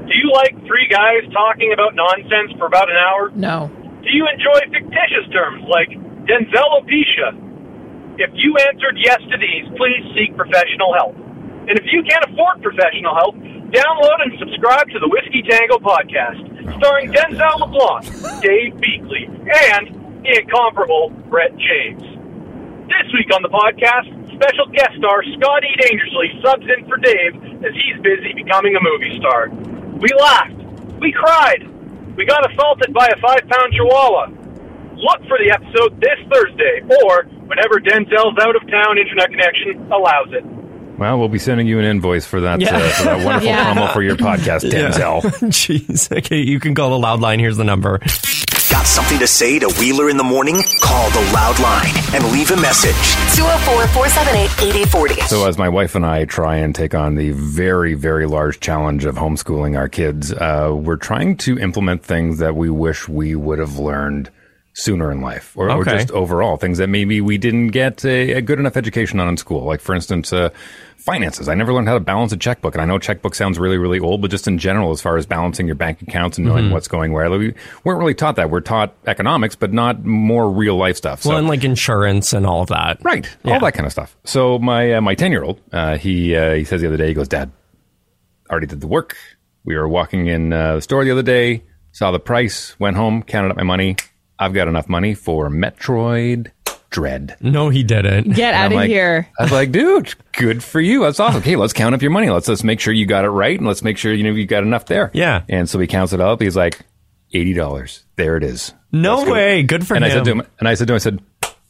Do 0.09 0.15
you 0.17 0.33
like 0.33 0.57
three 0.67 0.89
guys 0.89 1.23
talking 1.33 1.73
about 1.73 1.95
nonsense 1.95 2.57
for 2.59 2.67
about 2.67 2.89
an 2.89 2.97
hour? 2.97 3.31
No. 3.37 3.71
Do 4.01 4.09
you 4.09 4.27
enjoy 4.27 4.59
fictitious 4.73 5.29
terms 5.33 5.63
like 5.69 5.93
Denzelopecia? 6.25 7.37
If 8.17 8.31
you 8.35 8.57
answered 8.69 8.97
yes 8.97 9.21
to 9.21 9.37
these, 9.37 9.69
please 9.77 10.03
seek 10.17 10.37
professional 10.37 10.93
help. 10.97 11.17
And 11.69 11.79
if 11.79 11.85
you 11.93 12.03
can't 12.09 12.25
afford 12.25 12.61
professional 12.63 13.15
help, 13.15 13.37
download 13.71 14.19
and 14.25 14.33
subscribe 14.41 14.89
to 14.91 14.99
the 14.99 15.09
Whiskey 15.09 15.47
Tango 15.47 15.79
podcast, 15.79 16.43
oh 16.43 16.79
starring 16.81 17.13
Denzel 17.13 17.61
LeBlanc, 17.61 18.05
Dave 18.43 18.75
Beakley, 18.83 19.25
and 19.29 19.37
the 19.37 19.40
incomparable 20.25 21.11
Brett 21.29 21.53
James. 21.57 22.03
This 22.91 23.07
week 23.15 23.31
on 23.35 23.43
the 23.43 23.53
podcast, 23.53 24.11
special 24.35 24.67
guest 24.75 24.99
star 24.99 25.23
Scotty 25.23 25.71
Dangerously 25.79 26.29
subs 26.43 26.67
in 26.67 26.87
for 26.89 26.97
Dave 26.99 27.35
as 27.65 27.73
he's 27.75 27.97
busy 28.03 28.35
becoming 28.35 28.75
a 28.75 28.83
movie 28.83 29.15
star. 29.19 29.49
We 30.01 30.09
laughed. 30.19 30.59
We 31.01 31.13
cried. 31.13 31.67
We 32.17 32.27
got 32.27 32.43
assaulted 32.51 32.93
by 32.93 33.07
a 33.07 33.17
five 33.21 33.47
pound 33.49 33.73
chihuahua. 33.73 34.27
Look 34.97 35.21
for 35.29 35.39
the 35.39 35.49
episode 35.55 36.01
this 36.01 36.19
Thursday 36.29 36.83
or 37.07 37.25
whenever 37.49 37.81
Denzel's 37.81 38.37
out 38.43 38.57
of 38.57 38.63
town 38.69 38.99
internet 38.99 39.31
connection 39.31 39.91
allows 39.93 40.29
it. 40.33 40.45
Well, 40.99 41.19
we'll 41.19 41.29
be 41.31 41.39
sending 41.39 41.67
you 41.67 41.79
an 41.79 41.87
invoice 41.87 42.27
for 42.27 42.41
that 42.43 42.61
Yeah. 42.61 42.77
uh, 42.77 42.89
for 42.91 43.03
that 43.05 43.25
wonderful 43.25 43.49
Yeah. 43.49 43.75
promo 43.75 43.93
for 43.95 44.03
your 44.03 44.17
podcast, 44.17 44.65
Yeah. 44.71 44.91
Denzel. 44.91 45.23
Jeez. 45.49 46.15
Okay, 46.19 46.41
you 46.41 46.61
can 46.61 46.75
call 46.75 46.91
the 46.91 46.99
loud 46.99 47.21
line. 47.21 47.39
Here's 47.39 47.57
the 47.57 47.65
number. 47.65 48.01
Got 48.81 48.87
something 48.87 49.19
to 49.19 49.27
say 49.27 49.59
to 49.59 49.69
Wheeler 49.79 50.09
in 50.09 50.17
the 50.17 50.25
morning? 50.25 50.63
Call 50.81 51.11
the 51.11 51.21
loud 51.35 51.61
line 51.61 51.93
and 52.15 52.33
leave 52.33 52.51
a 52.51 52.57
message. 52.57 52.97
204 53.37 53.87
478 53.89 54.69
8040. 54.71 55.21
So, 55.29 55.47
as 55.47 55.59
my 55.59 55.69
wife 55.69 55.95
and 55.97 56.07
I 56.07 56.25
try 56.25 56.57
and 56.57 56.75
take 56.75 56.95
on 56.95 57.15
the 57.15 57.33
very, 57.33 57.93
very 57.93 58.25
large 58.25 58.59
challenge 58.59 59.05
of 59.05 59.17
homeschooling 59.17 59.77
our 59.77 59.91
kids, 59.91 60.33
uh, 60.33 60.75
we're 60.75 60.97
trying 60.97 61.37
to 61.39 61.59
implement 61.59 62.03
things 62.03 62.39
that 62.39 62.57
we 62.57 62.71
wish 62.71 63.07
we 63.07 63.35
would 63.35 63.59
have 63.59 63.79
learned 63.79 64.31
sooner 64.81 65.11
in 65.13 65.21
life, 65.21 65.53
or, 65.57 65.71
or 65.71 65.85
just 65.85 66.11
overall 66.11 66.57
things 66.57 66.79
that 66.79 66.89
maybe 66.89 67.21
we 67.21 67.39
didn't 67.39 67.69
get 67.69 68.05
a, 68.05 68.33
a 68.35 68.41
good 68.43 68.59
enough 68.59 68.77
education 68.77 69.21
on 69.21 69.29
in 69.29 69.37
school. 69.37 69.65
Like, 69.65 69.81
for 69.81 69.95
instance, 69.95 70.33
uh, 70.33 70.51
finances. 70.97 71.49
I 71.49 71.55
never 71.55 71.73
learned 71.73 71.89
how 71.89 71.95
to 71.95 72.01
balance 72.01 72.31
a 72.33 72.37
checkbook, 72.37 72.75
and 72.75 72.83
I 72.83 72.85
know 72.85 72.99
checkbook 72.99 73.35
sounds 73.35 73.59
really, 73.59 73.79
really 73.79 73.99
old, 73.99 74.21
but 74.21 74.31
just 74.31 74.47
in 74.47 74.59
general, 74.59 74.91
as 74.91 75.01
far 75.01 75.17
as 75.17 75.25
balancing 75.27 75.67
your 75.67 75.75
bank 75.77 76.03
accounts 76.03 76.37
and 76.39 76.47
knowing 76.47 76.67
Mhm. 76.67 76.73
what's 76.73 76.89
going 76.89 77.13
where, 77.13 77.31
we 77.31 77.55
weren't 77.85 77.99
really 77.99 78.15
taught 78.15 78.37
that. 78.37 78.51
We're 78.51 78.61
taught 78.61 78.95
economics, 79.07 79.57
but 79.57 79.73
not 79.73 80.05
more 80.05 80.51
real 80.51 80.77
life 80.77 80.97
stuff. 80.97 81.25
Well, 81.25 81.39
and 81.39 81.49
like 81.49 81.65
insurance 81.65 82.33
and 82.33 82.47
all 82.47 82.61
of 82.63 82.69
that. 82.69 82.99
Right. 83.03 83.27
All 83.45 83.61
that 83.61 83.73
kind 83.73 83.87
of 83.87 83.93
stuff. 83.93 84.17
So 84.25 84.59
my 84.59 84.95
uh, 84.95 85.01
my 85.01 85.15
ten 85.15 85.31
year 85.33 85.43
old, 85.43 85.61
uh, 85.73 85.97
he 85.97 86.37
uh, 86.37 86.55
he 86.55 86.65
says 86.65 86.81
the 86.83 86.87
other 86.87 86.97
day, 86.99 87.09
he 87.09 87.15
goes, 87.15 87.29
Dad, 87.29 87.51
I 88.49 88.53
already 88.53 88.67
did 88.67 88.81
the 88.81 88.87
work. 88.87 89.17
We 89.65 89.77
were 89.77 89.89
walking 89.89 90.27
in 90.27 90.53
uh, 90.53 90.77
the 90.77 90.81
store 90.83 91.05
the 91.05 91.11
other 91.13 91.23
day, 91.23 91.63
saw 91.93 92.11
the 92.11 92.19
price, 92.21 92.79
went 92.79 92.97
home, 92.97 93.23
counted 93.23 93.51
up 93.51 93.57
my 93.57 93.63
money. 93.63 93.97
I've 94.41 94.55
got 94.55 94.67
enough 94.69 94.89
money 94.89 95.15
for 95.15 95.51
Metroid 95.51 96.51
Dread. 96.91 97.37
No, 97.41 97.69
he 97.69 97.85
didn't. 97.85 98.33
Get 98.35 98.55
out 98.55 98.73
of 98.73 98.77
like- 98.77 98.89
here. 98.89 99.29
I 99.39 99.43
was 99.45 99.53
like, 99.53 99.71
dude, 99.71 100.13
good 100.33 100.65
for 100.65 100.81
you. 100.81 101.03
That's 101.03 101.21
awesome. 101.21 101.41
Okay, 101.43 101.55
let's 101.57 101.73
count 101.73 101.95
up 101.95 102.03
your 102.03 102.11
money. 102.11 102.31
Let's 102.31 102.49
let's 102.49 102.65
make 102.65 102.81
sure 102.81 102.93
you 102.93 103.07
got 103.07 103.25
it 103.25 103.29
right, 103.31 103.57
and 103.57 103.67
let's 103.69 103.83
make 103.83 103.99
sure 103.99 104.13
you 104.13 104.25
know 104.25 104.31
you 104.31 104.47
got 104.47 104.65
enough 104.65 104.87
there. 104.87 105.11
Yeah. 105.15 105.43
And 105.49 105.69
so 105.69 105.79
he 105.79 105.87
counts 105.87 106.13
it 106.13 106.21
up. 106.21 106.41
He's 106.41 106.57
like, 106.57 106.81
eighty 107.33 107.53
dollars. 107.53 108.05
There 108.17 108.37
it 108.37 108.43
is. 108.43 108.73
No 108.91 109.17
Let's 109.17 109.27
go. 109.29 109.33
way. 109.35 109.63
Good 109.63 109.87
for 109.87 109.95
and 109.95 110.05
him. 110.05 110.11
I 110.11 110.15
said 110.15 110.25
to 110.25 110.31
him, 110.33 110.43
and 110.59 110.69
I 110.69 110.75
said 110.75 110.89
to 110.89 110.95
him, 110.95 110.97
I 110.97 110.99
said, 110.99 111.21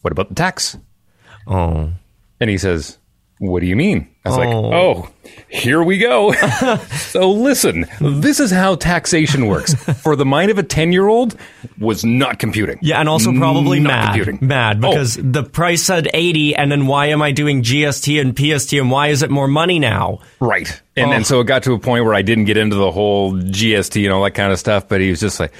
what 0.01 0.12
about 0.12 0.29
the 0.31 0.35
tax? 0.35 0.79
Oh. 1.47 1.91
And 2.41 2.49
he 2.49 2.57
says, 2.57 2.97
What 3.41 3.61
do 3.61 3.66
you 3.66 3.74
mean? 3.74 4.07
I 4.26 4.28
was 4.28 4.36
Oh. 4.36 4.41
like, 4.41 4.74
Oh, 4.74 5.09
here 5.49 5.82
we 5.82 5.97
go. 5.97 6.32
so 6.93 7.30
listen, 7.30 7.86
this 7.99 8.38
is 8.38 8.51
how 8.51 8.74
taxation 8.74 9.47
works. 9.47 9.72
For 10.03 10.14
the 10.14 10.26
mind 10.26 10.51
of 10.51 10.59
a 10.59 10.62
10 10.62 10.93
year 10.93 11.09
old, 11.09 11.36
was 11.78 12.05
not 12.05 12.38
computing. 12.38 12.78
Yeah, 12.82 13.01
and 13.01 13.09
also 13.09 13.32
probably 13.32 13.80
Not 13.80 13.88
mad. 13.88 14.07
computing. 14.14 14.47
Mad 14.47 14.84
Oh. 14.84 14.91
because 14.91 15.18
the 15.20 15.43
price 15.43 15.82
said 15.82 16.09
80 16.12 16.55
and 16.55 16.70
then 16.70 16.86
why 16.86 17.07
am 17.07 17.22
I 17.22 17.32
doing 17.32 17.62
GST 17.62 18.20
and 18.20 18.36
PST 18.36 18.74
and 18.74 18.91
why 18.91 19.09
is 19.09 19.22
it 19.22 19.30
more 19.30 19.49
money 19.49 19.78
now? 19.78 20.18
Right. 20.38 20.68
And 20.99 21.09
Oh. 21.09 21.12
and 21.12 21.26
so 21.26 21.41
it 21.41 21.45
got 21.47 21.62
to 21.62 21.72
a 21.72 21.78
point 21.78 22.05
where 22.05 22.14
I 22.14 22.20
didn't 22.20 22.45
get 22.45 22.59
into 22.59 22.76
the 22.76 22.91
whole 22.91 23.32
GST 23.32 24.05
and 24.05 24.12
all 24.12 24.22
that 24.24 24.32
kind 24.32 24.53
of 24.53 24.59
stuff, 24.59 24.86
but 24.86 25.01
he 25.01 25.09
was 25.09 25.18
just 25.20 25.41
like, 25.41 25.53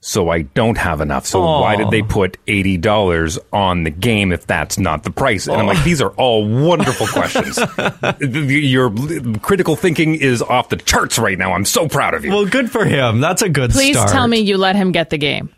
so 0.00 0.30
I 0.30 0.42
don't 0.42 0.78
have 0.78 1.00
enough. 1.00 1.26
So 1.26 1.40
why 1.40 1.76
did 1.76 1.90
they 1.90 2.02
put 2.02 2.38
eighty 2.46 2.76
dollars 2.76 3.38
on 3.52 3.84
the 3.84 3.90
game 3.90 4.32
if 4.32 4.46
that's 4.46 4.78
not 4.78 5.02
the 5.02 5.10
price? 5.10 5.46
And 5.46 5.56
I'm 5.56 5.66
like, 5.66 5.84
these 5.84 6.00
are 6.00 6.10
all 6.12 6.46
wonderful 6.48 7.06
questions. 7.06 7.58
Your 8.20 8.90
critical 9.40 9.76
thinking 9.76 10.14
is 10.14 10.40
off 10.42 10.70
the 10.70 10.76
charts 10.76 11.18
right 11.18 11.38
now. 11.38 11.52
I'm 11.52 11.64
so 11.66 11.88
proud 11.88 12.14
of 12.14 12.24
you. 12.24 12.30
Well, 12.30 12.46
good 12.46 12.70
for 12.70 12.84
him. 12.84 13.20
That's 13.20 13.42
a 13.42 13.48
good 13.48 13.70
Please 13.70 13.96
start. 13.96 14.10
tell 14.10 14.26
me 14.26 14.38
you 14.40 14.56
let 14.56 14.74
him 14.74 14.92
get 14.92 15.10
the 15.10 15.18
game. 15.18 15.54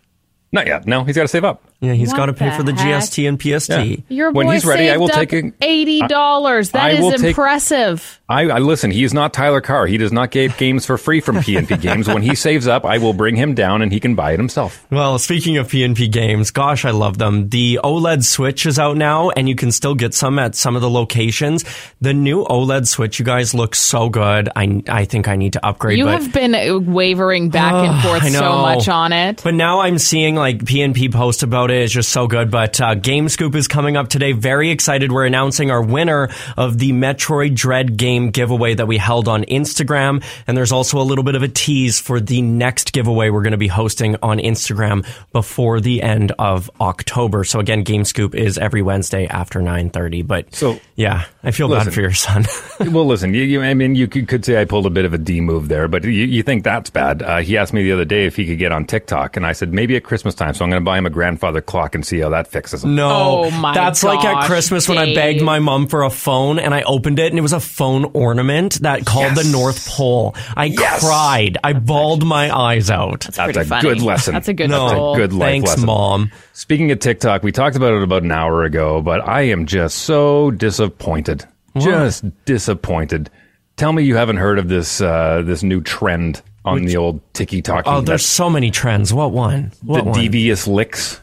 Not 0.50 0.66
yet. 0.66 0.86
No, 0.86 1.04
he's 1.04 1.16
got 1.16 1.22
to 1.22 1.28
save 1.28 1.44
up. 1.44 1.62
Yeah, 1.82 1.94
he's 1.94 2.12
got 2.12 2.26
to 2.26 2.32
pay 2.32 2.50
for 2.56 2.62
the 2.62 2.72
heck? 2.72 3.02
GST 3.02 3.28
and 3.28 3.38
PST. 3.42 4.04
Your 4.08 4.30
When 4.30 4.46
boy 4.46 4.52
he's 4.54 4.64
ready, 4.64 4.88
I 4.88 4.96
will 4.96 5.08
take 5.08 5.32
a- 5.32 5.52
eighty 5.60 6.00
dollars. 6.06 6.70
That 6.70 6.82
I 6.84 6.90
is 6.92 7.00
will 7.00 7.10
take- 7.12 7.30
impressive. 7.30 8.20
I, 8.28 8.42
I 8.48 8.58
listen. 8.60 8.90
He 8.92 9.04
is 9.04 9.12
not 9.12 9.34
Tyler 9.34 9.60
Carr. 9.60 9.86
He 9.86 9.98
does 9.98 10.12
not 10.12 10.30
get 10.30 10.56
games 10.56 10.86
for 10.86 10.96
free 10.96 11.20
from 11.20 11.36
PNP 11.36 11.78
Games. 11.82 12.08
When 12.08 12.22
he 12.22 12.34
saves 12.34 12.66
up, 12.66 12.84
I 12.86 12.96
will 12.98 13.12
bring 13.12 13.36
him 13.36 13.54
down 13.54 13.82
and 13.82 13.92
he 13.92 14.00
can 14.00 14.14
buy 14.14 14.32
it 14.32 14.38
himself. 14.38 14.86
Well, 14.90 15.18
speaking 15.18 15.58
of 15.58 15.68
PNP 15.68 16.10
games, 16.10 16.50
gosh, 16.52 16.84
I 16.84 16.92
love 16.92 17.18
them. 17.18 17.48
The 17.50 17.80
OLED 17.84 18.24
Switch 18.24 18.64
is 18.64 18.78
out 18.78 18.96
now, 18.96 19.30
and 19.30 19.48
you 19.48 19.54
can 19.56 19.70
still 19.72 19.94
get 19.94 20.14
some 20.14 20.38
at 20.38 20.54
some 20.54 20.76
of 20.76 20.82
the 20.82 20.88
locations. 20.88 21.64
The 22.00 22.14
new 22.14 22.44
OLED 22.44 22.86
Switch, 22.86 23.18
you 23.18 23.24
guys 23.24 23.52
look 23.54 23.74
so 23.74 24.08
good. 24.08 24.48
I, 24.54 24.82
I 24.88 25.04
think 25.04 25.26
I 25.28 25.36
need 25.36 25.54
to 25.54 25.66
upgrade. 25.66 25.98
You 25.98 26.04
but 26.04 26.22
have 26.22 26.32
been 26.32 26.54
uh, 26.54 26.78
wavering 26.78 27.50
back 27.50 27.72
and 27.74 28.02
forth 28.06 28.32
so 28.32 28.62
much 28.62 28.88
on 28.88 29.12
it. 29.12 29.42
But 29.42 29.54
now 29.54 29.80
I'm 29.80 29.98
seeing 29.98 30.36
like 30.36 30.58
PNP 30.58 31.12
post 31.12 31.42
about 31.42 31.70
it. 31.70 31.71
It's 31.80 31.92
just 31.92 32.10
so 32.10 32.26
good. 32.26 32.50
But 32.50 32.80
uh, 32.80 32.94
Game 32.94 33.28
Scoop 33.28 33.54
is 33.54 33.68
coming 33.68 33.96
up 33.96 34.08
today. 34.08 34.32
Very 34.32 34.70
excited. 34.70 35.10
We're 35.10 35.24
announcing 35.24 35.70
our 35.70 35.82
winner 35.82 36.28
of 36.56 36.78
the 36.78 36.92
Metroid 36.92 37.54
Dread 37.54 37.96
game 37.96 38.30
giveaway 38.30 38.74
that 38.74 38.86
we 38.86 38.98
held 38.98 39.28
on 39.28 39.44
Instagram. 39.44 40.22
And 40.46 40.56
there's 40.56 40.72
also 40.72 41.00
a 41.00 41.02
little 41.02 41.24
bit 41.24 41.34
of 41.34 41.42
a 41.42 41.48
tease 41.48 42.00
for 42.00 42.20
the 42.20 42.42
next 42.42 42.92
giveaway 42.92 43.30
we're 43.30 43.42
going 43.42 43.52
to 43.52 43.56
be 43.56 43.68
hosting 43.68 44.16
on 44.22 44.38
Instagram 44.38 45.06
before 45.32 45.80
the 45.80 46.02
end 46.02 46.32
of 46.38 46.70
October. 46.80 47.44
So 47.44 47.60
again, 47.60 47.82
Game 47.82 48.04
Scoop 48.04 48.34
is 48.34 48.58
every 48.58 48.82
Wednesday 48.82 49.26
after 49.26 49.60
9:30. 49.60 50.26
But 50.26 50.54
So 50.54 50.78
yeah, 50.96 51.24
I 51.42 51.52
feel 51.52 51.68
listen. 51.68 51.86
bad 51.86 51.94
for 51.94 52.00
your 52.00 52.12
son. 52.12 52.44
well, 52.92 53.06
listen. 53.06 53.32
You, 53.32 53.42
you, 53.42 53.62
I 53.62 53.72
mean, 53.72 53.94
you 53.94 54.06
could, 54.08 54.28
could 54.28 54.44
say 54.44 54.60
I 54.60 54.64
pulled 54.66 54.86
a 54.86 54.90
bit 54.90 55.04
of 55.04 55.14
a 55.14 55.18
D 55.18 55.40
move 55.40 55.68
there, 55.68 55.88
but 55.88 56.04
you, 56.04 56.10
you 56.10 56.42
think 56.42 56.64
that's 56.64 56.90
bad? 56.90 57.22
Uh, 57.22 57.38
he 57.38 57.56
asked 57.56 57.72
me 57.72 57.82
the 57.82 57.92
other 57.92 58.04
day 58.04 58.26
if 58.26 58.36
he 58.36 58.46
could 58.46 58.58
get 58.58 58.72
on 58.72 58.84
TikTok, 58.84 59.36
and 59.36 59.46
I 59.46 59.52
said 59.52 59.72
maybe 59.72 59.96
at 59.96 60.04
Christmas 60.04 60.34
time. 60.34 60.52
So 60.54 60.64
I'm 60.64 60.70
going 60.70 60.82
to 60.82 60.84
buy 60.84 60.98
him 60.98 61.06
a 61.06 61.10
grandfather 61.10 61.61
clock 61.62 61.94
and 61.94 62.04
see 62.06 62.18
how 62.20 62.28
that 62.30 62.48
fixes 62.48 62.84
him. 62.84 62.94
No, 62.94 63.44
Oh 63.46 63.50
my 63.50 63.72
that's 63.74 64.02
like 64.04 64.24
at 64.24 64.32
gosh, 64.34 64.46
Christmas 64.46 64.88
when 64.88 64.98
I 64.98 65.14
begged 65.14 65.42
my 65.42 65.58
mom 65.58 65.86
for 65.86 66.02
a 66.02 66.10
phone 66.10 66.58
and 66.58 66.74
I 66.74 66.82
opened 66.82 67.18
it 67.18 67.30
and 67.30 67.38
it 67.38 67.42
was 67.42 67.52
a 67.52 67.60
phone 67.60 68.04
ornament 68.14 68.74
that 68.82 69.06
called 69.06 69.34
the 69.34 69.44
North 69.50 69.88
Pole. 69.88 70.34
I 70.56 70.66
Yes. 70.66 71.00
cried. 71.00 71.58
I 71.64 71.72
bawled 71.72 72.24
my 72.26 72.54
eyes 72.54 72.90
out. 72.90 73.20
That's 73.20 73.38
pretty 73.38 73.60
a 73.60 73.64
funny. 73.64 73.82
good 73.88 74.02
lesson. 74.02 74.34
That's 74.34 74.48
a 74.48 74.54
good 74.54 74.70
No, 74.70 74.88
That's 74.88 74.98
a 75.16 75.20
good 75.20 75.32
life 75.32 75.48
Thanks, 75.48 75.70
lesson. 75.70 75.86
mom. 75.86 76.30
Speaking 76.52 76.90
of 76.90 76.98
TikTok, 76.98 77.42
we 77.42 77.52
talked 77.52 77.76
about 77.76 77.92
it 77.94 78.02
about 78.02 78.22
an 78.22 78.32
hour 78.32 78.64
ago, 78.64 79.00
but 79.00 79.26
I 79.26 79.42
am 79.42 79.66
just 79.66 79.98
so 79.98 80.50
disappointed. 80.50 81.44
Just 81.78 82.24
disappointed. 82.44 83.30
Tell 83.76 83.92
me 83.92 84.02
you 84.02 84.16
haven't 84.16 84.36
heard 84.36 84.58
of 84.58 84.68
this 84.68 85.00
uh, 85.00 85.42
this 85.44 85.62
new 85.62 85.80
trend 85.80 86.42
on 86.64 86.82
the 86.84 86.96
old 86.98 87.20
Tiki 87.32 87.62
Talkie. 87.62 87.88
Oh, 87.88 88.00
there's 88.02 88.24
so 88.24 88.50
many 88.50 88.70
trends. 88.70 89.12
What 89.14 89.32
one? 89.32 89.72
the 89.82 90.04
one? 90.04 90.12
devious 90.12 90.66
licks. 90.68 91.20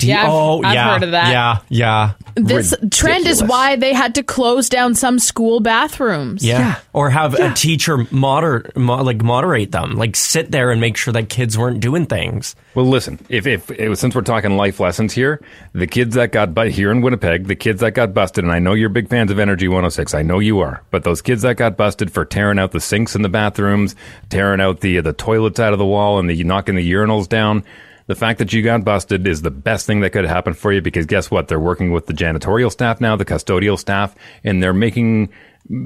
D- 0.00 0.08
Yeah, 0.08 0.22
I've- 0.22 0.30
oh, 0.32 0.62
I've 0.64 0.74
yeah, 0.74 0.92
heard 0.94 1.02
of 1.04 1.10
that. 1.12 1.30
Yeah, 1.30 1.58
yeah, 1.68 2.10
This 2.36 2.74
trend 2.90 3.26
is 3.26 3.42
why 3.42 3.76
they 3.76 3.92
had 3.92 4.14
to 4.16 4.22
close 4.22 4.68
down 4.68 4.94
some 4.94 5.18
school 5.18 5.60
bathrooms. 5.60 6.44
yeah. 6.44 6.76
Or 6.92 7.10
have 7.10 7.34
a 7.34 7.52
teacher 7.54 8.06
moder- 8.10 8.70
mo- 8.76 9.02
like 9.02 9.22
moderate 9.22 9.72
them, 9.72 9.96
like 9.96 10.16
sit 10.16 10.50
there 10.50 10.70
and 10.70 10.80
make 10.80 10.96
sure 10.96 11.12
that 11.12 11.28
kids 11.28 11.56
weren't 11.58 11.80
doing 11.80 12.06
things. 12.06 12.56
Well, 12.74 12.86
listen, 12.86 13.18
if, 13.28 13.46
if, 13.46 13.70
if 13.70 13.98
since 13.98 14.14
we're 14.14 14.22
talking 14.22 14.56
life 14.56 14.80
lessons 14.80 15.12
here, 15.12 15.40
the 15.72 15.86
kids 15.86 16.14
that 16.14 16.32
got 16.32 16.54
but 16.54 16.70
here 16.70 16.90
in 16.90 17.00
Winnipeg, 17.02 17.46
the 17.46 17.54
kids 17.56 17.80
that 17.80 17.92
got 17.92 18.14
busted, 18.14 18.44
and 18.44 18.52
I 18.52 18.58
know 18.58 18.72
you're 18.74 18.88
big 18.88 19.08
fans 19.08 19.30
of 19.30 19.38
Energy 19.38 19.68
106, 19.68 20.14
I 20.14 20.22
know 20.22 20.38
you 20.38 20.60
are, 20.60 20.82
but 20.90 21.04
those 21.04 21.20
kids 21.22 21.42
that 21.42 21.56
got 21.56 21.76
busted 21.76 22.12
for 22.12 22.24
tearing 22.24 22.58
out 22.58 22.72
the 22.72 22.80
sinks 22.80 23.14
in 23.14 23.22
the 23.22 23.28
bathrooms, 23.28 23.94
tearing 24.30 24.60
out 24.60 24.80
the 24.80 25.00
the 25.00 25.12
toilets 25.12 25.60
out 25.60 25.72
of 25.72 25.78
the 25.78 25.84
wall, 25.86 26.18
and 26.18 26.28
the 26.30 26.42
knocking 26.44 26.74
the 26.76 26.92
urinals 26.92 27.28
down. 27.28 27.64
The 28.10 28.16
fact 28.16 28.40
that 28.40 28.52
you 28.52 28.60
got 28.62 28.82
busted 28.82 29.24
is 29.28 29.42
the 29.42 29.52
best 29.52 29.86
thing 29.86 30.00
that 30.00 30.10
could 30.10 30.24
happen 30.24 30.52
for 30.52 30.72
you 30.72 30.82
because 30.82 31.06
guess 31.06 31.30
what? 31.30 31.46
They're 31.46 31.60
working 31.60 31.92
with 31.92 32.06
the 32.06 32.12
janitorial 32.12 32.72
staff 32.72 33.00
now, 33.00 33.14
the 33.14 33.24
custodial 33.24 33.78
staff, 33.78 34.16
and 34.42 34.60
they're 34.60 34.74
making 34.74 35.28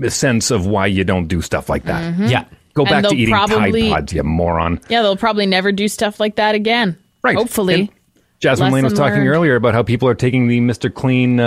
sense 0.08 0.50
of 0.50 0.66
why 0.66 0.86
you 0.86 1.04
don't 1.04 1.26
do 1.28 1.42
stuff 1.42 1.68
like 1.68 1.84
that. 1.84 2.18
Yeah. 2.18 2.44
Go 2.72 2.84
And 2.84 2.90
back 2.90 3.04
to 3.10 3.14
eating 3.14 3.34
probably- 3.34 3.82
Tide 3.90 3.92
Pods, 3.94 4.12
you 4.14 4.22
moron. 4.22 4.80
Yeah, 4.88 5.02
they'll 5.02 5.18
probably 5.18 5.44
never 5.44 5.70
do 5.70 5.86
stuff 5.86 6.18
like 6.18 6.36
that 6.36 6.54
again. 6.54 6.96
Right. 7.22 7.36
Hopefully. 7.36 7.74
And 7.74 7.88
Jasmine 8.40 8.72
Lane 8.72 8.84
was 8.84 8.94
talking 8.94 9.16
learned. 9.18 9.28
earlier 9.28 9.56
about 9.56 9.74
how 9.74 9.82
people 9.82 10.08
are 10.08 10.14
taking 10.14 10.48
the 10.48 10.60
Mr. 10.60 10.92
Clean 10.92 11.38
uh, 11.40 11.44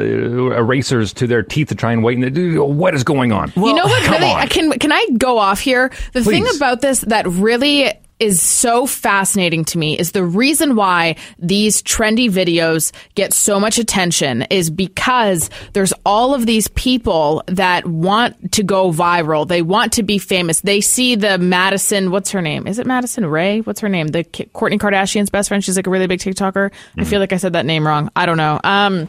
uh, 0.00 0.50
erasers 0.56 1.12
to 1.14 1.28
their 1.28 1.44
teeth 1.44 1.68
to 1.68 1.76
try 1.76 1.92
and 1.92 2.02
whiten 2.02 2.24
it. 2.24 2.58
What 2.60 2.94
is 2.96 3.04
going 3.04 3.30
on? 3.30 3.52
you 3.54 3.72
know 3.72 3.84
what? 3.86 4.02
come 4.02 4.20
Really, 4.20 4.32
on. 4.32 4.48
Can 4.48 4.72
can 4.80 4.90
I 4.90 5.06
go 5.16 5.38
off 5.38 5.60
here? 5.60 5.92
The 6.12 6.24
thing 6.24 6.44
about 6.56 6.80
this 6.80 7.02
that 7.02 7.26
really 7.28 7.92
is 8.20 8.42
so 8.42 8.86
fascinating 8.86 9.64
to 9.66 9.78
me 9.78 9.98
is 9.98 10.12
the 10.12 10.24
reason 10.24 10.76
why 10.76 11.16
these 11.38 11.82
trendy 11.82 12.30
videos 12.30 12.92
get 13.14 13.32
so 13.32 13.60
much 13.60 13.78
attention 13.78 14.42
is 14.50 14.70
because 14.70 15.50
there's 15.72 15.92
all 16.04 16.34
of 16.34 16.46
these 16.46 16.68
people 16.68 17.42
that 17.46 17.86
want 17.86 18.52
to 18.52 18.62
go 18.62 18.90
viral. 18.90 19.46
They 19.46 19.62
want 19.62 19.92
to 19.94 20.02
be 20.02 20.18
famous. 20.18 20.60
They 20.60 20.80
see 20.80 21.14
the 21.14 21.38
Madison, 21.38 22.10
what's 22.10 22.30
her 22.30 22.42
name? 22.42 22.66
Is 22.66 22.78
it 22.78 22.86
Madison 22.86 23.26
Ray? 23.26 23.60
What's 23.60 23.80
her 23.80 23.88
name? 23.88 24.08
The 24.08 24.24
Kourtney 24.24 24.78
Kardashian's 24.78 25.30
best 25.30 25.48
friend. 25.48 25.62
She's 25.62 25.76
like 25.76 25.86
a 25.86 25.90
really 25.90 26.06
big 26.06 26.20
TikToker. 26.20 26.70
I 26.96 27.04
feel 27.04 27.20
like 27.20 27.32
I 27.32 27.36
said 27.36 27.52
that 27.52 27.66
name 27.66 27.86
wrong. 27.86 28.10
I 28.16 28.26
don't 28.26 28.36
know. 28.36 28.60
Um, 28.64 29.08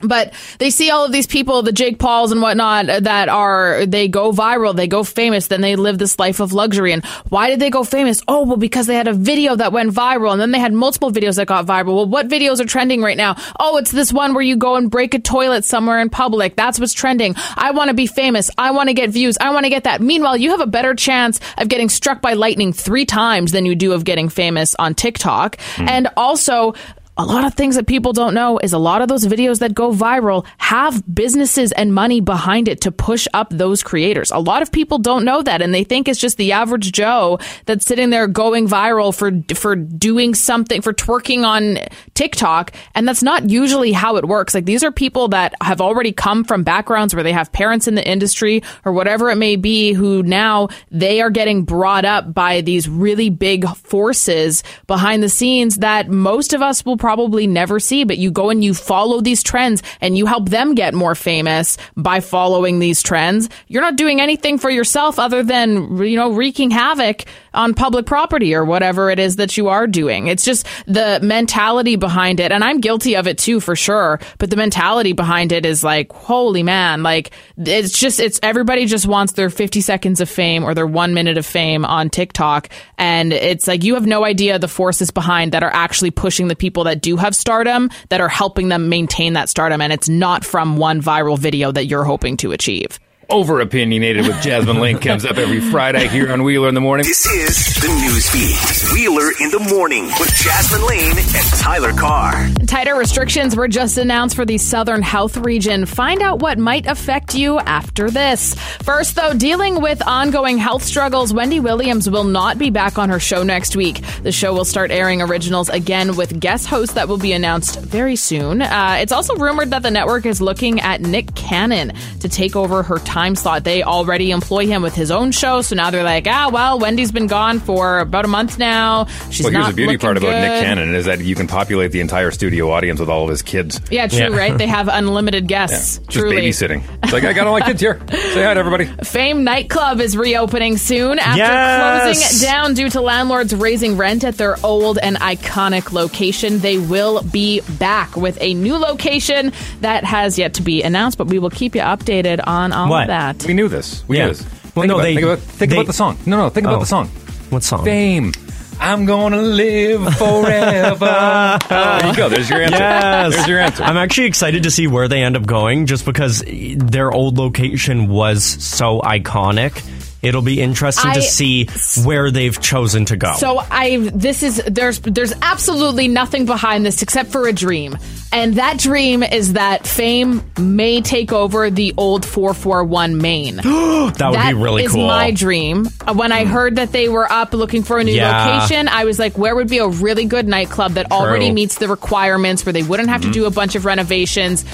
but 0.00 0.32
they 0.58 0.70
see 0.70 0.90
all 0.90 1.04
of 1.04 1.12
these 1.12 1.26
people, 1.26 1.62
the 1.62 1.72
Jake 1.72 1.98
Pauls 1.98 2.32
and 2.32 2.42
whatnot, 2.42 2.88
uh, 2.88 3.00
that 3.00 3.28
are, 3.28 3.86
they 3.86 4.08
go 4.08 4.32
viral, 4.32 4.74
they 4.74 4.86
go 4.86 5.04
famous, 5.04 5.48
then 5.48 5.60
they 5.60 5.76
live 5.76 5.98
this 5.98 6.18
life 6.18 6.40
of 6.40 6.52
luxury. 6.52 6.92
And 6.92 7.04
why 7.28 7.50
did 7.50 7.60
they 7.60 7.70
go 7.70 7.84
famous? 7.84 8.22
Oh, 8.28 8.44
well, 8.44 8.56
because 8.56 8.86
they 8.86 8.94
had 8.94 9.08
a 9.08 9.12
video 9.12 9.56
that 9.56 9.72
went 9.72 9.92
viral 9.92 10.32
and 10.32 10.40
then 10.40 10.50
they 10.50 10.58
had 10.58 10.72
multiple 10.72 11.10
videos 11.10 11.36
that 11.36 11.46
got 11.46 11.66
viral. 11.66 11.94
Well, 11.94 12.06
what 12.06 12.28
videos 12.28 12.60
are 12.60 12.64
trending 12.64 13.02
right 13.02 13.16
now? 13.16 13.36
Oh, 13.58 13.76
it's 13.76 13.90
this 13.90 14.12
one 14.12 14.34
where 14.34 14.42
you 14.42 14.56
go 14.56 14.76
and 14.76 14.90
break 14.90 15.14
a 15.14 15.18
toilet 15.18 15.64
somewhere 15.64 16.00
in 16.00 16.10
public. 16.10 16.56
That's 16.56 16.78
what's 16.78 16.92
trending. 16.92 17.34
I 17.56 17.70
want 17.70 17.88
to 17.88 17.94
be 17.94 18.06
famous. 18.06 18.50
I 18.58 18.70
want 18.72 18.88
to 18.88 18.94
get 18.94 19.10
views. 19.10 19.36
I 19.40 19.50
want 19.50 19.64
to 19.64 19.70
get 19.70 19.84
that. 19.84 20.00
Meanwhile, 20.00 20.36
you 20.36 20.50
have 20.50 20.60
a 20.60 20.66
better 20.66 20.94
chance 20.94 21.40
of 21.58 21.68
getting 21.68 21.88
struck 21.88 22.20
by 22.20 22.34
lightning 22.34 22.72
three 22.72 23.06
times 23.06 23.52
than 23.52 23.66
you 23.66 23.74
do 23.74 23.92
of 23.92 24.04
getting 24.04 24.28
famous 24.28 24.74
on 24.76 24.94
TikTok. 24.94 25.56
And 25.78 26.08
also, 26.16 26.74
a 27.16 27.24
lot 27.24 27.44
of 27.44 27.54
things 27.54 27.76
that 27.76 27.86
people 27.86 28.12
don't 28.12 28.34
know 28.34 28.58
is 28.58 28.72
a 28.72 28.78
lot 28.78 29.00
of 29.00 29.08
those 29.08 29.24
videos 29.24 29.60
that 29.60 29.72
go 29.72 29.92
viral 29.92 30.44
have 30.58 31.02
businesses 31.14 31.70
and 31.72 31.94
money 31.94 32.20
behind 32.20 32.66
it 32.66 32.80
to 32.80 32.90
push 32.90 33.28
up 33.32 33.50
those 33.50 33.84
creators. 33.84 34.32
A 34.32 34.38
lot 34.38 34.62
of 34.62 34.72
people 34.72 34.98
don't 34.98 35.24
know 35.24 35.40
that 35.42 35.62
and 35.62 35.72
they 35.72 35.84
think 35.84 36.08
it's 36.08 36.18
just 36.18 36.38
the 36.38 36.52
average 36.52 36.90
Joe 36.90 37.38
that's 37.66 37.86
sitting 37.86 38.10
there 38.10 38.26
going 38.26 38.66
viral 38.66 39.14
for 39.14 39.30
for 39.54 39.76
doing 39.76 40.34
something 40.34 40.82
for 40.82 40.92
twerking 40.92 41.44
on 41.44 41.78
TikTok 42.14 42.72
and 42.96 43.06
that's 43.06 43.22
not 43.22 43.48
usually 43.48 43.92
how 43.92 44.16
it 44.16 44.26
works. 44.26 44.52
Like 44.52 44.64
these 44.64 44.82
are 44.82 44.90
people 44.90 45.28
that 45.28 45.54
have 45.62 45.80
already 45.80 46.10
come 46.10 46.42
from 46.42 46.64
backgrounds 46.64 47.14
where 47.14 47.22
they 47.22 47.32
have 47.32 47.52
parents 47.52 47.86
in 47.86 47.94
the 47.94 48.06
industry 48.06 48.62
or 48.84 48.92
whatever 48.92 49.30
it 49.30 49.36
may 49.36 49.54
be 49.54 49.92
who 49.92 50.24
now 50.24 50.68
they 50.90 51.20
are 51.20 51.30
getting 51.30 51.62
brought 51.62 52.04
up 52.04 52.34
by 52.34 52.60
these 52.60 52.88
really 52.88 53.30
big 53.30 53.68
forces 53.76 54.64
behind 54.88 55.22
the 55.22 55.28
scenes 55.28 55.76
that 55.76 56.08
most 56.08 56.52
of 56.52 56.60
us 56.60 56.84
will 56.84 56.96
probably 57.04 57.46
never 57.46 57.78
see 57.78 58.02
but 58.04 58.16
you 58.16 58.30
go 58.30 58.48
and 58.48 58.64
you 58.64 58.72
follow 58.72 59.20
these 59.20 59.42
trends 59.42 59.82
and 60.00 60.16
you 60.16 60.24
help 60.24 60.48
them 60.48 60.74
get 60.74 60.94
more 60.94 61.14
famous 61.14 61.76
by 61.98 62.18
following 62.20 62.78
these 62.78 63.02
trends. 63.02 63.50
You're 63.68 63.82
not 63.82 63.96
doing 63.96 64.22
anything 64.22 64.56
for 64.56 64.70
yourself 64.70 65.18
other 65.18 65.42
than 65.42 65.98
you 65.98 66.16
know 66.16 66.32
wreaking 66.32 66.70
havoc 66.70 67.24
on 67.54 67.74
public 67.74 68.06
property 68.06 68.54
or 68.54 68.64
whatever 68.64 69.10
it 69.10 69.18
is 69.18 69.36
that 69.36 69.56
you 69.56 69.68
are 69.68 69.86
doing. 69.86 70.26
It's 70.26 70.44
just 70.44 70.66
the 70.86 71.20
mentality 71.22 71.96
behind 71.96 72.40
it. 72.40 72.52
And 72.52 72.62
I'm 72.64 72.80
guilty 72.80 73.16
of 73.16 73.26
it 73.26 73.38
too 73.38 73.60
for 73.60 73.76
sure. 73.76 74.20
But 74.38 74.50
the 74.50 74.56
mentality 74.56 75.12
behind 75.12 75.52
it 75.52 75.64
is 75.64 75.84
like 75.84 76.12
holy 76.12 76.62
man 76.62 77.02
like 77.02 77.30
it's 77.56 77.98
just 77.98 78.20
it's 78.20 78.40
everybody 78.42 78.86
just 78.86 79.06
wants 79.06 79.32
their 79.34 79.50
50 79.50 79.80
seconds 79.80 80.20
of 80.20 80.28
fame 80.28 80.64
or 80.64 80.74
their 80.74 80.86
1 80.86 81.14
minute 81.14 81.38
of 81.38 81.46
fame 81.46 81.84
on 81.84 82.10
TikTok. 82.10 82.68
And 82.98 83.32
it's 83.32 83.66
like 83.66 83.84
you 83.84 83.94
have 83.94 84.06
no 84.06 84.24
idea 84.24 84.58
the 84.58 84.68
forces 84.68 85.10
behind 85.10 85.52
that 85.52 85.62
are 85.62 85.72
actually 85.72 86.10
pushing 86.10 86.48
the 86.48 86.56
people 86.56 86.84
that 86.84 87.02
do 87.02 87.16
have 87.16 87.34
stardom 87.34 87.90
that 88.08 88.20
are 88.20 88.28
helping 88.28 88.68
them 88.68 88.88
maintain 88.88 89.34
that 89.34 89.48
stardom. 89.48 89.80
And 89.80 89.92
it's 89.92 90.08
not 90.08 90.44
from 90.44 90.76
one 90.76 91.00
viral 91.00 91.38
video 91.38 91.72
that 91.72 91.86
you're 91.86 92.04
hoping 92.04 92.36
to 92.38 92.52
achieve. 92.52 92.98
Over 93.34 93.58
opinionated 93.58 94.28
with 94.28 94.40
Jasmine 94.40 94.78
Lane 94.78 95.00
comes 95.00 95.24
up 95.24 95.38
every 95.38 95.60
Friday 95.60 96.06
here 96.06 96.32
on 96.32 96.44
Wheeler 96.44 96.68
in 96.68 96.76
the 96.76 96.80
Morning. 96.80 97.04
This 97.04 97.26
is 97.26 97.74
the 97.82 97.88
news 97.88 98.30
feed. 98.30 98.94
Wheeler 98.94 99.28
in 99.40 99.50
the 99.50 99.58
morning 99.74 100.04
with 100.20 100.32
Jasmine 100.36 100.86
Lane 100.86 101.18
and 101.18 101.46
Tyler 101.58 101.92
Carr. 101.92 102.48
Tighter 102.68 102.94
restrictions 102.94 103.56
were 103.56 103.66
just 103.66 103.98
announced 103.98 104.36
for 104.36 104.44
the 104.44 104.56
Southern 104.56 105.02
Health 105.02 105.36
region. 105.38 105.84
Find 105.84 106.22
out 106.22 106.38
what 106.42 106.58
might 106.58 106.86
affect 106.86 107.34
you 107.34 107.58
after 107.58 108.08
this. 108.08 108.54
First, 108.84 109.16
though, 109.16 109.34
dealing 109.34 109.82
with 109.82 110.00
ongoing 110.06 110.56
health 110.56 110.84
struggles, 110.84 111.34
Wendy 111.34 111.58
Williams 111.58 112.08
will 112.08 112.22
not 112.22 112.56
be 112.56 112.70
back 112.70 112.98
on 112.98 113.08
her 113.08 113.18
show 113.18 113.42
next 113.42 113.74
week. 113.74 114.00
The 114.22 114.30
show 114.30 114.54
will 114.54 114.64
start 114.64 114.92
airing 114.92 115.20
originals 115.20 115.68
again 115.70 116.14
with 116.14 116.38
guest 116.38 116.68
hosts 116.68 116.94
that 116.94 117.08
will 117.08 117.18
be 117.18 117.32
announced 117.32 117.80
very 117.80 118.14
soon. 118.14 118.62
Uh, 118.62 118.98
it's 119.00 119.12
also 119.12 119.34
rumored 119.34 119.70
that 119.70 119.82
the 119.82 119.90
network 119.90 120.24
is 120.24 120.40
looking 120.40 120.80
at 120.80 121.00
Nick 121.00 121.34
Cannon 121.34 121.92
to 122.20 122.28
take 122.28 122.54
over 122.54 122.84
her 122.84 123.00
time 123.00 123.23
slot. 123.34 123.64
They 123.64 123.82
already 123.82 124.30
employ 124.30 124.66
him 124.66 124.82
with 124.82 124.94
his 124.94 125.10
own 125.10 125.32
show, 125.32 125.62
so 125.62 125.74
now 125.74 125.90
they're 125.90 126.02
like, 126.04 126.26
ah, 126.28 126.50
well, 126.52 126.78
Wendy's 126.78 127.10
been 127.12 127.26
gone 127.26 127.60
for 127.60 128.00
about 128.00 128.24
a 128.26 128.28
month 128.28 128.58
now. 128.58 129.06
She's 129.30 129.44
well, 129.44 129.52
here's 129.52 129.68
the 129.68 129.72
beauty 129.72 129.96
part 129.96 130.16
about 130.18 130.32
Nick. 130.32 130.62
Cannon 130.62 130.94
is 130.94 131.06
that 131.06 131.20
you 131.20 131.34
can 131.34 131.46
populate 131.46 131.92
the 131.92 132.00
entire 132.00 132.30
studio 132.30 132.70
audience 132.70 133.00
with 133.00 133.08
all 133.08 133.24
of 133.24 133.30
his 133.30 133.40
kids. 133.42 133.80
Yeah, 133.90 134.06
true, 134.08 134.36
right? 134.36 134.56
They 134.56 134.66
have 134.66 134.88
unlimited 134.92 135.48
guests. 135.48 135.98
Just 135.98 136.10
truly. 136.10 136.36
babysitting. 136.36 136.82
It's 137.02 137.12
like, 137.12 137.24
I 137.24 137.32
got 137.32 137.46
all 137.46 137.58
my 137.58 137.64
kids 137.66 137.80
here. 137.80 138.00
Say 138.10 138.44
hi 138.44 138.52
to 138.54 138.60
everybody. 138.60 138.84
Fame 139.04 139.44
nightclub 139.44 140.00
is 140.00 140.16
reopening 140.16 140.76
soon 140.76 141.18
after 141.18 141.38
Yes! 141.38 142.02
closing 142.20 142.46
down 142.48 142.74
due 142.74 142.90
to 142.90 143.00
landlords 143.00 143.54
raising 143.54 143.96
rent 143.96 144.24
at 144.24 144.36
their 144.36 144.56
old 144.64 144.98
and 144.98 145.16
iconic 145.16 145.92
location. 145.92 146.58
They 146.58 146.78
will 146.78 147.22
be 147.22 147.60
back 147.78 148.16
with 148.16 148.36
a 148.40 148.54
new 148.54 148.76
location 148.76 149.52
that 149.80 150.04
has 150.04 150.38
yet 150.38 150.54
to 150.54 150.62
be 150.62 150.82
announced, 150.82 151.16
but 151.18 151.28
we 151.28 151.38
will 151.38 151.50
keep 151.50 151.74
you 151.74 151.80
updated 151.80 152.40
on 152.46 152.72
all 152.72 152.88
What? 152.88 153.03
Of 153.04 153.38
that. 153.40 153.44
We 153.46 153.54
knew 153.54 153.68
this. 153.68 154.04
We 154.08 154.18
Yeah. 154.18 154.26
knew 154.26 154.32
this. 154.32 154.42
Well, 154.74 154.82
think 154.82 154.86
no, 154.88 154.94
about, 154.94 155.02
they- 155.04 155.14
think, 155.14 155.24
about, 155.26 155.38
think 155.38 155.70
they- 155.70 155.76
about 155.76 155.86
the 155.86 155.92
song. 155.92 156.18
No, 156.26 156.36
no, 156.36 156.48
think 156.50 156.66
about 156.66 156.76
Oh. 156.76 156.80
the 156.80 156.86
song. 156.86 157.08
What 157.50 157.62
song? 157.62 157.84
Fame. 157.84 158.32
I'm 158.80 159.06
gonna 159.06 159.40
live 159.40 160.02
forever. 160.18 161.58
there 161.68 162.06
you 162.08 162.16
go. 162.16 162.28
There's 162.28 162.50
your 162.50 162.60
answer. 162.60 162.76
Yes. 162.78 163.34
There's 163.34 163.46
your 163.48 163.60
answer. 163.60 163.84
I'm 163.84 163.96
actually 163.96 164.26
excited 164.26 164.64
to 164.64 164.70
see 164.70 164.86
where 164.88 165.06
they 165.06 165.22
end 165.22 165.36
up 165.36 165.46
going 165.46 165.86
just 165.86 166.04
because 166.04 166.42
their 166.76 167.12
old 167.12 167.38
location 167.38 168.08
was 168.08 168.42
so 168.44 169.00
iconic. 169.02 169.80
It'll 170.24 170.42
be 170.42 170.60
interesting 170.60 171.10
I- 171.10 171.14
to 171.14 171.22
see 171.22 171.66
where 172.02 172.30
they've 172.30 172.58
chosen 172.60 173.04
to 173.06 173.16
go. 173.16 173.34
So 173.34 173.58
I 173.58 173.98
this 174.12 174.42
is 174.42 174.62
there's 174.66 175.00
there's 175.00 175.32
absolutely 175.42 176.08
nothing 176.08 176.46
behind 176.46 176.84
this 176.86 177.02
except 177.02 177.30
for 177.30 177.46
a 177.46 177.52
dream. 177.52 177.98
And 178.32 178.54
that 178.54 178.78
dream 178.78 179.22
is 179.22 179.52
that 179.52 179.86
Fame 179.86 180.42
may 180.58 181.00
take 181.00 181.32
over 181.32 181.70
the 181.70 181.94
old 181.96 182.24
441 182.24 183.18
Main. 183.18 183.56
that 183.56 184.30
would 184.30 184.48
be 184.48 184.54
really 184.54 184.84
is 184.84 184.92
cool. 184.92 185.06
my 185.06 185.30
dream. 185.30 185.86
When 186.12 186.32
I 186.32 186.44
hmm. 186.44 186.50
heard 186.50 186.76
that 186.76 186.90
they 186.90 187.08
were 187.08 187.30
up 187.30 187.52
looking 187.52 187.84
for 187.84 187.98
a 187.98 188.04
new 188.04 188.12
Yeah. 188.12 188.56
location, 188.56 188.88
I 188.88 189.04
was 189.04 189.20
like, 189.20 189.38
where 189.38 189.54
would 189.54 189.68
be 189.68 189.78
a 189.78 189.86
really 189.86 190.24
good 190.24 190.48
nightclub 190.48 190.92
that 190.92 191.12
already 191.12 191.52
meets 191.52 191.78
the 191.78 191.86
requirements, 191.86 192.66
where 192.66 192.72
they 192.72 192.82
wouldn't 192.82 193.08
have 193.08 193.20
to 193.20 193.28
hmm. 193.28 193.32
do 193.32 193.44
a 193.46 193.50
bunch 193.50 193.76
of 193.76 193.84
renovations? 193.84 194.64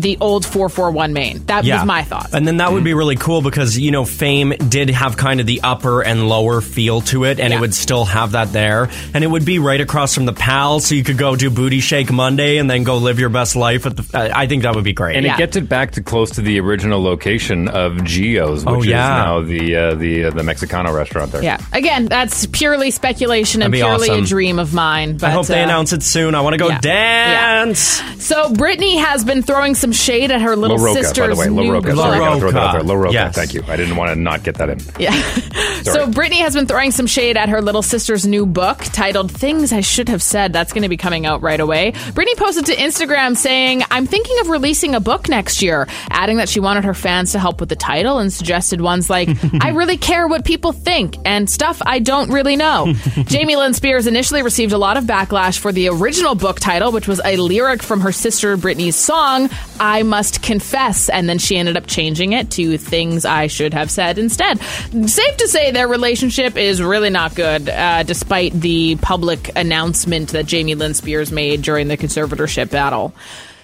The 0.00 0.16
old 0.20 0.44
441 0.44 1.12
Main. 1.12 1.44
That 1.46 1.64
was 1.64 1.84
my 1.84 2.02
thought. 2.04 2.32
And 2.34 2.46
then 2.46 2.58
that 2.58 2.72
would 2.72 2.84
be 2.84 2.94
really 2.94 3.16
cool 3.16 3.42
because, 3.42 3.78
you 3.78 3.90
know, 3.90 4.04
Fame 4.04 4.50
did 4.68 4.90
have 4.90 5.16
kind 5.16 5.40
of 5.40 5.46
the 5.46 5.60
upper 5.62 6.02
and 6.02 6.28
lower 6.28 6.60
feel 6.60 7.00
to 7.02 7.24
it, 7.24 7.40
and 7.40 7.52
it 7.52 7.60
would 7.60 7.74
still 7.74 8.04
have 8.04 8.32
that 8.32 8.52
there. 8.52 8.88
And 9.14 9.24
it 9.24 9.26
would 9.26 9.44
be 9.44 9.58
right 9.58 9.80
across 9.80 10.14
from 10.14 10.26
the 10.26 10.32
PAL, 10.32 10.80
so 10.80 10.94
you 10.94 11.04
could 11.04 11.18
go 11.18 11.36
do 11.36 11.50
Booty 11.50 11.80
Shake 11.80 12.12
Monday 12.12 12.58
and 12.58 12.70
then 12.70 12.84
go 12.84 12.98
live 12.98 13.18
your 13.18 13.28
best 13.30 13.56
life 13.56 13.86
at 13.86 13.96
the. 13.96 14.18
I 14.18 14.42
I 14.42 14.46
think 14.46 14.62
that 14.62 14.74
would 14.74 14.84
be 14.84 14.92
great. 14.92 15.16
and 15.16 15.26
it 15.26 15.36
gets 15.36 15.56
it 15.56 15.68
back 15.68 15.92
to 15.92 16.02
close 16.02 16.30
to 16.32 16.40
the 16.42 16.58
original 16.60 17.02
location 17.02 17.68
of 17.68 18.04
Geo's, 18.04 18.64
which 18.64 18.74
Oh, 18.74 18.82
yeah. 18.82 19.14
is 19.14 19.24
now 19.26 19.40
the 19.42 19.76
uh, 19.76 19.94
the 19.94 20.24
uh, 20.26 20.30
the 20.30 20.42
Mexicano 20.42 20.94
restaurant 20.94 21.32
there. 21.32 21.42
Yeah. 21.42 21.60
Again, 21.72 22.06
that's 22.06 22.46
purely 22.46 22.90
speculation 22.90 23.62
and 23.62 23.72
That'd 23.74 23.84
be 23.84 24.06
purely 24.06 24.22
a 24.22 24.26
dream 24.26 24.58
of 24.58 24.72
mine. 24.72 25.16
But 25.18 25.24
I 25.28 25.30
hope 25.32 25.46
they 25.46 25.60
uh, 25.60 25.64
announce 25.64 25.92
it 25.92 26.02
soon. 26.02 26.34
I 26.34 26.40
want 26.40 26.54
to 26.54 26.58
go 26.58 26.68
yeah. 26.68 26.80
dance. 26.80 28.00
So 28.24 28.52
Brittany 28.52 28.96
has 28.98 29.24
been 29.24 29.42
throwing 29.42 29.74
some 29.74 29.87
shade 29.92 30.30
at 30.30 30.40
her 30.40 30.56
little 30.56 30.78
La 30.78 30.84
Roca, 30.84 31.02
sister's 31.02 31.36
by 31.36 31.46
the 31.46 31.54
way. 31.54 31.64
New 31.64 31.72
Roca. 31.72 31.88
book. 31.88 31.96
Sorry, 31.96 32.16
I 32.16 32.18
gotta 32.18 32.40
throw 32.40 32.50
that 32.52 32.62
out 32.62 32.72
there. 32.72 32.82
La 32.82 32.94
Roca. 32.94 33.12
Yes. 33.12 33.34
Thank 33.34 33.54
you. 33.54 33.62
I 33.66 33.76
didn't 33.76 33.96
want 33.96 34.10
to 34.10 34.16
not 34.16 34.42
get 34.42 34.56
that 34.56 34.68
in. 34.70 34.80
Yeah. 34.98 35.12
so 35.82 36.10
Brittany 36.10 36.40
has 36.40 36.54
been 36.54 36.66
throwing 36.66 36.90
some 36.90 37.06
shade 37.06 37.36
at 37.36 37.48
her 37.48 37.60
little 37.60 37.82
sister's 37.82 38.26
new 38.26 38.46
book 38.46 38.78
titled 38.78 39.30
Things 39.30 39.72
I 39.72 39.80
Should 39.80 40.08
Have 40.08 40.22
Said. 40.22 40.52
That's 40.52 40.72
going 40.72 40.82
to 40.82 40.88
be 40.88 40.96
coming 40.96 41.26
out 41.26 41.42
right 41.42 41.60
away. 41.60 41.92
Brittany 42.14 42.34
posted 42.36 42.66
to 42.66 42.74
Instagram 42.74 43.36
saying, 43.36 43.82
I'm 43.90 44.06
thinking 44.06 44.38
of 44.40 44.48
releasing 44.48 44.94
a 44.94 45.00
book 45.00 45.28
next 45.28 45.62
year, 45.62 45.86
adding 46.10 46.38
that 46.38 46.48
she 46.48 46.60
wanted 46.60 46.84
her 46.84 46.94
fans 46.94 47.32
to 47.32 47.38
help 47.38 47.60
with 47.60 47.68
the 47.68 47.76
title 47.76 48.18
and 48.18 48.32
suggested 48.32 48.80
ones 48.80 49.10
like, 49.10 49.28
I 49.60 49.70
really 49.70 49.96
care 49.96 50.28
what 50.28 50.44
people 50.44 50.72
think 50.72 51.16
and 51.24 51.48
stuff 51.48 51.80
I 51.84 51.98
don't 51.98 52.30
really 52.30 52.56
know. 52.56 52.92
Jamie 53.24 53.56
Lynn 53.56 53.74
Spears 53.74 54.06
initially 54.06 54.42
received 54.42 54.72
a 54.72 54.78
lot 54.78 54.96
of 54.96 55.04
backlash 55.04 55.58
for 55.58 55.72
the 55.72 55.88
original 55.88 56.34
book 56.34 56.60
title, 56.60 56.92
which 56.92 57.08
was 57.08 57.20
a 57.24 57.36
lyric 57.36 57.82
from 57.82 58.00
her 58.00 58.12
sister 58.12 58.56
Brittany's 58.56 58.96
song, 58.96 59.48
I 59.80 60.02
must 60.02 60.42
confess. 60.42 61.08
And 61.08 61.28
then 61.28 61.38
she 61.38 61.56
ended 61.56 61.76
up 61.76 61.86
changing 61.86 62.32
it 62.32 62.50
to 62.52 62.78
things 62.78 63.24
I 63.24 63.46
should 63.46 63.74
have 63.74 63.90
said 63.90 64.18
instead. 64.18 64.60
Safe 64.60 65.36
to 65.36 65.48
say 65.48 65.70
their 65.70 65.88
relationship 65.88 66.56
is 66.56 66.82
really 66.82 67.10
not 67.10 67.34
good, 67.34 67.68
uh, 67.68 68.02
despite 68.02 68.52
the 68.52 68.96
public 68.96 69.50
announcement 69.56 70.30
that 70.30 70.46
Jamie 70.46 70.74
Lynn 70.74 70.94
Spears 70.94 71.32
made 71.32 71.62
during 71.62 71.88
the 71.88 71.96
conservatorship 71.96 72.70
battle. 72.70 73.12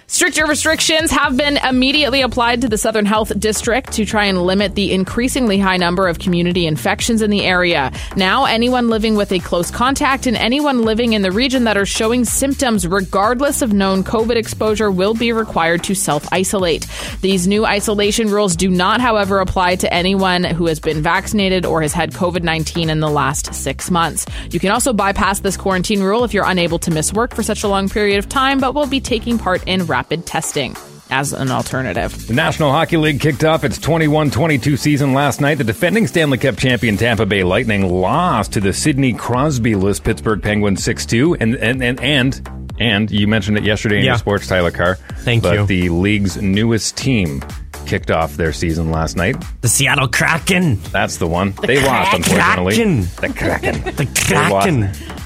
Stricter 0.06 0.46
restrictions 0.46 1.10
have 1.10 1.34
been 1.34 1.56
immediately 1.56 2.20
applied 2.20 2.60
to 2.60 2.68
the 2.68 2.76
Southern 2.76 3.06
Health 3.06 3.32
District 3.40 3.90
to 3.92 4.04
try 4.04 4.26
and 4.26 4.42
limit 4.42 4.74
the 4.74 4.92
increasingly 4.92 5.58
high 5.58 5.78
number 5.78 6.08
of 6.08 6.18
community 6.18 6.66
infections 6.66 7.22
in 7.22 7.30
the 7.30 7.42
area. 7.42 7.90
Now, 8.14 8.44
anyone 8.44 8.90
living 8.90 9.16
with 9.16 9.32
a 9.32 9.38
close 9.38 9.70
contact 9.70 10.26
and 10.26 10.36
anyone 10.36 10.82
living 10.82 11.14
in 11.14 11.22
the 11.22 11.32
region 11.32 11.64
that 11.64 11.78
are 11.78 11.86
showing 11.86 12.26
symptoms, 12.26 12.86
regardless 12.86 13.62
of 13.62 13.72
known 13.72 14.04
COVID 14.04 14.36
exposure, 14.36 14.90
will 14.90 15.14
be 15.14 15.32
required 15.32 15.82
to 15.84 15.94
self 15.94 16.30
isolate. 16.30 16.86
These 17.22 17.48
new 17.48 17.64
isolation 17.64 18.28
rules 18.28 18.56
do 18.56 18.68
not, 18.68 19.00
however, 19.00 19.40
apply 19.40 19.76
to 19.76 19.92
anyone 19.92 20.44
who 20.44 20.66
has 20.66 20.80
been 20.80 21.02
vaccinated 21.02 21.64
or 21.64 21.80
has 21.80 21.94
had 21.94 22.12
COVID 22.12 22.42
19 22.42 22.90
in 22.90 23.00
the 23.00 23.08
last 23.08 23.54
six 23.54 23.90
months. 23.90 24.26
You 24.50 24.60
can 24.60 24.70
also 24.70 24.92
bypass 24.92 25.40
this 25.40 25.56
quarantine 25.56 26.02
rule 26.02 26.24
if 26.24 26.34
you're 26.34 26.46
unable 26.46 26.78
to 26.80 26.90
miss 26.90 27.10
work 27.12 27.34
for 27.34 27.42
such 27.42 27.64
a 27.64 27.68
long 27.68 27.88
period 27.88 28.18
of 28.18 28.28
time, 28.28 28.60
but 28.60 28.74
will 28.74 28.86
be 28.86 29.00
taking 29.00 29.38
part 29.38 29.66
in 29.66 29.86
rapid 29.94 30.26
testing 30.26 30.74
as 31.08 31.32
an 31.32 31.52
alternative. 31.52 32.26
The 32.26 32.34
National 32.34 32.72
Hockey 32.72 32.96
League 32.96 33.20
kicked 33.20 33.44
off 33.44 33.62
its 33.62 33.78
21 33.78 34.32
22 34.32 34.76
season 34.76 35.14
last 35.14 35.40
night. 35.40 35.56
The 35.58 35.62
defending 35.62 36.08
Stanley 36.08 36.36
Cup 36.36 36.56
champion 36.56 36.96
Tampa 36.96 37.24
Bay 37.26 37.44
Lightning 37.44 37.88
lost 37.88 38.54
to 38.54 38.60
the 38.60 38.72
Sidney 38.72 39.12
Crosby 39.12 39.76
list 39.76 40.02
Pittsburgh 40.02 40.42
Penguins 40.42 40.82
6 40.82 41.06
2. 41.06 41.34
And, 41.36 41.54
and, 41.54 41.80
and, 41.80 42.00
and, 42.00 42.48
and 42.80 43.08
you 43.08 43.28
mentioned 43.28 43.56
it 43.56 43.62
yesterday 43.62 43.98
in 43.98 44.04
Yeah. 44.04 44.10
your 44.12 44.18
sports, 44.18 44.48
Tyler 44.48 44.72
Carr. 44.72 44.96
Thank 45.18 45.44
but 45.44 45.54
you. 45.54 45.66
the 45.66 45.88
league's 45.90 46.42
newest 46.42 46.96
team 46.96 47.40
kicked 47.86 48.10
off 48.10 48.34
their 48.36 48.52
season 48.52 48.90
last 48.90 49.16
night. 49.16 49.36
The 49.60 49.68
Seattle 49.68 50.08
Kraken. 50.08 50.80
That's 50.90 51.18
the 51.18 51.28
one. 51.28 51.52
they 51.62 51.80
lost, 51.86 52.14
unfortunately. 52.14 52.74
Kraken. 52.74 53.00
The 53.20 53.28
Kraken. 53.32 53.94
The 53.94 54.04
They 54.28 54.48
lost. 54.50 54.66
Kraken. 54.68 55.23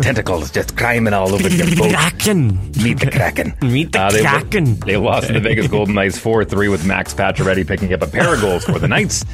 Tentacles 0.00 0.50
just 0.50 0.76
climbing 0.76 1.12
all 1.12 1.32
over 1.34 1.48
your 1.48 1.66
boat. 1.76 1.92
Kraken. 1.94 2.70
Meet 2.82 3.00
the 3.00 3.10
Kraken. 3.10 3.54
Meet 3.62 3.92
the 3.92 4.00
Uh, 4.00 4.10
they, 4.10 4.22
Kraken. 4.22 4.80
They 4.80 4.96
lost 4.96 5.28
to 5.28 5.32
the 5.34 5.40
Vegas 5.40 5.68
Golden 5.70 5.94
Knights 5.94 6.18
4 6.18 6.44
3 6.44 6.68
with 6.68 6.86
Max 6.86 7.14
Pacioretty 7.14 7.66
picking 7.66 7.92
up 7.92 8.02
a 8.02 8.06
pair 8.06 8.34
of 8.34 8.40
goals 8.40 8.64
for 8.64 8.78
the 8.78 8.88
Knights. 8.88 9.24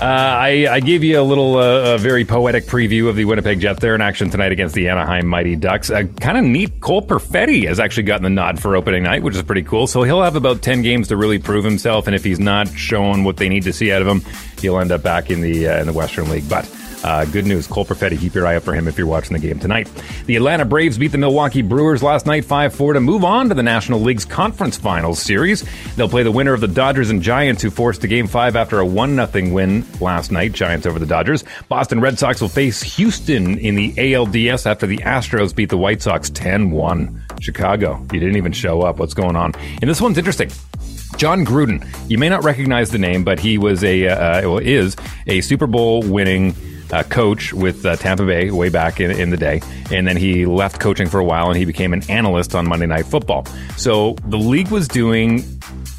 Uh, 0.00 0.04
I, 0.04 0.66
I 0.70 0.80
gave 0.80 1.04
you 1.04 1.20
a 1.20 1.22
little, 1.22 1.56
uh, 1.56 1.94
a 1.94 1.98
very 1.98 2.24
poetic 2.24 2.64
preview 2.64 3.08
of 3.08 3.16
the 3.16 3.24
Winnipeg 3.24 3.60
Jets. 3.60 3.80
They're 3.80 3.94
in 3.94 4.00
action 4.00 4.28
tonight 4.30 4.52
against 4.52 4.74
the 4.74 4.88
Anaheim 4.88 5.26
Mighty 5.26 5.56
Ducks. 5.56 5.90
Uh, 5.90 6.02
kind 6.20 6.36
of 6.36 6.44
neat. 6.44 6.80
Cole 6.80 7.02
Perfetti 7.02 7.66
has 7.68 7.78
actually 7.80 8.02
gotten 8.04 8.24
the 8.24 8.30
nod 8.30 8.60
for 8.60 8.76
opening 8.76 9.04
night, 9.04 9.22
which 9.22 9.36
is 9.36 9.42
pretty 9.42 9.62
cool. 9.62 9.86
So 9.86 10.02
he'll 10.02 10.22
have 10.22 10.36
about 10.36 10.62
10 10.62 10.82
games 10.82 11.08
to 11.08 11.16
really 11.16 11.38
prove 11.38 11.64
himself. 11.64 12.06
And 12.06 12.14
if 12.16 12.24
he's 12.24 12.40
not 12.40 12.68
showing 12.68 13.24
what 13.24 13.36
they 13.36 13.48
need 13.48 13.62
to 13.64 13.72
see 13.72 13.92
out 13.92 14.02
of 14.02 14.08
him, 14.08 14.22
he'll 14.60 14.78
end 14.80 14.90
up 14.92 15.02
back 15.02 15.30
in 15.30 15.40
the, 15.40 15.68
uh, 15.68 15.80
in 15.80 15.86
the 15.86 15.92
Western 15.92 16.28
League. 16.28 16.48
But 16.48 16.64
uh, 17.04 17.24
good 17.26 17.46
news. 17.46 17.66
Cole 17.66 17.84
Perfetti, 17.84 18.18
keep 18.18 18.34
your 18.34 18.46
eye 18.46 18.56
out 18.56 18.62
for 18.62 18.74
him 18.74 18.88
if 18.88 18.96
you're 18.96 19.06
watching 19.06 19.34
the 19.34 19.38
game 19.38 19.58
tonight. 19.58 19.90
The 20.24 20.36
Atlanta 20.36 20.64
Braves 20.64 20.96
beat 20.96 21.12
the 21.12 21.18
Milwaukee 21.18 21.60
Brewers 21.60 22.02
last 22.02 22.24
night 22.24 22.46
5 22.46 22.74
4 22.74 22.94
to 22.94 23.00
move 23.00 23.24
on 23.24 23.50
to 23.50 23.54
the 23.54 23.62
National 23.62 24.00
League's 24.00 24.24
Conference 24.24 24.78
Finals 24.78 25.20
series. 25.20 25.64
They'll 25.96 26.08
play 26.08 26.22
the 26.22 26.32
winner 26.32 26.54
of 26.54 26.62
the 26.62 26.68
Dodgers 26.68 27.10
and 27.10 27.22
Giants, 27.22 27.62
who 27.62 27.70
forced 27.70 28.02
a 28.04 28.08
game 28.08 28.26
five 28.26 28.56
after 28.56 28.80
a 28.80 28.86
1 28.86 29.14
0 29.14 29.52
win 29.52 29.84
last 30.00 30.32
night. 30.32 30.52
Giants 30.52 30.86
over 30.86 30.98
the 30.98 31.06
Dodgers. 31.06 31.44
Boston 31.68 32.00
Red 32.00 32.18
Sox 32.18 32.40
will 32.40 32.48
face 32.48 32.82
Houston 32.96 33.58
in 33.58 33.74
the 33.74 33.92
ALDS 33.92 34.64
after 34.66 34.86
the 34.86 34.98
Astros 34.98 35.54
beat 35.54 35.68
the 35.68 35.78
White 35.78 36.00
Sox 36.00 36.30
10 36.30 36.70
1. 36.70 37.22
Chicago, 37.40 38.00
you 38.12 38.20
didn't 38.20 38.36
even 38.36 38.52
show 38.52 38.80
up. 38.80 38.98
What's 38.98 39.14
going 39.14 39.36
on? 39.36 39.54
And 39.82 39.90
this 39.90 40.00
one's 40.00 40.16
interesting. 40.16 40.50
Jon 41.18 41.44
Gruden. 41.44 41.86
You 42.10 42.18
may 42.18 42.28
not 42.28 42.42
recognize 42.44 42.90
the 42.90 42.98
name, 42.98 43.24
but 43.24 43.38
he 43.38 43.58
was 43.58 43.84
a 43.84 44.08
uh, 44.08 44.48
well, 44.48 44.58
is 44.58 44.96
a 45.26 45.42
Super 45.42 45.66
Bowl 45.66 46.02
winning 46.02 46.54
uh, 46.92 47.02
coach 47.04 47.52
with 47.52 47.84
uh, 47.84 47.96
Tampa 47.96 48.24
Bay 48.24 48.50
way 48.50 48.68
back 48.68 49.00
in, 49.00 49.10
in 49.10 49.30
the 49.30 49.36
day, 49.36 49.60
and 49.90 50.06
then 50.06 50.16
he 50.16 50.46
left 50.46 50.80
coaching 50.80 51.08
for 51.08 51.18
a 51.18 51.24
while 51.24 51.48
and 51.48 51.56
he 51.56 51.64
became 51.64 51.92
an 51.92 52.02
analyst 52.10 52.54
on 52.54 52.68
Monday 52.68 52.86
Night 52.86 53.06
Football. 53.06 53.46
So 53.76 54.16
the 54.26 54.38
league 54.38 54.68
was 54.68 54.88
doing 54.88 55.44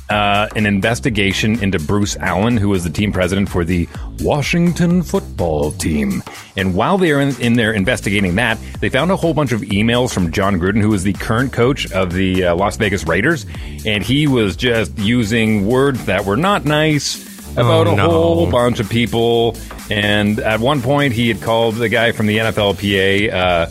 uh, 0.09 0.47
an 0.55 0.65
investigation 0.65 1.61
into 1.63 1.79
Bruce 1.79 2.15
Allen, 2.17 2.57
who 2.57 2.69
was 2.69 2.83
the 2.83 2.89
team 2.89 3.11
president 3.11 3.49
for 3.49 3.65
the 3.65 3.87
Washington 4.19 5.01
football 5.01 5.71
team. 5.71 6.21
And 6.55 6.75
while 6.75 6.97
they 6.97 7.11
were 7.11 7.21
in, 7.21 7.39
in 7.41 7.53
there 7.53 7.73
investigating 7.73 8.35
that, 8.35 8.59
they 8.81 8.89
found 8.89 9.11
a 9.11 9.15
whole 9.15 9.33
bunch 9.33 9.51
of 9.51 9.61
emails 9.61 10.13
from 10.13 10.31
Jon 10.31 10.59
Gruden, 10.59 10.81
who 10.81 10.93
is 10.93 11.03
the 11.03 11.13
current 11.13 11.53
coach 11.53 11.91
of 11.91 12.13
the 12.13 12.45
uh, 12.45 12.55
Las 12.55 12.77
Vegas 12.77 13.05
Raiders. 13.05 13.45
And 13.85 14.03
he 14.03 14.27
was 14.27 14.55
just 14.55 14.97
using 14.99 15.65
words 15.65 16.05
that 16.05 16.25
were 16.25 16.37
not 16.37 16.65
nice 16.65 17.34
about 17.57 17.87
Oh, 17.87 17.93
a 17.93 17.95
no. 17.95 18.09
whole 18.09 18.51
bunch 18.51 18.79
of 18.79 18.89
people. 18.89 19.55
And 19.89 20.39
at 20.39 20.59
one 20.59 20.81
point, 20.81 21.13
he 21.13 21.27
had 21.27 21.41
called 21.41 21.75
the 21.75 21.89
guy 21.89 22.11
from 22.11 22.25
the 22.27 22.37
NFLPA 22.39 23.31
uh, 23.33 23.67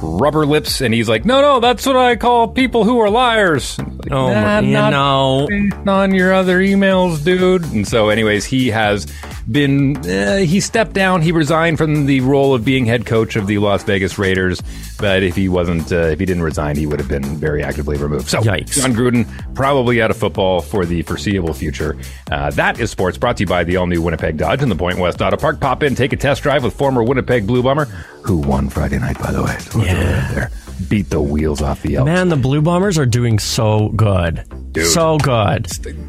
rubber 0.00 0.44
lips, 0.46 0.80
and 0.80 0.92
he's 0.94 1.08
like, 1.08 1.24
"No, 1.24 1.40
no, 1.40 1.58
that's 1.60 1.84
what 1.86 1.96
I 1.96 2.16
call 2.16 2.48
people 2.48 2.84
who 2.84 2.98
are 3.00 3.10
liars." 3.10 3.78
Like, 3.78 4.12
Oh, 4.12 4.32
"Nah, 4.32 4.90
know. 4.90 5.46
based 5.48 5.88
on 5.88 6.14
your 6.14 6.32
other 6.34 6.58
emails, 6.60 7.24
dude. 7.24 7.64
And 7.72 7.86
so, 7.88 8.08
anyways, 8.10 8.44
he 8.44 8.68
has 8.68 9.06
been 9.50 9.96
uh, 9.98 10.38
he 10.38 10.60
stepped 10.60 10.92
down. 10.92 11.22
He 11.22 11.32
resigned 11.32 11.78
from 11.78 12.06
the 12.06 12.20
role 12.20 12.54
of 12.54 12.64
being 12.64 12.86
head 12.86 13.06
coach 13.06 13.36
of 13.36 13.46
the 13.46 13.58
Las 13.58 13.82
Vegas 13.84 14.18
Raiders. 14.18 14.62
But 14.98 15.22
if 15.22 15.36
he 15.36 15.48
wasn't, 15.48 15.92
uh, 15.92 15.96
if 16.06 16.18
he 16.18 16.26
didn't 16.26 16.42
resign, 16.42 16.76
he 16.76 16.86
would 16.86 16.98
have 16.98 17.08
been 17.08 17.22
very 17.36 17.62
actively 17.62 17.96
removed. 17.96 18.28
So, 18.28 18.40
Yikes. 18.40 18.80
Jon 18.80 18.92
Gruden 18.92 19.54
probably 19.54 20.00
out 20.00 20.10
of 20.10 20.16
football 20.16 20.60
for 20.62 20.84
the 20.84 21.02
foreseeable 21.02 21.52
future. 21.54 21.96
Uh, 22.30 22.50
that 22.52 22.80
is 22.80 22.90
sports 22.90 23.18
brought 23.18 23.36
to 23.36 23.42
you 23.42 23.46
by 23.46 23.62
the 23.64 23.76
all 23.76 23.86
new 23.86 24.00
Winnipeg 24.02 24.36
Dodge 24.36 24.62
and 24.62 24.70
the 24.70 24.76
Point 24.76 24.98
West 24.98 25.20
Auto 25.20 25.36
Park. 25.36 25.60
Pop 25.60 25.82
in, 25.82 25.94
take 25.94 26.12
a 26.12 26.16
test 26.16 26.42
drive 26.42 26.64
with 26.64 26.74
former 26.74 27.02
Winnipeg 27.02 27.46
Blue 27.46 27.62
Bomber, 27.62 27.84
who 27.84 28.38
won 28.38 28.68
Friday 28.68 28.98
night, 28.98 29.18
by 29.18 29.32
the 29.32 29.42
way. 29.42 29.56
So 29.58 29.82
Yeah. 29.82 30.48
Beat 30.88 31.08
the 31.08 31.22
wheels 31.22 31.62
off 31.62 31.82
the 31.82 31.96
Elks. 31.96 32.06
Man, 32.06 32.28
the 32.28 32.36
Blue 32.36 32.60
Bombers 32.60 32.98
are 32.98 33.06
doing 33.06 33.38
so 33.38 33.88
good. 33.90 34.44
Dude. 34.76 34.86
So 34.86 35.16
good. 35.18 35.66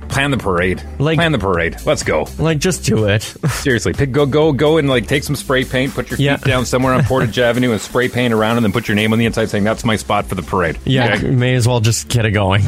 Plan 0.10 0.32
the 0.32 0.38
parade. 0.38 0.84
Like- 1.00 1.18
Plan 1.18 1.32
the 1.32 1.40
parade. 1.40 1.78
Let's 1.86 2.04
go. 2.04 2.28
Like, 2.38 2.60
just 2.60 2.84
do 2.86 3.06
it. 3.08 3.22
Seriously, 3.50 3.94
pick, 3.94 4.12
go, 4.12 4.26
go, 4.26 4.52
go, 4.52 4.78
and 4.78 4.90
like 4.90 5.08
take 5.08 5.24
some 5.24 5.36
spray 5.36 5.64
paint. 5.64 5.94
Put 5.94 6.10
your 6.10 6.18
feet 6.18 6.24
Yeah. 6.26 6.38
down 6.38 6.66
somewhere 6.66 6.94
on 6.94 7.04
Portage 7.06 7.40
Avenue 7.50 7.72
and 7.72 7.80
spray 7.82 8.10
paint 8.10 8.34
around, 8.34 8.58
and 8.58 8.66
then 8.66 8.72
put 8.74 8.88
your 8.88 8.96
name 8.96 9.14
on 9.14 9.20
the 9.20 9.26
inside, 9.26 9.50
saying 9.50 9.64
that's 9.64 9.86
my 9.86 9.96
spot 9.96 10.26
for 10.26 10.36
the 10.36 10.42
parade. 10.44 10.78
Yeah, 10.86 11.16
Okay? 11.16 11.30
may 11.32 11.56
as 11.56 11.68
well 11.68 11.80
just 11.80 12.08
get 12.10 12.26
it 12.26 12.32
going. 12.32 12.64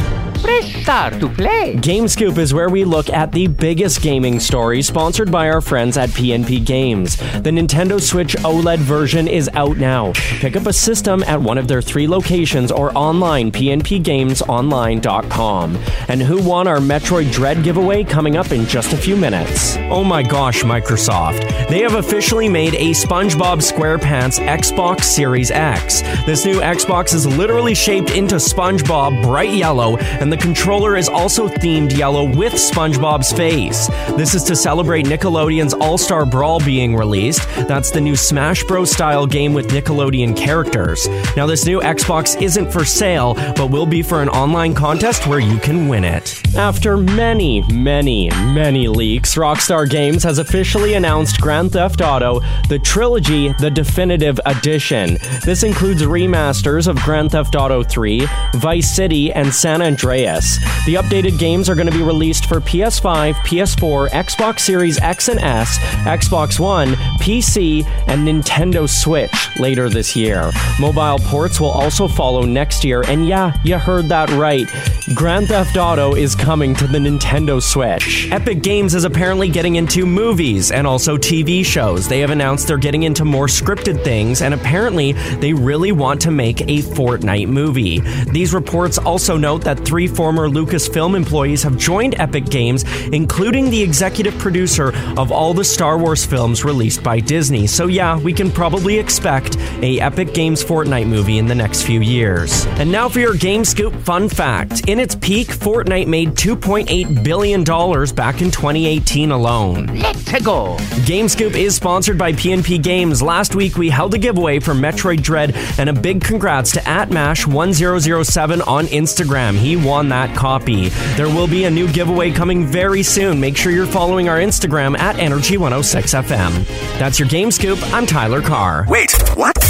Start 0.84 1.20
to 1.20 1.28
play. 1.30 1.76
Game 1.76 2.08
Scoop 2.08 2.38
is 2.38 2.54
where 2.54 2.70
we 2.70 2.84
look 2.86 3.10
at 3.10 3.32
the 3.32 3.48
biggest 3.48 4.02
gaming 4.02 4.40
stories 4.40 4.88
sponsored 4.88 5.32
by 5.32 5.50
our 5.50 5.62
friends 5.62 5.98
at 5.98 6.10
PNP 6.10 6.66
Games. 6.66 7.16
The 7.18 7.52
Nintendo 7.52 8.02
Switch 8.02 8.36
OLED 8.38 8.80
version 8.80 9.28
is 9.28 9.50
out 9.54 9.78
now. 9.78 10.14
Pick 10.16 10.56
up 10.56 10.66
a 10.66 10.74
system 10.74 11.22
at 11.24 11.40
one 11.42 11.58
of 11.60 11.68
their 11.68 11.82
three 11.82 12.08
locations 12.08 12.72
or 12.72 12.92
online, 12.98 13.52
pnpgamesonline.com. 13.52 15.78
And 16.08 16.22
who 16.22 16.42
won 16.42 16.68
our 16.68 16.80
Metroid 16.80 17.32
Dread 17.32 17.64
giveaway 17.64 18.04
coming 18.04 18.36
up 18.36 18.52
in 18.52 18.66
just 18.66 18.94
a 18.94 18.98
few 18.98 19.16
minutes? 19.16 19.78
Oh 19.90 20.04
my 20.04 20.24
gosh, 20.24 20.64
Microsoft. 20.64 21.68
They 21.70 21.80
have 21.82 21.96
officially 21.96 22.50
made 22.50 22.76
a 22.76 22.92
SpongeBob 22.92 23.60
SquarePants 23.62 24.40
Xbox 24.46 25.04
Series 25.04 25.52
X. 25.52 26.02
This 26.26 26.46
new 26.46 26.60
Xbox 26.60 27.14
is 27.14 27.26
literally 27.26 27.76
shaped 27.76 28.12
into 28.12 28.36
SpongeBob 28.36 29.22
bright 29.22 29.54
yellow, 29.54 29.98
and 29.98 30.32
the 30.32 30.38
controller 30.38 30.98
is 30.98 31.10
also 31.10 31.48
themed 31.48 31.96
yellow 31.98 32.24
with 32.24 32.54
SpongeBob's 32.54 33.32
face. 33.32 33.88
This 34.18 34.36
is 34.36 34.44
to 34.44 34.56
celebrate 34.56 35.06
Nickelodeon's 35.06 35.74
All 35.74 35.98
Star 35.98 36.26
Brawl 36.26 36.60
being 36.60 36.96
released. 36.96 37.48
That's 37.68 37.92
the 37.92 38.02
new 38.02 38.16
Smash 38.16 38.64
Bros. 38.64 38.92
style 38.92 39.26
game 39.26 39.54
with 39.54 39.70
Nickelodeon 39.70 40.36
characters. 40.36 41.08
Now, 41.36 41.46
this 41.46 41.66
new 41.66 41.80
Xbox 41.80 42.40
isn't 42.42 42.72
for 42.72 42.86
sale, 42.86 43.34
but 43.56 43.70
will 43.70 43.86
be 43.86 44.02
for 44.02 44.22
an 44.22 44.30
online 44.30 44.74
contest 44.74 45.28
where 45.28 45.40
you 45.40 45.58
can 45.58 45.79
win 45.88 46.04
it. 46.04 46.42
After 46.56 46.98
many, 46.98 47.62
many, 47.72 48.30
many 48.30 48.88
leaks, 48.88 49.36
Rockstar 49.36 49.90
Games 49.90 50.24
has 50.24 50.40
officially 50.40 50.96
announced 50.96 51.40
Grand 51.40 51.72
Theft 51.72 52.02
Auto, 52.02 52.42
the 52.68 52.80
trilogy, 52.80 53.54
the 53.60 53.70
definitive 53.70 54.40
edition. 54.46 55.18
This 55.46 55.64
includes 55.64 56.02
remasters 56.02 56.88
of 56.88 56.98
Grand 56.98 57.32
Theft 57.32 57.56
Auto 57.56 57.84
3, 57.84 58.28
Vice 58.56 58.94
City, 58.94 59.32
and 59.32 59.54
San 59.54 59.82
Andreas. 59.82 60.58
The 60.86 60.96
updated 60.96 61.40
games 61.40 61.70
are 61.70 61.76
going 61.76 61.90
to 61.90 61.98
be 61.98 62.04
released 62.04 62.48
for 62.48 62.60
PS5, 62.60 63.36
PS4, 63.36 64.10
Xbox 64.10 64.60
Series 64.62 65.00
X 65.02 65.28
and 65.30 65.40
S, 65.40 65.78
Xbox 66.06 66.60
One, 66.60 66.90
PC, 67.20 67.86
and 68.08 68.28
Nintendo 68.28 68.90
Switch 68.90 69.50
later 69.60 69.90
this 69.90 70.16
year. 70.16 70.52
Mobile 70.80 71.20
ports 71.20 71.60
will 71.60 71.72
also 71.72 72.08
follow 72.08 72.44
next 72.44 72.84
year, 72.84 73.04
and 73.08 73.28
yeah, 73.28 73.54
you 73.64 73.78
heard 73.78 74.10
that 74.10 74.30
right. 74.32 74.68
Grand 75.14 75.48
Theft 75.48 75.69
Theft 75.70 75.78
Auto 75.78 76.16
is 76.16 76.36
coming 76.36 76.74
to 76.74 76.88
the 76.88 76.98
Nintendo 76.98 77.62
Switch. 77.62 78.28
Epic 78.32 78.64
Games 78.64 78.96
is 78.96 79.04
apparently 79.04 79.50
getting 79.50 79.76
into 79.76 80.04
movies 80.04 80.72
and 80.72 80.88
also 80.88 81.16
TV 81.16 81.64
shows. 81.64 82.08
They 82.08 82.22
have 82.22 82.32
announced 82.32 82.68
they're 82.68 82.78
getting 82.78 83.04
into 83.04 83.24
more 83.24 83.46
scripted 83.46 84.04
things, 84.04 84.42
and 84.42 84.56
apparently 84.56 85.12
they 85.12 85.54
really 85.54 85.92
want 85.92 86.22
to 86.22 86.32
make 86.32 86.62
a 86.62 86.82
Fortnite 86.82 87.50
movie. 87.50 88.00
These 88.32 88.52
reports 88.52 88.98
also 88.98 89.38
note 89.38 89.64
that 89.64 89.86
three 89.86 90.08
former 90.08 90.50
Lucasfilm 90.50 91.16
employees 91.16 91.62
have 91.62 91.78
joined 91.78 92.20
Epic 92.20 92.46
Games, 92.46 92.84
including 93.10 93.70
the 93.70 93.84
executive 93.84 94.36
producer 94.40 94.92
of 95.20 95.32
all 95.32 95.54
the 95.54 95.64
Star 95.64 96.00
Wars 96.00 96.26
films 96.26 96.66
released 96.66 97.04
by 97.04 97.20
Disney. 97.20 97.68
So 97.68 97.86
yeah, 97.86 98.18
we 98.18 98.34
can 98.34 98.50
probably 98.50 98.98
expect 98.98 99.56
a 99.84 100.00
Epic 100.00 100.34
Games 100.34 100.64
Fortnite 100.64 101.08
movie 101.08 101.38
in 101.38 101.46
the 101.46 101.54
next 101.54 101.84
few 101.84 102.02
years. 102.02 102.66
And 102.80 102.92
now 102.92 103.08
for 103.08 103.20
your 103.20 103.36
Game 103.36 103.64
Scoop 103.64 103.94
fun 103.94 104.30
fact. 104.30 104.90
In 104.90 105.00
its 105.00 105.14
peak, 105.14 105.49
Fortnite 105.52 106.08
made 106.08 106.36
$2.8 106.36 107.24
billion 107.24 107.64
back 107.64 108.42
in 108.42 108.52
2018 108.52 109.32
alone. 109.32 109.88
Let's 110.00 110.44
go. 110.44 110.78
Game 111.06 111.28
Scoop 111.28 111.56
is 111.56 111.76
sponsored 111.76 112.18
by 112.18 112.32
PNP 112.34 112.82
Games. 112.82 113.22
Last 113.22 113.56
week 113.56 113.78
we 113.78 113.90
held 113.90 114.14
a 114.14 114.18
giveaway 114.18 114.60
for 114.60 114.74
Metroid 114.74 115.22
Dread, 115.22 115.56
and 115.78 115.90
a 115.90 115.94
big 115.94 116.24
congrats 116.24 116.72
to 116.74 116.80
atmash1007 116.82 118.68
on 118.68 118.86
Instagram. 118.88 119.56
He 119.58 119.76
won 119.76 120.10
that 120.10 120.36
copy. 120.36 120.90
There 121.16 121.28
will 121.28 121.48
be 121.48 121.66
a 121.66 121.72
new 121.72 121.88
giveaway 121.92 122.32
coming 122.32 122.66
very 122.66 123.04
soon. 123.04 123.40
Make 123.40 123.58
sure 123.58 123.72
you're 123.72 123.86
following 123.86 124.30
our 124.30 124.38
Instagram 124.38 124.98
at 124.98 125.16
Energy106FM. 125.18 126.66
That's 127.00 127.20
your 127.20 127.28
Game 127.28 127.52
Scoop. 127.52 127.80
I'm 127.94 128.06
Tyler 128.06 128.42
Carr. 128.42 128.86
Wait, 128.88 129.12
what? 129.36 129.69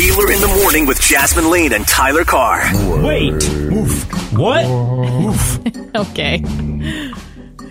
Wheeler 0.00 0.32
in 0.32 0.40
the 0.40 0.60
morning 0.62 0.86
with 0.86 0.98
Jasmine 0.98 1.50
Lane 1.50 1.74
and 1.74 1.86
Tyler 1.86 2.24
Carr. 2.24 2.62
Wait. 3.04 3.34
What? 4.32 4.64
okay. 5.94 6.38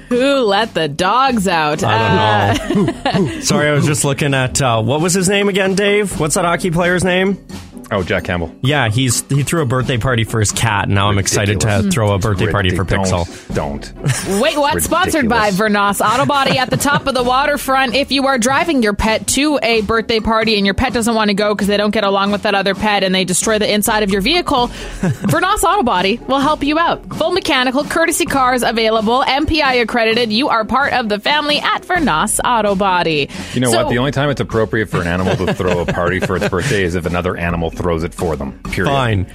Who 0.10 0.36
let 0.42 0.76
the 0.76 0.88
dogs 0.88 1.48
out? 1.48 1.84
I 1.84 2.56
don't 2.56 2.86
know. 3.26 3.40
Sorry, 3.42 3.68
I 3.68 3.74
was 3.74 3.88
just 3.88 4.06
looking 4.06 4.36
at 4.36 4.62
uh, 4.62 4.80
what 4.80 5.02
was 5.02 5.16
his 5.16 5.28
name 5.28 5.50
again, 5.50 5.74
Dave? 5.74 6.20
What's 6.20 6.36
that 6.36 6.46
hockey 6.46 6.70
player's 6.70 7.04
name? 7.04 7.44
Oh, 7.92 8.04
Jack 8.04 8.24
Campbell. 8.26 8.54
Yeah, 8.62 8.90
he's 8.90 9.22
he 9.30 9.42
threw 9.44 9.62
a 9.62 9.66
birthday 9.66 9.98
party 9.98 10.24
for 10.24 10.40
his 10.40 10.52
cat, 10.52 10.86
and 10.86 10.96
now 10.96 11.08
I'm 11.10 11.18
excited 11.18 11.60
to 11.62 11.90
throw 11.92 12.14
a 12.14 12.20
birthday 12.20 12.52
party 12.52 12.70
for 12.76 12.86
Ridic- 12.86 13.06
Pixel. 13.06 13.56
Don't. 13.56 13.92
Wait, 14.42 14.58
what? 14.58 14.82
Sponsored 14.84 15.28
by 15.28 15.50
Vernos 15.52 16.00
Auto 16.00 16.26
Body 16.26 16.58
at 16.60 16.70
the 16.70 16.78
top 16.78 17.08
of 17.08 17.16
the 17.16 17.24
waterfront. 17.24 17.96
If 17.96 18.12
you 18.12 18.28
are 18.28 18.38
driving 18.38 18.84
your 18.84 18.94
pet 18.94 19.26
to 19.30 19.60
a 19.64 19.82
birthday 19.82 20.20
party 20.20 20.56
and 20.58 20.66
your 20.66 20.76
pet 20.76 20.94
doesn't 20.94 21.16
want 21.16 21.30
to 21.30 21.34
go 21.34 21.56
because 21.56 21.68
they 21.68 21.78
don't 21.78 21.90
get 21.92 22.04
along 22.04 22.32
with 22.32 22.44
that 22.44 22.54
other 22.54 22.76
pet 22.76 23.04
and 23.04 23.14
they 23.16 23.26
destroy 23.26 23.58
the 23.58 23.72
inside 23.74 24.04
of 24.04 24.12
your 24.12 24.22
vehicle, 24.22 24.68
Vernos 25.00 25.64
Auto 25.64 25.82
Body 25.84 26.18
will 26.28 26.40
help 26.40 26.64
you 26.64 26.78
out. 26.78 27.04
Full 27.16 27.32
mechanical, 27.32 27.84
courtesy 27.84 28.26
cars 28.26 28.62
available, 28.64 29.24
MPI 29.24 29.82
accredited. 29.82 30.32
You 30.32 30.50
are 30.50 30.64
part 30.64 30.94
of 30.94 31.10
the 31.10 31.20
family 31.20 31.58
at 31.60 31.84
Vernos 31.84 32.40
Auto 32.46 32.76
Body. 32.76 33.30
You 33.54 33.62
know 33.62 33.72
So- 33.72 33.84
what? 33.86 33.90
The 33.90 33.98
only 33.98 34.12
time 34.12 34.30
it's 34.30 34.42
appropriate 34.42 34.90
for 34.90 35.02
an 35.02 35.08
animal 35.08 35.36
to 35.46 35.54
throw 35.56 35.80
a 35.80 35.86
party 35.86 36.20
for 36.20 36.36
its 36.36 36.48
birthday 36.50 36.84
is 36.84 36.94
if 36.96 37.06
another 37.08 37.36
animal 37.36 37.72
throws 37.80 38.04
it 38.04 38.14
for 38.14 38.36
them. 38.36 38.60
Period. 38.64 38.92
Fine. 38.92 39.28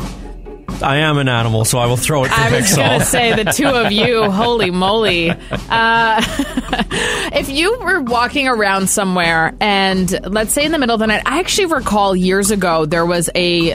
I 0.83 0.97
am 0.99 1.17
an 1.19 1.29
animal, 1.29 1.65
so 1.65 1.79
I 1.79 1.87
will 1.87 1.97
throw 1.97 2.25
it 2.25 2.29
for 2.29 2.35
I 2.35 2.51
was 2.51 2.65
Pixel. 2.67 2.77
going 2.77 2.99
to 3.01 3.07
say 3.07 3.43
the 3.43 3.51
two 3.51 3.69
of 3.69 3.91
you, 3.91 4.31
holy 4.31 4.71
moly. 4.71 5.31
Uh, 5.31 5.37
if 7.33 7.49
you 7.49 7.79
were 7.79 8.03
walking 8.03 8.49
around 8.49 8.91
somewhere 8.91 9.55
and 9.61 10.21
let's 10.31 10.53
say 10.53 10.65
in 10.65 10.73
the 10.73 10.79
middle 10.79 10.95
of 10.95 11.01
the 11.01 11.07
night, 11.07 11.23
I 11.25 11.39
actually 11.39 11.67
recall 11.67 12.15
years 12.15 12.51
ago 12.51 12.85
there 12.85 13.07
was 13.07 13.31
a 13.35 13.75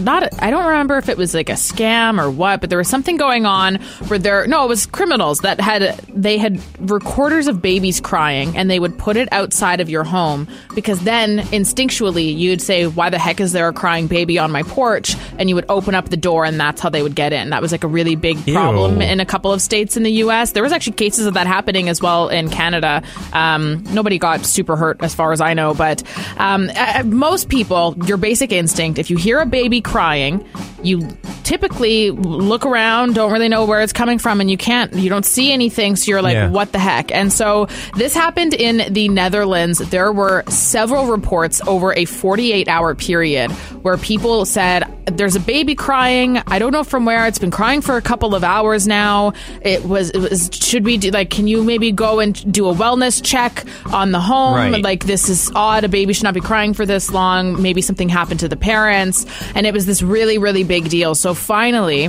not 0.00 0.28
I 0.42 0.50
don't 0.50 0.66
remember 0.66 0.96
if 0.98 1.08
it 1.08 1.16
was 1.16 1.34
like 1.34 1.48
a 1.48 1.54
scam 1.54 2.22
or 2.22 2.30
what, 2.30 2.60
but 2.60 2.70
there 2.70 2.78
was 2.78 2.88
something 2.88 3.16
going 3.16 3.46
on 3.46 3.76
where 4.08 4.18
there 4.18 4.46
no, 4.46 4.64
it 4.64 4.68
was 4.68 4.86
criminals 4.86 5.40
that 5.40 5.60
had 5.60 5.98
they 6.08 6.38
had 6.38 6.60
recorders 6.80 7.46
of 7.46 7.62
babies 7.62 8.00
crying 8.00 8.56
and 8.56 8.70
they 8.70 8.78
would 8.78 8.98
put 8.98 9.16
it 9.16 9.28
outside 9.32 9.80
of 9.80 9.88
your 9.88 10.04
home 10.04 10.48
because 10.74 11.00
then 11.00 11.38
instinctually 11.38 12.36
you'd 12.36 12.62
say, 12.62 12.86
Why 12.86 13.10
the 13.10 13.18
heck 13.18 13.40
is 13.40 13.52
there 13.52 13.68
a 13.68 13.72
crying 13.72 14.06
baby 14.06 14.38
on 14.38 14.50
my 14.50 14.62
porch? 14.62 15.16
And 15.38 15.48
you 15.48 15.54
would 15.54 15.66
open 15.68 15.94
up 15.94 16.08
the 16.08 16.16
door 16.16 16.44
and 16.44 16.58
that's 16.58 16.80
how 16.80 16.88
they 16.88 17.02
would 17.02 17.14
get 17.14 17.32
in. 17.32 17.50
That 17.50 17.62
was 17.62 17.72
like 17.72 17.84
a 17.84 17.88
really 17.88 18.16
big 18.16 18.44
problem 18.52 19.00
Ew. 19.00 19.06
in 19.06 19.20
a 19.20 19.26
couple 19.26 19.52
of 19.52 19.62
states 19.62 19.96
in 19.96 20.02
the 20.02 20.12
US. 20.24 20.52
There 20.52 20.62
was 20.62 20.72
actually 20.72 20.94
cases 20.94 21.26
of 21.26 21.34
that 21.34 21.46
happening 21.46 21.88
as 21.88 22.00
well 22.00 22.28
in 22.28 22.50
Canada. 22.50 23.02
Um, 23.32 23.84
nobody 23.90 24.18
got 24.18 24.44
super 24.44 24.76
hurt 24.76 25.02
as 25.02 25.14
far 25.14 25.32
as 25.32 25.40
I 25.40 25.54
know, 25.54 25.74
but 25.74 26.02
um, 26.38 26.70
most 27.04 27.48
people, 27.48 27.94
your 28.06 28.16
basic 28.16 28.52
instinct, 28.52 28.98
if 28.98 29.10
you 29.10 29.16
hear 29.16 29.38
a 29.38 29.46
baby 29.46 29.80
crying, 29.90 30.44
you 30.82 31.06
typically 31.42 32.10
look 32.10 32.64
around, 32.64 33.14
don't 33.14 33.32
really 33.32 33.48
know 33.48 33.64
where 33.64 33.80
it's 33.80 33.92
coming 33.92 34.18
from, 34.18 34.40
and 34.40 34.50
you 34.50 34.56
can't, 34.56 34.92
you 34.94 35.08
don't 35.10 35.26
see 35.26 35.52
anything, 35.52 35.96
so 35.96 36.10
you're 36.10 36.22
like, 36.22 36.34
Yeah. 36.34 36.48
what 36.50 36.72
the 36.72 36.78
heck? 36.78 37.12
And 37.12 37.32
so 37.32 37.66
this 37.96 38.14
happened 38.14 38.54
in 38.54 38.92
the 38.92 39.08
Netherlands. 39.08 39.78
There 39.78 40.12
were 40.12 40.44
several 40.48 41.06
reports 41.06 41.60
over 41.66 41.92
a 41.94 42.04
48 42.04 42.68
hour 42.68 42.94
period 42.94 43.50
where 43.82 43.96
people 43.96 44.44
said, 44.46 44.84
there's 45.06 45.34
a 45.34 45.40
baby 45.40 45.74
crying. 45.74 46.38
I 46.46 46.58
don't 46.60 46.72
know 46.72 46.84
from 46.84 47.04
where. 47.04 47.26
It's 47.26 47.38
been 47.38 47.50
crying 47.50 47.80
for 47.80 47.96
a 47.96 48.02
couple 48.02 48.34
of 48.34 48.44
hours 48.44 48.86
now. 48.86 49.32
It 49.62 49.84
was, 49.84 50.10
it 50.10 50.18
was 50.18 50.50
should 50.52 50.84
we 50.84 50.98
do, 50.98 51.10
like, 51.10 51.30
can 51.30 51.48
you 51.48 51.64
maybe 51.64 51.90
go 51.90 52.20
and 52.20 52.52
do 52.52 52.68
a 52.68 52.74
wellness 52.74 53.20
check 53.22 53.64
on 53.92 54.12
the 54.12 54.20
home? 54.20 54.54
Right. 54.54 54.82
Like, 54.82 55.04
this 55.04 55.28
is 55.28 55.50
odd. 55.54 55.82
A 55.84 55.88
baby 55.88 56.12
should 56.12 56.24
not 56.24 56.34
be 56.34 56.40
crying 56.40 56.74
for 56.74 56.86
this 56.86 57.10
long. 57.10 57.60
Maybe 57.60 57.82
something 57.82 58.08
happened 58.08 58.40
to 58.40 58.48
the 58.48 58.56
parents. 58.56 59.26
And 59.56 59.66
it 59.66 59.69
was 59.74 59.86
this 59.86 60.02
really, 60.02 60.38
really 60.38 60.64
big 60.64 60.88
deal. 60.88 61.14
So 61.14 61.34
finally, 61.34 62.08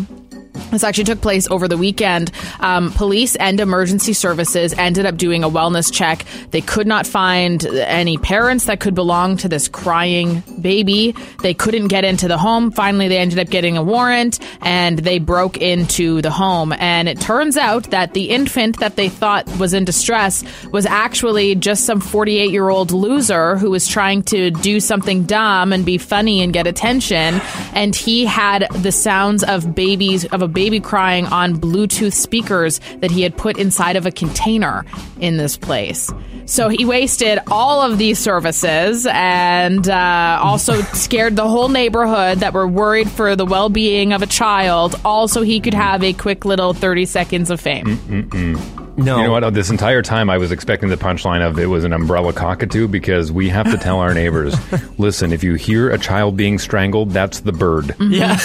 this 0.71 0.83
actually 0.83 1.03
took 1.05 1.21
place 1.21 1.49
over 1.49 1.67
the 1.67 1.77
weekend. 1.77 2.31
Um, 2.59 2.91
police 2.91 3.35
and 3.35 3.59
emergency 3.59 4.13
services 4.13 4.73
ended 4.73 5.05
up 5.05 5.17
doing 5.17 5.43
a 5.43 5.49
wellness 5.49 5.91
check. 5.91 6.25
They 6.51 6.61
could 6.61 6.87
not 6.87 7.05
find 7.05 7.65
any 7.65 8.17
parents 8.17 8.65
that 8.65 8.79
could 8.79 8.95
belong 8.95 9.37
to 9.37 9.49
this 9.49 9.67
crying 9.67 10.43
baby. 10.61 11.15
They 11.41 11.53
couldn't 11.53 11.87
get 11.87 12.03
into 12.03 12.27
the 12.27 12.37
home. 12.37 12.71
Finally, 12.71 13.07
they 13.07 13.17
ended 13.17 13.39
up 13.39 13.49
getting 13.49 13.77
a 13.77 13.83
warrant 13.83 14.39
and 14.61 14.99
they 14.99 15.19
broke 15.19 15.57
into 15.57 16.21
the 16.21 16.31
home. 16.31 16.73
And 16.73 17.09
it 17.09 17.19
turns 17.19 17.57
out 17.57 17.91
that 17.91 18.13
the 18.13 18.29
infant 18.29 18.79
that 18.79 18.95
they 18.95 19.09
thought 19.09 19.47
was 19.57 19.73
in 19.73 19.85
distress 19.85 20.43
was 20.71 20.85
actually 20.85 21.55
just 21.55 21.85
some 21.85 21.99
48 21.99 22.51
year 22.51 22.69
old 22.69 22.91
loser 22.91 23.57
who 23.57 23.71
was 23.71 23.87
trying 23.87 24.23
to 24.23 24.51
do 24.51 24.79
something 24.79 25.23
dumb 25.23 25.73
and 25.73 25.85
be 25.85 25.97
funny 25.97 26.41
and 26.41 26.53
get 26.53 26.67
attention. 26.67 27.41
And 27.73 27.95
he 27.95 28.25
had 28.25 28.67
the 28.81 28.91
sounds 28.91 29.43
of 29.43 29.75
babies, 29.75 30.25
of 30.25 30.40
a 30.41 30.47
baby 30.47 30.79
crying 30.79 31.25
on 31.27 31.55
Bluetooth 31.55 32.13
speakers 32.13 32.79
that 32.99 33.11
he 33.11 33.21
had 33.21 33.35
put 33.37 33.57
inside 33.57 33.95
of 33.95 34.05
a 34.05 34.11
container 34.11 34.85
in 35.19 35.37
this 35.37 35.57
place. 35.57 36.11
So 36.45 36.69
he 36.69 36.85
wasted 36.85 37.39
all 37.49 37.81
of 37.81 37.97
these 37.97 38.19
services 38.19 39.07
and 39.09 39.87
uh, 39.87 40.39
also 40.41 40.81
scared 40.93 41.35
the 41.35 41.47
whole 41.47 41.69
neighborhood 41.69 42.39
that 42.39 42.53
were 42.53 42.67
worried 42.67 43.09
for 43.09 43.35
the 43.35 43.45
well 43.45 43.69
being 43.69 44.13
of 44.13 44.21
a 44.21 44.27
child, 44.27 44.99
all 45.05 45.27
so 45.27 45.41
he 45.41 45.59
could 45.59 45.73
have 45.73 46.03
a 46.03 46.13
quick 46.13 46.45
little 46.45 46.73
30 46.73 47.05
seconds 47.05 47.49
of 47.49 47.61
fame. 47.61 47.85
Mm-mm. 47.85 48.80
No. 49.03 49.17
You 49.17 49.23
know 49.23 49.31
what? 49.31 49.53
This 49.53 49.69
entire 49.69 50.01
time 50.01 50.29
I 50.29 50.37
was 50.37 50.51
expecting 50.51 50.89
the 50.89 50.95
punchline 50.97 51.41
of 51.47 51.57
it 51.59 51.65
was 51.67 51.83
an 51.83 51.93
umbrella 51.93 52.33
cockatoo 52.33 52.87
because 52.87 53.31
we 53.31 53.49
have 53.49 53.69
to 53.71 53.77
tell 53.77 53.99
our 53.99 54.13
neighbors 54.13 54.55
listen, 54.97 55.33
if 55.33 55.43
you 55.43 55.55
hear 55.55 55.89
a 55.89 55.97
child 55.97 56.37
being 56.37 56.59
strangled, 56.59 57.11
that's 57.11 57.41
the 57.41 57.51
bird. 57.51 57.95
Yeah. 57.99 58.37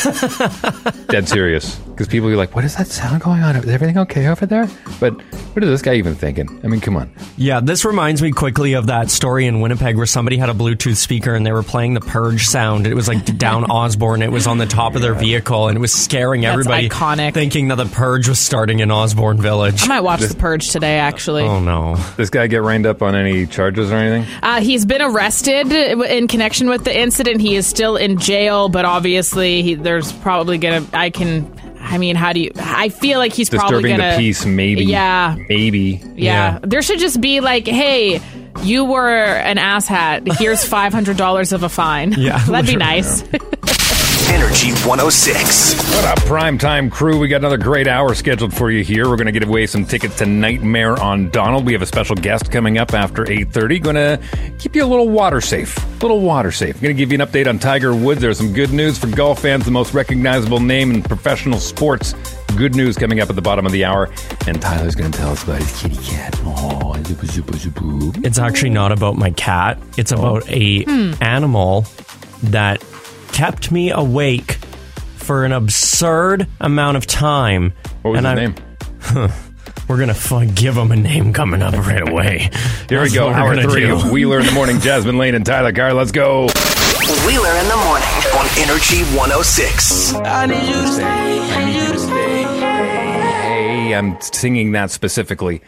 Dead 1.09 1.29
serious. 1.29 1.79
Because 1.97 2.09
people 2.09 2.29
are 2.29 2.37
like, 2.37 2.55
what 2.55 2.63
is 2.63 2.77
that 2.77 2.89
sound 2.89 3.23
going 3.23 3.43
on? 3.43 3.57
Is 3.57 3.67
everything 3.67 3.97
okay 3.97 4.27
over 4.27 4.45
there? 4.45 4.69
But 5.01 5.15
what 5.55 5.65
is 5.65 5.71
this 5.71 5.81
guy 5.81 5.95
even 5.95 6.15
thinking? 6.15 6.61
I 6.63 6.67
mean, 6.67 6.83
come 6.83 6.95
on. 6.95 7.11
Yeah, 7.39 7.61
this 7.61 7.87
reminds 7.87 8.21
me 8.21 8.33
quickly 8.33 8.75
of 8.75 8.89
that 8.89 9.11
story 9.11 9.47
in 9.47 9.63
Winnipeg 9.63 9.97
where 9.97 10.05
somebody 10.05 10.37
had 10.37 10.51
a 10.51 10.53
Bluetooth 10.53 10.97
speaker 10.97 11.35
and 11.35 11.47
they 11.47 11.53
were 11.53 11.63
playing 11.63 11.95
the 11.95 12.03
Purge 12.03 12.45
sound. 12.49 12.87
It 12.87 12.93
was 12.93 13.09
like 13.09 13.25
down 13.39 13.65
Osborne. 13.65 14.21
It 14.21 14.31
was 14.31 14.47
on 14.47 14.59
the 14.59 14.67
top 14.67 14.95
of 14.95 15.01
their 15.01 15.15
vehicle 15.15 15.69
and 15.69 15.79
it 15.79 15.81
was 15.81 15.91
scaring 15.91 16.43
That's 16.43 16.53
everybody, 16.53 16.91
iconic. 16.91 17.33
thinking 17.33 17.69
that 17.69 17.77
the 17.77 17.87
Purge 17.87 18.29
was 18.29 18.39
starting 18.39 18.81
in 18.81 18.91
Osborne 18.91 19.41
Village. 19.41 19.85
I 19.85 19.87
might 19.87 20.01
watch 20.01 20.21
The 20.21 20.35
Purge 20.35 20.69
today, 20.69 20.99
actually. 20.99 21.45
Oh 21.45 21.61
no! 21.61 21.97
This 22.19 22.29
guy 22.29 22.47
get 22.47 22.61
reined 22.61 22.85
up 22.85 23.01
on 23.01 23.15
any 23.15 23.47
charges 23.47 23.91
or 23.91 23.95
anything? 23.97 24.31
Uh, 24.43 24.61
he's 24.61 24.85
been 24.85 25.01
arrested 25.01 25.73
in 25.73 26.29
connection 26.29 26.69
with 26.69 26.85
the 26.85 26.95
incident. 26.95 27.41
He 27.41 27.57
is 27.57 27.67
still 27.67 27.97
in 27.97 28.19
jail, 28.19 28.69
but 28.69 28.85
obviously, 28.85 29.63
he, 29.63 29.75
there's 29.77 30.13
probably 30.13 30.59
gonna. 30.59 30.85
I 30.93 31.09
can. 31.09 31.51
I 31.89 31.99
mean, 31.99 32.17
how 32.17 32.33
do 32.33 32.41
you? 32.41 32.51
I 32.57 32.89
feel 32.89 33.19
like 33.19 33.33
he's 33.33 33.49
probably 33.49 33.83
Disturbing 33.83 33.97
gonna. 33.99 34.11
the 34.13 34.19
peace, 34.19 34.45
maybe. 34.45 34.85
Yeah. 34.85 35.37
Maybe. 35.49 36.03
Yeah. 36.17 36.59
There 36.63 36.83
should 36.83 36.99
just 36.99 37.21
be 37.21 37.41
like, 37.41 37.67
hey, 37.67 38.21
you 38.63 38.85
were 38.85 39.09
an 39.09 39.57
asshat. 39.57 40.37
Here's 40.39 40.65
five 40.65 40.93
hundred 40.93 41.17
dollars 41.17 41.53
of 41.53 41.63
a 41.63 41.69
fine. 41.69 42.13
Yeah, 42.13 42.39
that'd 42.47 42.67
be 42.67 42.77
nice. 42.77 43.23
Energy 44.37 44.71
106. 44.87 45.75
What 45.95 46.05
up, 46.05 46.19
primetime 46.21 46.91
crew? 46.91 47.19
We 47.19 47.27
got 47.27 47.37
another 47.39 47.57
great 47.57 47.89
hour 47.89 48.15
scheduled 48.15 48.53
for 48.53 48.71
you 48.71 48.85
here. 48.85 49.09
We're 49.09 49.17
going 49.17 49.33
to 49.33 49.33
give 49.33 49.49
away 49.49 49.67
some 49.67 49.87
tickets 49.87 50.19
to 50.19 50.27
Nightmare 50.27 51.01
on 51.01 51.31
Donald. 51.31 51.65
We 51.65 51.73
have 51.73 51.81
a 51.81 51.87
special 51.87 52.15
guest 52.17 52.53
coming 52.53 52.77
up 52.77 52.93
after 52.93 53.25
8.30. 53.25 53.83
Going 53.83 53.97
to 53.97 54.21
keep 54.59 54.77
you 54.77 54.85
a 54.85 54.87
little 54.87 55.09
water 55.09 55.41
safe. 55.41 55.77
A 55.79 55.99
little 56.03 56.21
water 56.21 56.53
safe. 56.53 56.81
Going 56.83 56.95
to 56.95 56.99
give 56.99 57.11
you 57.13 57.19
an 57.21 57.27
update 57.27 57.47
on 57.49 57.59
Tiger 57.59 57.95
Woods. 57.95 58.21
There's 58.21 58.37
some 58.37 58.53
good 58.53 58.73
news 58.73 58.99
for 58.99 59.07
golf 59.07 59.41
fans. 59.41 59.65
The 59.65 59.71
most 59.71 59.95
recognizable 59.95 60.61
name 60.61 60.91
in 60.93 61.03
professional 61.03 61.59
sports 61.59 62.15
good 62.57 62.75
news 62.75 62.97
coming 62.97 63.21
up 63.21 63.29
at 63.29 63.37
the 63.37 63.43
bottom 63.43 63.67
of 63.67 63.73
the 63.73 63.85
hour, 63.85 64.09
and 64.47 64.61
Tyler's 64.63 64.95
going 64.95 65.11
to 65.13 65.19
tell 65.19 65.31
us 65.33 65.45
about 65.45 65.59
his 65.61 65.79
kitty 65.83 65.97
cat. 66.07 66.35
Oh, 66.45 66.95
zupa, 67.03 67.27
zupa, 67.27 67.53
zupa. 67.55 68.25
It's 68.25 68.39
actually 68.39 68.71
not 68.71 68.93
about 68.93 69.17
my 69.17 69.31
cat. 69.33 69.79
It's 69.99 70.11
Oh. 70.13 70.17
about 70.17 70.49
a 70.51 70.85
Hmm. 70.85 71.13
animal 71.23 71.85
that 72.45 72.83
kept 73.37 73.71
me 73.71 73.91
awake 73.91 74.53
for 75.17 75.45
an 75.45 75.53
absurd 75.53 76.47
amount 76.59 76.97
of 76.97 77.07
time. 77.07 77.75
What 78.01 78.13
was 78.13 78.25
and 78.25 78.39
his 78.39 79.15
name? 79.15 79.31
We're 79.89 79.99
gonna 79.99 80.13
f- 80.13 80.55
give 80.55 80.75
him 80.75 80.91
a 80.91 80.97
name 80.97 81.35
coming 81.35 81.61
up 81.61 81.75
right 81.75 82.09
away. 82.09 82.39
Here 82.89 83.03
we 83.03 83.09
That's 83.11 83.15
go. 83.15 83.27
we're 83.27 83.35
Hour 83.35 83.63
three 83.63 83.83
do. 83.83 83.95
of 83.95 84.11
Wheeler 84.11 84.41
in 84.41 84.47
the 84.47 84.53
morning. 84.53 84.81
Jasmine 84.81 85.19
Lane 85.19 85.35
and 85.35 85.45
Tyler 85.45 85.75
Carr. 85.75 85.93
Let's 85.93 86.13
go. 86.13 86.47
Wheeler 87.27 87.53
in 87.57 87.69
the 87.69 87.77
morning 87.85 88.09
on 88.39 88.47
Energy 88.57 89.03
106. 89.15 90.15
I 90.15 90.47
need 90.47 90.67
you 90.67 90.73
to 90.73 90.89
stay. 90.89 91.05
I 91.05 91.65
need 91.67 91.75
you 91.77 91.93
to 91.93 91.99
stay. 91.99 92.43
Hey, 92.43 93.95
I'm 93.95 94.19
singing 94.23 94.73
that 94.73 94.91
specifically 94.91 95.61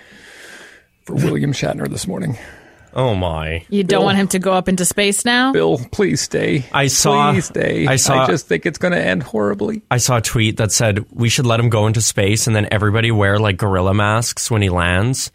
for 1.02 1.14
William 1.16 1.52
Shatner 1.52 1.86
this 1.86 2.06
morning. 2.08 2.38
Oh 2.98 3.14
my! 3.14 3.64
You 3.70 3.84
don't 3.84 4.02
want 4.02 4.18
him 4.18 4.26
to 4.28 4.40
go 4.40 4.52
up 4.52 4.68
into 4.68 4.84
space 4.84 5.24
now? 5.24 5.52
Bill, 5.52 5.78
please 5.92 6.20
stay. 6.20 6.64
I 6.72 6.88
saw. 6.88 7.30
Please 7.30 7.44
stay. 7.44 7.86
I 7.86 7.94
saw. 7.94 8.24
I 8.24 8.26
just 8.26 8.48
think 8.48 8.66
it's 8.66 8.76
going 8.78 8.90
to 8.90 9.00
end 9.00 9.22
horribly. 9.22 9.82
I 9.88 9.98
saw 9.98 10.16
a 10.16 10.20
tweet 10.20 10.56
that 10.56 10.72
said 10.72 11.06
we 11.12 11.28
should 11.28 11.46
let 11.46 11.60
him 11.60 11.68
go 11.68 11.86
into 11.86 12.00
space 12.00 12.48
and 12.48 12.56
then 12.56 12.66
everybody 12.72 13.12
wear 13.12 13.38
like 13.38 13.56
gorilla 13.56 13.94
masks 13.94 14.50
when 14.50 14.62
he 14.62 14.68
lands. 14.68 15.30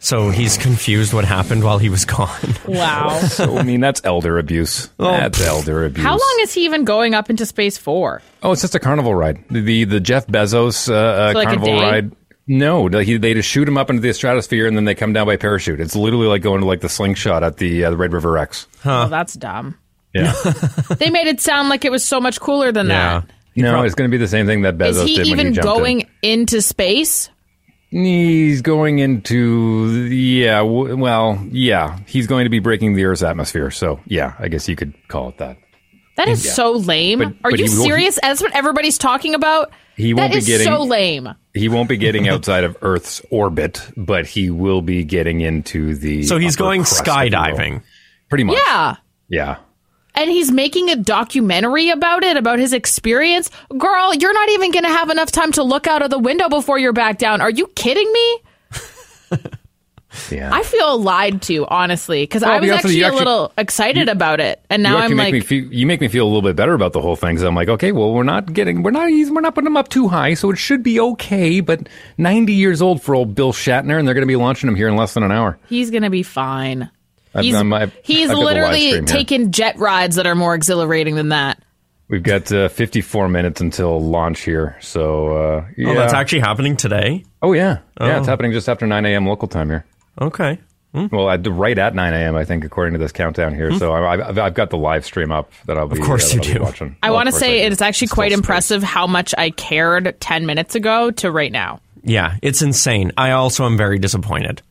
So 0.00 0.28
he's 0.30 0.58
confused 0.58 1.14
what 1.14 1.24
happened 1.24 1.62
while 1.64 1.78
he 1.78 1.88
was 1.88 2.04
gone. 2.04 2.28
Wow. 2.66 3.20
So 3.20 3.58
I 3.58 3.62
mean, 3.62 3.78
that's 3.80 4.00
elder 4.04 4.36
abuse. 4.38 4.88
That's 4.98 5.40
elder 5.40 5.84
abuse. 5.86 6.04
How 6.04 6.12
long 6.12 6.38
is 6.40 6.52
he 6.52 6.64
even 6.64 6.84
going 6.84 7.14
up 7.14 7.30
into 7.30 7.46
space 7.46 7.78
for? 7.78 8.22
Oh, 8.42 8.50
it's 8.52 8.62
just 8.62 8.74
a 8.74 8.80
carnival 8.80 9.14
ride. 9.14 9.42
The 9.50 9.60
the, 9.60 9.84
the 9.84 10.00
Jeff 10.00 10.26
Bezos 10.26 10.90
uh, 10.90 10.94
uh, 10.94 11.32
So 11.32 11.38
like 11.38 11.46
a 11.46 11.50
carnival 11.52 11.78
day? 11.78 11.82
ride. 11.90 12.12
No, 12.46 12.88
he, 12.88 13.16
they 13.16 13.32
just 13.34 13.48
shoot 13.48 13.66
him 13.66 13.78
up 13.78 13.88
into 13.88 14.02
the 14.02 14.12
stratosphere 14.12 14.66
and 14.66 14.76
then 14.76 14.84
they 14.84 14.94
come 14.94 15.12
down 15.14 15.26
by 15.26 15.36
parachute. 15.36 15.80
It's 15.80 15.96
literally 15.96 16.26
like 16.26 16.42
going 16.42 16.60
to 16.60 16.66
like 16.66 16.80
the 16.80 16.88
slingshot 16.90 17.42
at 17.42 17.56
the, 17.56 17.84
uh, 17.86 17.90
the 17.90 17.96
Red 17.96 18.12
River 18.12 18.36
Ex. 18.36 18.66
Oh, 18.84 19.08
that's 19.08 19.34
dumb. 19.34 19.78
Yeah. 20.12 20.32
They 20.98 21.10
made 21.10 21.26
it 21.26 21.40
sound 21.40 21.68
like 21.70 21.84
it 21.84 21.90
was 21.90 22.04
so 22.04 22.20
much 22.20 22.38
cooler 22.40 22.70
than 22.70 22.88
that. 22.88 23.24
no, 23.56 23.82
it's 23.82 23.94
going 23.94 24.10
to 24.10 24.12
be 24.14 24.18
the 24.18 24.28
same 24.28 24.46
thing 24.46 24.62
that 24.62 24.76
Bezos 24.76 24.90
Is 24.90 25.02
he 25.02 25.14
did 25.16 25.18
when 25.22 25.28
even 25.28 25.46
he 25.48 25.52
jumped 25.54 25.64
going 25.78 26.08
into 26.22 26.60
space? 26.60 27.30
He's 27.90 28.60
going 28.62 28.98
into 28.98 30.06
yeah. 30.08 30.58
w- 30.58 30.96
Well, 30.96 31.42
yeah. 31.50 31.98
He's 32.06 32.26
going 32.26 32.44
to 32.44 32.50
be 32.50 32.58
breaking 32.58 32.94
the 32.94 33.04
Earth's 33.04 33.22
atmosphere. 33.22 33.70
So 33.70 34.00
yeah, 34.06 34.34
I 34.38 34.48
guess 34.48 34.68
you 34.68 34.76
could 34.76 34.94
call 35.08 35.28
it 35.30 35.38
that. 35.38 35.56
That 36.16 36.28
is 36.28 36.44
Yeah. 36.44 36.52
so 36.52 36.72
lame. 36.72 37.20
But- 37.20 37.28
Are 37.44 37.50
but 37.52 37.58
you 37.60 37.66
he 37.66 37.76
will- 37.76 37.84
serious? 37.84 38.18
That's 38.20 38.42
what 38.42 38.52
everybody's 38.54 38.98
talking 38.98 39.34
about. 39.34 39.72
He 39.96 40.12
won't 40.14 40.30
That 40.30 40.34
be 40.34 40.38
is 40.38 40.46
getting- 40.46 40.66
so 40.66 40.82
lame. 40.82 41.28
He 41.54 41.68
won't 41.68 41.88
be 41.88 41.96
getting 41.96 42.28
outside 42.28 42.64
of 42.64 42.76
Earth's 42.82 43.22
orbit, 43.30 43.80
but 43.96 44.26
he 44.26 44.50
will 44.50 44.82
be 44.82 45.04
getting 45.04 45.40
into 45.40 45.94
the. 45.94 46.24
So 46.24 46.36
he's 46.38 46.56
upper 46.56 46.64
going 46.64 46.80
crust, 46.82 47.00
if 47.02 47.06
you 47.06 47.12
will. 47.12 47.30
skydiving. 47.30 47.82
Pretty 48.28 48.44
much. 48.44 48.58
Yeah. 48.66 48.96
Yeah. 49.28 49.56
And 50.16 50.30
he's 50.30 50.50
making 50.52 50.90
a 50.90 50.96
documentary 50.96 51.90
about 51.90 52.22
it, 52.24 52.36
about 52.36 52.58
his 52.60 52.72
experience. 52.72 53.50
Girl, 53.76 54.14
you're 54.14 54.32
not 54.32 54.48
even 54.50 54.70
going 54.72 54.84
to 54.84 54.90
have 54.90 55.10
enough 55.10 55.30
time 55.32 55.50
to 55.52 55.62
look 55.64 55.86
out 55.88 56.02
of 56.02 56.10
the 56.10 56.18
window 56.18 56.48
before 56.48 56.78
you're 56.78 56.92
back 56.92 57.18
down. 57.18 57.40
Are 57.40 57.50
you 57.50 57.66
kidding 57.74 58.12
me? 58.12 58.38
Yeah. 60.30 60.50
I 60.52 60.62
feel 60.62 60.98
lied 60.98 61.42
to, 61.42 61.66
honestly, 61.66 62.22
because 62.22 62.42
Well, 62.42 62.52
I 62.52 62.54
to 62.56 62.60
be 62.60 62.66
was 62.68 62.72
honest 62.72 62.84
with 62.84 63.02
actually, 63.04 63.14
a 63.16 63.18
little 63.18 63.52
excited 63.58 64.08
about 64.08 64.40
it, 64.40 64.60
and 64.70 64.82
now 64.82 64.98
you 64.98 65.02
I'm 65.04 65.16
make 65.16 65.24
like, 65.26 65.32
me 65.34 65.40
feel, 65.40 65.64
you 65.72 65.86
make 65.86 66.00
me 66.00 66.08
feel 66.08 66.24
a 66.24 66.28
little 66.28 66.42
bit 66.42 66.56
better 66.56 66.74
about 66.74 66.92
the 66.92 67.00
whole 67.00 67.16
thing. 67.16 67.38
So 67.38 67.46
I'm 67.46 67.54
like, 67.54 67.68
okay, 67.68 67.92
well, 67.92 68.12
we're 68.12 68.22
not 68.22 68.52
getting, 68.52 68.82
we're 68.82 68.90
not, 68.90 69.06
we're 69.10 69.40
not 69.40 69.54
putting 69.54 69.64
them 69.66 69.76
up 69.76 69.88
too 69.88 70.08
high, 70.08 70.34
so 70.34 70.50
it 70.50 70.56
should 70.56 70.82
be 70.82 70.98
okay. 71.00 71.60
But 71.60 71.88
90 72.18 72.52
years 72.52 72.80
old 72.82 73.02
for 73.02 73.14
old 73.14 73.34
Bill 73.34 73.52
Shatner, 73.52 73.98
and 73.98 74.06
they're 74.06 74.14
going 74.14 74.22
to 74.22 74.26
be 74.26 74.36
launching 74.36 74.68
him 74.68 74.76
here 74.76 74.88
in 74.88 74.96
less 74.96 75.14
than 75.14 75.22
an 75.22 75.32
hour. 75.32 75.58
he's 75.68 75.90
going 75.90 76.02
to 76.04 76.10
be 76.10 76.22
fine. 76.22 76.90
I've- 77.34 77.46
He's, 77.46 77.54
I'm- 77.56 77.72
I've- 77.72 77.92
he's 78.02 78.30
I've 78.30 78.36
got 78.36 78.40
the 78.40 78.44
live 78.44 78.54
literally 78.54 78.88
stream 78.90 79.06
here. 79.06 79.16
taken 79.16 79.52
jet 79.52 79.76
rides 79.78 80.16
that 80.16 80.26
are 80.26 80.36
more 80.36 80.54
exhilarating 80.54 81.16
than 81.16 81.30
that. 81.30 81.60
We've 82.06 82.22
got 82.22 82.52
uh, 82.52 82.68
54 82.68 83.28
minutes 83.30 83.62
until 83.62 83.98
launch 83.98 84.42
here, 84.42 84.76
so 84.80 85.36
uh, 85.36 85.64
yeah. 85.76 85.88
Oh, 85.88 85.94
that's 85.94 86.12
actually 86.12 86.40
happening 86.40 86.76
today. 86.76 87.24
Oh 87.40 87.54
yeah, 87.54 87.78
yeah, 87.98 88.16
Oh. 88.16 88.18
it's 88.18 88.28
happening 88.28 88.52
just 88.52 88.68
after 88.68 88.86
9 88.86 89.06
a.m. 89.06 89.26
local 89.26 89.48
time 89.48 89.70
here. 89.70 89.86
Okay. 90.20 90.58
Well, 91.10 91.26
I, 91.28 91.34
right 91.38 91.76
at 91.76 91.92
9 91.92 92.14
a.m. 92.14 92.36
I 92.36 92.44
think, 92.44 92.64
according 92.64 92.92
to 92.92 93.00
this 93.00 93.10
countdown 93.10 93.52
here. 93.52 93.76
So 93.78 93.90
I, 93.92 94.28
I've, 94.28 94.38
I've 94.38 94.54
got 94.54 94.70
the 94.70 94.76
live 94.76 95.04
stream 95.04 95.32
up 95.32 95.50
that 95.66 95.76
I'll 95.76 95.88
be. 95.88 95.98
Of 95.98 96.06
course 96.06 96.30
uh, 96.32 96.36
you 96.36 96.40
that 96.42 96.46
be 96.46 96.54
do. 96.54 96.62
Watching. 96.62 96.96
I 97.02 97.10
Well, 97.10 97.16
want 97.16 97.26
to 97.30 97.32
say 97.32 97.62
it's 97.66 97.82
actually 97.82 98.06
Still 98.06 98.14
quite 98.14 98.30
space. 98.30 98.38
impressive 98.38 98.82
how 98.84 99.08
much 99.08 99.34
I 99.36 99.50
cared 99.50 100.20
10 100.20 100.46
minutes 100.46 100.76
ago 100.76 101.10
to 101.10 101.32
right 101.32 101.50
now. 101.50 101.80
Yeah, 102.04 102.36
it's 102.42 102.62
insane. 102.62 103.10
I 103.16 103.32
also 103.32 103.64
am 103.66 103.76
very 103.76 103.98
disappointed. 103.98 104.62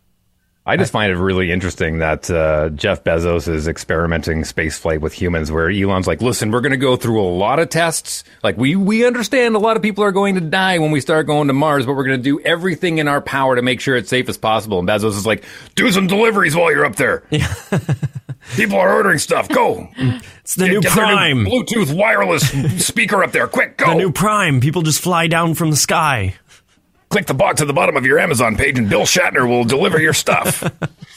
I 0.66 0.78
just 0.78 0.93
find 0.93 1.11
it 1.11 1.18
really 1.18 1.51
interesting 1.51 1.97
that 1.97 2.32
uh, 2.32 2.70
Jeff 2.70 3.03
Bezos 3.03 3.49
is 3.49 3.68
experimenting 3.68 4.43
spaceflight 4.43 5.01
with 5.01 5.11
humans, 5.11 5.51
where 5.51 5.70
Elon's 5.70 6.07
like, 6.07 6.22
"Listen, 6.22 6.51
we're 6.51 6.61
going 6.61 6.72
to 6.72 6.78
go 6.78 6.95
through 6.95 7.22
a 7.22 7.28
lot 7.28 7.59
of 7.59 7.68
tests. 7.70 8.24
Like, 8.43 8.55
we 8.57 8.78
we 8.78 9.05
understand 9.05 9.55
a 9.55 9.59
lot 9.59 9.76
of 9.76 9.84
people 9.84 10.05
are 10.05 10.14
going 10.14 10.36
to 10.36 10.41
die 10.41 10.80
when 10.80 10.91
we 10.91 11.01
start 11.01 11.28
going 11.28 11.47
to 11.49 11.53
Mars, 11.53 11.86
but 11.86 11.95
we're 11.95 12.05
going 12.05 12.18
to 12.18 12.24
do 12.24 12.39
everything 12.45 12.97
in 12.99 13.09
our 13.09 13.20
power 13.20 13.57
to 13.57 13.61
make 13.61 13.82
sure 13.82 13.97
it's 13.97 14.09
safe 14.09 14.30
as 14.30 14.38
possible." 14.38 14.80
And 14.80 14.88
Bezos 14.88 15.18
is 15.18 15.26
like, 15.26 15.43
"Do 15.76 15.91
some 15.91 16.07
deliveries 16.07 16.55
while 16.55 16.72
you're 16.72 16.86
up 16.86 16.95
there. 16.95 17.24
people 18.55 18.78
are 18.78 18.93
ordering 18.93 19.20
stuff. 19.20 19.49
Go. 19.49 19.89
It's 19.97 20.55
the 20.55 20.66
Get- 20.66 20.72
new 20.74 20.82
get 20.82 20.91
Prime. 20.93 21.45
Bluetooth 21.45 21.93
wireless 21.93 22.49
speaker 22.86 23.22
up 23.22 23.34
there. 23.34 23.47
Quick, 23.47 23.78
go. 23.78 23.88
The 23.88 23.95
new 23.95 24.11
Prime. 24.14 24.61
People 24.61 24.82
just 24.82 25.01
fly 25.01 25.28
down 25.28 25.55
from 25.55 25.72
the 25.72 25.78
sky. 25.78 26.36
Click 27.14 27.28
the 27.28 27.34
box 27.34 27.61
at 27.61 27.68
the 27.68 27.74
bottom 27.74 27.95
of 27.95 28.05
your 28.05 28.20
Amazon 28.20 28.55
page, 28.57 28.78
and 28.78 28.89
Bill 28.89 29.03
Shatner 29.03 29.47
will 29.47 29.64
deliver 29.64 29.99
your 30.01 30.14
stuff." 30.14 30.64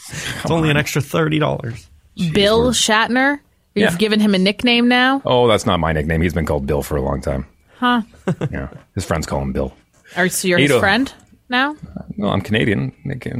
It's 0.09 0.49
only 0.51 0.69
an 0.69 0.77
extra 0.77 1.01
thirty 1.01 1.37
dollars. 1.37 1.89
Bill 2.33 2.71
Shatner? 2.71 3.39
You've 3.75 3.91
Yeah. 3.91 3.97
given 3.97 4.19
him 4.21 4.33
a 4.33 4.37
nickname 4.37 4.87
now? 4.87 5.21
oh, 5.25 5.47
that's 5.49 5.65
not 5.65 5.81
my 5.81 5.91
nickname. 5.91 6.21
He's 6.21 6.33
been 6.33 6.45
called 6.45 6.65
Bill 6.65 6.81
for 6.81 6.95
a 6.95 7.01
long 7.01 7.19
time. 7.21 7.45
Huh. 7.77 8.03
Yeah, 8.51 8.69
his 8.95 9.03
friends 9.03 9.25
call 9.27 9.41
him 9.41 9.51
Bill. 9.51 9.73
Are 10.15 10.29
so 10.29 10.47
you're 10.47 10.59
his 10.59 10.71
friend 10.71 11.11
now? 11.49 11.75
No, 12.15 12.29
I'm 12.29 12.39
Canadian 12.41 12.93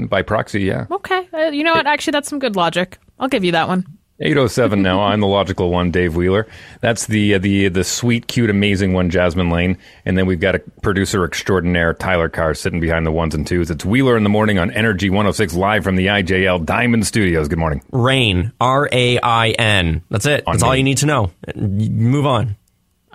by 0.10 0.24
proxy. 0.24 0.62
Yeah, 0.64 0.88
Okay. 0.92 1.30
Uh, 1.34 1.52
you 1.52 1.64
know 1.64 1.74
what? 1.74 1.88
Actually, 1.88 2.12
that's 2.12 2.28
some 2.28 2.40
good 2.40 2.56
logic. 2.58 2.98
I'll 3.20 3.30
give 3.30 3.46
you 3.46 3.54
that 3.54 3.68
one. 3.70 3.86
Eight 4.20 4.38
oh 4.38 4.48
seven 4.48 4.82
now. 4.82 5.02
I'm 5.02 5.20
the 5.20 5.28
logical 5.28 5.70
one, 5.70 5.92
Dave 5.92 6.16
Wheeler. 6.16 6.48
That's 6.82 7.06
the 7.08 7.36
uh, 7.36 7.40
the 7.40 7.68
the 7.70 7.84
sweet, 7.84 8.28
cute, 8.28 8.50
amazing 8.50 8.94
one, 8.94 9.10
Jasmine 9.10 9.50
Lane. 9.50 9.78
And 10.06 10.18
then 10.18 10.26
we've 10.26 10.40
got 10.40 10.56
a 10.56 10.60
producer 10.82 11.24
extraordinaire, 11.24 11.94
Tyler 11.94 12.30
Carr, 12.30 12.54
sitting 12.54 12.80
behind 12.80 13.06
the 13.06 13.12
ones 13.12 13.36
and 13.36 13.46
twos. 13.46 13.70
It's 13.70 13.86
Wheeler 13.86 14.18
in 14.18 14.24
the 14.24 14.30
morning 14.30 14.58
on 14.60 14.72
Energy 14.72 15.10
106 15.10 15.54
live 15.56 15.84
from 15.84 15.96
the 15.96 16.08
IJL 16.08 16.66
Diamond 16.66 17.06
Studios. 17.08 17.48
Good 17.48 17.60
morning. 17.60 17.82
Rain. 17.92 18.52
R 18.60 18.90
A 18.92 19.20
I 19.20 19.50
N. 19.52 20.02
That's 20.10 20.26
it. 20.26 20.44
That's 20.46 20.64
all 20.64 20.76
you 20.76 20.84
need 20.84 20.98
to 21.00 21.06
know. 21.06 21.32
Move 21.56 22.26
on. 22.26 22.56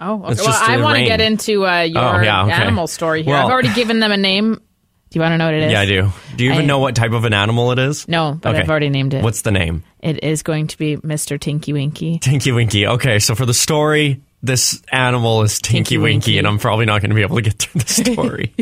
Oh, 0.05 0.23
okay. 0.25 0.33
It's 0.33 0.41
Well, 0.43 0.51
just 0.51 0.69
I 0.69 0.77
a 0.77 0.83
want 0.83 0.99
to 0.99 1.05
get 1.05 1.21
into 1.21 1.65
uh, 1.65 1.83
your 1.83 2.03
Oh, 2.03 2.21
yeah, 2.23 2.43
okay. 2.43 2.53
animal 2.53 2.89
story 2.89 3.23
here. 3.23 3.35
Well- 3.35 3.47
I've 3.47 3.53
already 3.53 3.73
given 3.75 4.01
them 4.01 4.11
a 4.11 4.17
name. 4.17 4.61
Do 5.13 5.19
you 5.19 5.21
want 5.21 5.33
to 5.35 5.39
know 5.39 5.45
what 5.45 5.55
it 5.55 5.65
is? 5.65 5.73
Yeah, 5.73 5.81
I 5.83 5.85
do. 5.87 6.11
Do 6.37 6.45
you 6.45 6.53
even 6.53 6.63
I- 6.65 6.67
know 6.67 6.79
what 6.79 6.97
type 6.97 7.13
of 7.13 7.25
an 7.27 7.35
animal 7.35 7.71
it 7.73 7.79
is? 7.79 8.09
No, 8.09 8.39
but 8.41 8.57
I've 8.57 8.69
already 8.71 8.89
named 8.89 9.13
it. 9.13 9.23
What's 9.23 9.43
the 9.43 9.51
name? 9.51 9.85
It 10.01 10.25
is 10.25 10.43
going 10.43 10.69
to 10.69 10.79
be 10.79 10.97
Mr. 10.97 11.39
Tinky 11.39 11.75
Winky. 11.75 12.19
Tinky 12.19 12.51
Winky. 12.51 12.87
Okay, 12.87 13.19
so 13.19 13.35
for 13.35 13.45
the 13.45 13.53
story, 13.53 14.23
this 14.43 14.83
animal 14.91 15.43
is 15.43 15.61
Tinky, 15.61 15.77
Tinky 15.79 15.99
Winky, 15.99 16.15
Winky. 16.33 16.39
and 16.39 16.47
I'm 16.49 16.59
probably 16.59 16.85
not 16.85 17.01
going 17.01 17.11
to 17.11 17.15
be 17.15 17.23
able 17.23 17.37
to 17.37 17.43
get 17.43 17.55
through 17.55 17.81
the 17.81 17.89
story. 18.15 18.55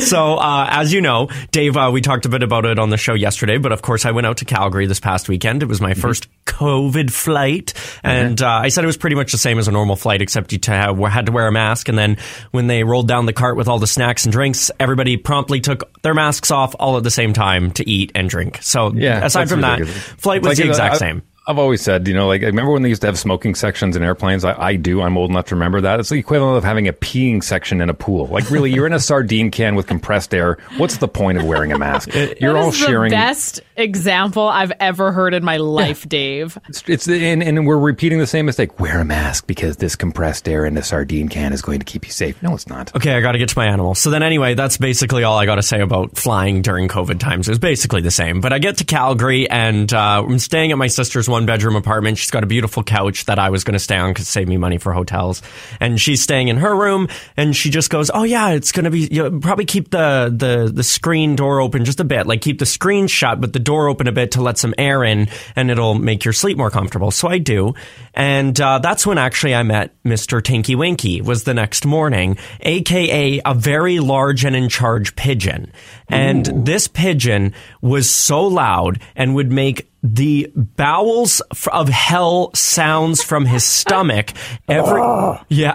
so, 0.00 0.34
uh, 0.34 0.66
as 0.70 0.92
you 0.92 1.00
know, 1.00 1.28
Dave, 1.52 1.76
uh, 1.76 1.90
we 1.92 2.00
talked 2.00 2.26
a 2.26 2.28
bit 2.28 2.42
about 2.42 2.64
it 2.64 2.78
on 2.78 2.90
the 2.90 2.96
show 2.96 3.14
yesterday, 3.14 3.56
but 3.58 3.70
of 3.72 3.80
course, 3.82 4.04
I 4.04 4.10
went 4.10 4.26
out 4.26 4.38
to 4.38 4.44
Calgary 4.44 4.86
this 4.86 4.98
past 5.00 5.28
weekend. 5.28 5.62
It 5.62 5.66
was 5.66 5.80
my 5.80 5.94
first 5.94 6.26
COVID 6.46 7.10
flight, 7.12 7.74
and 8.02 8.42
uh, 8.42 8.48
I 8.48 8.68
said 8.70 8.82
it 8.82 8.88
was 8.88 8.96
pretty 8.96 9.16
much 9.16 9.30
the 9.32 9.38
same 9.38 9.58
as 9.58 9.68
a 9.68 9.72
normal 9.72 9.94
flight, 9.96 10.20
except 10.20 10.52
you 10.52 10.58
to 10.58 10.72
have, 10.72 10.98
had 10.98 11.26
to 11.26 11.32
wear 11.32 11.46
a 11.46 11.52
mask. 11.52 11.88
And 11.88 11.96
then 11.96 12.16
when 12.50 12.66
they 12.66 12.82
rolled 12.82 13.06
down 13.08 13.26
the 13.26 13.32
cart 13.32 13.56
with 13.56 13.68
all 13.68 13.78
the 13.78 13.86
snacks 13.86 14.24
and 14.24 14.32
drinks, 14.32 14.70
everybody 14.80 15.16
promptly 15.16 15.60
took 15.60 16.02
their 16.02 16.14
masks 16.14 16.50
off 16.50 16.74
all 16.80 16.96
at 16.96 17.04
the 17.04 17.10
same 17.10 17.32
time 17.32 17.70
to 17.72 17.88
eat 17.88 18.10
and 18.14 18.28
drink. 18.28 18.58
So, 18.62 18.92
Yeah. 18.92 19.24
aside 19.24 19.48
from 19.48 19.60
that, 19.60 19.86
flight 19.86 20.42
was 20.42 20.48
like, 20.50 20.56
the 20.58 20.68
exact 20.68 20.94
I- 20.96 20.98
same. 20.98 21.22
I've 21.46 21.58
always 21.58 21.80
said, 21.80 22.06
you 22.06 22.14
know, 22.14 22.26
like 22.28 22.42
I 22.42 22.46
remember 22.46 22.70
when 22.72 22.82
they 22.82 22.88
used 22.90 23.00
to 23.00 23.08
have 23.08 23.18
smoking 23.18 23.54
sections 23.54 23.96
in 23.96 24.02
airplanes. 24.02 24.44
I, 24.44 24.54
I 24.60 24.76
do. 24.76 25.00
I'm 25.02 25.16
old 25.16 25.30
enough 25.30 25.46
to 25.46 25.54
remember 25.54 25.80
that. 25.80 25.98
It's 25.98 26.10
the 26.10 26.16
equivalent 26.16 26.58
of 26.58 26.64
having 26.64 26.86
a 26.86 26.92
peeing 26.92 27.42
section 27.42 27.80
in 27.80 27.88
a 27.88 27.94
pool. 27.94 28.26
Like, 28.26 28.50
really, 28.50 28.70
you're 28.70 28.86
in 28.86 28.92
a 28.92 29.00
sardine 29.00 29.50
can 29.50 29.74
with 29.74 29.86
compressed 29.86 30.34
air. 30.34 30.58
What's 30.76 30.98
the 30.98 31.08
point 31.08 31.38
of 31.38 31.44
wearing 31.44 31.72
a 31.72 31.78
mask? 31.78 32.10
You're 32.40 32.56
all 32.56 32.72
sharing. 32.72 33.10
the 33.10 33.16
best 33.16 33.60
example 33.80 34.48
I've 34.48 34.72
ever 34.80 35.12
heard 35.12 35.34
in 35.34 35.44
my 35.44 35.56
life, 35.56 36.08
Dave. 36.08 36.58
It's, 36.68 36.82
it's 36.86 37.04
the, 37.06 37.24
and, 37.26 37.42
and 37.42 37.66
we're 37.66 37.78
repeating 37.78 38.18
the 38.18 38.26
same 38.26 38.46
mistake. 38.46 38.78
Wear 38.80 39.00
a 39.00 39.04
mask 39.04 39.46
because 39.46 39.76
this 39.78 39.96
compressed 39.96 40.48
air 40.48 40.64
in 40.64 40.76
a 40.76 40.82
sardine 40.82 41.28
can 41.28 41.52
is 41.52 41.62
going 41.62 41.78
to 41.78 41.84
keep 41.84 42.06
you 42.06 42.12
safe. 42.12 42.42
No, 42.42 42.54
it's 42.54 42.68
not. 42.68 42.94
Okay, 42.94 43.14
I 43.14 43.20
got 43.20 43.32
to 43.32 43.38
get 43.38 43.48
to 43.50 43.58
my 43.58 43.66
animal. 43.66 43.94
So 43.94 44.10
then, 44.10 44.22
anyway, 44.22 44.54
that's 44.54 44.76
basically 44.76 45.24
all 45.24 45.38
I 45.38 45.46
got 45.46 45.56
to 45.56 45.62
say 45.62 45.80
about 45.80 46.16
flying 46.16 46.62
during 46.62 46.88
COVID 46.88 47.18
times. 47.18 47.48
It 47.48 47.52
was 47.52 47.58
basically 47.58 48.00
the 48.00 48.10
same. 48.10 48.40
But 48.40 48.52
I 48.52 48.58
get 48.58 48.78
to 48.78 48.84
Calgary 48.84 49.48
and 49.48 49.92
uh, 49.92 50.24
I'm 50.26 50.38
staying 50.38 50.72
at 50.72 50.78
my 50.78 50.86
sister's 50.86 51.28
one 51.28 51.46
bedroom 51.46 51.76
apartment. 51.76 52.18
She's 52.18 52.30
got 52.30 52.42
a 52.42 52.46
beautiful 52.46 52.82
couch 52.82 53.24
that 53.26 53.38
I 53.38 53.50
was 53.50 53.64
going 53.64 53.74
to 53.74 53.78
stay 53.78 53.96
on 53.96 54.10
because 54.10 54.28
save 54.28 54.48
me 54.48 54.56
money 54.56 54.78
for 54.78 54.92
hotels. 54.92 55.42
And 55.80 56.00
she's 56.00 56.22
staying 56.22 56.48
in 56.48 56.56
her 56.58 56.74
room, 56.74 57.08
and 57.36 57.54
she 57.56 57.70
just 57.70 57.90
goes, 57.90 58.10
"Oh 58.12 58.22
yeah, 58.22 58.50
it's 58.50 58.72
going 58.72 58.84
to 58.84 58.90
be 58.90 59.08
you 59.10 59.22
know, 59.22 59.38
probably 59.40 59.64
keep 59.64 59.90
the 59.90 60.32
the 60.34 60.70
the 60.72 60.82
screen 60.82 61.36
door 61.36 61.60
open 61.60 61.84
just 61.84 62.00
a 62.00 62.04
bit, 62.04 62.26
like 62.26 62.40
keep 62.40 62.58
the 62.58 62.66
screen 62.66 63.06
shut, 63.06 63.40
but 63.40 63.52
the 63.52 63.58
door 63.70 63.88
open 63.88 64.08
a 64.08 64.12
bit 64.12 64.32
to 64.32 64.42
let 64.42 64.58
some 64.58 64.74
air 64.76 65.04
in, 65.04 65.28
and 65.54 65.70
it'll 65.70 65.94
make 65.94 66.24
your 66.24 66.32
sleep 66.32 66.58
more 66.58 66.70
comfortable." 66.70 67.10
So 67.10 67.28
I 67.28 67.38
do, 67.38 67.74
and 68.14 68.60
uh, 68.60 68.78
that's 68.80 69.06
when 69.06 69.18
actually 69.18 69.54
I 69.54 69.62
met 69.62 69.94
Mister 70.04 70.40
Tinky 70.40 70.74
Winky. 70.74 71.20
Was 71.20 71.44
the 71.44 71.54
next 71.54 71.86
morning, 71.86 72.36
aka 72.60 73.40
a 73.44 73.54
very 73.54 74.00
large 74.00 74.44
and 74.44 74.56
in 74.56 74.68
charge 74.68 75.14
pigeon, 75.16 75.72
and 76.08 76.46
this 76.66 76.88
pigeon 76.88 77.54
was 77.80 78.10
so 78.10 78.46
loud 78.46 79.00
and 79.14 79.34
would 79.34 79.52
make 79.52 79.90
the 80.02 80.50
bowels 80.54 81.40
of 81.72 81.88
hell 81.88 82.50
sounds 82.54 83.22
from 83.22 83.44
his 83.44 83.64
stomach 83.64 84.32
every 84.68 85.02
yeah 85.48 85.74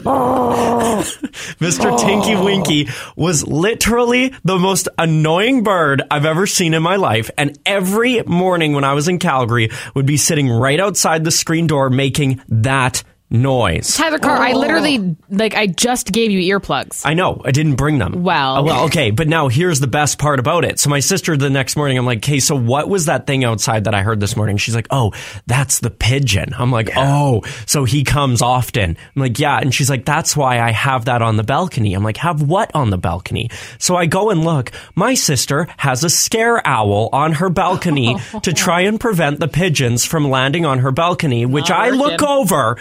Mr. 1.60 1.98
Tinky 1.98 2.36
Winky 2.36 2.88
was 3.16 3.46
literally 3.46 4.34
the 4.44 4.58
most 4.58 4.88
annoying 4.98 5.62
bird 5.62 6.02
I've 6.10 6.24
ever 6.24 6.46
seen 6.46 6.74
in 6.74 6.82
my 6.82 6.96
life. 6.96 7.30
And 7.36 7.58
every 7.66 8.22
morning 8.22 8.72
when 8.72 8.84
I 8.84 8.94
was 8.94 9.08
in 9.08 9.18
Calgary, 9.18 9.70
would 9.94 10.06
be 10.06 10.16
sitting 10.16 10.48
right 10.48 10.80
outside 10.80 11.24
the 11.24 11.30
screen 11.30 11.66
door 11.66 11.90
making 11.90 12.40
that 12.48 13.02
noise. 13.30 13.96
Tyler 13.96 14.18
Carr, 14.18 14.36
I 14.36 14.52
literally 14.52 14.98
oh. 14.98 15.16
like 15.30 15.54
I 15.54 15.66
just 15.66 16.12
gave 16.12 16.30
you 16.30 16.58
earplugs. 16.58 17.02
I 17.04 17.14
know. 17.14 17.40
I 17.44 17.52
didn't 17.52 17.76
bring 17.76 17.98
them. 17.98 18.22
Well. 18.22 18.58
Oh, 18.58 18.62
well, 18.62 18.84
okay. 18.86 19.10
But 19.10 19.28
now 19.28 19.48
here's 19.48 19.80
the 19.80 19.86
best 19.86 20.18
part 20.18 20.40
about 20.40 20.64
it. 20.64 20.80
So 20.80 20.90
my 20.90 21.00
sister 21.00 21.36
the 21.36 21.50
next 21.50 21.76
morning, 21.76 21.96
I'm 21.96 22.06
like, 22.06 22.18
okay, 22.18 22.40
so 22.40 22.56
what 22.56 22.88
was 22.88 23.06
that 23.06 23.26
thing 23.26 23.44
outside 23.44 23.84
that 23.84 23.94
I 23.94 24.02
heard 24.02 24.20
this 24.20 24.36
morning? 24.36 24.56
She's 24.56 24.74
like, 24.74 24.88
oh, 24.90 25.12
that's 25.46 25.80
the 25.80 25.90
pigeon. 25.90 26.54
I'm 26.58 26.72
like, 26.72 26.90
oh, 26.96 27.42
so 27.66 27.84
he 27.84 28.02
comes 28.02 28.42
often. 28.42 28.96
I'm 29.14 29.22
like, 29.22 29.38
yeah. 29.38 29.58
And 29.58 29.72
she's 29.72 29.88
like, 29.88 30.04
that's 30.04 30.36
why 30.36 30.60
I 30.60 30.72
have 30.72 31.04
that 31.04 31.22
on 31.22 31.36
the 31.36 31.44
balcony. 31.44 31.94
I'm 31.94 32.02
like, 32.02 32.16
have 32.18 32.42
what 32.42 32.74
on 32.74 32.90
the 32.90 32.98
balcony? 32.98 33.50
So 33.78 33.96
I 33.96 34.06
go 34.06 34.30
and 34.30 34.44
look. 34.44 34.72
My 34.94 35.14
sister 35.14 35.68
has 35.76 36.02
a 36.02 36.10
scare 36.10 36.66
owl 36.66 37.08
on 37.12 37.32
her 37.34 37.48
balcony 37.48 38.16
to 38.42 38.52
try 38.52 38.82
and 38.82 38.98
prevent 38.98 39.38
the 39.38 39.48
pigeons 39.48 40.04
from 40.04 40.28
landing 40.28 40.66
on 40.66 40.80
her 40.80 40.90
balcony, 40.90 41.46
which 41.46 41.68
Not 41.68 41.80
I 41.80 41.90
look 41.90 42.22
over 42.22 42.76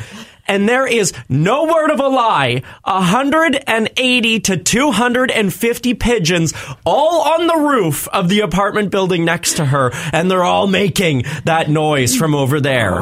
and 0.50 0.68
there 0.68 0.88
is 0.88 1.14
no 1.30 1.66
word 1.66 1.92
of 1.92 2.00
a 2.00 2.08
lie. 2.08 2.64
180 2.84 4.40
to 4.42 4.58
250 4.58 5.94
pigeons 5.94 6.54
all 6.86 7.22
on 7.22 7.48
the 7.48 7.56
roof 7.56 8.08
of 8.10 8.28
the 8.28 8.42
apartment 8.42 8.90
building 8.90 9.24
next 9.24 9.58
to 9.58 9.66
her. 9.66 9.92
And 10.12 10.30
they're 10.30 10.44
all 10.44 10.68
making 10.68 11.24
that 11.46 11.70
noise 11.70 12.16
from 12.16 12.34
over 12.34 12.60
there. 12.60 12.96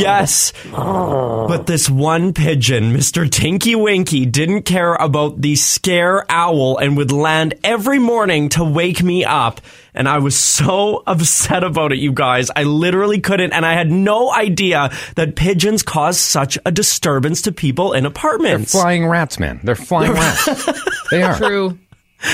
Yes. 0.00 0.52
But 0.72 1.66
this 1.66 1.88
one 1.88 2.32
pigeon 2.34 2.92
mr 2.92 3.30
tinky 3.30 3.74
winky 3.74 4.26
didn't 4.26 4.62
care 4.62 4.94
about 4.94 5.40
the 5.40 5.54
scare 5.54 6.24
owl 6.30 6.78
and 6.78 6.96
would 6.96 7.12
land 7.12 7.54
every 7.62 7.98
morning 7.98 8.48
to 8.50 8.64
wake 8.64 9.02
me 9.02 9.24
up 9.24 9.60
and 9.94 10.08
I 10.08 10.18
was 10.18 10.36
so 10.38 11.02
upset 11.06 11.64
about 11.64 11.92
it, 11.92 11.98
you 11.98 12.12
guys. 12.12 12.50
I 12.54 12.62
literally 12.64 13.20
couldn't, 13.20 13.52
and 13.52 13.64
I 13.66 13.74
had 13.74 13.90
no 13.90 14.32
idea 14.32 14.90
that 15.16 15.36
pigeons 15.36 15.82
cause 15.82 16.18
such 16.20 16.58
a 16.64 16.70
disturbance 16.72 17.42
to 17.42 17.52
people 17.52 17.92
in 17.92 18.06
apartments. 18.06 18.72
They're 18.72 18.82
flying 18.82 19.06
rats, 19.06 19.38
man. 19.38 19.60
They're 19.64 19.74
flying 19.74 20.12
rats. 20.12 20.48
They 21.10 21.22
are. 21.22 21.36
True. 21.36 21.76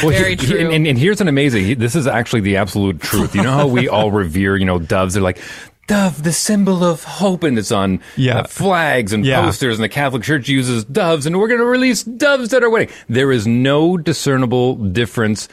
Well, 0.03 0.11
Very 0.11 0.37
he- 0.37 0.43
he- 0.43 0.47
true. 0.53 0.59
And, 0.59 0.73
and, 0.73 0.87
and 0.87 0.99
here's 0.99 1.21
an 1.23 1.29
amazing. 1.29 1.79
This 1.79 1.95
is 1.97 2.07
actually 2.07 2.43
the 2.43 2.57
absolute 2.57 3.01
truth. 3.01 3.35
You 3.35 3.43
know 3.43 3.53
how 3.53 3.67
we 3.67 3.89
all 3.89 4.11
revere, 4.23 4.55
you 4.57 4.67
know, 4.67 4.79
doves. 4.79 5.15
They're 5.15 5.23
like. 5.23 5.39
Dove, 5.87 6.25
the 6.25 6.33
symbol 6.33 6.83
of 6.83 7.05
hope, 7.05 7.45
and 7.45 7.57
it's 7.57 7.71
on 7.71 8.01
Yeah. 8.17 8.41
uh, 8.41 8.45
flags 8.49 9.13
and 9.13 9.25
Yeah. 9.25 9.43
posters, 9.43 9.77
and 9.77 9.85
the 9.85 9.89
Catholic 9.89 10.25
Church 10.25 10.49
uses 10.49 10.85
doves, 10.85 11.27
and 11.27 11.39
we're 11.39 11.47
going 11.47 11.61
to 11.61 11.65
release 11.65 12.03
doves 12.03 12.53
at 12.53 12.65
our 12.65 12.69
wedding. 12.69 12.89
There 13.09 13.31
is 13.31 13.47
no 13.47 13.97
discernible 13.97 14.75
difference 14.75 15.49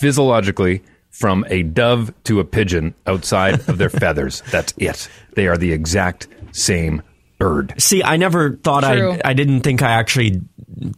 physiologically 0.00 0.82
from 1.10 1.44
a 1.48 1.62
dove 1.62 2.12
to 2.24 2.40
a 2.40 2.44
pigeon 2.44 2.94
outside 3.06 3.68
of 3.68 3.78
their 3.78 3.90
feathers. 3.90 4.42
That's 4.50 4.72
it. 4.76 5.08
They 5.34 5.48
are 5.48 5.56
the 5.56 5.72
exact 5.72 6.28
same 6.52 7.02
bird. 7.38 7.74
See, 7.78 8.02
I 8.02 8.16
never 8.16 8.56
thought 8.56 8.84
True. 8.84 9.12
I. 9.12 9.30
I 9.30 9.32
didn't 9.32 9.60
think 9.62 9.82
I 9.82 9.92
actually 9.92 10.40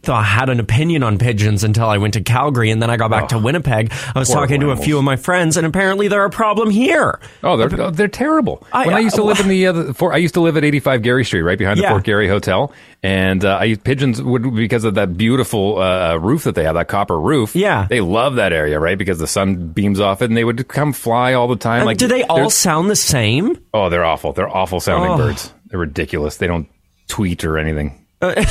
thought 0.01 0.23
had 0.25 0.49
an 0.49 0.59
opinion 0.59 1.03
on 1.03 1.17
pigeons 1.17 1.63
until 1.63 1.87
I 1.87 1.97
went 1.97 2.13
to 2.13 2.21
Calgary, 2.21 2.71
and 2.71 2.81
then 2.81 2.89
I 2.89 2.97
got 2.97 3.11
back 3.11 3.29
to 3.29 3.37
Winnipeg. 3.37 3.91
I 4.15 4.19
was 4.19 4.29
talking 4.29 4.61
to 4.61 4.71
a 4.71 4.77
few 4.77 4.97
of 4.97 5.03
my 5.03 5.15
friends, 5.15 5.57
and 5.57 5.65
apparently 5.67 6.07
they're 6.07 6.23
a 6.25 6.29
problem 6.29 6.69
here. 6.69 7.19
Oh, 7.43 7.57
they're 7.57 7.81
oh, 7.81 7.91
they're 7.91 8.07
terrible. 8.07 8.65
I- 8.71 8.85
when 8.85 8.95
I 8.95 8.99
used 8.99 9.15
to 9.17 9.23
I- 9.23 9.25
live 9.25 9.39
in 9.41 9.47
the, 9.49 9.67
uh, 9.67 9.71
the 9.73 9.93
for, 9.93 10.13
I 10.13 10.17
used 10.17 10.33
to 10.35 10.41
live 10.41 10.55
at 10.57 10.63
85 10.63 11.01
Garry 11.01 11.25
Street, 11.25 11.41
right 11.41 11.57
behind 11.57 11.77
the 11.79 11.83
Yeah. 11.83 11.89
Fort 11.89 12.03
Garry 12.03 12.27
Hotel, 12.27 12.71
and 13.03 13.43
uh, 13.43 13.57
I 13.59 13.75
pigeons 13.75 14.21
would 14.21 14.55
because 14.55 14.83
of 14.85 14.95
that 14.95 15.17
beautiful 15.17 15.79
uh, 15.79 16.15
roof 16.15 16.43
that 16.45 16.55
they 16.55 16.63
have, 16.63 16.75
that 16.75 16.87
copper 16.87 17.19
roof. 17.19 17.55
Yeah. 17.55 17.85
they 17.89 17.99
love 18.01 18.35
that 18.35 18.53
area, 18.53 18.79
right? 18.79 18.97
Because 18.97 19.19
the 19.19 19.27
sun 19.27 19.69
beams 19.69 19.99
off 19.99 20.21
it, 20.21 20.25
and 20.25 20.37
they 20.37 20.43
would 20.45 20.67
come 20.67 20.93
fly 20.93 21.33
all 21.33 21.47
the 21.47 21.55
time. 21.57 21.79
And 21.79 21.85
like, 21.85 21.97
do 21.97 22.07
they 22.07 22.23
all 22.23 22.49
sound 22.49 22.89
the 22.89 22.95
same? 22.95 23.57
Oh, 23.73 23.89
they're 23.89 24.05
awful. 24.05 24.33
They're 24.33 24.47
awful 24.49 24.79
sounding 24.79 25.11
Oh. 25.11 25.17
birds. 25.17 25.53
They're 25.67 25.79
ridiculous. 25.79 26.37
They 26.37 26.47
don't 26.47 26.67
tweet 27.07 27.43
or 27.43 27.57
anything. 27.57 28.02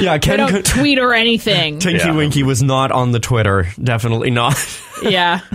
Yeah, 0.00 0.12
I 0.12 0.18
Ken 0.18 0.38
don't 0.38 0.50
could, 0.50 0.64
tweet 0.64 0.98
or 0.98 1.12
anything. 1.12 1.78
Tinky 1.78 1.98
Yeah. 2.06 2.14
Winky 2.14 2.42
was 2.42 2.62
not 2.62 2.92
on 2.92 3.12
the 3.12 3.18
Twitter. 3.20 3.66
Definitely 3.82 4.30
not. 4.30 4.54
Yeah. 5.02 5.40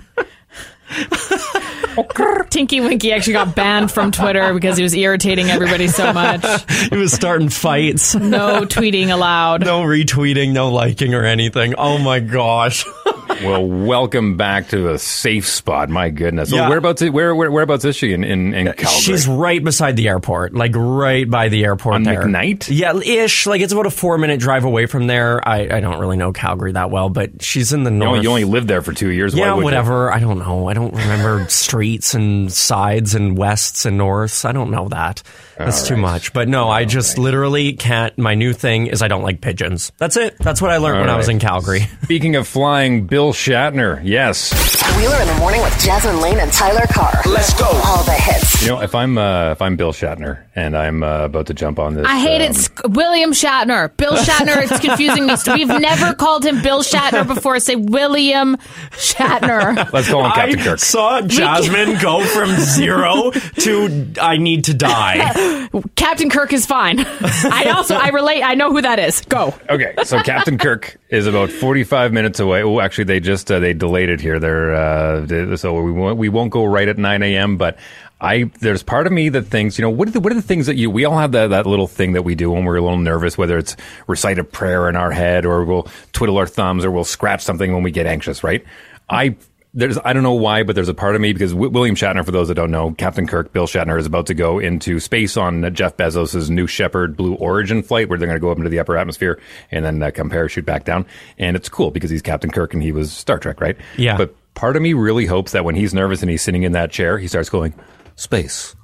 Tinky 2.50 2.80
Winky 2.82 3.12
actually 3.12 3.34
got 3.34 3.56
banned 3.56 3.92
from 3.92 4.12
Twitter 4.12 4.54
because 4.54 4.78
he 4.78 4.84
was 4.84 4.94
irritating 4.94 5.50
everybody 5.50 5.88
so 5.88 6.14
much. 6.14 6.46
he 6.90 6.96
was 6.98 7.12
starting 7.12 7.50
fights. 7.50 8.16
No 8.16 8.62
tweeting 8.66 9.10
allowed. 9.10 9.66
No 9.66 9.82
retweeting, 9.82 10.52
no 10.54 10.70
liking 10.70 11.14
or 11.14 11.24
anything. 11.24 11.74
Oh 11.78 11.98
my 11.98 12.20
gosh. 12.20 12.86
Well, 13.30 13.68
welcome 13.68 14.38
back 14.38 14.70
to 14.70 14.80
the 14.82 14.98
safe 14.98 15.48
spot. 15.48 15.90
My 15.90 16.10
goodness. 16.10 16.52
Yeah. 16.52 16.62
Well, 16.62 16.70
whereabouts? 16.70 17.04
Where, 17.04 17.36
where 17.36 17.52
whereabouts 17.52 17.86
is 17.86 17.96
she 17.96 18.14
in 18.14 18.24
in, 18.24 18.54
in 18.54 18.68
uh, 18.68 18.74
Calgary? 18.74 19.00
She's 19.00 19.28
right 19.28 19.64
beside 19.64 19.96
the 19.96 20.08
airport, 20.08 20.54
like 20.54 20.72
right 20.76 21.30
by 21.30 21.50
the 21.50 21.64
airport 21.66 21.96
On 21.96 22.04
there. 22.04 22.24
McKnight? 22.24 22.68
Yeah, 22.70 22.96
ish. 22.98 23.46
Like 23.46 23.62
it's 23.62 23.74
about 23.74 23.86
a 23.86 23.92
four 23.92 24.18
minute 24.18 24.40
drive 24.40 24.64
away 24.64 24.86
from 24.86 25.08
there. 25.08 25.46
I, 25.48 25.78
I 25.78 25.80
don't 25.80 26.00
really 26.00 26.18
know 26.18 26.32
Calgary 26.34 26.72
that 26.74 26.90
well, 26.90 27.10
but 27.10 27.42
she's 27.42 27.74
in 27.74 27.84
the 27.84 27.92
you, 27.92 27.98
north. 27.98 28.10
only, 28.10 28.22
you 28.24 28.30
only 28.30 28.44
lived 28.46 28.68
there 28.68 28.82
for 28.82 28.94
two 28.94 29.10
years. 29.10 29.34
Why 29.34 29.42
yeah, 29.42 29.54
would 29.54 29.60
you? 29.60 29.66
whatever. 29.66 30.12
I 30.12 30.20
don't 30.20 30.40
know. 30.40 30.68
I 30.68 30.74
don't 30.74 30.94
remember 30.94 31.46
streets 31.50 32.14
and 32.14 32.52
sides 32.52 33.16
and 33.16 33.38
wests 33.38 33.86
and 33.86 33.98
norths. 33.98 34.46
I 34.46 34.52
don't 34.52 34.72
know 34.72 34.88
that. 34.90 35.24
That's 35.58 35.82
All 35.82 35.88
too 35.88 35.94
right. 35.96 36.02
much. 36.02 36.34
But 36.34 36.48
no, 36.48 36.70
I 36.70 36.86
just 36.86 37.18
literally 37.18 37.74
can't. 37.74 38.18
My 38.18 38.36
new 38.36 38.54
thing 38.54 38.88
is 38.88 39.02
I 39.02 39.08
don't 39.08 39.24
like 39.24 39.42
pigeons. 39.42 39.92
That's 39.98 40.16
it. 40.16 40.38
That's 40.38 40.62
what 40.62 40.72
I 40.72 40.78
learned 40.78 40.98
All 40.98 41.04
when 41.04 41.10
I 41.10 41.18
was 41.18 41.30
in 41.30 41.40
Calgary. 41.40 41.88
Speaking 42.04 42.36
of 42.36 42.48
flying, 42.48 43.08
Bill 43.18 43.34
Shatner. 43.34 44.00
Yes. 44.04 44.54
Wheeler 44.96 45.20
in 45.20 45.28
the 45.28 45.34
morning 45.40 45.60
with 45.64 45.76
Jasmine 45.80 46.22
Lane 46.22 46.38
and 46.38 46.54
Tyler 46.54 46.86
Carr. 46.92 47.20
Let's 47.26 47.52
go. 47.60 47.66
All 47.66 48.04
the 48.04 48.12
hits. 48.12 48.62
You 48.62 48.70
know, 48.70 48.82
if 48.82 48.94
I'm 48.94 49.18
uh, 49.18 49.54
if 49.54 49.60
I'm 49.60 49.76
Bill 49.76 49.92
Shatner 49.92 50.44
and 50.54 50.78
I'm 50.78 51.02
uh, 51.02 51.26
about 51.26 51.48
to 51.48 51.56
jump 51.56 51.80
on 51.80 51.96
this, 51.96 52.06
I 52.06 52.20
hate 52.20 52.36
um, 52.36 52.42
it. 52.44 52.50
It's 52.52 52.70
William 52.84 53.32
Shatner. 53.32 53.96
Bill 53.98 54.18
Shatner. 54.18 54.62
It's 54.62 54.80
confusing 54.86 55.26
me. 55.26 55.34
We've 55.48 55.82
never 55.82 56.14
called 56.14 56.46
him 56.46 56.62
Bill 56.62 56.84
Shatner 56.84 57.26
before. 57.26 57.60
Say 57.60 57.76
William 57.76 58.56
Shatner. 58.92 59.92
Let's 59.92 60.10
go 60.10 60.20
on 60.20 60.32
Captain 60.34 60.60
I 60.60 60.64
Kirk. 60.64 60.80
saw 60.80 61.22
Jasmine 61.22 62.00
go 62.00 62.24
from 62.24 62.52
zero 62.52 63.32
to 63.32 64.14
I 64.22 64.38
need 64.38 64.66
to 64.66 64.76
die. 64.76 65.70
Captain 65.96 66.30
Kirk 66.30 66.54
is 66.54 66.68
fine. 66.68 67.00
I 67.00 67.74
also 67.76 67.96
I 67.96 68.10
relate. 68.10 68.44
I 68.44 68.54
know 68.54 68.72
who 68.72 68.82
that 68.82 69.00
is. 69.00 69.22
Go. 69.22 69.56
Okay, 69.70 69.96
so 70.04 70.22
Captain 70.22 70.60
Kirk 70.60 70.98
is 71.10 71.26
about 71.28 71.50
45 71.52 72.12
minutes 72.12 72.40
away. 72.40 72.64
Oh, 72.64 72.80
actually, 72.80 73.06
they 73.06 73.20
just 73.20 73.52
uh, 73.52 73.60
they 73.60 73.74
delayed 73.74 74.10
it 74.10 74.20
here. 74.20 74.40
They're 74.40 74.76
uh, 74.76 75.20
they- 75.22 75.56
so 75.56 75.82
we 75.82 75.92
won't 75.92 76.18
we 76.18 76.30
won't 76.30 76.52
go 76.52 76.66
right 76.66 76.88
at 76.88 76.98
9 76.98 77.24
a.m. 77.24 77.58
But 77.58 77.78
I 78.20 78.46
there's 78.60 78.84
part 78.84 79.08
of 79.08 79.14
me 79.14 79.30
that 79.30 79.44
thinks 79.44 79.78
you 79.78 79.84
know 79.84 79.90
what 79.90 80.08
are 80.08 80.12
the 80.12 80.20
what 80.20 80.32
are 80.32 80.36
the 80.36 80.42
things 80.42 80.66
that 80.66 80.76
you 80.76 80.90
we 80.90 81.06
all 81.06 81.18
have 81.18 81.32
that 81.34 81.48
that 81.52 81.66
little 81.66 81.88
thing 81.88 82.14
that 82.14 82.24
we 82.24 82.36
do 82.36 82.52
when 82.52 82.66
we're 82.66 82.78
a 82.78 82.82
little 82.82 82.98
nervous, 82.98 83.38
whether 83.38 83.58
it's 83.58 83.76
recite 84.08 84.40
a 84.40 84.44
prayer 84.44 84.90
in 84.90 84.96
our 84.96 85.12
head 85.12 85.46
or 85.46 85.64
we'll 85.64 85.88
twiddle 86.14 86.38
our 86.38 86.48
thumbs 86.48 86.84
or 86.84 86.92
we'll 86.92 87.04
scratch 87.06 87.42
something 87.42 87.74
when 87.74 87.84
we 87.84 87.92
get 87.92 88.06
anxious, 88.06 88.44
right? 88.44 88.66
I 89.10 89.36
there's 89.78 89.98
I 90.04 90.12
don't 90.12 90.24
know 90.24 90.34
why, 90.34 90.64
but 90.64 90.74
there's 90.76 90.90
a 90.90 90.94
part 90.94 91.16
of 91.16 91.22
me 91.22 91.34
because 91.34 91.52
w- 91.54 91.70
William 91.72 91.96
Shatner, 91.96 92.26
for 92.26 92.32
those 92.32 92.48
that 92.48 92.56
don't 92.56 92.72
know, 92.72 92.92
Captain 92.98 93.28
Kirk, 93.28 93.54
Bill 93.54 93.68
Shatner 93.68 94.00
is 94.00 94.08
about 94.08 94.26
to 94.26 94.34
go 94.34 94.58
into 94.58 95.00
space 95.00 95.38
on 95.38 95.74
Jeff 95.74 95.96
Bezos' 95.98 96.50
New 96.50 96.66
Shepard 96.66 97.16
Blue 97.16 97.36
Origin 97.36 97.84
flight, 97.84 98.10
where 98.10 98.18
they're 98.18 98.28
going 98.28 98.38
to 98.40 98.42
go 98.42 98.50
up 98.50 98.58
into 98.58 98.70
the 98.72 98.80
upper 98.80 98.98
atmosphere 98.98 99.40
and 99.72 99.86
then 99.86 100.02
uh, 100.02 100.10
come 100.10 100.32
parachute 100.32 100.66
back 100.66 100.84
down. 100.84 101.06
And 101.38 101.56
it's 101.56 101.70
cool 101.70 101.92
because 101.92 102.10
he's 102.10 102.24
Captain 102.24 102.50
Kirk 102.50 102.74
and 102.74 102.82
he 102.82 102.92
was 102.92 103.12
Star 103.14 103.38
Trek, 103.38 103.62
right? 103.62 103.78
Yeah. 103.98 104.18
But 104.18 104.36
part 104.56 104.76
of 104.76 104.82
me 104.82 104.94
really 104.94 105.28
hopes 105.28 105.52
that 105.52 105.64
when 105.64 105.76
he's 105.76 105.94
nervous 105.94 106.22
and 106.22 106.32
he's 106.32 106.42
sitting 106.42 106.64
in 106.64 106.72
that 106.72 106.90
chair, 106.90 107.20
he 107.20 107.28
starts 107.28 107.50
going, 107.50 107.76
"Space, 108.16 108.76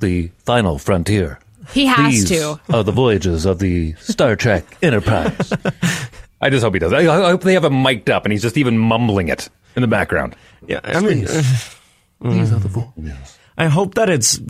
the 0.00 0.30
final 0.44 0.78
frontier." 0.78 1.38
He 1.72 1.86
has 1.86 2.12
These 2.12 2.28
to. 2.28 2.60
are 2.70 2.84
the 2.84 2.92
voyages 2.92 3.46
of 3.46 3.58
the 3.58 3.94
Star 3.94 4.36
Trek 4.36 4.64
Enterprise. 4.82 5.52
I 6.42 6.50
just 6.50 6.62
hope 6.64 6.74
he 6.74 6.80
does. 6.80 6.92
I, 6.92 6.98
I 7.02 7.30
hope 7.30 7.42
they 7.42 7.54
have 7.54 7.64
him 7.64 7.82
mic'd 7.82 8.10
up 8.10 8.24
and 8.26 8.32
he's 8.32 8.42
just 8.42 8.56
even 8.58 8.76
mumbling 8.76 9.28
it. 9.28 9.48
In 9.76 9.82
the 9.82 9.88
background. 9.88 10.34
Yeah, 10.66 10.80
I 10.84 11.00
mean, 11.00 11.20
These 11.24 12.52
are 12.52 12.58
the 12.60 12.68
formulas. 12.68 13.38
I 13.58 13.66
hope 13.66 13.94
that 13.94 14.08
it's. 14.08 14.40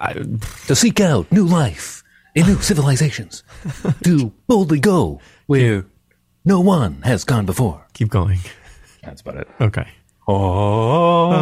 I, 0.00 0.12
To 0.66 0.74
seek 0.74 1.00
out 1.00 1.30
new 1.32 1.44
life 1.44 2.02
in 2.34 2.46
new 2.46 2.60
civilizations. 2.62 3.42
to 4.04 4.32
boldly 4.46 4.80
go 4.80 5.20
where 5.46 5.84
no 6.44 6.60
one 6.60 7.02
has 7.02 7.24
gone 7.24 7.44
before. 7.46 7.84
keep 7.92 8.08
going. 8.08 8.38
That's 9.02 9.20
about 9.22 9.36
it. 9.38 9.48
Okay. 9.60 9.88
Oh. 10.28 11.34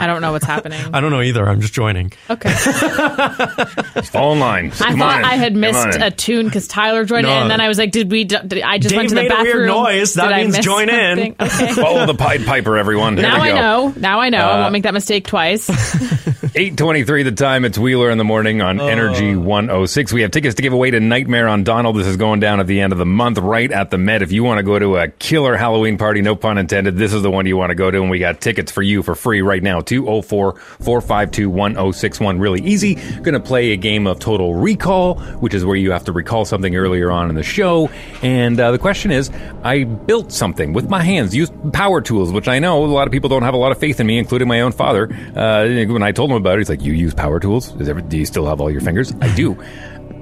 I 0.00 0.06
don't 0.06 0.20
know 0.22 0.32
what's 0.32 0.46
happening. 0.46 0.80
I 0.94 1.00
don't 1.00 1.10
know 1.10 1.20
either. 1.22 1.48
I'm 1.48 1.60
just 1.60 1.72
joining. 1.74 2.12
Okay. 2.28 2.50
Fall 4.04 4.32
in 4.32 4.40
line. 4.40 4.66
I 4.66 4.70
Come 4.90 4.98
thought 4.98 5.12
on 5.14 5.18
in. 5.20 5.24
I 5.24 5.34
had 5.34 5.52
Come 5.52 5.60
missed 5.60 5.94
in. 5.96 6.02
a 6.02 6.10
tune 6.10 6.46
because 6.46 6.66
Tyler 6.68 7.04
joined 7.04 7.26
in, 7.26 7.32
and 7.32 7.50
then 7.50 7.60
I 7.60 7.68
was 7.68 7.78
like, 7.78 7.90
"Did 7.92 8.10
we? 8.10 8.24
Did 8.24 8.60
I 8.62 8.78
just 8.78 8.90
Dave 8.90 8.96
went 8.96 9.08
to 9.10 9.14
the 9.14 9.20
made 9.22 9.26
a 9.30 9.34
bathroom? 9.34 9.56
weird 9.56 9.66
noise. 9.68 10.14
That 10.14 10.28
Did 10.28 10.32
I 10.34 10.42
means 10.42 10.56
miss 10.56 10.64
join 10.64 10.88
in. 10.88 11.16
something? 11.36 11.36
Okay. 11.66 11.72
Follow 11.80 12.06
the 12.06 12.14
Pied 12.14 12.44
Piper, 12.46 12.76
everyone. 12.76 13.14
Here 13.16 13.22
now 13.22 13.42
we 13.42 13.50
I 13.50 13.52
go. 13.52 13.88
know. 13.88 13.94
Now 13.96 14.20
I 14.20 14.28
know. 14.30 14.38
I 14.38 14.52
Uh, 14.58 14.60
won't 14.62 14.72
make 14.72 14.82
that 14.84 14.94
mistake 14.94 15.26
twice. 15.26 15.68
823 16.52 17.22
the 17.22 17.32
time. 17.32 17.64
It's 17.64 17.78
Wheeler 17.78 18.10
in 18.10 18.18
the 18.18 18.24
morning 18.24 18.60
on 18.60 18.80
Energy 18.80 19.36
106. 19.36 20.12
We 20.12 20.22
have 20.22 20.30
tickets 20.32 20.56
to 20.56 20.62
give 20.62 20.72
away 20.72 20.90
to 20.90 20.98
Nightmare 21.00 21.46
on 21.48 21.62
Donald. 21.64 21.96
This 21.96 22.06
is 22.08 22.16
going 22.16 22.40
down 22.40 22.58
at 22.60 22.66
the 22.66 22.80
end 22.80 22.92
of 22.92 22.98
the 22.98 23.06
month, 23.06 23.38
right 23.38 23.70
at 23.70 23.90
the 23.90 23.98
Met. 23.98 24.22
If 24.22 24.32
you 24.32 24.42
want 24.42 24.58
to 24.58 24.62
go 24.64 24.78
to 24.78 24.96
a 24.96 25.08
killer 25.08 25.56
Halloween 25.56 25.96
party, 25.98 26.22
no 26.22 26.34
pun 26.34 26.58
intended, 26.58 26.96
this 26.96 27.12
is 27.12 27.22
the 27.22 27.30
one 27.30 27.46
you 27.46 27.56
want 27.56 27.70
to 27.70 27.74
go 27.76 27.90
to. 27.90 28.00
And 28.00 28.10
we 28.10 28.18
got 28.18 28.40
tickets 28.40 28.72
for 28.72 28.82
you 28.82 29.02
for 29.02 29.14
free 29.14 29.42
right 29.42 29.62
now. 29.62 29.80
204 29.90 30.54
452 30.80 31.50
1061. 31.50 32.38
Really 32.38 32.62
easy. 32.62 32.94
Going 32.94 33.34
to 33.34 33.40
play 33.40 33.72
a 33.72 33.76
game 33.76 34.06
of 34.06 34.18
Total 34.20 34.54
Recall, 34.54 35.18
which 35.40 35.52
is 35.52 35.64
where 35.64 35.76
you 35.76 35.90
have 35.90 36.04
to 36.04 36.12
recall 36.12 36.44
something 36.44 36.76
earlier 36.76 37.10
on 37.10 37.28
in 37.28 37.34
the 37.34 37.42
show. 37.42 37.88
And 38.22 38.58
uh, 38.60 38.70
the 38.70 38.78
question 38.78 39.10
is 39.10 39.30
I 39.64 39.84
built 39.84 40.30
something 40.32 40.72
with 40.72 40.88
my 40.88 41.02
hands, 41.02 41.34
used 41.34 41.52
power 41.72 42.00
tools, 42.00 42.32
which 42.32 42.46
I 42.48 42.58
know 42.60 42.84
a 42.84 42.86
lot 42.86 43.08
of 43.08 43.12
people 43.12 43.28
don't 43.28 43.42
have 43.42 43.54
a 43.54 43.58
lot 43.58 43.72
of 43.72 43.78
faith 43.78 43.98
in 44.00 44.06
me, 44.06 44.18
including 44.18 44.46
my 44.48 44.60
own 44.60 44.72
father. 44.72 45.08
Uh, 45.34 45.66
when 45.92 46.02
I 46.02 46.12
told 46.12 46.30
him 46.30 46.36
about 46.36 46.54
it, 46.54 46.58
he's 46.60 46.68
like, 46.70 46.82
You 46.82 46.92
use 46.92 47.12
power 47.14 47.40
tools? 47.40 47.74
Is 47.80 47.88
ever, 47.88 48.00
do 48.00 48.16
you 48.16 48.24
still 48.26 48.46
have 48.46 48.60
all 48.60 48.70
your 48.70 48.80
fingers? 48.80 49.12
I 49.20 49.34
do. 49.34 49.56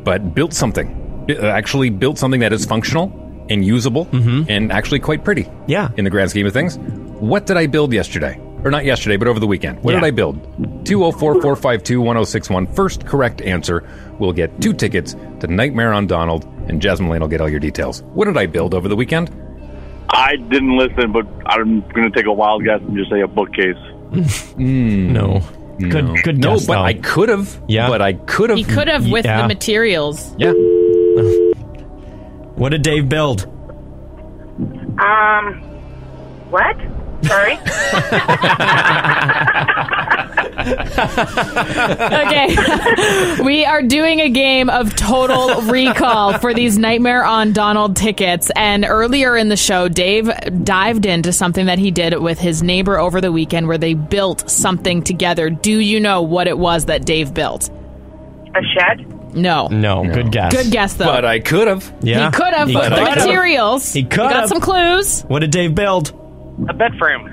But 0.04 0.34
built 0.34 0.54
something. 0.54 1.26
Uh, 1.30 1.46
Actually, 1.48 1.90
built 1.90 2.18
something 2.18 2.40
that 2.40 2.52
is 2.54 2.64
functional 2.64 3.12
and 3.50 3.64
usable 3.64 4.08
and 4.48 4.72
actually 4.72 4.98
quite 5.00 5.24
pretty. 5.24 5.46
Yeah. 5.66 5.90
In 5.96 6.04
the 6.04 6.10
grand 6.10 6.30
scheme 6.30 6.46
of 6.46 6.52
things. 6.54 6.78
What 7.20 7.46
did 7.46 7.56
I 7.56 7.66
build 7.66 7.92
yesterday? 7.92 8.40
Or 8.64 8.70
not 8.70 8.84
yesterday, 8.84 9.16
but 9.16 9.28
over 9.28 9.38
the 9.38 9.46
weekend. 9.46 9.78
What 9.82 9.92
Yeah. 9.94 10.00
did 10.00 10.06
I 10.06 10.10
build? 10.10 10.36
204 10.84 11.34
452 11.40 12.00
1061. 12.00 12.66
First 12.66 13.06
correct 13.06 13.40
answer 13.42 13.84
will 14.18 14.32
get 14.32 14.60
two 14.60 14.72
tickets 14.72 15.14
to 15.40 15.46
Nightmare 15.46 15.92
on 15.92 16.06
Donald, 16.08 16.44
and 16.68 16.82
Jasmine 16.82 17.08
Lane 17.08 17.20
will 17.20 17.28
get 17.28 17.40
all 17.40 17.48
your 17.48 17.60
details. 17.60 18.02
What 18.14 18.24
did 18.26 18.36
I 18.36 18.46
build 18.46 18.74
over 18.74 18.88
the 18.88 18.96
weekend? 18.96 19.30
I 20.10 20.36
didn't 20.36 20.76
listen, 20.76 21.12
but 21.12 21.26
I'm 21.46 21.80
going 21.94 22.10
to 22.10 22.16
take 22.16 22.26
a 22.26 22.32
wild 22.32 22.64
guess 22.64 22.80
and 22.80 22.96
just 22.96 23.10
say 23.10 23.20
a 23.20 23.28
bookcase. 23.28 23.76
No. 24.58 25.42
Good. 25.78 26.04
No. 26.06 26.14
Good. 26.24 26.38
No, 26.38 26.54
guess, 26.54 26.66
but 26.66 26.74
though. 26.74 26.82
I 26.82 26.94
could 26.94 27.28
have. 27.28 27.60
Yeah. 27.68 27.88
But 27.88 28.02
I 28.02 28.14
could 28.14 28.50
have. 28.50 28.58
he 28.58 28.64
could 28.64 28.88
have 28.88 29.08
with 29.08 29.24
Yeah. 29.24 29.42
the 29.42 29.48
materials. 29.48 30.34
Yeah. 30.38 30.52
What 32.56 32.70
did 32.70 32.82
Dave 32.82 33.08
build? 33.08 33.46
Um, 34.98 35.60
what? 36.50 36.76
Sorry. 37.28 37.58
Okay. 41.58 42.56
we 43.42 43.64
are 43.64 43.82
doing 43.82 44.20
a 44.20 44.28
game 44.28 44.68
of 44.70 44.94
total 44.96 45.62
recall 45.62 46.38
for 46.38 46.52
these 46.54 46.78
Nightmare 46.78 47.24
on 47.24 47.52
Donald 47.52 47.96
tickets. 47.96 48.50
And 48.56 48.84
earlier 48.84 49.36
in 49.36 49.48
the 49.48 49.56
show, 49.56 49.88
Dave 49.88 50.30
dived 50.64 51.06
into 51.06 51.32
something 51.32 51.66
that 51.66 51.78
he 51.78 51.90
did 51.90 52.18
with 52.20 52.38
his 52.38 52.62
neighbor 52.62 52.98
over 52.98 53.20
the 53.20 53.32
weekend 53.32 53.68
where 53.68 53.78
they 53.78 53.94
built 53.94 54.48
something 54.50 55.02
together. 55.02 55.50
Do 55.50 55.72
you 55.78 56.00
know 56.00 56.22
what 56.22 56.48
it 56.48 56.58
was 56.58 56.86
that 56.86 57.04
Dave 57.04 57.34
built? 57.34 57.70
A 58.54 58.62
shed? 58.62 59.34
No. 59.34 59.68
No. 59.68 60.04
Good 60.04 60.32
guess. 60.32 60.52
Good 60.52 60.72
guess, 60.72 60.94
though. 60.94 61.04
But 61.06 61.24
I 61.24 61.38
could 61.40 61.68
have. 61.68 61.92
Yeah. 62.02 62.30
he 62.30 62.36
could 62.36 62.54
have 62.54 62.68
He 62.68 62.74
the 62.74 62.80
could've. 62.80 63.16
materials. 63.16 63.92
He 63.92 64.02
could've. 64.04 64.30
got 64.30 64.48
some 64.48 64.60
clues. 64.60 65.22
What 65.22 65.40
did 65.40 65.50
Dave 65.50 65.74
build? 65.74 66.12
A 66.68 66.72
bed 66.74 66.94
frame. 66.98 67.30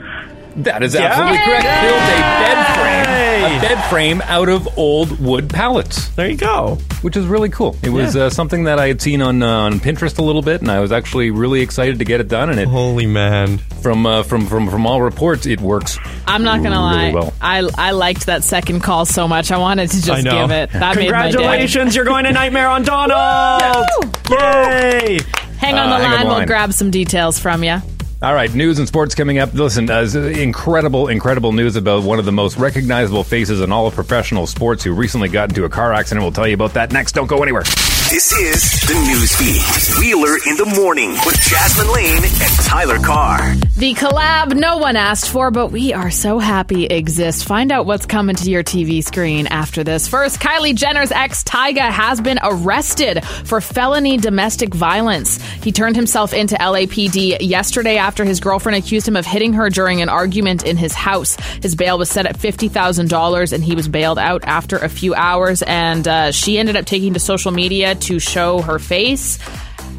That 0.57 0.83
is 0.83 0.95
absolutely 0.95 1.37
correct. 1.39 1.63
Build 1.63 2.01
a 2.01 2.21
bed 2.45 2.75
frame. 2.77 3.57
A 3.57 3.61
bed 3.61 3.89
frame 3.89 4.21
out 4.21 4.47
of 4.47 4.77
old 4.77 5.19
wood 5.19 5.49
pallets. 5.49 6.07
There 6.09 6.29
you 6.29 6.37
go. 6.37 6.77
Which 7.01 7.17
is 7.17 7.25
really 7.25 7.49
cool. 7.49 7.75
It 7.83 7.89
was 7.89 8.15
uh, 8.15 8.29
something 8.29 8.63
that 8.63 8.79
I 8.79 8.87
had 8.87 9.01
seen 9.01 9.21
on 9.21 9.43
uh, 9.43 9.47
on 9.49 9.81
Pinterest 9.81 10.17
a 10.17 10.21
little 10.21 10.41
bit, 10.41 10.61
and 10.61 10.71
I 10.71 10.79
was 10.79 10.93
actually 10.93 11.29
really 11.31 11.59
excited 11.59 11.99
to 11.99 12.05
get 12.05 12.21
it 12.21 12.29
done. 12.29 12.49
And 12.49 12.57
it, 12.59 12.69
Holy 12.69 13.05
man! 13.05 13.57
from 13.81 14.05
uh, 14.05 14.23
from 14.23 14.45
from 14.47 14.69
from 14.69 14.87
all 14.87 15.01
reports, 15.01 15.45
it 15.45 15.59
works. 15.59 15.99
I'm 16.25 16.43
not 16.43 16.63
gonna 16.63 16.69
Really 16.97 17.11
lie. 17.11 17.13
well. 17.13 17.33
I 17.41 17.69
I 17.77 17.91
liked 17.91 18.27
that 18.27 18.43
second 18.45 18.79
call 18.79 19.05
so 19.05 19.27
much. 19.27 19.51
I 19.51 19.57
wanted 19.57 19.89
to 19.91 19.97
I 19.97 19.99
just 20.15 20.23
know. 20.23 20.41
give 20.47 20.51
it. 20.51 20.71
That 20.71 20.95
made 20.95 21.11
my 21.11 21.25
day. 21.25 21.33
Congratulations! 21.33 21.95
You're 21.97 22.05
going 22.05 22.23
to 22.25 22.31
Nightmare 22.31 22.69
on 22.69 22.83
Donald. 22.83 23.85
Yay! 24.31 25.19
Hang 25.57 25.75
on 25.75 25.89
Uh, 25.89 25.97
the 25.99 26.05
hang 26.05 26.05
on 26.05 26.11
line. 26.11 26.19
the 26.21 26.25
We'll 26.27 26.33
line. 26.37 26.47
grab 26.47 26.71
some 26.73 26.91
details 26.91 27.39
from 27.39 27.63
you. 27.63 27.81
All 28.25 28.33
right, 28.33 28.51
news 28.55 28.79
and 28.79 28.87
sports 28.87 29.13
coming 29.13 29.37
up. 29.37 29.53
Listen, 29.53 29.87
uh, 29.87 30.01
incredible, 30.01 31.09
incredible 31.09 31.51
news 31.51 31.75
about 31.75 32.01
one 32.01 32.17
of 32.17 32.25
the 32.25 32.31
most 32.31 32.57
recognizable 32.57 33.23
faces 33.23 33.61
in 33.61 33.71
all 33.71 33.85
of 33.85 33.93
professional 33.93 34.47
sports 34.47 34.83
who 34.83 34.93
recently 34.95 35.29
got 35.29 35.49
into 35.49 35.63
a 35.63 35.69
car 35.69 35.93
accident. 35.93 36.23
We'll 36.23 36.31
tell 36.31 36.47
you 36.47 36.55
about 36.55 36.73
that 36.73 36.91
next. 36.91 37.11
Don't 37.11 37.27
go 37.27 37.43
anywhere. 37.43 37.61
This 38.09 38.31
is 38.33 38.81
the 38.81 38.93
news 38.93 39.35
feed. 39.35 39.99
Wheeler 39.99 40.37
in 40.47 40.57
the 40.57 40.73
morning 40.75 41.11
with 41.25 41.39
Jasmine 41.41 41.91
Lane 41.91 42.23
and 42.23 42.53
Tyler 42.63 42.97
Carr. 42.97 43.55
The 43.77 43.93
collab 43.93 44.55
no 44.55 44.77
one 44.77 44.95
asked 44.95 45.29
for, 45.29 45.51
but 45.51 45.71
we 45.71 45.91
are 45.91 46.09
so 46.09 46.39
happy 46.39 46.85
exists. 46.85 47.43
Find 47.43 47.71
out 47.71 47.85
what's 47.85 48.05
coming 48.05 48.35
to 48.37 48.49
your 48.49 48.63
TV 48.63 49.03
screen 49.03 49.47
after 49.47 49.83
this. 49.83 50.07
First, 50.07 50.39
Kylie 50.39 50.75
Jenner's 50.75 51.11
ex 51.11 51.43
Tyga 51.43 51.89
has 51.89 52.21
been 52.21 52.39
arrested 52.41 53.25
for 53.25 53.59
felony 53.59 54.17
domestic 54.17 54.73
violence. 54.73 55.41
He 55.61 55.71
turned 55.71 55.95
himself 55.95 56.31
into 56.31 56.55
LAPD 56.55 57.37
yesterday 57.41 57.97
after 57.97 58.14
his 58.23 58.39
girlfriend 58.39 58.77
accused 58.77 59.07
him 59.07 59.15
of 59.15 59.25
hitting 59.25 59.53
her 59.53 59.69
during 59.69 60.01
an 60.01 60.09
argument 60.09 60.63
in 60.63 60.77
his 60.77 60.93
house. 60.93 61.35
His 61.61 61.75
bail 61.75 61.97
was 61.97 62.09
set 62.09 62.25
at 62.25 62.37
$50,000 62.37 63.53
and 63.53 63.63
he 63.63 63.75
was 63.75 63.87
bailed 63.87 64.19
out 64.19 64.43
after 64.45 64.77
a 64.77 64.87
few 64.89 65.13
hours. 65.15 65.61
And 65.63 66.07
uh, 66.07 66.31
she 66.31 66.57
ended 66.57 66.75
up 66.75 66.85
taking 66.85 67.13
to 67.15 67.19
social 67.19 67.51
media 67.51 67.95
to 67.95 68.19
show 68.19 68.61
her 68.61 68.79
face. 68.79 69.39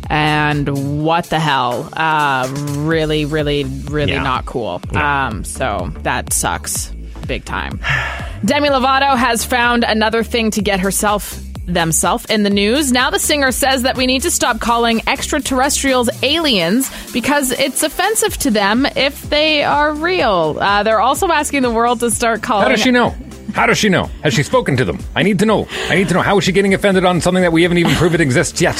And 0.08 1.04
what 1.04 1.26
the 1.26 1.40
hell? 1.40 1.88
Uh, 1.92 2.46
really, 2.78 3.24
really, 3.24 3.64
really 3.64 4.12
Yeah. 4.12 4.22
not 4.22 4.46
cool. 4.46 4.80
Um, 4.94 5.44
so 5.44 5.92
that 6.02 6.32
sucks 6.32 6.92
big 7.26 7.44
time. 7.44 7.80
Demi 8.44 8.68
Lovato 8.68 9.16
has 9.16 9.44
found 9.44 9.82
another 9.82 10.22
thing 10.22 10.52
to 10.52 10.62
get 10.62 10.78
herself 10.78 11.42
themselves 11.66 12.24
in 12.26 12.42
the 12.42 12.50
news. 12.50 12.92
Now 12.92 13.10
the 13.10 13.18
singer 13.18 13.52
says 13.52 13.82
that 13.82 13.96
we 13.96 14.06
need 14.06 14.22
to 14.22 14.30
stop 14.30 14.60
calling 14.60 15.02
extraterrestrials 15.06 16.08
aliens 16.22 16.90
because 17.12 17.50
it's 17.52 17.82
offensive 17.82 18.36
to 18.38 18.50
them 18.50 18.86
if 18.96 19.22
they 19.22 19.62
are 19.64 19.94
real. 19.94 20.56
Uh, 20.60 20.82
they're 20.82 21.00
also 21.00 21.28
asking 21.28 21.62
the 21.62 21.70
world 21.70 22.00
to 22.00 22.10
start 22.10 22.42
calling. 22.42 22.62
How 22.64 22.68
does 22.68 22.80
she 22.80 22.90
know? 22.90 23.14
How 23.52 23.66
does 23.66 23.78
she 23.78 23.88
know? 23.88 24.04
Has 24.22 24.34
she 24.34 24.42
spoken 24.42 24.76
to 24.76 24.84
them? 24.84 24.98
I 25.14 25.22
need 25.22 25.38
to 25.38 25.46
know. 25.46 25.66
I 25.88 25.94
need 25.94 26.08
to 26.08 26.14
know. 26.14 26.20
How 26.20 26.36
is 26.36 26.44
she 26.44 26.52
getting 26.52 26.74
offended 26.74 27.04
on 27.06 27.20
something 27.22 27.42
that 27.42 27.52
we 27.52 27.62
haven't 27.62 27.78
even 27.78 27.94
proven 27.94 28.20
it 28.20 28.24
exists 28.24 28.60
yet? 28.60 28.76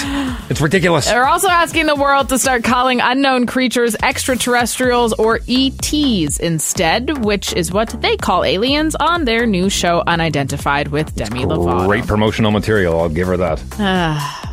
It's 0.49 0.61
ridiculous. 0.61 1.07
They're 1.07 1.27
also 1.27 1.49
asking 1.49 1.87
the 1.87 1.97
world 1.97 2.29
to 2.29 2.39
start 2.39 2.63
calling 2.63 3.01
unknown 3.01 3.47
creatures 3.47 3.97
extraterrestrials 4.03 5.13
or 5.15 5.41
ETs 5.49 6.39
instead, 6.39 7.25
which 7.25 7.53
is 7.53 7.73
what 7.73 7.89
they 8.01 8.17
call 8.17 8.45
aliens 8.45 8.95
on 8.95 9.25
their 9.25 9.45
new 9.47 9.69
show 9.69 10.05
Unidentified 10.07 10.89
with 10.89 11.15
Demi 11.17 11.45
Lovato. 11.45 11.87
Great 11.87 12.07
promotional 12.07 12.53
material. 12.53 13.01
I'll 13.01 13.09
give 13.09 13.27
her 13.27 13.37
that. 13.37 13.63
Ah. 13.79 14.46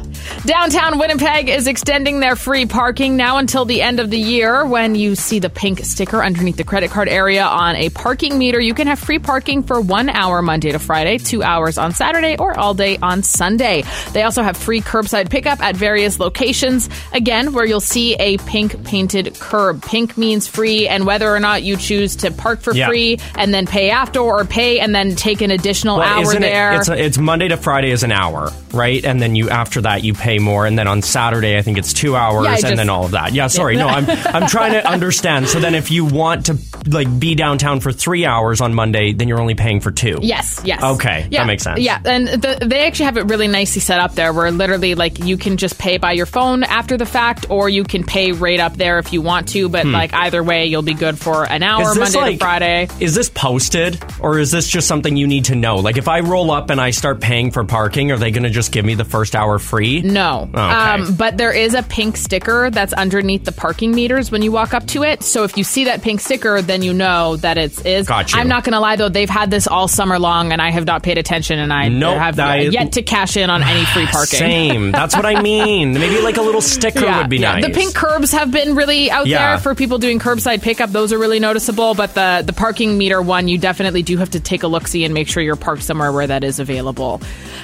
Downtown 0.45 0.99
Winnipeg 0.99 1.49
is 1.49 1.67
extending 1.67 2.19
their 2.19 2.35
free 2.35 2.65
parking 2.65 3.15
now 3.15 3.37
until 3.37 3.65
the 3.65 3.81
end 3.81 3.99
of 3.99 4.09
the 4.09 4.19
year. 4.19 4.65
When 4.65 4.95
you 4.95 5.15
see 5.15 5.39
the 5.39 5.49
pink 5.49 5.79
sticker 5.79 6.23
underneath 6.23 6.57
the 6.57 6.63
credit 6.63 6.91
card 6.91 7.07
area 7.09 7.43
on 7.43 7.75
a 7.75 7.89
parking 7.89 8.37
meter, 8.37 8.59
you 8.59 8.73
can 8.73 8.87
have 8.87 8.99
free 8.99 9.19
parking 9.19 9.63
for 9.63 9.79
one 9.81 10.09
hour 10.09 10.41
Monday 10.41 10.71
to 10.71 10.79
Friday, 10.79 11.17
two 11.17 11.43
hours 11.43 11.77
on 11.77 11.93
Saturday, 11.93 12.37
or 12.37 12.57
all 12.57 12.73
day 12.73 12.97
on 13.01 13.23
Sunday. 13.23 13.83
They 14.11 14.23
also 14.23 14.43
have 14.43 14.57
free 14.57 14.81
curbside 14.81 15.29
pickup 15.29 15.59
at 15.61 15.75
various 15.75 16.19
locations, 16.19 16.89
again, 17.13 17.53
where 17.53 17.65
you'll 17.65 17.79
see 17.79 18.15
a 18.15 18.37
pink 18.39 18.83
painted 18.83 19.39
curb. 19.39 19.81
Pink 19.83 20.17
means 20.17 20.47
free, 20.47 20.87
and 20.87 21.05
whether 21.05 21.33
or 21.33 21.39
not 21.39 21.63
you 21.63 21.77
choose 21.77 22.15
to 22.17 22.31
park 22.31 22.61
for 22.61 22.73
Yeah. 22.73 22.87
free 22.87 23.19
and 23.35 23.53
then 23.53 23.65
pay 23.65 23.89
after, 23.89 24.19
or 24.19 24.43
pay 24.45 24.79
and 24.79 24.93
then 24.93 25.15
take 25.15 25.41
an 25.41 25.51
additional 25.51 25.97
Well, 25.97 26.25
hour 26.27 26.33
there. 26.39 26.73
It, 26.73 26.77
it's, 26.79 26.89
it's 26.89 27.17
Monday 27.17 27.47
to 27.49 27.57
Friday 27.57 27.91
is 27.91 28.03
an 28.03 28.11
hour, 28.11 28.51
right? 28.73 29.03
And 29.05 29.21
then 29.21 29.35
you 29.35 29.49
after 29.49 29.81
that 29.81 30.03
you 30.03 30.12
pay 30.15 30.23
pay 30.33 30.39
more, 30.39 30.65
and 30.65 30.79
then 30.79 30.87
on 30.87 31.01
Saturday 31.01 31.57
I 31.57 31.61
think 31.61 31.77
it's 31.77 31.91
two 31.93 32.15
hours, 32.15 32.45
Yeah, 32.45 32.51
and 32.53 32.61
just- 32.61 32.75
then 32.77 32.89
all 32.89 33.03
of 33.05 33.11
that. 33.11 33.33
Yeah, 33.33 33.47
sorry, 33.47 33.75
Yeah. 33.75 33.81
no, 33.83 33.87
I'm 33.89 34.09
I'm 34.09 34.47
trying 34.47 34.71
to 34.71 34.87
understand. 34.97 35.49
So 35.49 35.59
then, 35.59 35.75
if 35.75 35.91
you 35.91 36.05
want 36.05 36.45
to 36.45 36.57
like 36.87 37.07
be 37.19 37.35
downtown 37.35 37.81
for 37.81 37.91
three 37.91 38.25
hours 38.25 38.61
on 38.61 38.73
Monday, 38.73 39.11
then 39.13 39.27
you're 39.27 39.39
only 39.41 39.53
paying 39.55 39.79
for 39.81 39.91
two. 39.91 40.19
Yes, 40.21 40.61
yes. 40.63 40.81
Okay, 40.81 41.27
yeah, 41.29 41.41
that 41.41 41.47
makes 41.47 41.63
sense. 41.63 41.79
Yeah, 41.81 41.99
and 42.05 42.27
the, 42.27 42.57
they 42.65 42.87
actually 42.87 43.05
have 43.05 43.17
it 43.17 43.25
really 43.25 43.47
nicely 43.47 43.81
set 43.81 43.99
up 43.99 44.15
there 44.15 44.31
where 44.33 44.49
literally, 44.51 44.95
like, 44.95 45.19
you 45.19 45.35
can 45.37 45.57
just 45.57 45.77
pay 45.77 45.97
by 45.97 46.13
your 46.13 46.25
phone 46.25 46.63
after 46.63 46.95
the 46.97 47.05
fact, 47.05 47.47
or 47.49 47.67
you 47.69 47.83
can 47.83 48.03
pay 48.05 48.31
right 48.31 48.59
up 48.59 48.75
there 48.75 48.99
if 48.99 49.11
you 49.13 49.21
want 49.21 49.49
to, 49.49 49.67
but, 49.69 49.83
Hmm. 49.85 49.91
like, 49.91 50.13
either 50.13 50.41
way, 50.41 50.65
you'll 50.67 50.81
be 50.83 50.93
good 50.93 51.17
for 51.19 51.43
an 51.45 51.63
hour, 51.63 51.81
Is 51.91 51.95
this 51.95 52.13
Monday 52.15 52.29
like- 52.31 52.39
to 52.39 52.45
Friday. 52.45 52.87
Is 52.99 53.13
this 53.15 53.29
posted, 53.29 54.01
or 54.19 54.39
is 54.39 54.51
this 54.51 54.67
just 54.69 54.87
something 54.87 55.15
you 55.17 55.27
need 55.27 55.45
to 55.45 55.55
know? 55.55 55.77
Like, 55.77 55.97
if 55.97 56.07
I 56.07 56.21
roll 56.21 56.49
up 56.51 56.69
and 56.69 56.79
I 56.79 56.91
start 56.91 57.19
paying 57.21 57.51
for 57.51 57.63
parking, 57.63 58.11
are 58.11 58.17
they 58.17 58.31
going 58.31 58.43
to 58.43 58.49
just 58.49 58.71
give 58.71 58.85
me 58.85 58.95
the 58.95 59.03
first 59.05 59.35
hour 59.35 59.59
free? 59.59 60.01
No. 60.03 60.49
Okay. 60.53 60.59
Um, 60.61 61.15
but 61.15 61.37
there 61.37 61.51
is 61.51 61.73
a 61.73 61.81
pink 61.83 62.17
sticker 62.17 62.69
that's 62.69 62.93
underneath 62.93 63.45
the 63.45 63.51
parking 63.51 63.91
meters 63.95 64.29
when 64.31 64.41
you 64.41 64.51
walk 64.51 64.73
up 64.73 64.85
to 64.87 65.03
it. 65.03 65.23
So 65.23 65.43
if 65.43 65.57
you 65.57 65.63
see 65.63 65.85
that 65.85 66.01
pink 66.01 66.19
sticker, 66.19 66.61
then 66.61 66.81
you 66.81 66.93
know 66.93 67.37
that 67.37 67.57
it's 67.57 67.81
is. 67.81 68.07
Got 68.07 68.33
you. 68.33 68.39
I'm 68.39 68.47
not 68.47 68.63
going 68.63 68.73
to 68.73 68.79
lie 68.79 68.95
though; 68.97 69.09
they've 69.09 69.29
had 69.29 69.49
this 69.49 69.67
all 69.67 69.87
summer 69.87 70.19
long, 70.19 70.51
and 70.51 70.61
I 70.61 70.71
have 70.71 70.85
not 70.85 71.03
paid 71.03 71.17
attention, 71.17 71.57
and 71.59 71.71
I 71.71 71.87
Nope, 71.89 72.17
have 72.17 72.39
I- 72.39 72.59
yet 72.61 72.93
to 72.93 73.01
cash 73.01 73.37
in 73.37 73.49
on 73.49 73.63
any 73.63 73.85
free 73.85 74.05
parking. 74.11 74.39
Same. 74.39 74.91
That's 74.91 75.15
what 75.15 75.25
I 75.25 75.41
mean. 75.41 75.93
Maybe 75.93 76.21
like 76.21 76.37
a 76.37 76.41
little 76.41 76.61
sticker 76.61 77.05
would 77.05 77.29
be 77.29 77.39
nice. 77.39 77.63
The 77.65 77.71
pink 77.71 77.95
curbs 77.95 78.31
have 78.33 78.51
been 78.51 78.75
really 78.75 79.09
out 79.09 79.27
Yeah. 79.27 79.51
there 79.51 79.59
for 79.59 79.75
people 79.75 79.97
doing 79.99 80.19
curbside 80.19 80.61
pickup. 80.61 80.89
Those 80.91 81.13
are 81.13 81.17
really 81.19 81.39
noticeable. 81.39 81.93
But 81.95 82.13
the 82.13 82.43
the 82.45 82.53
parking 82.53 82.97
meter 82.97 83.21
one, 83.21 83.47
you 83.47 83.57
definitely 83.57 84.03
do 84.03 84.17
have 84.17 84.31
to 84.31 84.39
take 84.39 84.63
a 84.63 84.67
look 84.67 84.87
see 84.87 85.05
and 85.05 85.13
make 85.13 85.27
sure 85.29 85.41
you're 85.41 85.55
parked 85.55 85.83
somewhere 85.83 86.11
where 86.11 86.27
that 86.27 86.43
is 86.43 86.59
available. 86.59 87.21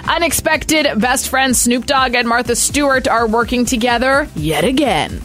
Unexpected 0.08 0.88
best 1.00 1.30
friends 1.30 1.60
Snoop 1.62 1.86
Dogg 1.86 2.16
and 2.16 2.29
Martha 2.30 2.56
Stewart 2.56 3.08
are 3.08 3.28
working 3.28 3.66
together 3.66 4.30
yet 4.36 4.64
again. 4.64 5.20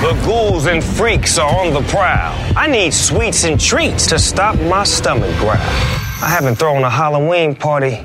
The 0.00 0.20
ghouls 0.26 0.66
and 0.66 0.82
freaks 0.82 1.38
are 1.38 1.48
on 1.66 1.72
the 1.72 1.82
prowl. 1.88 2.34
I 2.56 2.66
need 2.66 2.92
sweets 2.92 3.44
and 3.44 3.60
treats 3.60 4.08
to 4.08 4.18
stop 4.18 4.56
my 4.62 4.82
stomach 4.82 5.30
growl. 5.38 5.52
I 5.58 6.28
haven't 6.28 6.56
thrown 6.56 6.82
a 6.82 6.90
Halloween 6.90 7.54
party 7.54 8.04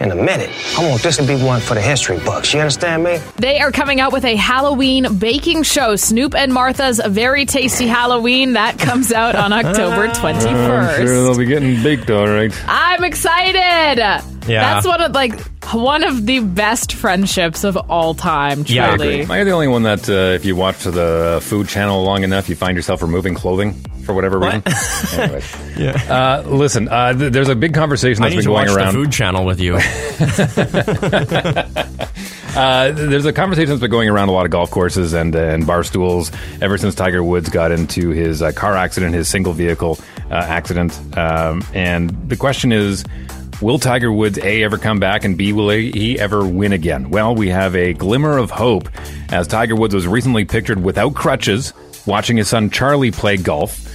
in 0.00 0.10
a 0.10 0.16
minute. 0.16 0.50
I 0.76 0.88
want 0.88 1.00
this 1.00 1.16
to 1.18 1.22
be 1.22 1.36
one 1.36 1.60
for 1.60 1.74
the 1.74 1.80
history 1.80 2.18
books. 2.18 2.52
You 2.52 2.58
understand 2.58 3.04
me? 3.04 3.18
They 3.36 3.60
are 3.60 3.70
coming 3.70 4.00
out 4.00 4.12
with 4.12 4.24
a 4.24 4.34
Halloween 4.34 5.18
baking 5.18 5.62
show, 5.62 5.94
Snoop 5.94 6.34
and 6.34 6.52
Martha's 6.52 7.00
Very 7.06 7.46
Tasty 7.46 7.86
Halloween. 7.86 8.54
That 8.54 8.80
comes 8.80 9.12
out 9.12 9.36
on 9.36 9.52
October 9.52 10.08
21st. 10.08 10.98
I'm 10.98 11.06
sure 11.06 11.22
they'll 11.22 11.38
be 11.38 11.46
getting 11.46 11.80
baked 11.84 12.10
all 12.10 12.26
right. 12.26 12.52
I'm 12.66 13.04
excited. 13.04 14.33
Yeah. 14.46 14.74
That's 14.74 14.86
one 14.86 15.00
of 15.00 15.12
like 15.12 15.40
one 15.72 16.04
of 16.04 16.26
the 16.26 16.40
best 16.40 16.92
friendships 16.92 17.64
of 17.64 17.76
all 17.76 18.14
time. 18.14 18.64
Truly. 18.64 19.22
Am 19.22 19.30
I 19.30 19.44
the 19.44 19.52
only 19.52 19.68
one 19.68 19.84
that, 19.84 20.08
uh, 20.08 20.12
if 20.34 20.44
you 20.44 20.54
watch 20.56 20.84
the 20.84 21.38
Food 21.42 21.68
Channel 21.68 22.02
long 22.04 22.22
enough, 22.24 22.48
you 22.48 22.56
find 22.56 22.76
yourself 22.76 23.02
removing 23.02 23.34
clothing 23.34 23.72
for 24.04 24.14
whatever 24.14 24.38
reason? 24.38 24.62
anyway, 25.18 25.42
yeah. 25.76 26.42
Uh, 26.44 26.48
listen, 26.48 26.88
uh, 26.88 27.12
th- 27.14 27.32
there's 27.32 27.48
a 27.48 27.56
big 27.56 27.74
conversation 27.74 28.22
I 28.22 28.28
that's 28.28 28.46
need 28.46 28.48
been 28.48 28.54
to 28.54 28.60
going 28.66 28.68
watch 28.68 28.76
around. 28.76 28.94
the 28.94 29.00
Food 29.00 29.12
Channel 29.12 29.44
with 29.44 29.60
you. 29.60 29.78
Uh, 32.54 32.92
there's 32.92 33.26
a 33.26 33.32
conversation 33.32 33.70
that's 33.70 33.80
been 33.80 33.90
going 33.90 34.08
around 34.08 34.28
a 34.28 34.32
lot 34.32 34.44
of 34.44 34.52
golf 34.52 34.70
courses 34.70 35.12
and 35.12 35.34
uh, 35.34 35.40
and 35.40 35.66
bar 35.66 35.82
stools 35.82 36.30
ever 36.62 36.78
since 36.78 36.94
Tiger 36.94 37.20
Woods 37.20 37.48
got 37.48 37.72
into 37.72 38.10
his 38.10 38.42
uh, 38.42 38.52
car 38.52 38.76
accident, 38.76 39.12
his 39.12 39.28
single 39.28 39.52
vehicle 39.52 39.98
uh, 40.30 40.34
accident. 40.34 40.96
Um, 41.18 41.64
and 41.74 42.10
the 42.28 42.36
question 42.36 42.70
is, 42.70 43.04
will 43.64 43.78
Tiger 43.78 44.12
Woods 44.12 44.38
a 44.38 44.62
ever 44.62 44.76
come 44.76 45.00
back, 45.00 45.24
and 45.24 45.36
b 45.36 45.52
will 45.52 45.70
he 45.70 46.20
ever 46.20 46.46
win 46.46 46.72
again? 46.72 47.10
Well, 47.10 47.34
we 47.34 47.48
have 47.48 47.74
a 47.74 47.94
glimmer 47.94 48.36
of 48.36 48.50
hope 48.50 48.88
as 49.30 49.48
Tiger 49.48 49.74
Woods 49.74 49.94
was 49.94 50.06
recently 50.06 50.44
pictured 50.44 50.82
without 50.82 51.14
crutches, 51.14 51.72
watching 52.06 52.36
his 52.36 52.46
son 52.46 52.68
Charlie 52.70 53.10
play 53.10 53.38
golf, 53.38 53.88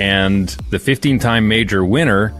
and 0.00 0.48
the 0.70 0.78
15-time 0.78 1.48
major 1.48 1.84
winner 1.84 2.32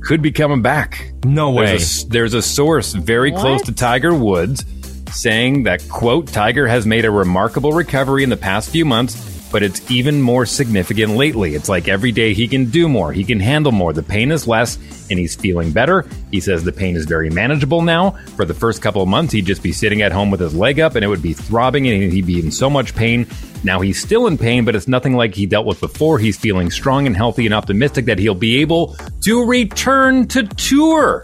could 0.00 0.22
be 0.22 0.30
coming 0.30 0.62
back. 0.62 1.12
No 1.24 1.50
way. 1.50 1.66
There's 1.66 2.04
a, 2.04 2.08
there's 2.08 2.34
a 2.34 2.42
source 2.42 2.92
very 2.92 3.32
close 3.32 3.62
to 3.62 3.72
Tiger 3.72 4.14
Woods 4.14 4.64
saying 5.12 5.64
that, 5.64 5.86
quote, 5.88 6.28
Tiger 6.28 6.68
has 6.68 6.86
made 6.86 7.04
a 7.04 7.10
remarkable 7.10 7.72
recovery 7.72 8.22
in 8.22 8.30
the 8.30 8.36
past 8.36 8.70
few 8.70 8.84
months, 8.84 9.14
but 9.50 9.62
it's 9.62 9.90
even 9.90 10.20
more 10.20 10.46
significant 10.46 11.12
lately. 11.12 11.54
It's 11.54 11.68
like 11.68 11.88
every 11.88 12.12
day 12.12 12.34
he 12.34 12.48
can 12.48 12.66
do 12.66 12.88
more, 12.88 13.12
he 13.12 13.24
can 13.24 13.40
handle 13.40 13.72
more. 13.72 13.92
The 13.92 14.02
pain 14.02 14.30
is 14.30 14.46
less, 14.46 14.76
and 15.10 15.18
he's 15.18 15.34
feeling 15.34 15.72
better. 15.72 16.06
He 16.30 16.40
says 16.40 16.64
the 16.64 16.72
pain 16.72 16.96
is 16.96 17.06
very 17.06 17.30
manageable 17.30 17.82
now. 17.82 18.10
For 18.36 18.44
the 18.44 18.54
first 18.54 18.82
couple 18.82 19.02
of 19.02 19.08
months, 19.08 19.32
he'd 19.32 19.46
just 19.46 19.62
be 19.62 19.72
sitting 19.72 20.02
at 20.02 20.12
home 20.12 20.30
with 20.30 20.40
his 20.40 20.54
leg 20.54 20.80
up, 20.80 20.94
and 20.94 21.04
it 21.04 21.08
would 21.08 21.22
be 21.22 21.32
throbbing, 21.32 21.88
and 21.88 22.12
he'd 22.12 22.26
be 22.26 22.40
in 22.40 22.50
so 22.50 22.68
much 22.68 22.94
pain. 22.94 23.26
Now 23.64 23.80
he's 23.80 24.00
still 24.00 24.26
in 24.26 24.38
pain, 24.38 24.64
but 24.64 24.76
it's 24.76 24.88
nothing 24.88 25.16
like 25.16 25.34
he 25.34 25.46
dealt 25.46 25.66
with 25.66 25.80
before. 25.80 26.18
He's 26.18 26.38
feeling 26.38 26.70
strong 26.70 27.06
and 27.06 27.16
healthy 27.16 27.44
and 27.46 27.54
optimistic 27.54 28.04
that 28.06 28.18
he'll 28.18 28.34
be 28.34 28.60
able 28.60 28.96
to 29.22 29.44
return 29.44 30.28
to 30.28 30.44
tour. 30.44 31.22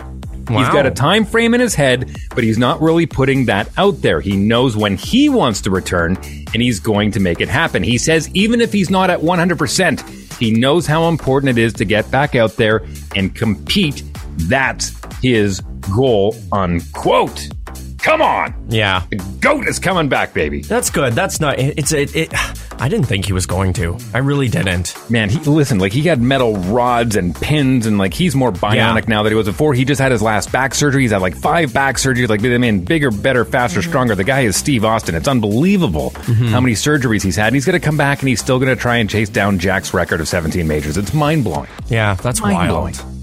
He's 0.48 0.56
Wow. 0.58 0.72
got 0.72 0.86
a 0.86 0.90
time 0.90 1.24
frame 1.24 1.54
in 1.54 1.60
his 1.60 1.74
head, 1.74 2.16
but 2.34 2.44
he's 2.44 2.58
not 2.58 2.82
really 2.82 3.06
putting 3.06 3.46
that 3.46 3.68
out 3.78 4.02
there. 4.02 4.20
He 4.20 4.36
knows 4.36 4.76
when 4.76 4.96
he 4.96 5.28
wants 5.28 5.62
to 5.62 5.70
return, 5.70 6.16
and 6.52 6.62
he's 6.62 6.80
going 6.80 7.12
to 7.12 7.20
make 7.20 7.40
it 7.40 7.48
happen. 7.48 7.82
He 7.82 7.96
says 7.98 8.28
even 8.34 8.60
if 8.60 8.72
he's 8.72 8.90
not 8.90 9.08
at 9.10 9.20
100%, 9.22 10.02
he 10.38 10.50
knows 10.50 10.86
how 10.86 11.08
important 11.08 11.56
it 11.56 11.62
is 11.62 11.72
to 11.74 11.84
get 11.84 12.10
back 12.10 12.34
out 12.34 12.56
there 12.56 12.82
and 13.16 13.34
compete. 13.34 14.02
That's 14.36 14.92
his 15.22 15.60
goal, 15.94 16.36
unquote. 16.52 17.48
Come 18.05 18.20
on. 18.20 18.55
Yeah. 18.68 19.02
The 19.09 19.16
GOAT 19.40 19.66
is 19.66 19.78
coming 19.78 20.10
back, 20.10 20.35
baby. 20.35 20.60
That's 20.60 20.90
good. 20.90 21.14
That's 21.14 21.40
not. 21.40 21.59
It's 21.59 21.90
it, 21.90 22.14
it. 22.14 22.35
I 22.78 22.86
didn't 22.89 23.06
think 23.06 23.24
he 23.24 23.32
was 23.32 23.47
going 23.47 23.72
to. 23.74 23.97
I 24.12 24.18
really 24.18 24.48
didn't. 24.48 24.94
Man, 25.10 25.31
he 25.31 25.39
listen, 25.39 25.78
like 25.78 25.93
he 25.93 26.02
had 26.02 26.20
metal 26.20 26.55
rods 26.55 27.16
and 27.16 27.35
pins, 27.35 27.86
and 27.86 27.97
like 27.97 28.12
he's 28.12 28.35
more 28.35 28.52
bionic 28.52 28.74
Yeah. 28.74 29.09
now 29.09 29.22
than 29.22 29.32
he 29.32 29.36
was 29.36 29.47
before. 29.47 29.72
He 29.72 29.86
just 29.86 30.02
had 30.02 30.12
his 30.12 30.20
last 30.20 30.52
back 30.52 30.74
surgery. 30.74 31.01
He's 31.01 31.12
had 31.12 31.22
like 31.22 31.35
five 31.35 31.72
back 31.72 31.97
surgeries. 31.97 32.28
Like 32.28 32.44
I 32.44 32.59
mean, 32.59 32.85
bigger, 32.85 33.10
better, 33.10 33.43
faster, 33.47 33.81
mm-hmm. 33.81 33.89
stronger. 33.89 34.14
The 34.14 34.24
guy 34.24 34.40
is 34.40 34.55
Steve 34.55 34.85
Austin. 34.85 35.14
It's 35.14 35.28
unbelievable 35.28 36.10
mm-hmm. 36.10 36.48
how 36.48 36.60
many 36.60 36.74
surgeries 36.74 37.22
he's 37.22 37.36
had. 37.36 37.47
And 37.47 37.56
he's 37.56 37.64
going 37.64 37.81
to 37.81 37.85
come 37.85 37.97
back 37.97 38.20
and 38.20 38.28
he's 38.28 38.40
still 38.40 38.59
going 38.59 38.68
to 38.68 38.76
try 38.76 38.97
and 38.97 39.09
chase 39.09 39.31
down 39.31 39.59
Jack's 39.59 39.94
record 39.94 40.20
of 40.20 40.28
17 40.28 40.68
majors. 40.68 40.98
It's 40.98 41.14
mind 41.14 41.44
blowing. 41.44 41.70
Yeah, 41.89 42.16
that's 42.16 42.43
Mind 42.43 42.55
wild. 42.55 42.93
blowing. 42.93 43.14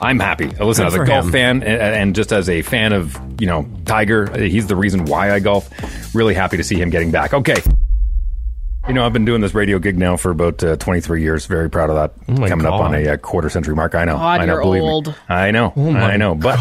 I'm 0.00 0.18
happy. 0.20 0.46
Listen, 0.48 0.84
Good 0.84 0.94
as 0.94 0.94
a 0.94 1.04
golf 1.06 1.24
him. 1.26 1.32
fan 1.32 1.62
and, 1.62 1.80
and 1.82 2.14
just 2.14 2.32
as 2.32 2.48
a 2.50 2.62
fan 2.62 2.92
of, 2.92 3.18
you 3.40 3.46
know, 3.46 3.66
Tiger, 3.86 4.26
he's 4.38 4.66
the 4.66 4.76
reason 4.76 5.06
why 5.06 5.32
I 5.32 5.38
golf. 5.40 5.68
Really 6.14 6.34
happy 6.34 6.56
to 6.58 6.64
see 6.64 6.76
him 6.80 6.90
getting 6.90 7.10
back. 7.10 7.32
Okay. 7.32 7.56
You 8.88 8.94
know, 8.94 9.04
I've 9.04 9.12
been 9.12 9.24
doing 9.24 9.40
this 9.40 9.52
radio 9.54 9.78
gig 9.80 9.98
now 9.98 10.16
for 10.16 10.30
about 10.30 10.62
uh, 10.62 10.76
23 10.76 11.20
years. 11.22 11.46
Very 11.46 11.68
proud 11.68 11.90
of 11.90 11.96
that. 11.96 12.28
my 12.38 12.48
Coming 12.48 12.66
up 12.66 12.74
on 12.74 12.92
God. 12.92 13.00
a, 13.02 13.14
uh 13.14 13.16
quarter 13.16 13.48
century 13.50 13.74
mark. 13.74 13.94
I 13.96 14.04
know. 14.04 14.14
God, 14.16 14.40
I 14.40 14.44
know. 14.44 14.52
you're 14.54 14.62
believe 14.62 14.82
me. 14.82 14.88
old. 14.88 15.14
I 15.28 15.50
know. 15.50 15.72
Oh 15.74 15.90
my 15.90 16.12
I 16.12 16.16
know. 16.16 16.34
But 16.36 16.60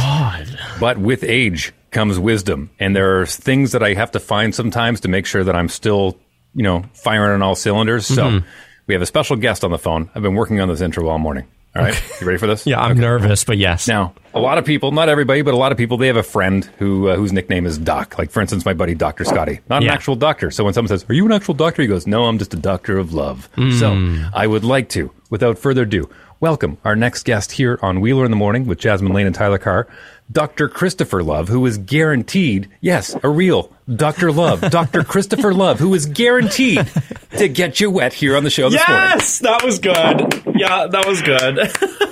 but 0.79 0.97
with 0.97 1.23
age 1.23 1.71
comes 1.91 2.17
wisdom, 2.17 2.71
and 2.79 2.95
there 2.95 3.21
are 3.21 3.25
things 3.27 3.73
that 3.73 3.83
I 3.83 3.93
have 3.93 4.11
to 4.11 4.19
find 4.19 4.55
sometimes 4.55 5.01
to 5.01 5.07
make 5.07 5.25
sure 5.27 5.43
that 5.43 5.55
I'm 5.55 5.69
still, 5.69 6.17
you 6.55 6.63
know, 6.63 6.83
firing 6.95 7.33
on 7.35 7.41
all 7.43 7.53
cylinders. 7.55 8.07
So 8.07 8.23
Mhm. 8.31 8.43
we 8.87 8.95
have 8.95 9.03
a 9.03 9.05
special 9.05 9.35
guest 9.35 9.63
on 9.63 9.69
the 9.71 9.77
phone. 9.77 10.09
I've 10.15 10.23
been 10.23 10.33
working 10.35 10.59
on 10.61 10.67
this 10.67 10.81
intro 10.81 11.07
all 11.07 11.19
morning. 11.19 11.45
All 11.75 11.83
right, 11.83 12.03
you 12.21 12.25
ready 12.25 12.37
for 12.37 12.47
this? 12.47 12.65
Yeah, 12.75 12.79
I'm 12.79 12.97
nervous, 12.97 13.43
but 13.43 13.57
yes. 13.57 13.85
Now, 13.87 14.13
a 14.33 14.39
lot 14.39 14.57
of 14.57 14.63
people, 14.63 14.91
not 14.93 15.09
everybody, 15.09 15.41
but 15.41 15.53
a 15.53 15.57
lot 15.57 15.73
of 15.73 15.77
people, 15.77 15.97
they 15.97 16.07
have 16.07 16.15
a 16.15 16.23
friend 16.23 16.63
who 16.77 17.09
uh, 17.09 17.15
whose 17.17 17.33
nickname 17.33 17.65
is 17.65 17.77
Doc. 17.77 18.17
Like, 18.17 18.31
for 18.31 18.39
instance, 18.39 18.63
my 18.65 18.73
buddy 18.73 18.95
Dr. 18.95 19.25
Scotty. 19.25 19.59
Not 19.69 19.83
an 19.83 19.89
actual 19.89 20.15
doctor. 20.15 20.51
So 20.51 20.63
when 20.63 20.73
someone 20.73 20.87
says, 20.87 21.05
Are 21.09 21.13
you 21.13 21.25
an 21.25 21.33
actual 21.33 21.53
doctor? 21.53 21.81
He 21.81 21.87
goes, 21.87 22.07
No, 22.07 22.25
I'm 22.25 22.37
just 22.37 22.53
a 22.53 22.57
doctor 22.57 22.97
of 22.97 23.13
love. 23.13 23.49
Mm. 23.57 23.79
So 23.79 24.29
I 24.33 24.47
would 24.47 24.63
like 24.63 24.87
to, 24.89 25.11
without 25.29 25.57
further 25.59 25.81
ado, 25.83 26.09
welcome 26.39 26.77
our 26.85 26.95
next 26.95 27.23
guest 27.23 27.51
here 27.51 27.77
on 27.81 27.99
Wheeler 27.99 28.23
in 28.23 28.31
the 28.31 28.37
Morning 28.37 28.65
with 28.65 28.79
Jasmine 28.79 29.11
Lane 29.13 29.27
and 29.27 29.35
Tyler 29.35 29.57
Carr, 29.57 29.87
Dr. 30.31 30.67
Christopher 30.67 31.23
Love, 31.23 31.47
who 31.49 31.65
is 31.65 31.77
guaranteed, 31.77 32.69
yes, 32.81 33.15
a 33.21 33.29
real 33.29 33.71
Dr. 33.93 34.31
Love, 34.31 34.61
Dr. 34.61 35.03
Christopher 35.05 35.53
Love, 35.53 35.79
who 35.79 35.93
is 35.93 36.07
guaranteed 36.07 36.85
to 37.37 37.47
get 37.47 37.79
you 37.79 37.91
wet 37.91 38.13
here 38.13 38.35
on 38.35 38.43
the 38.43 38.49
show 38.49 38.69
this 38.69 38.81
morning. 38.87 39.09
Yes, 39.11 39.39
that 39.39 39.63
was 39.63 39.79
good. 39.79 40.55
Yeah, 40.59 40.87
that 40.87 41.05
was 41.07 41.21
good. 41.21 41.59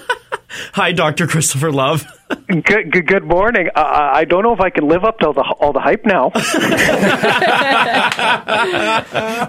Hi, 0.73 0.91
Dr. 0.91 1.26
Christopher 1.26 1.72
Love. 1.72 2.06
Good, 2.48 2.91
good, 2.91 3.06
good 3.07 3.23
morning. 3.23 3.69
Uh, 3.76 3.81
I 4.14 4.26
don't 4.26 4.41
know 4.41 4.53
if 4.53 4.60
I 4.60 4.72
can 4.72 4.88
live 4.88 5.03
up 5.03 5.19
to 5.19 5.27
all 5.27 5.34
the, 5.34 5.44
all 5.60 5.72
the 5.72 5.80
hype 5.80 6.03
now. 6.03 6.31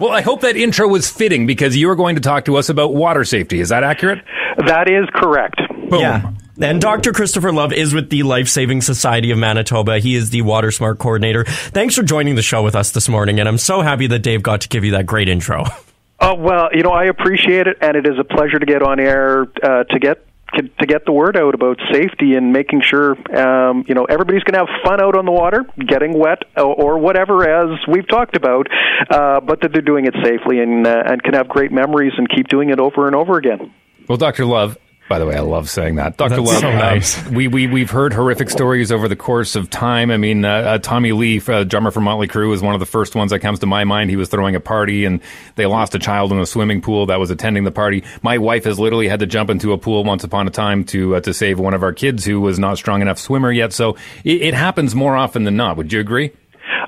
Well, 0.01 0.11
I 0.11 0.21
hope 0.21 0.43
that 0.43 0.57
intro 0.57 0.87
was 0.87 1.11
fitting 1.11 1.47
because 1.47 1.77
you 1.77 1.89
are 1.91 1.97
going 1.97 2.17
to 2.17 2.21
talk 2.21 2.45
to 2.45 2.57
us 2.57 2.69
about 2.69 2.95
water 2.95 3.25
safety. 3.25 3.61
Is 3.61 3.71
that 3.71 3.85
accurate? 3.85 4.23
That 4.67 4.91
is 4.91 5.09
correct. 5.15 5.61
Yeah. 5.91 6.33
And 6.61 6.81
Dr. 6.81 7.13
Christopher 7.13 7.53
Love 7.53 7.73
is 7.73 7.93
with 7.93 8.11
the 8.11 8.23
Life 8.23 8.49
Saving 8.49 8.81
Society 8.81 9.33
of 9.33 9.39
Manitoba. 9.39 9.99
He 9.99 10.15
is 10.15 10.31
the 10.31 10.43
Water 10.43 10.71
Smart 10.71 10.99
Coordinator. 10.99 11.45
Thanks 11.45 11.97
for 11.97 12.05
joining 12.05 12.37
the 12.37 12.43
show 12.43 12.63
with 12.63 12.77
us 12.77 12.93
this 12.93 13.09
morning, 13.09 13.41
and 13.41 13.49
I'm 13.49 13.59
so 13.59 13.81
happy 13.81 14.07
that 14.07 14.21
Dave 14.21 14.43
got 14.43 14.61
to 14.61 14.69
give 14.69 14.85
you 14.85 14.93
that 14.93 15.07
great 15.07 15.29
intro. 15.29 15.65
Uh, 16.21 16.33
well, 16.39 16.69
you 16.73 16.83
know, 16.83 16.93
I 16.93 17.05
appreciate 17.07 17.67
it, 17.67 17.77
and 17.83 17.97
it 17.97 18.07
is 18.07 18.19
a 18.19 18.25
pleasure 18.25 18.59
to 18.59 18.65
get 18.65 18.83
on 18.83 19.01
air 19.01 19.43
uh, 19.63 19.83
to 19.85 19.99
get 19.99 20.25
to 20.55 20.87
get 20.87 21.05
the 21.05 21.13
word 21.13 21.37
out 21.37 21.55
about 21.55 21.79
safety 21.93 22.35
and 22.35 22.53
making 22.53 22.83
sure 22.83 23.17
um, 23.37 23.85
you 23.89 23.95
know 23.95 24.05
everybody's 24.05 24.45
going 24.45 24.55
to 24.55 24.61
have 24.61 24.83
fun 24.85 25.03
out 25.03 25.17
on 25.17 25.25
the 25.25 25.33
water, 25.33 25.65
getting 25.87 26.17
wet 26.19 26.45
or, 26.57 26.75
or 26.75 26.99
whatever, 26.99 27.47
as 27.49 27.79
we've 27.89 28.09
talked 28.09 28.37
about, 28.37 28.69
uh, 29.11 29.41
but 29.41 29.61
that 29.63 29.73
they're 29.73 29.83
doing 29.83 30.07
it 30.07 30.15
safely 30.23 30.61
and 30.61 30.87
uh, 30.87 31.03
and 31.07 31.23
can 31.23 31.35
have 31.35 31.49
great 31.49 31.73
memories 31.73 32.13
and 32.17 32.29
keep 32.31 32.49
doing 32.49 32.71
it 32.71 32.79
over 32.79 33.07
and 33.07 33.17
over 33.17 33.37
again. 33.37 33.75
Well, 34.09 34.19
Dr. 34.19 34.45
Love, 34.45 34.79
by 35.09 35.19
the 35.19 35.27
way, 35.27 35.37
I 35.37 35.41
love 35.41 35.69
saying 35.69 35.97
that. 35.97 36.17
Dr. 36.17 36.41
Love, 36.41 36.61
so 36.61 36.69
um, 36.69 36.77
nice. 36.77 37.29
we, 37.29 37.47
we, 37.47 37.67
we've 37.67 37.91
heard 37.91 38.15
horrific 38.15 38.49
stories 38.49 38.91
over 38.91 39.07
the 39.07 39.17
course 39.17 39.55
of 39.55 39.69
time. 39.69 40.11
I 40.11 40.17
mean, 40.17 40.45
uh, 40.45 40.51
uh, 40.51 40.79
Tommy 40.79 41.13
Lee, 41.13 41.43
uh, 41.47 41.65
drummer 41.65 41.91
from 41.91 42.05
Motley 42.05 42.27
Crue, 42.27 42.55
is 42.55 42.63
one 42.63 42.75
of 42.75 42.81
the 42.81 42.87
first 42.87 43.15
ones 43.15 43.31
that 43.31 43.41
comes 43.41 43.59
to 43.59 43.67
my 43.67 43.85
mind. 43.85 44.09
He 44.09 44.17
was 44.17 44.31
throwing 44.31 44.55
a 44.55 44.61
party 44.61 45.05
and 45.05 45.21
they 45.57 45.67
lost 45.67 45.95
a 45.95 45.99
child 45.99 46.33
in 46.33 46.39
a 46.39 46.47
swimming 46.47 46.81
pool 46.81 47.07
that 47.07 47.21
was 47.21 47.31
attending 47.31 47.65
the 47.65 47.71
party. 47.71 48.03
My 48.23 48.39
wife 48.39 48.65
has 48.65 48.79
literally 48.79 49.09
had 49.09 49.21
to 49.21 49.27
jump 49.27 49.51
into 49.51 49.73
a 49.73 49.79
pool 49.79 50.05
once 50.05 50.25
upon 50.25 50.47
a 50.47 50.51
time 50.51 50.85
to, 50.85 51.17
uh, 51.17 51.21
to 51.21 51.35
save 51.35 51.59
one 51.59 51.75
of 51.75 51.83
our 51.83 51.93
kids 51.93 52.25
who 52.25 52.41
was 52.41 52.59
not 52.59 52.79
strong 52.79 53.03
enough 53.03 53.19
swimmer 53.19 53.53
yet. 53.53 53.75
So 53.75 53.97
it, 54.25 54.41
it 54.41 54.55
happens 54.55 54.95
more 54.95 55.17
often 55.17 55.45
than 55.45 55.57
not. 55.57 55.77
Would 55.77 55.93
you 55.93 56.01
agree? 56.01 56.33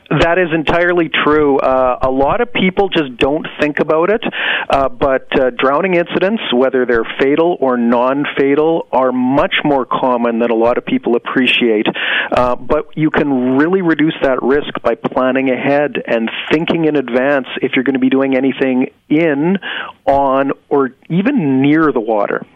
That 0.08 0.38
is 0.38 0.48
entirely 0.54 1.08
true. 1.08 1.58
Uh, 1.58 1.98
a 2.00 2.10
lot 2.10 2.40
of 2.40 2.52
people 2.52 2.88
just 2.88 3.16
don't 3.16 3.44
think 3.60 3.80
about 3.80 4.08
it, 4.08 4.22
uh, 4.70 4.88
but 4.88 5.26
uh, 5.36 5.50
drowning 5.50 5.94
incidents, 5.94 6.42
whether 6.54 6.86
they're 6.86 7.06
fatal 7.18 7.56
or 7.60 7.76
non-fatal, 7.76 8.86
are 8.92 9.10
much 9.10 9.56
more 9.64 9.84
common 9.84 10.38
than 10.38 10.52
a 10.52 10.54
lot 10.54 10.78
of 10.78 10.86
people 10.86 11.16
appreciate. 11.16 11.86
Uh, 12.30 12.54
but 12.54 12.96
you 12.96 13.10
can 13.10 13.56
really 13.58 13.82
reduce 13.82 14.14
that 14.22 14.40
risk 14.42 14.80
by 14.80 14.94
planning 14.94 15.50
ahead 15.50 16.00
and 16.06 16.30
thinking 16.52 16.84
in 16.84 16.94
advance 16.94 17.48
if 17.60 17.72
you're 17.74 17.84
going 17.84 17.94
to 17.94 18.00
be 18.00 18.10
doing 18.10 18.36
anything 18.36 18.90
in, 19.08 19.58
on, 20.04 20.52
or 20.68 20.90
even 21.10 21.60
near 21.62 21.90
the 21.90 22.00
water. 22.00 22.46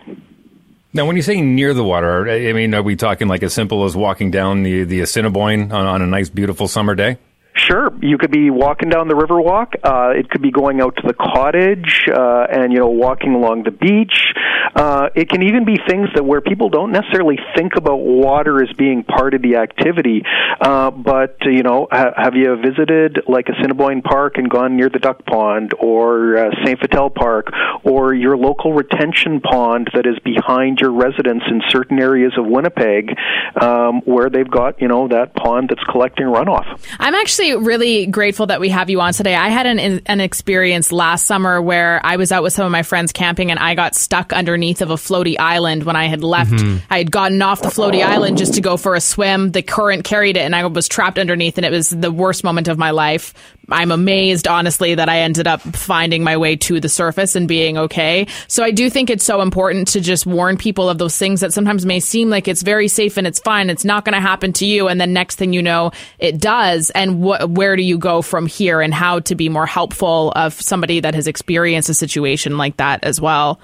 Now, 0.92 1.04
when 1.04 1.16
you 1.16 1.22
say 1.22 1.40
near 1.40 1.74
the 1.74 1.84
water, 1.84 2.28
I 2.28 2.50
I 2.50 2.52
mean, 2.52 2.74
are 2.74 2.82
we 2.82 2.94
talking 2.94 3.26
like 3.26 3.42
as 3.42 3.52
simple 3.52 3.84
as 3.84 3.96
walking 3.96 4.30
down 4.30 4.62
the, 4.62 4.84
the 4.84 5.00
Assiniboine 5.00 5.72
on, 5.72 5.86
on 5.86 6.02
a 6.02 6.06
nice, 6.06 6.28
beautiful 6.28 6.68
summer 6.68 6.94
day? 6.94 7.18
Sure, 7.66 7.90
you 8.00 8.16
could 8.16 8.30
be 8.30 8.48
walking 8.50 8.88
down 8.88 9.08
the 9.08 9.14
Riverwalk. 9.14 9.74
Uh, 9.82 10.18
it 10.18 10.30
could 10.30 10.40
be 10.40 10.50
going 10.50 10.80
out 10.80 10.96
to 10.96 11.02
the 11.06 11.14
cottage 11.14 12.06
uh, 12.08 12.46
and 12.50 12.72
you 12.72 12.78
know 12.78 12.88
walking 12.88 13.34
along 13.34 13.64
the 13.64 13.70
beach. 13.70 14.32
Uh, 14.74 15.08
it 15.14 15.28
can 15.28 15.42
even 15.42 15.64
be 15.64 15.76
things 15.88 16.08
that 16.14 16.24
where 16.24 16.40
people 16.40 16.68
don't 16.68 16.92
necessarily 16.92 17.38
think 17.56 17.76
about 17.76 17.96
water 17.96 18.62
as 18.62 18.72
being 18.76 19.02
part 19.04 19.34
of 19.34 19.42
the 19.42 19.56
activity. 19.56 20.22
Uh, 20.60 20.90
but 20.90 21.36
you 21.42 21.62
know, 21.62 21.88
ha- 21.90 22.12
have 22.16 22.34
you 22.34 22.56
visited 22.56 23.20
like 23.28 23.46
Assiniboine 23.48 24.02
Park 24.02 24.38
and 24.38 24.50
gone 24.50 24.76
near 24.76 24.88
the 24.88 24.98
duck 24.98 25.24
pond, 25.26 25.74
or 25.78 26.36
uh, 26.36 26.50
Saint 26.64 26.80
Vital 26.80 27.10
Park, 27.10 27.48
or 27.84 28.14
your 28.14 28.36
local 28.36 28.72
retention 28.72 29.40
pond 29.40 29.90
that 29.94 30.06
is 30.06 30.18
behind 30.20 30.80
your 30.80 30.92
residence 30.92 31.42
in 31.48 31.62
certain 31.68 31.98
areas 31.98 32.32
of 32.36 32.46
Winnipeg, 32.46 33.16
um, 33.60 34.00
where 34.04 34.30
they've 34.30 34.50
got 34.50 34.80
you 34.80 34.88
know 34.88 35.08
that 35.08 35.34
pond 35.34 35.70
that's 35.70 35.84
collecting 35.84 36.26
runoff. 36.26 36.80
I'm 36.98 37.14
actually 37.14 37.56
really 37.56 38.06
grateful 38.06 38.46
that 38.46 38.60
we 38.60 38.68
have 38.70 38.90
you 38.90 39.00
on 39.00 39.12
today. 39.12 39.34
I 39.34 39.48
had 39.48 39.66
an 39.66 40.00
an 40.06 40.20
experience 40.20 40.92
last 40.92 41.26
summer 41.26 41.60
where 41.60 42.00
I 42.04 42.16
was 42.16 42.32
out 42.32 42.42
with 42.42 42.52
some 42.52 42.66
of 42.66 42.72
my 42.72 42.82
friends 42.82 43.12
camping 43.12 43.50
and 43.50 43.58
I 43.58 43.74
got 43.74 43.94
stuck 43.94 44.32
underneath 44.50 44.82
of 44.82 44.90
a 44.90 44.96
floaty 44.96 45.36
island 45.38 45.84
when 45.84 45.94
I 45.94 46.06
had 46.06 46.24
left. 46.24 46.50
Mhm. 46.50 46.82
I 46.90 46.98
had 46.98 47.10
gotten 47.12 47.40
off 47.40 47.62
the 47.62 47.68
floaty 47.68 48.04
island 48.04 48.36
just 48.36 48.54
to 48.54 48.60
go 48.60 48.76
for 48.76 48.94
a 48.96 49.00
swim. 49.00 49.52
The 49.52 49.62
current 49.62 50.02
carried 50.04 50.36
it 50.36 50.40
and 50.40 50.56
I 50.56 50.66
was 50.66 50.88
trapped 50.88 51.18
underneath 51.20 51.56
and 51.56 51.64
it 51.64 51.70
was 51.70 51.90
the 51.90 52.10
worst 52.10 52.42
moment 52.42 52.66
of 52.66 52.76
my 52.78 52.90
life. 52.90 53.32
I'm 53.70 53.92
amazed, 53.92 54.48
honestly, 54.48 54.96
that 54.96 55.08
I 55.08 55.20
ended 55.20 55.46
up 55.46 55.60
finding 55.60 56.24
my 56.24 56.36
way 56.36 56.56
to 56.56 56.80
the 56.80 56.88
surface 56.88 57.36
and 57.36 57.46
being 57.46 57.78
okay. 57.78 58.26
So 58.48 58.64
I 58.64 58.72
do 58.72 58.90
think 58.90 59.08
it's 59.10 59.22
so 59.24 59.40
important 59.42 59.86
to 59.88 60.00
just 60.00 60.26
warn 60.26 60.56
people 60.56 60.88
of 60.88 60.98
those 60.98 61.16
things 61.16 61.40
that 61.40 61.52
sometimes 61.52 61.86
may 61.86 62.00
seem 62.00 62.30
like 62.30 62.48
it's 62.48 62.62
very 62.62 62.88
safe 62.88 63.16
and 63.16 63.28
it's 63.28 63.38
fine. 63.38 63.70
It's 63.70 63.84
not 63.84 64.04
going 64.04 64.14
to 64.14 64.20
happen 64.20 64.52
to 64.54 64.66
you. 64.66 64.88
And 64.88 65.00
then 65.00 65.12
next 65.12 65.36
thing 65.36 65.52
you 65.52 65.62
know, 65.62 65.92
it 66.18 66.38
does. 66.40 66.90
And 66.90 67.22
wh- 67.22 67.48
where 67.48 67.76
do 67.76 67.82
you 67.84 67.96
go 67.96 68.22
from 68.22 68.46
here 68.46 68.80
and 68.80 68.92
how 68.92 69.20
to 69.20 69.36
be 69.36 69.48
more 69.48 69.66
helpful 69.66 70.32
of 70.34 70.60
somebody 70.60 70.98
that 70.98 71.14
has 71.14 71.28
experienced 71.28 71.88
a 71.88 71.94
situation 71.94 72.58
like 72.58 72.76
that 72.78 73.04
as 73.04 73.20
well? 73.20 73.60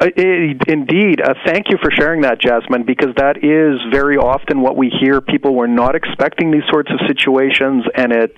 Uh, 0.00 0.06
i- 0.18 0.56
indeed. 0.66 1.20
Uh, 1.20 1.34
thank 1.46 1.70
you 1.70 1.78
for 1.80 1.88
sharing 1.92 2.22
that, 2.22 2.40
Jasmine, 2.40 2.82
because 2.82 3.14
that 3.16 3.44
is 3.44 3.78
very 3.92 4.16
often 4.16 4.60
what 4.60 4.76
we 4.76 4.88
hear. 5.00 5.20
People 5.20 5.54
were 5.54 5.68
not 5.68 5.94
expecting 5.94 6.50
these 6.50 6.64
sorts 6.68 6.90
of 6.90 6.98
situations, 7.06 7.84
and 7.94 8.12
it 8.12 8.34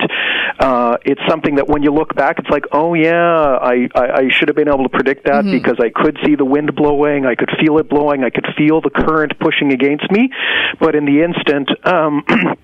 uh, 0.61 0.97
it's 1.07 1.20
something 1.28 1.55
that 1.57 1.66
when 1.66 1.83
you 1.83 1.91
look 1.93 2.15
back, 2.15 2.39
it's 2.39 2.51
like, 2.51 2.65
oh 2.73 2.93
yeah, 2.95 3.59
I, 3.61 3.89
I, 3.95 4.05
I 4.20 4.28
should 4.31 4.49
have 4.49 4.57
been 4.57 4.69
able 4.69 4.85
to 4.85 4.89
predict 4.91 5.24
that 5.27 5.45
Mhm. 5.45 5.53
because 5.53 5.77
I 5.81 5.89
could 5.89 6.19
see 6.27 6.35
the 6.35 6.45
wind 6.45 6.74
blowing, 6.74 7.24
I 7.24 7.35
could 7.35 7.51
feel 7.61 7.78
it 7.78 7.89
blowing, 7.89 8.23
I 8.23 8.31
could 8.31 8.47
feel 8.57 8.81
the 8.83 8.91
current 8.91 9.39
pushing 9.39 9.73
against 9.73 10.11
me. 10.11 10.31
But 10.78 10.95
in 10.95 11.05
the 11.07 11.23
instant, 11.23 11.70
um, 11.87 12.23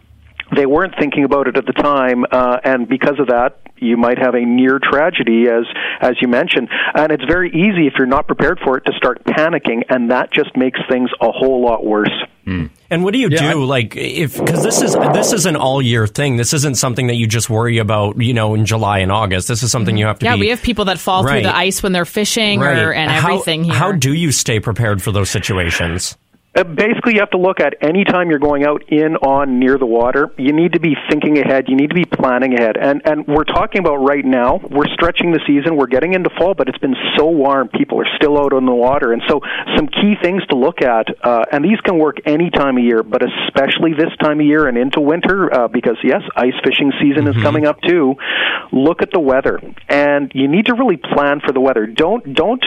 they 0.55 0.67
weren't 0.67 0.95
thinking 0.99 1.25
about 1.25 1.47
it 1.49 1.57
at 1.57 1.67
the 1.67 1.73
time, 1.73 2.25
uh, 2.31 2.59
and 2.65 2.89
because 2.89 3.19
of 3.19 3.29
that, 3.29 3.59
you 3.77 3.97
might 3.97 4.19
have 4.19 4.35
a 4.35 4.41
near 4.45 4.79
tragedy, 4.79 5.47
as 5.49 5.65
as 6.01 6.13
you 6.21 6.29
mentioned. 6.29 6.69
And 6.95 7.11
it's 7.11 7.25
very 7.25 7.51
easy 7.51 7.87
if 7.89 7.95
you're 7.99 8.07
not 8.07 8.27
prepared 8.27 8.61
for 8.65 8.77
it 8.79 8.85
to 8.87 8.93
start 8.97 9.25
panicking, 9.25 9.83
and 9.89 10.11
that 10.11 10.33
just 10.33 10.57
makes 10.57 10.79
things 10.89 11.11
a 11.21 11.31
whole 11.33 11.63
lot 11.65 11.85
worse. 11.85 12.11
And 12.45 13.05
what 13.05 13.13
do 13.15 13.19
you 13.21 13.29
do, 13.31 13.65
like, 13.65 13.95
if 13.97 14.37
because 14.39 14.63
this 14.65 14.83
is 14.83 14.95
this 15.15 15.33
is 15.33 15.47
an 15.47 15.55
all 15.57 15.81
year 15.81 16.07
thing. 16.07 16.37
This 16.37 16.53
isn't 16.53 16.77
something 16.77 17.07
that 17.07 17.15
you 17.15 17.27
just 17.27 17.49
worry 17.49 17.79
about, 17.79 18.21
you 18.21 18.35
know, 18.35 18.55
in 18.55 18.67
July 18.67 18.99
and 18.99 19.11
August. 19.13 19.47
This 19.49 19.63
is 19.63 19.71
something 19.71 19.97
you 19.97 20.07
have 20.07 20.19
to 20.19 20.27
Yeah, 20.27 20.35
be. 20.35 20.41
we 20.41 20.49
have 20.49 20.61
people 20.63 20.87
that 20.87 20.99
fall 20.99 21.23
through 21.23 21.43
the 21.43 21.57
ice 21.57 21.83
when 21.83 21.93
they're 21.93 22.05
fishing 22.05 22.61
or, 22.61 22.67
Right. 22.67 22.97
and 22.97 23.11
How- 23.11 23.29
everything 23.31 23.65
here. 23.65 23.75
How 23.75 23.93
do 23.93 24.13
you 24.13 24.33
stay 24.33 24.59
prepared 24.61 25.01
for 25.03 25.13
those 25.13 25.31
situations? 25.31 26.17
Uh, 26.55 26.65
basically, 26.65 27.15
you 27.15 27.21
have 27.21 27.31
to 27.31 27.39
look 27.39 27.61
at 27.61 27.75
any 27.81 28.05
time 28.05 28.29
you're 28.29 28.39
going 28.39 28.65
out 28.65 28.85
in, 28.89 29.17
on, 29.17 29.59
near 29.59 29.79
the 29.79 29.87
water. 29.87 30.31
You 30.37 30.53
need 30.53 30.75
to 30.75 30.81
be 30.81 30.95
thinking 31.09 31.39
ahead. 31.39 31.65
You 31.67 31.77
need 31.77 31.89
to 31.89 31.95
be 31.95 32.05
planning 32.05 32.53
ahead. 32.53 32.77
And 32.77 33.01
and 33.07 33.27
we're 33.27 33.45
talking 33.45 33.81
about 33.81 33.97
right 33.97 34.25
now. 34.25 34.61
We're 34.71 34.93
stretching 34.93 35.33
the 35.33 35.41
season. 35.47 35.77
We're 35.77 35.87
getting 35.87 36.13
into 36.13 36.29
fall, 36.39 36.53
but 36.53 36.69
it's 36.69 36.77
been 36.77 36.97
so 37.17 37.25
warm. 37.25 37.69
People 37.69 37.99
are 38.01 38.09
still 38.17 38.39
out 38.39 38.53
on 38.53 38.67
the 38.67 38.75
water, 38.75 39.15
and 39.15 39.23
so 39.29 39.41
some 39.77 39.89
key 39.89 40.15
things 40.23 40.45
to 40.51 40.57
look 40.57 40.83
at. 40.83 41.09
Uh, 41.25 41.45
and 41.51 41.65
these 41.65 41.81
can 41.81 41.99
work 41.99 42.19
any 42.27 42.51
time 42.51 42.77
of 42.77 42.85
year, 42.85 43.03
but 43.03 43.23
especially 43.23 43.95
this 43.95 44.13
time 44.21 44.39
of 44.39 44.45
year 44.45 44.69
and 44.69 44.77
into 44.77 45.01
winter, 45.01 45.49
uh, 45.53 45.69
because 45.69 45.97
yes, 46.05 46.21
ice 46.37 46.53
fishing 46.63 46.93
season 47.01 47.29
is 47.29 47.43
coming 47.43 47.67
up 47.67 47.81
too. 47.81 48.15
Look 48.73 49.01
at 49.01 49.09
the 49.11 49.21
weather, 49.21 49.59
and 49.89 50.31
you 50.35 50.49
need 50.49 50.67
to 50.67 50.75
really 50.75 50.99
plan 50.99 51.41
for 51.41 51.53
the 51.53 51.61
weather. 51.61 51.87
Don't 51.87 52.35
don't 52.35 52.63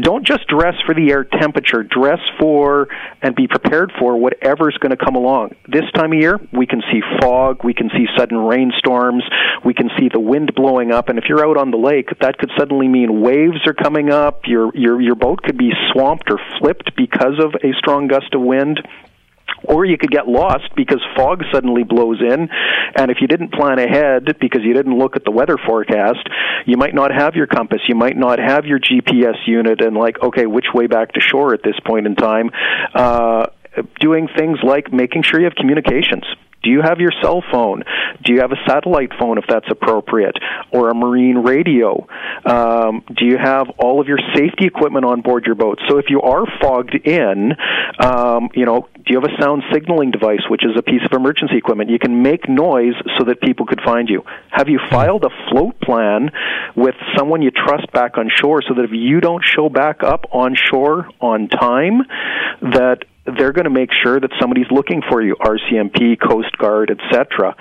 don't 0.00 0.26
just 0.26 0.46
dress 0.48 0.74
for 0.86 0.94
the 0.94 1.10
air 1.12 1.24
temperature. 1.24 1.82
Dress 1.82 2.20
for 2.40 2.88
and 3.26 3.34
be 3.34 3.48
prepared 3.48 3.90
for 3.98 4.16
whatever's 4.16 4.78
going 4.78 4.96
to 4.96 5.04
come 5.04 5.16
along. 5.16 5.50
This 5.66 5.82
time 5.96 6.12
of 6.12 6.18
year, 6.20 6.38
we 6.52 6.64
can 6.64 6.80
see 6.92 7.00
fog, 7.20 7.64
we 7.64 7.74
can 7.74 7.90
see 7.90 8.06
sudden 8.16 8.38
rainstorms, 8.38 9.24
we 9.64 9.74
can 9.74 9.90
see 9.98 10.08
the 10.12 10.20
wind 10.20 10.54
blowing 10.54 10.92
up, 10.92 11.08
and 11.08 11.18
if 11.18 11.24
you're 11.28 11.44
out 11.44 11.56
on 11.56 11.72
the 11.72 11.76
lake, 11.76 12.08
that 12.20 12.38
could 12.38 12.52
suddenly 12.56 12.86
mean 12.86 13.20
waves 13.20 13.66
are 13.66 13.74
coming 13.74 14.10
up. 14.10 14.42
Your 14.46 14.70
your 14.76 15.00
your 15.00 15.16
boat 15.16 15.42
could 15.42 15.58
be 15.58 15.72
swamped 15.90 16.30
or 16.30 16.38
flipped 16.60 16.94
because 16.96 17.42
of 17.42 17.54
a 17.64 17.72
strong 17.80 18.06
gust 18.06 18.32
of 18.32 18.42
wind 18.42 18.80
or 19.68 19.84
you 19.84 19.98
could 19.98 20.10
get 20.10 20.28
lost 20.28 20.74
because 20.76 21.00
fog 21.16 21.42
suddenly 21.52 21.82
blows 21.82 22.20
in. 22.20 22.48
And 22.96 23.10
if 23.10 23.18
you 23.20 23.26
didn't 23.26 23.52
plan 23.52 23.78
ahead 23.78 24.36
because 24.40 24.62
you 24.62 24.74
didn't 24.74 24.98
look 24.98 25.16
at 25.16 25.24
the 25.24 25.30
weather 25.30 25.56
forecast 25.66 26.28
you 26.66 26.76
might 26.76 26.94
not 26.94 27.12
have 27.12 27.34
your 27.34 27.46
compass. 27.46 27.80
You 27.88 27.94
might 27.94 28.16
not 28.16 28.38
have 28.38 28.66
your 28.66 28.80
gps 28.80 29.46
unit 29.46 29.80
and 29.80 29.96
like 29.96 30.20
okay 30.22 30.46
which 30.46 30.66
way 30.74 30.86
back 30.86 31.12
to 31.12 31.20
shore 31.20 31.54
at 31.54 31.62
this 31.62 31.78
point 31.86 32.06
in 32.06 32.16
time? 32.16 32.50
Uh 32.94 33.46
doing 34.00 34.26
things 34.36 34.58
like 34.62 34.92
making 34.92 35.22
sure 35.22 35.38
you 35.38 35.44
have 35.44 35.54
communications 35.54 36.24
do 36.66 36.72
you 36.72 36.82
have 36.82 36.98
your 36.98 37.12
cell 37.22 37.44
phone? 37.52 37.84
Do 38.24 38.32
you 38.34 38.40
have 38.40 38.50
a 38.50 38.56
satellite 38.66 39.12
phone 39.20 39.38
if 39.38 39.44
that's 39.48 39.70
appropriate, 39.70 40.34
or 40.72 40.90
a 40.90 40.94
marine 40.94 41.38
radio? 41.38 42.08
Um, 42.44 43.04
do 43.16 43.24
you 43.24 43.38
have 43.38 43.68
all 43.78 44.00
of 44.00 44.08
your 44.08 44.18
safety 44.34 44.66
equipment 44.66 45.04
on 45.04 45.20
board 45.20 45.44
your 45.46 45.54
boat? 45.54 45.78
So 45.88 45.98
if 45.98 46.06
you 46.08 46.22
are 46.22 46.44
fogged 46.60 46.96
in, 47.04 47.52
um, 48.00 48.48
you 48.54 48.66
know, 48.66 48.88
do 48.96 49.04
you 49.14 49.20
have 49.20 49.30
a 49.30 49.40
sound 49.40 49.62
signaling 49.72 50.10
device, 50.10 50.42
which 50.50 50.64
is 50.64 50.72
a 50.76 50.82
piece 50.82 51.02
of 51.08 51.16
emergency 51.16 51.56
equipment? 51.56 51.88
You 51.88 52.00
can 52.00 52.22
make 52.22 52.48
noise 52.48 52.94
so 53.16 53.24
that 53.26 53.40
people 53.40 53.64
could 53.64 53.80
find 53.84 54.08
you. 54.08 54.24
Have 54.50 54.68
you 54.68 54.80
filed 54.90 55.24
a 55.24 55.30
float 55.48 55.80
plan 55.80 56.30
with 56.74 56.96
someone 57.16 57.42
you 57.42 57.52
trust 57.52 57.92
back 57.92 58.18
on 58.18 58.28
shore 58.34 58.60
so 58.66 58.74
that 58.74 58.82
if 58.82 58.90
you 58.92 59.20
don't 59.20 59.44
show 59.44 59.68
back 59.68 60.02
up 60.02 60.24
on 60.32 60.56
shore 60.56 61.08
on 61.20 61.46
time, 61.46 62.00
that 62.62 63.04
they're 63.38 63.52
going 63.52 63.64
to 63.64 63.70
make 63.70 63.90
sure 64.02 64.20
that 64.20 64.30
somebody's 64.40 64.70
looking 64.70 65.02
for 65.08 65.22
you 65.22 65.36
RCMP, 65.36 66.18
Coast 66.20 66.56
Guard, 66.58 66.90
etc. 66.90 67.56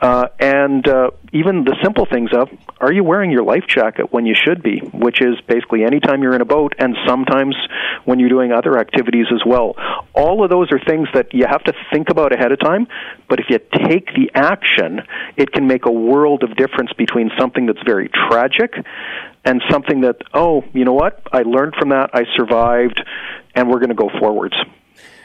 Uh, 0.00 0.28
and 0.38 0.86
uh, 0.88 1.10
even 1.32 1.64
the 1.64 1.76
simple 1.82 2.06
things 2.10 2.30
of 2.32 2.48
are 2.80 2.92
you 2.92 3.02
wearing 3.02 3.30
your 3.30 3.42
life 3.42 3.64
jacket 3.68 4.12
when 4.12 4.26
you 4.26 4.34
should 4.34 4.62
be, 4.62 4.78
which 4.92 5.20
is 5.20 5.40
basically 5.46 5.84
anytime 5.84 6.22
you're 6.22 6.34
in 6.34 6.40
a 6.40 6.46
boat 6.46 6.74
and 6.78 6.96
sometimes 7.06 7.56
when 8.04 8.18
you're 8.18 8.28
doing 8.28 8.52
other 8.52 8.78
activities 8.78 9.26
as 9.32 9.42
well. 9.44 9.74
All 10.14 10.44
of 10.44 10.50
those 10.50 10.70
are 10.72 10.78
things 10.78 11.08
that 11.14 11.34
you 11.34 11.44
have 11.48 11.62
to 11.64 11.72
think 11.92 12.10
about 12.10 12.32
ahead 12.32 12.52
of 12.52 12.60
time, 12.60 12.86
but 13.28 13.40
if 13.40 13.46
you 13.50 13.58
take 13.88 14.06
the 14.14 14.30
action, 14.34 15.00
it 15.36 15.52
can 15.52 15.66
make 15.66 15.86
a 15.86 15.92
world 15.92 16.42
of 16.42 16.56
difference 16.56 16.92
between 16.96 17.30
something 17.38 17.66
that's 17.66 17.82
very 17.84 18.08
tragic 18.30 18.72
and 19.44 19.62
something 19.70 20.02
that, 20.02 20.16
oh, 20.34 20.62
you 20.72 20.84
know 20.84 20.92
what? 20.92 21.22
I 21.32 21.42
learned 21.42 21.74
from 21.78 21.90
that, 21.90 22.10
I 22.12 22.24
survived, 22.36 23.02
and 23.54 23.68
we're 23.68 23.78
going 23.78 23.88
to 23.88 23.94
go 23.94 24.10
forwards. 24.18 24.54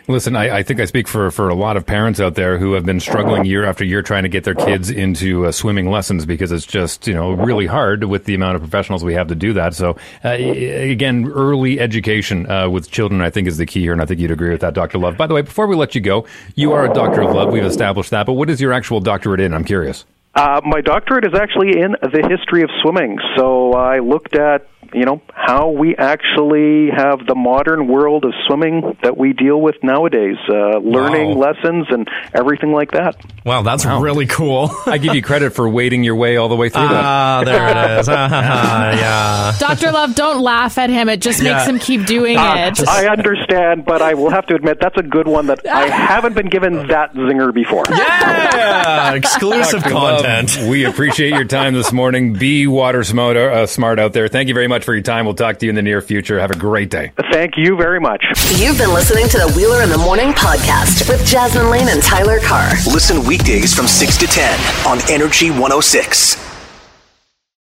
Listen, 0.07 0.35
I, 0.35 0.57
I 0.57 0.63
think 0.63 0.81
I 0.81 0.85
speak 0.85 1.07
for, 1.07 1.31
for 1.31 1.47
a 1.47 1.55
lot 1.55 1.77
of 1.77 1.85
parents 1.85 2.19
out 2.19 2.35
there 2.35 2.57
who 2.57 2.73
have 2.73 2.85
been 2.85 2.99
struggling 2.99 3.45
year 3.45 3.63
after 3.63 3.85
year 3.85 4.01
trying 4.01 4.23
to 4.23 4.29
get 4.29 4.43
their 4.43 4.53
kids 4.53 4.89
into 4.89 5.45
uh, 5.45 5.51
swimming 5.53 5.89
lessons 5.89 6.25
because 6.25 6.51
it's 6.51 6.65
just 6.65 7.07
you 7.07 7.13
know 7.13 7.31
really 7.31 7.67
hard 7.67 8.03
with 8.03 8.25
the 8.25 8.35
amount 8.35 8.55
of 8.55 8.61
professionals 8.61 9.05
we 9.05 9.13
have 9.13 9.29
to 9.29 9.35
do 9.35 9.53
that. 9.53 9.73
So 9.73 9.95
uh, 10.25 10.29
again, 10.29 11.31
early 11.31 11.79
education 11.79 12.51
uh, 12.51 12.69
with 12.69 12.91
children 12.91 13.21
I 13.21 13.29
think 13.29 13.47
is 13.47 13.57
the 13.57 13.65
key 13.65 13.79
here, 13.79 13.93
and 13.93 14.01
I 14.01 14.05
think 14.05 14.19
you'd 14.19 14.31
agree 14.31 14.49
with 14.49 14.61
that, 14.61 14.73
Doctor 14.73 14.97
Love. 14.97 15.15
By 15.15 15.27
the 15.27 15.35
way, 15.35 15.41
before 15.41 15.67
we 15.67 15.75
let 15.77 15.95
you 15.95 16.01
go, 16.01 16.25
you 16.55 16.73
are 16.73 16.83
a 16.83 16.93
doctor 16.93 17.21
of 17.21 17.33
love. 17.33 17.53
We've 17.53 17.63
established 17.63 18.09
that, 18.09 18.25
but 18.25 18.33
what 18.33 18.49
is 18.49 18.59
your 18.59 18.73
actual 18.73 18.99
doctorate 18.99 19.39
in? 19.39 19.53
I'm 19.53 19.63
curious. 19.63 20.03
Uh, 20.35 20.59
my 20.65 20.81
doctorate 20.81 21.25
is 21.25 21.39
actually 21.39 21.79
in 21.79 21.91
the 22.01 22.27
history 22.27 22.63
of 22.63 22.69
swimming. 22.81 23.19
So 23.37 23.73
I 23.73 23.99
looked 23.99 24.35
at, 24.35 24.67
you 24.93 25.05
know, 25.05 25.21
how 25.33 25.69
we 25.69 25.95
actually 25.95 26.89
have 26.95 27.25
the 27.25 27.35
modern 27.35 27.87
world 27.87 28.25
of 28.25 28.33
swimming 28.47 28.97
that 29.03 29.17
we 29.17 29.33
deal 29.33 29.59
with 29.59 29.75
nowadays, 29.83 30.37
uh, 30.49 30.77
learning 30.79 31.37
lessons 31.37 31.87
and 31.89 32.07
everything 32.33 32.71
like 32.71 32.91
that. 32.91 33.15
Wow, 33.45 33.61
that's 33.63 33.85
really 33.85 34.25
cool. 34.27 34.69
I 34.85 34.97
give 34.97 35.15
you 35.15 35.21
credit 35.21 35.51
for 35.51 35.67
wading 35.67 36.03
your 36.03 36.15
way 36.15 36.37
all 36.37 36.49
the 36.49 36.55
way 36.55 36.69
through 36.69 36.87
that. 36.87 37.03
Ah, 37.03 37.41
there 37.43 37.67
it 37.69 37.99
is. 37.99 38.07
yeah. 38.07 39.53
Dr. 39.59 39.91
Love, 39.91 40.15
don't 40.15 40.41
laugh 40.41 40.77
at 40.77 40.89
him. 40.89 41.09
It 41.09 41.21
just 41.21 41.39
makes 41.43 41.49
Yeah. 41.49 41.65
him 41.69 41.79
keep 41.79 42.05
doing 42.05 42.37
Uh, 42.37 42.71
it. 42.71 42.87
I 42.87 43.07
understand, 43.07 43.85
but 43.85 44.01
I 44.01 44.13
will 44.13 44.29
have 44.29 44.45
to 44.47 44.55
admit 44.55 44.77
that's 44.79 44.97
a 44.97 45.03
good 45.03 45.27
one 45.27 45.47
that 45.47 45.67
I 45.67 45.87
haven't 45.89 46.33
been 46.33 46.49
given 46.49 46.87
that 46.87 47.13
zinger 47.13 47.53
before. 47.53 47.83
Yeah, 47.89 49.13
exclusive 49.13 49.81
Dr. 49.83 49.93
Love, 49.95 50.23
content. 50.25 50.69
we 50.69 50.85
appreciate 50.85 51.29
your 51.33 51.45
time 51.45 51.73
this 51.73 51.91
morning. 51.91 52.33
Be 52.33 52.67
water 52.67 53.03
smart, 53.03 53.37
uh, 53.37 53.65
smart 53.67 53.99
out 53.99 54.13
there. 54.13 54.27
Thank 54.27 54.47
you 54.47 54.53
very 54.53 54.67
much 54.83 54.85
for 54.85 54.93
your 54.93 55.03
time. 55.03 55.25
We'll 55.25 55.33
talk 55.35 55.59
to 55.59 55.65
you 55.65 55.69
in 55.69 55.75
the 55.75 55.81
near 55.81 56.01
future. 56.01 56.39
Have 56.39 56.51
a 56.51 56.57
great 56.57 56.89
day. 56.89 57.11
Thank 57.31 57.57
you 57.57 57.77
very 57.77 57.99
much. 57.99 58.23
You've 58.55 58.77
been 58.77 58.93
listening 58.93 59.27
to 59.29 59.37
the 59.37 59.53
Wheeler 59.55 59.81
in 59.81 59.89
the 59.89 59.97
Morning 59.97 60.31
podcast 60.33 61.09
with 61.09 61.25
Jasmine 61.25 61.69
Lane 61.69 61.87
and 61.87 62.01
Tyler 62.01 62.39
Carr. 62.39 62.69
Listen 62.91 63.25
weekdays 63.25 63.73
from 63.73 63.87
6 63.87 64.17
to 64.17 64.27
10 64.27 64.59
on 64.87 64.99
Energy 65.09 65.49
106. 65.51 66.52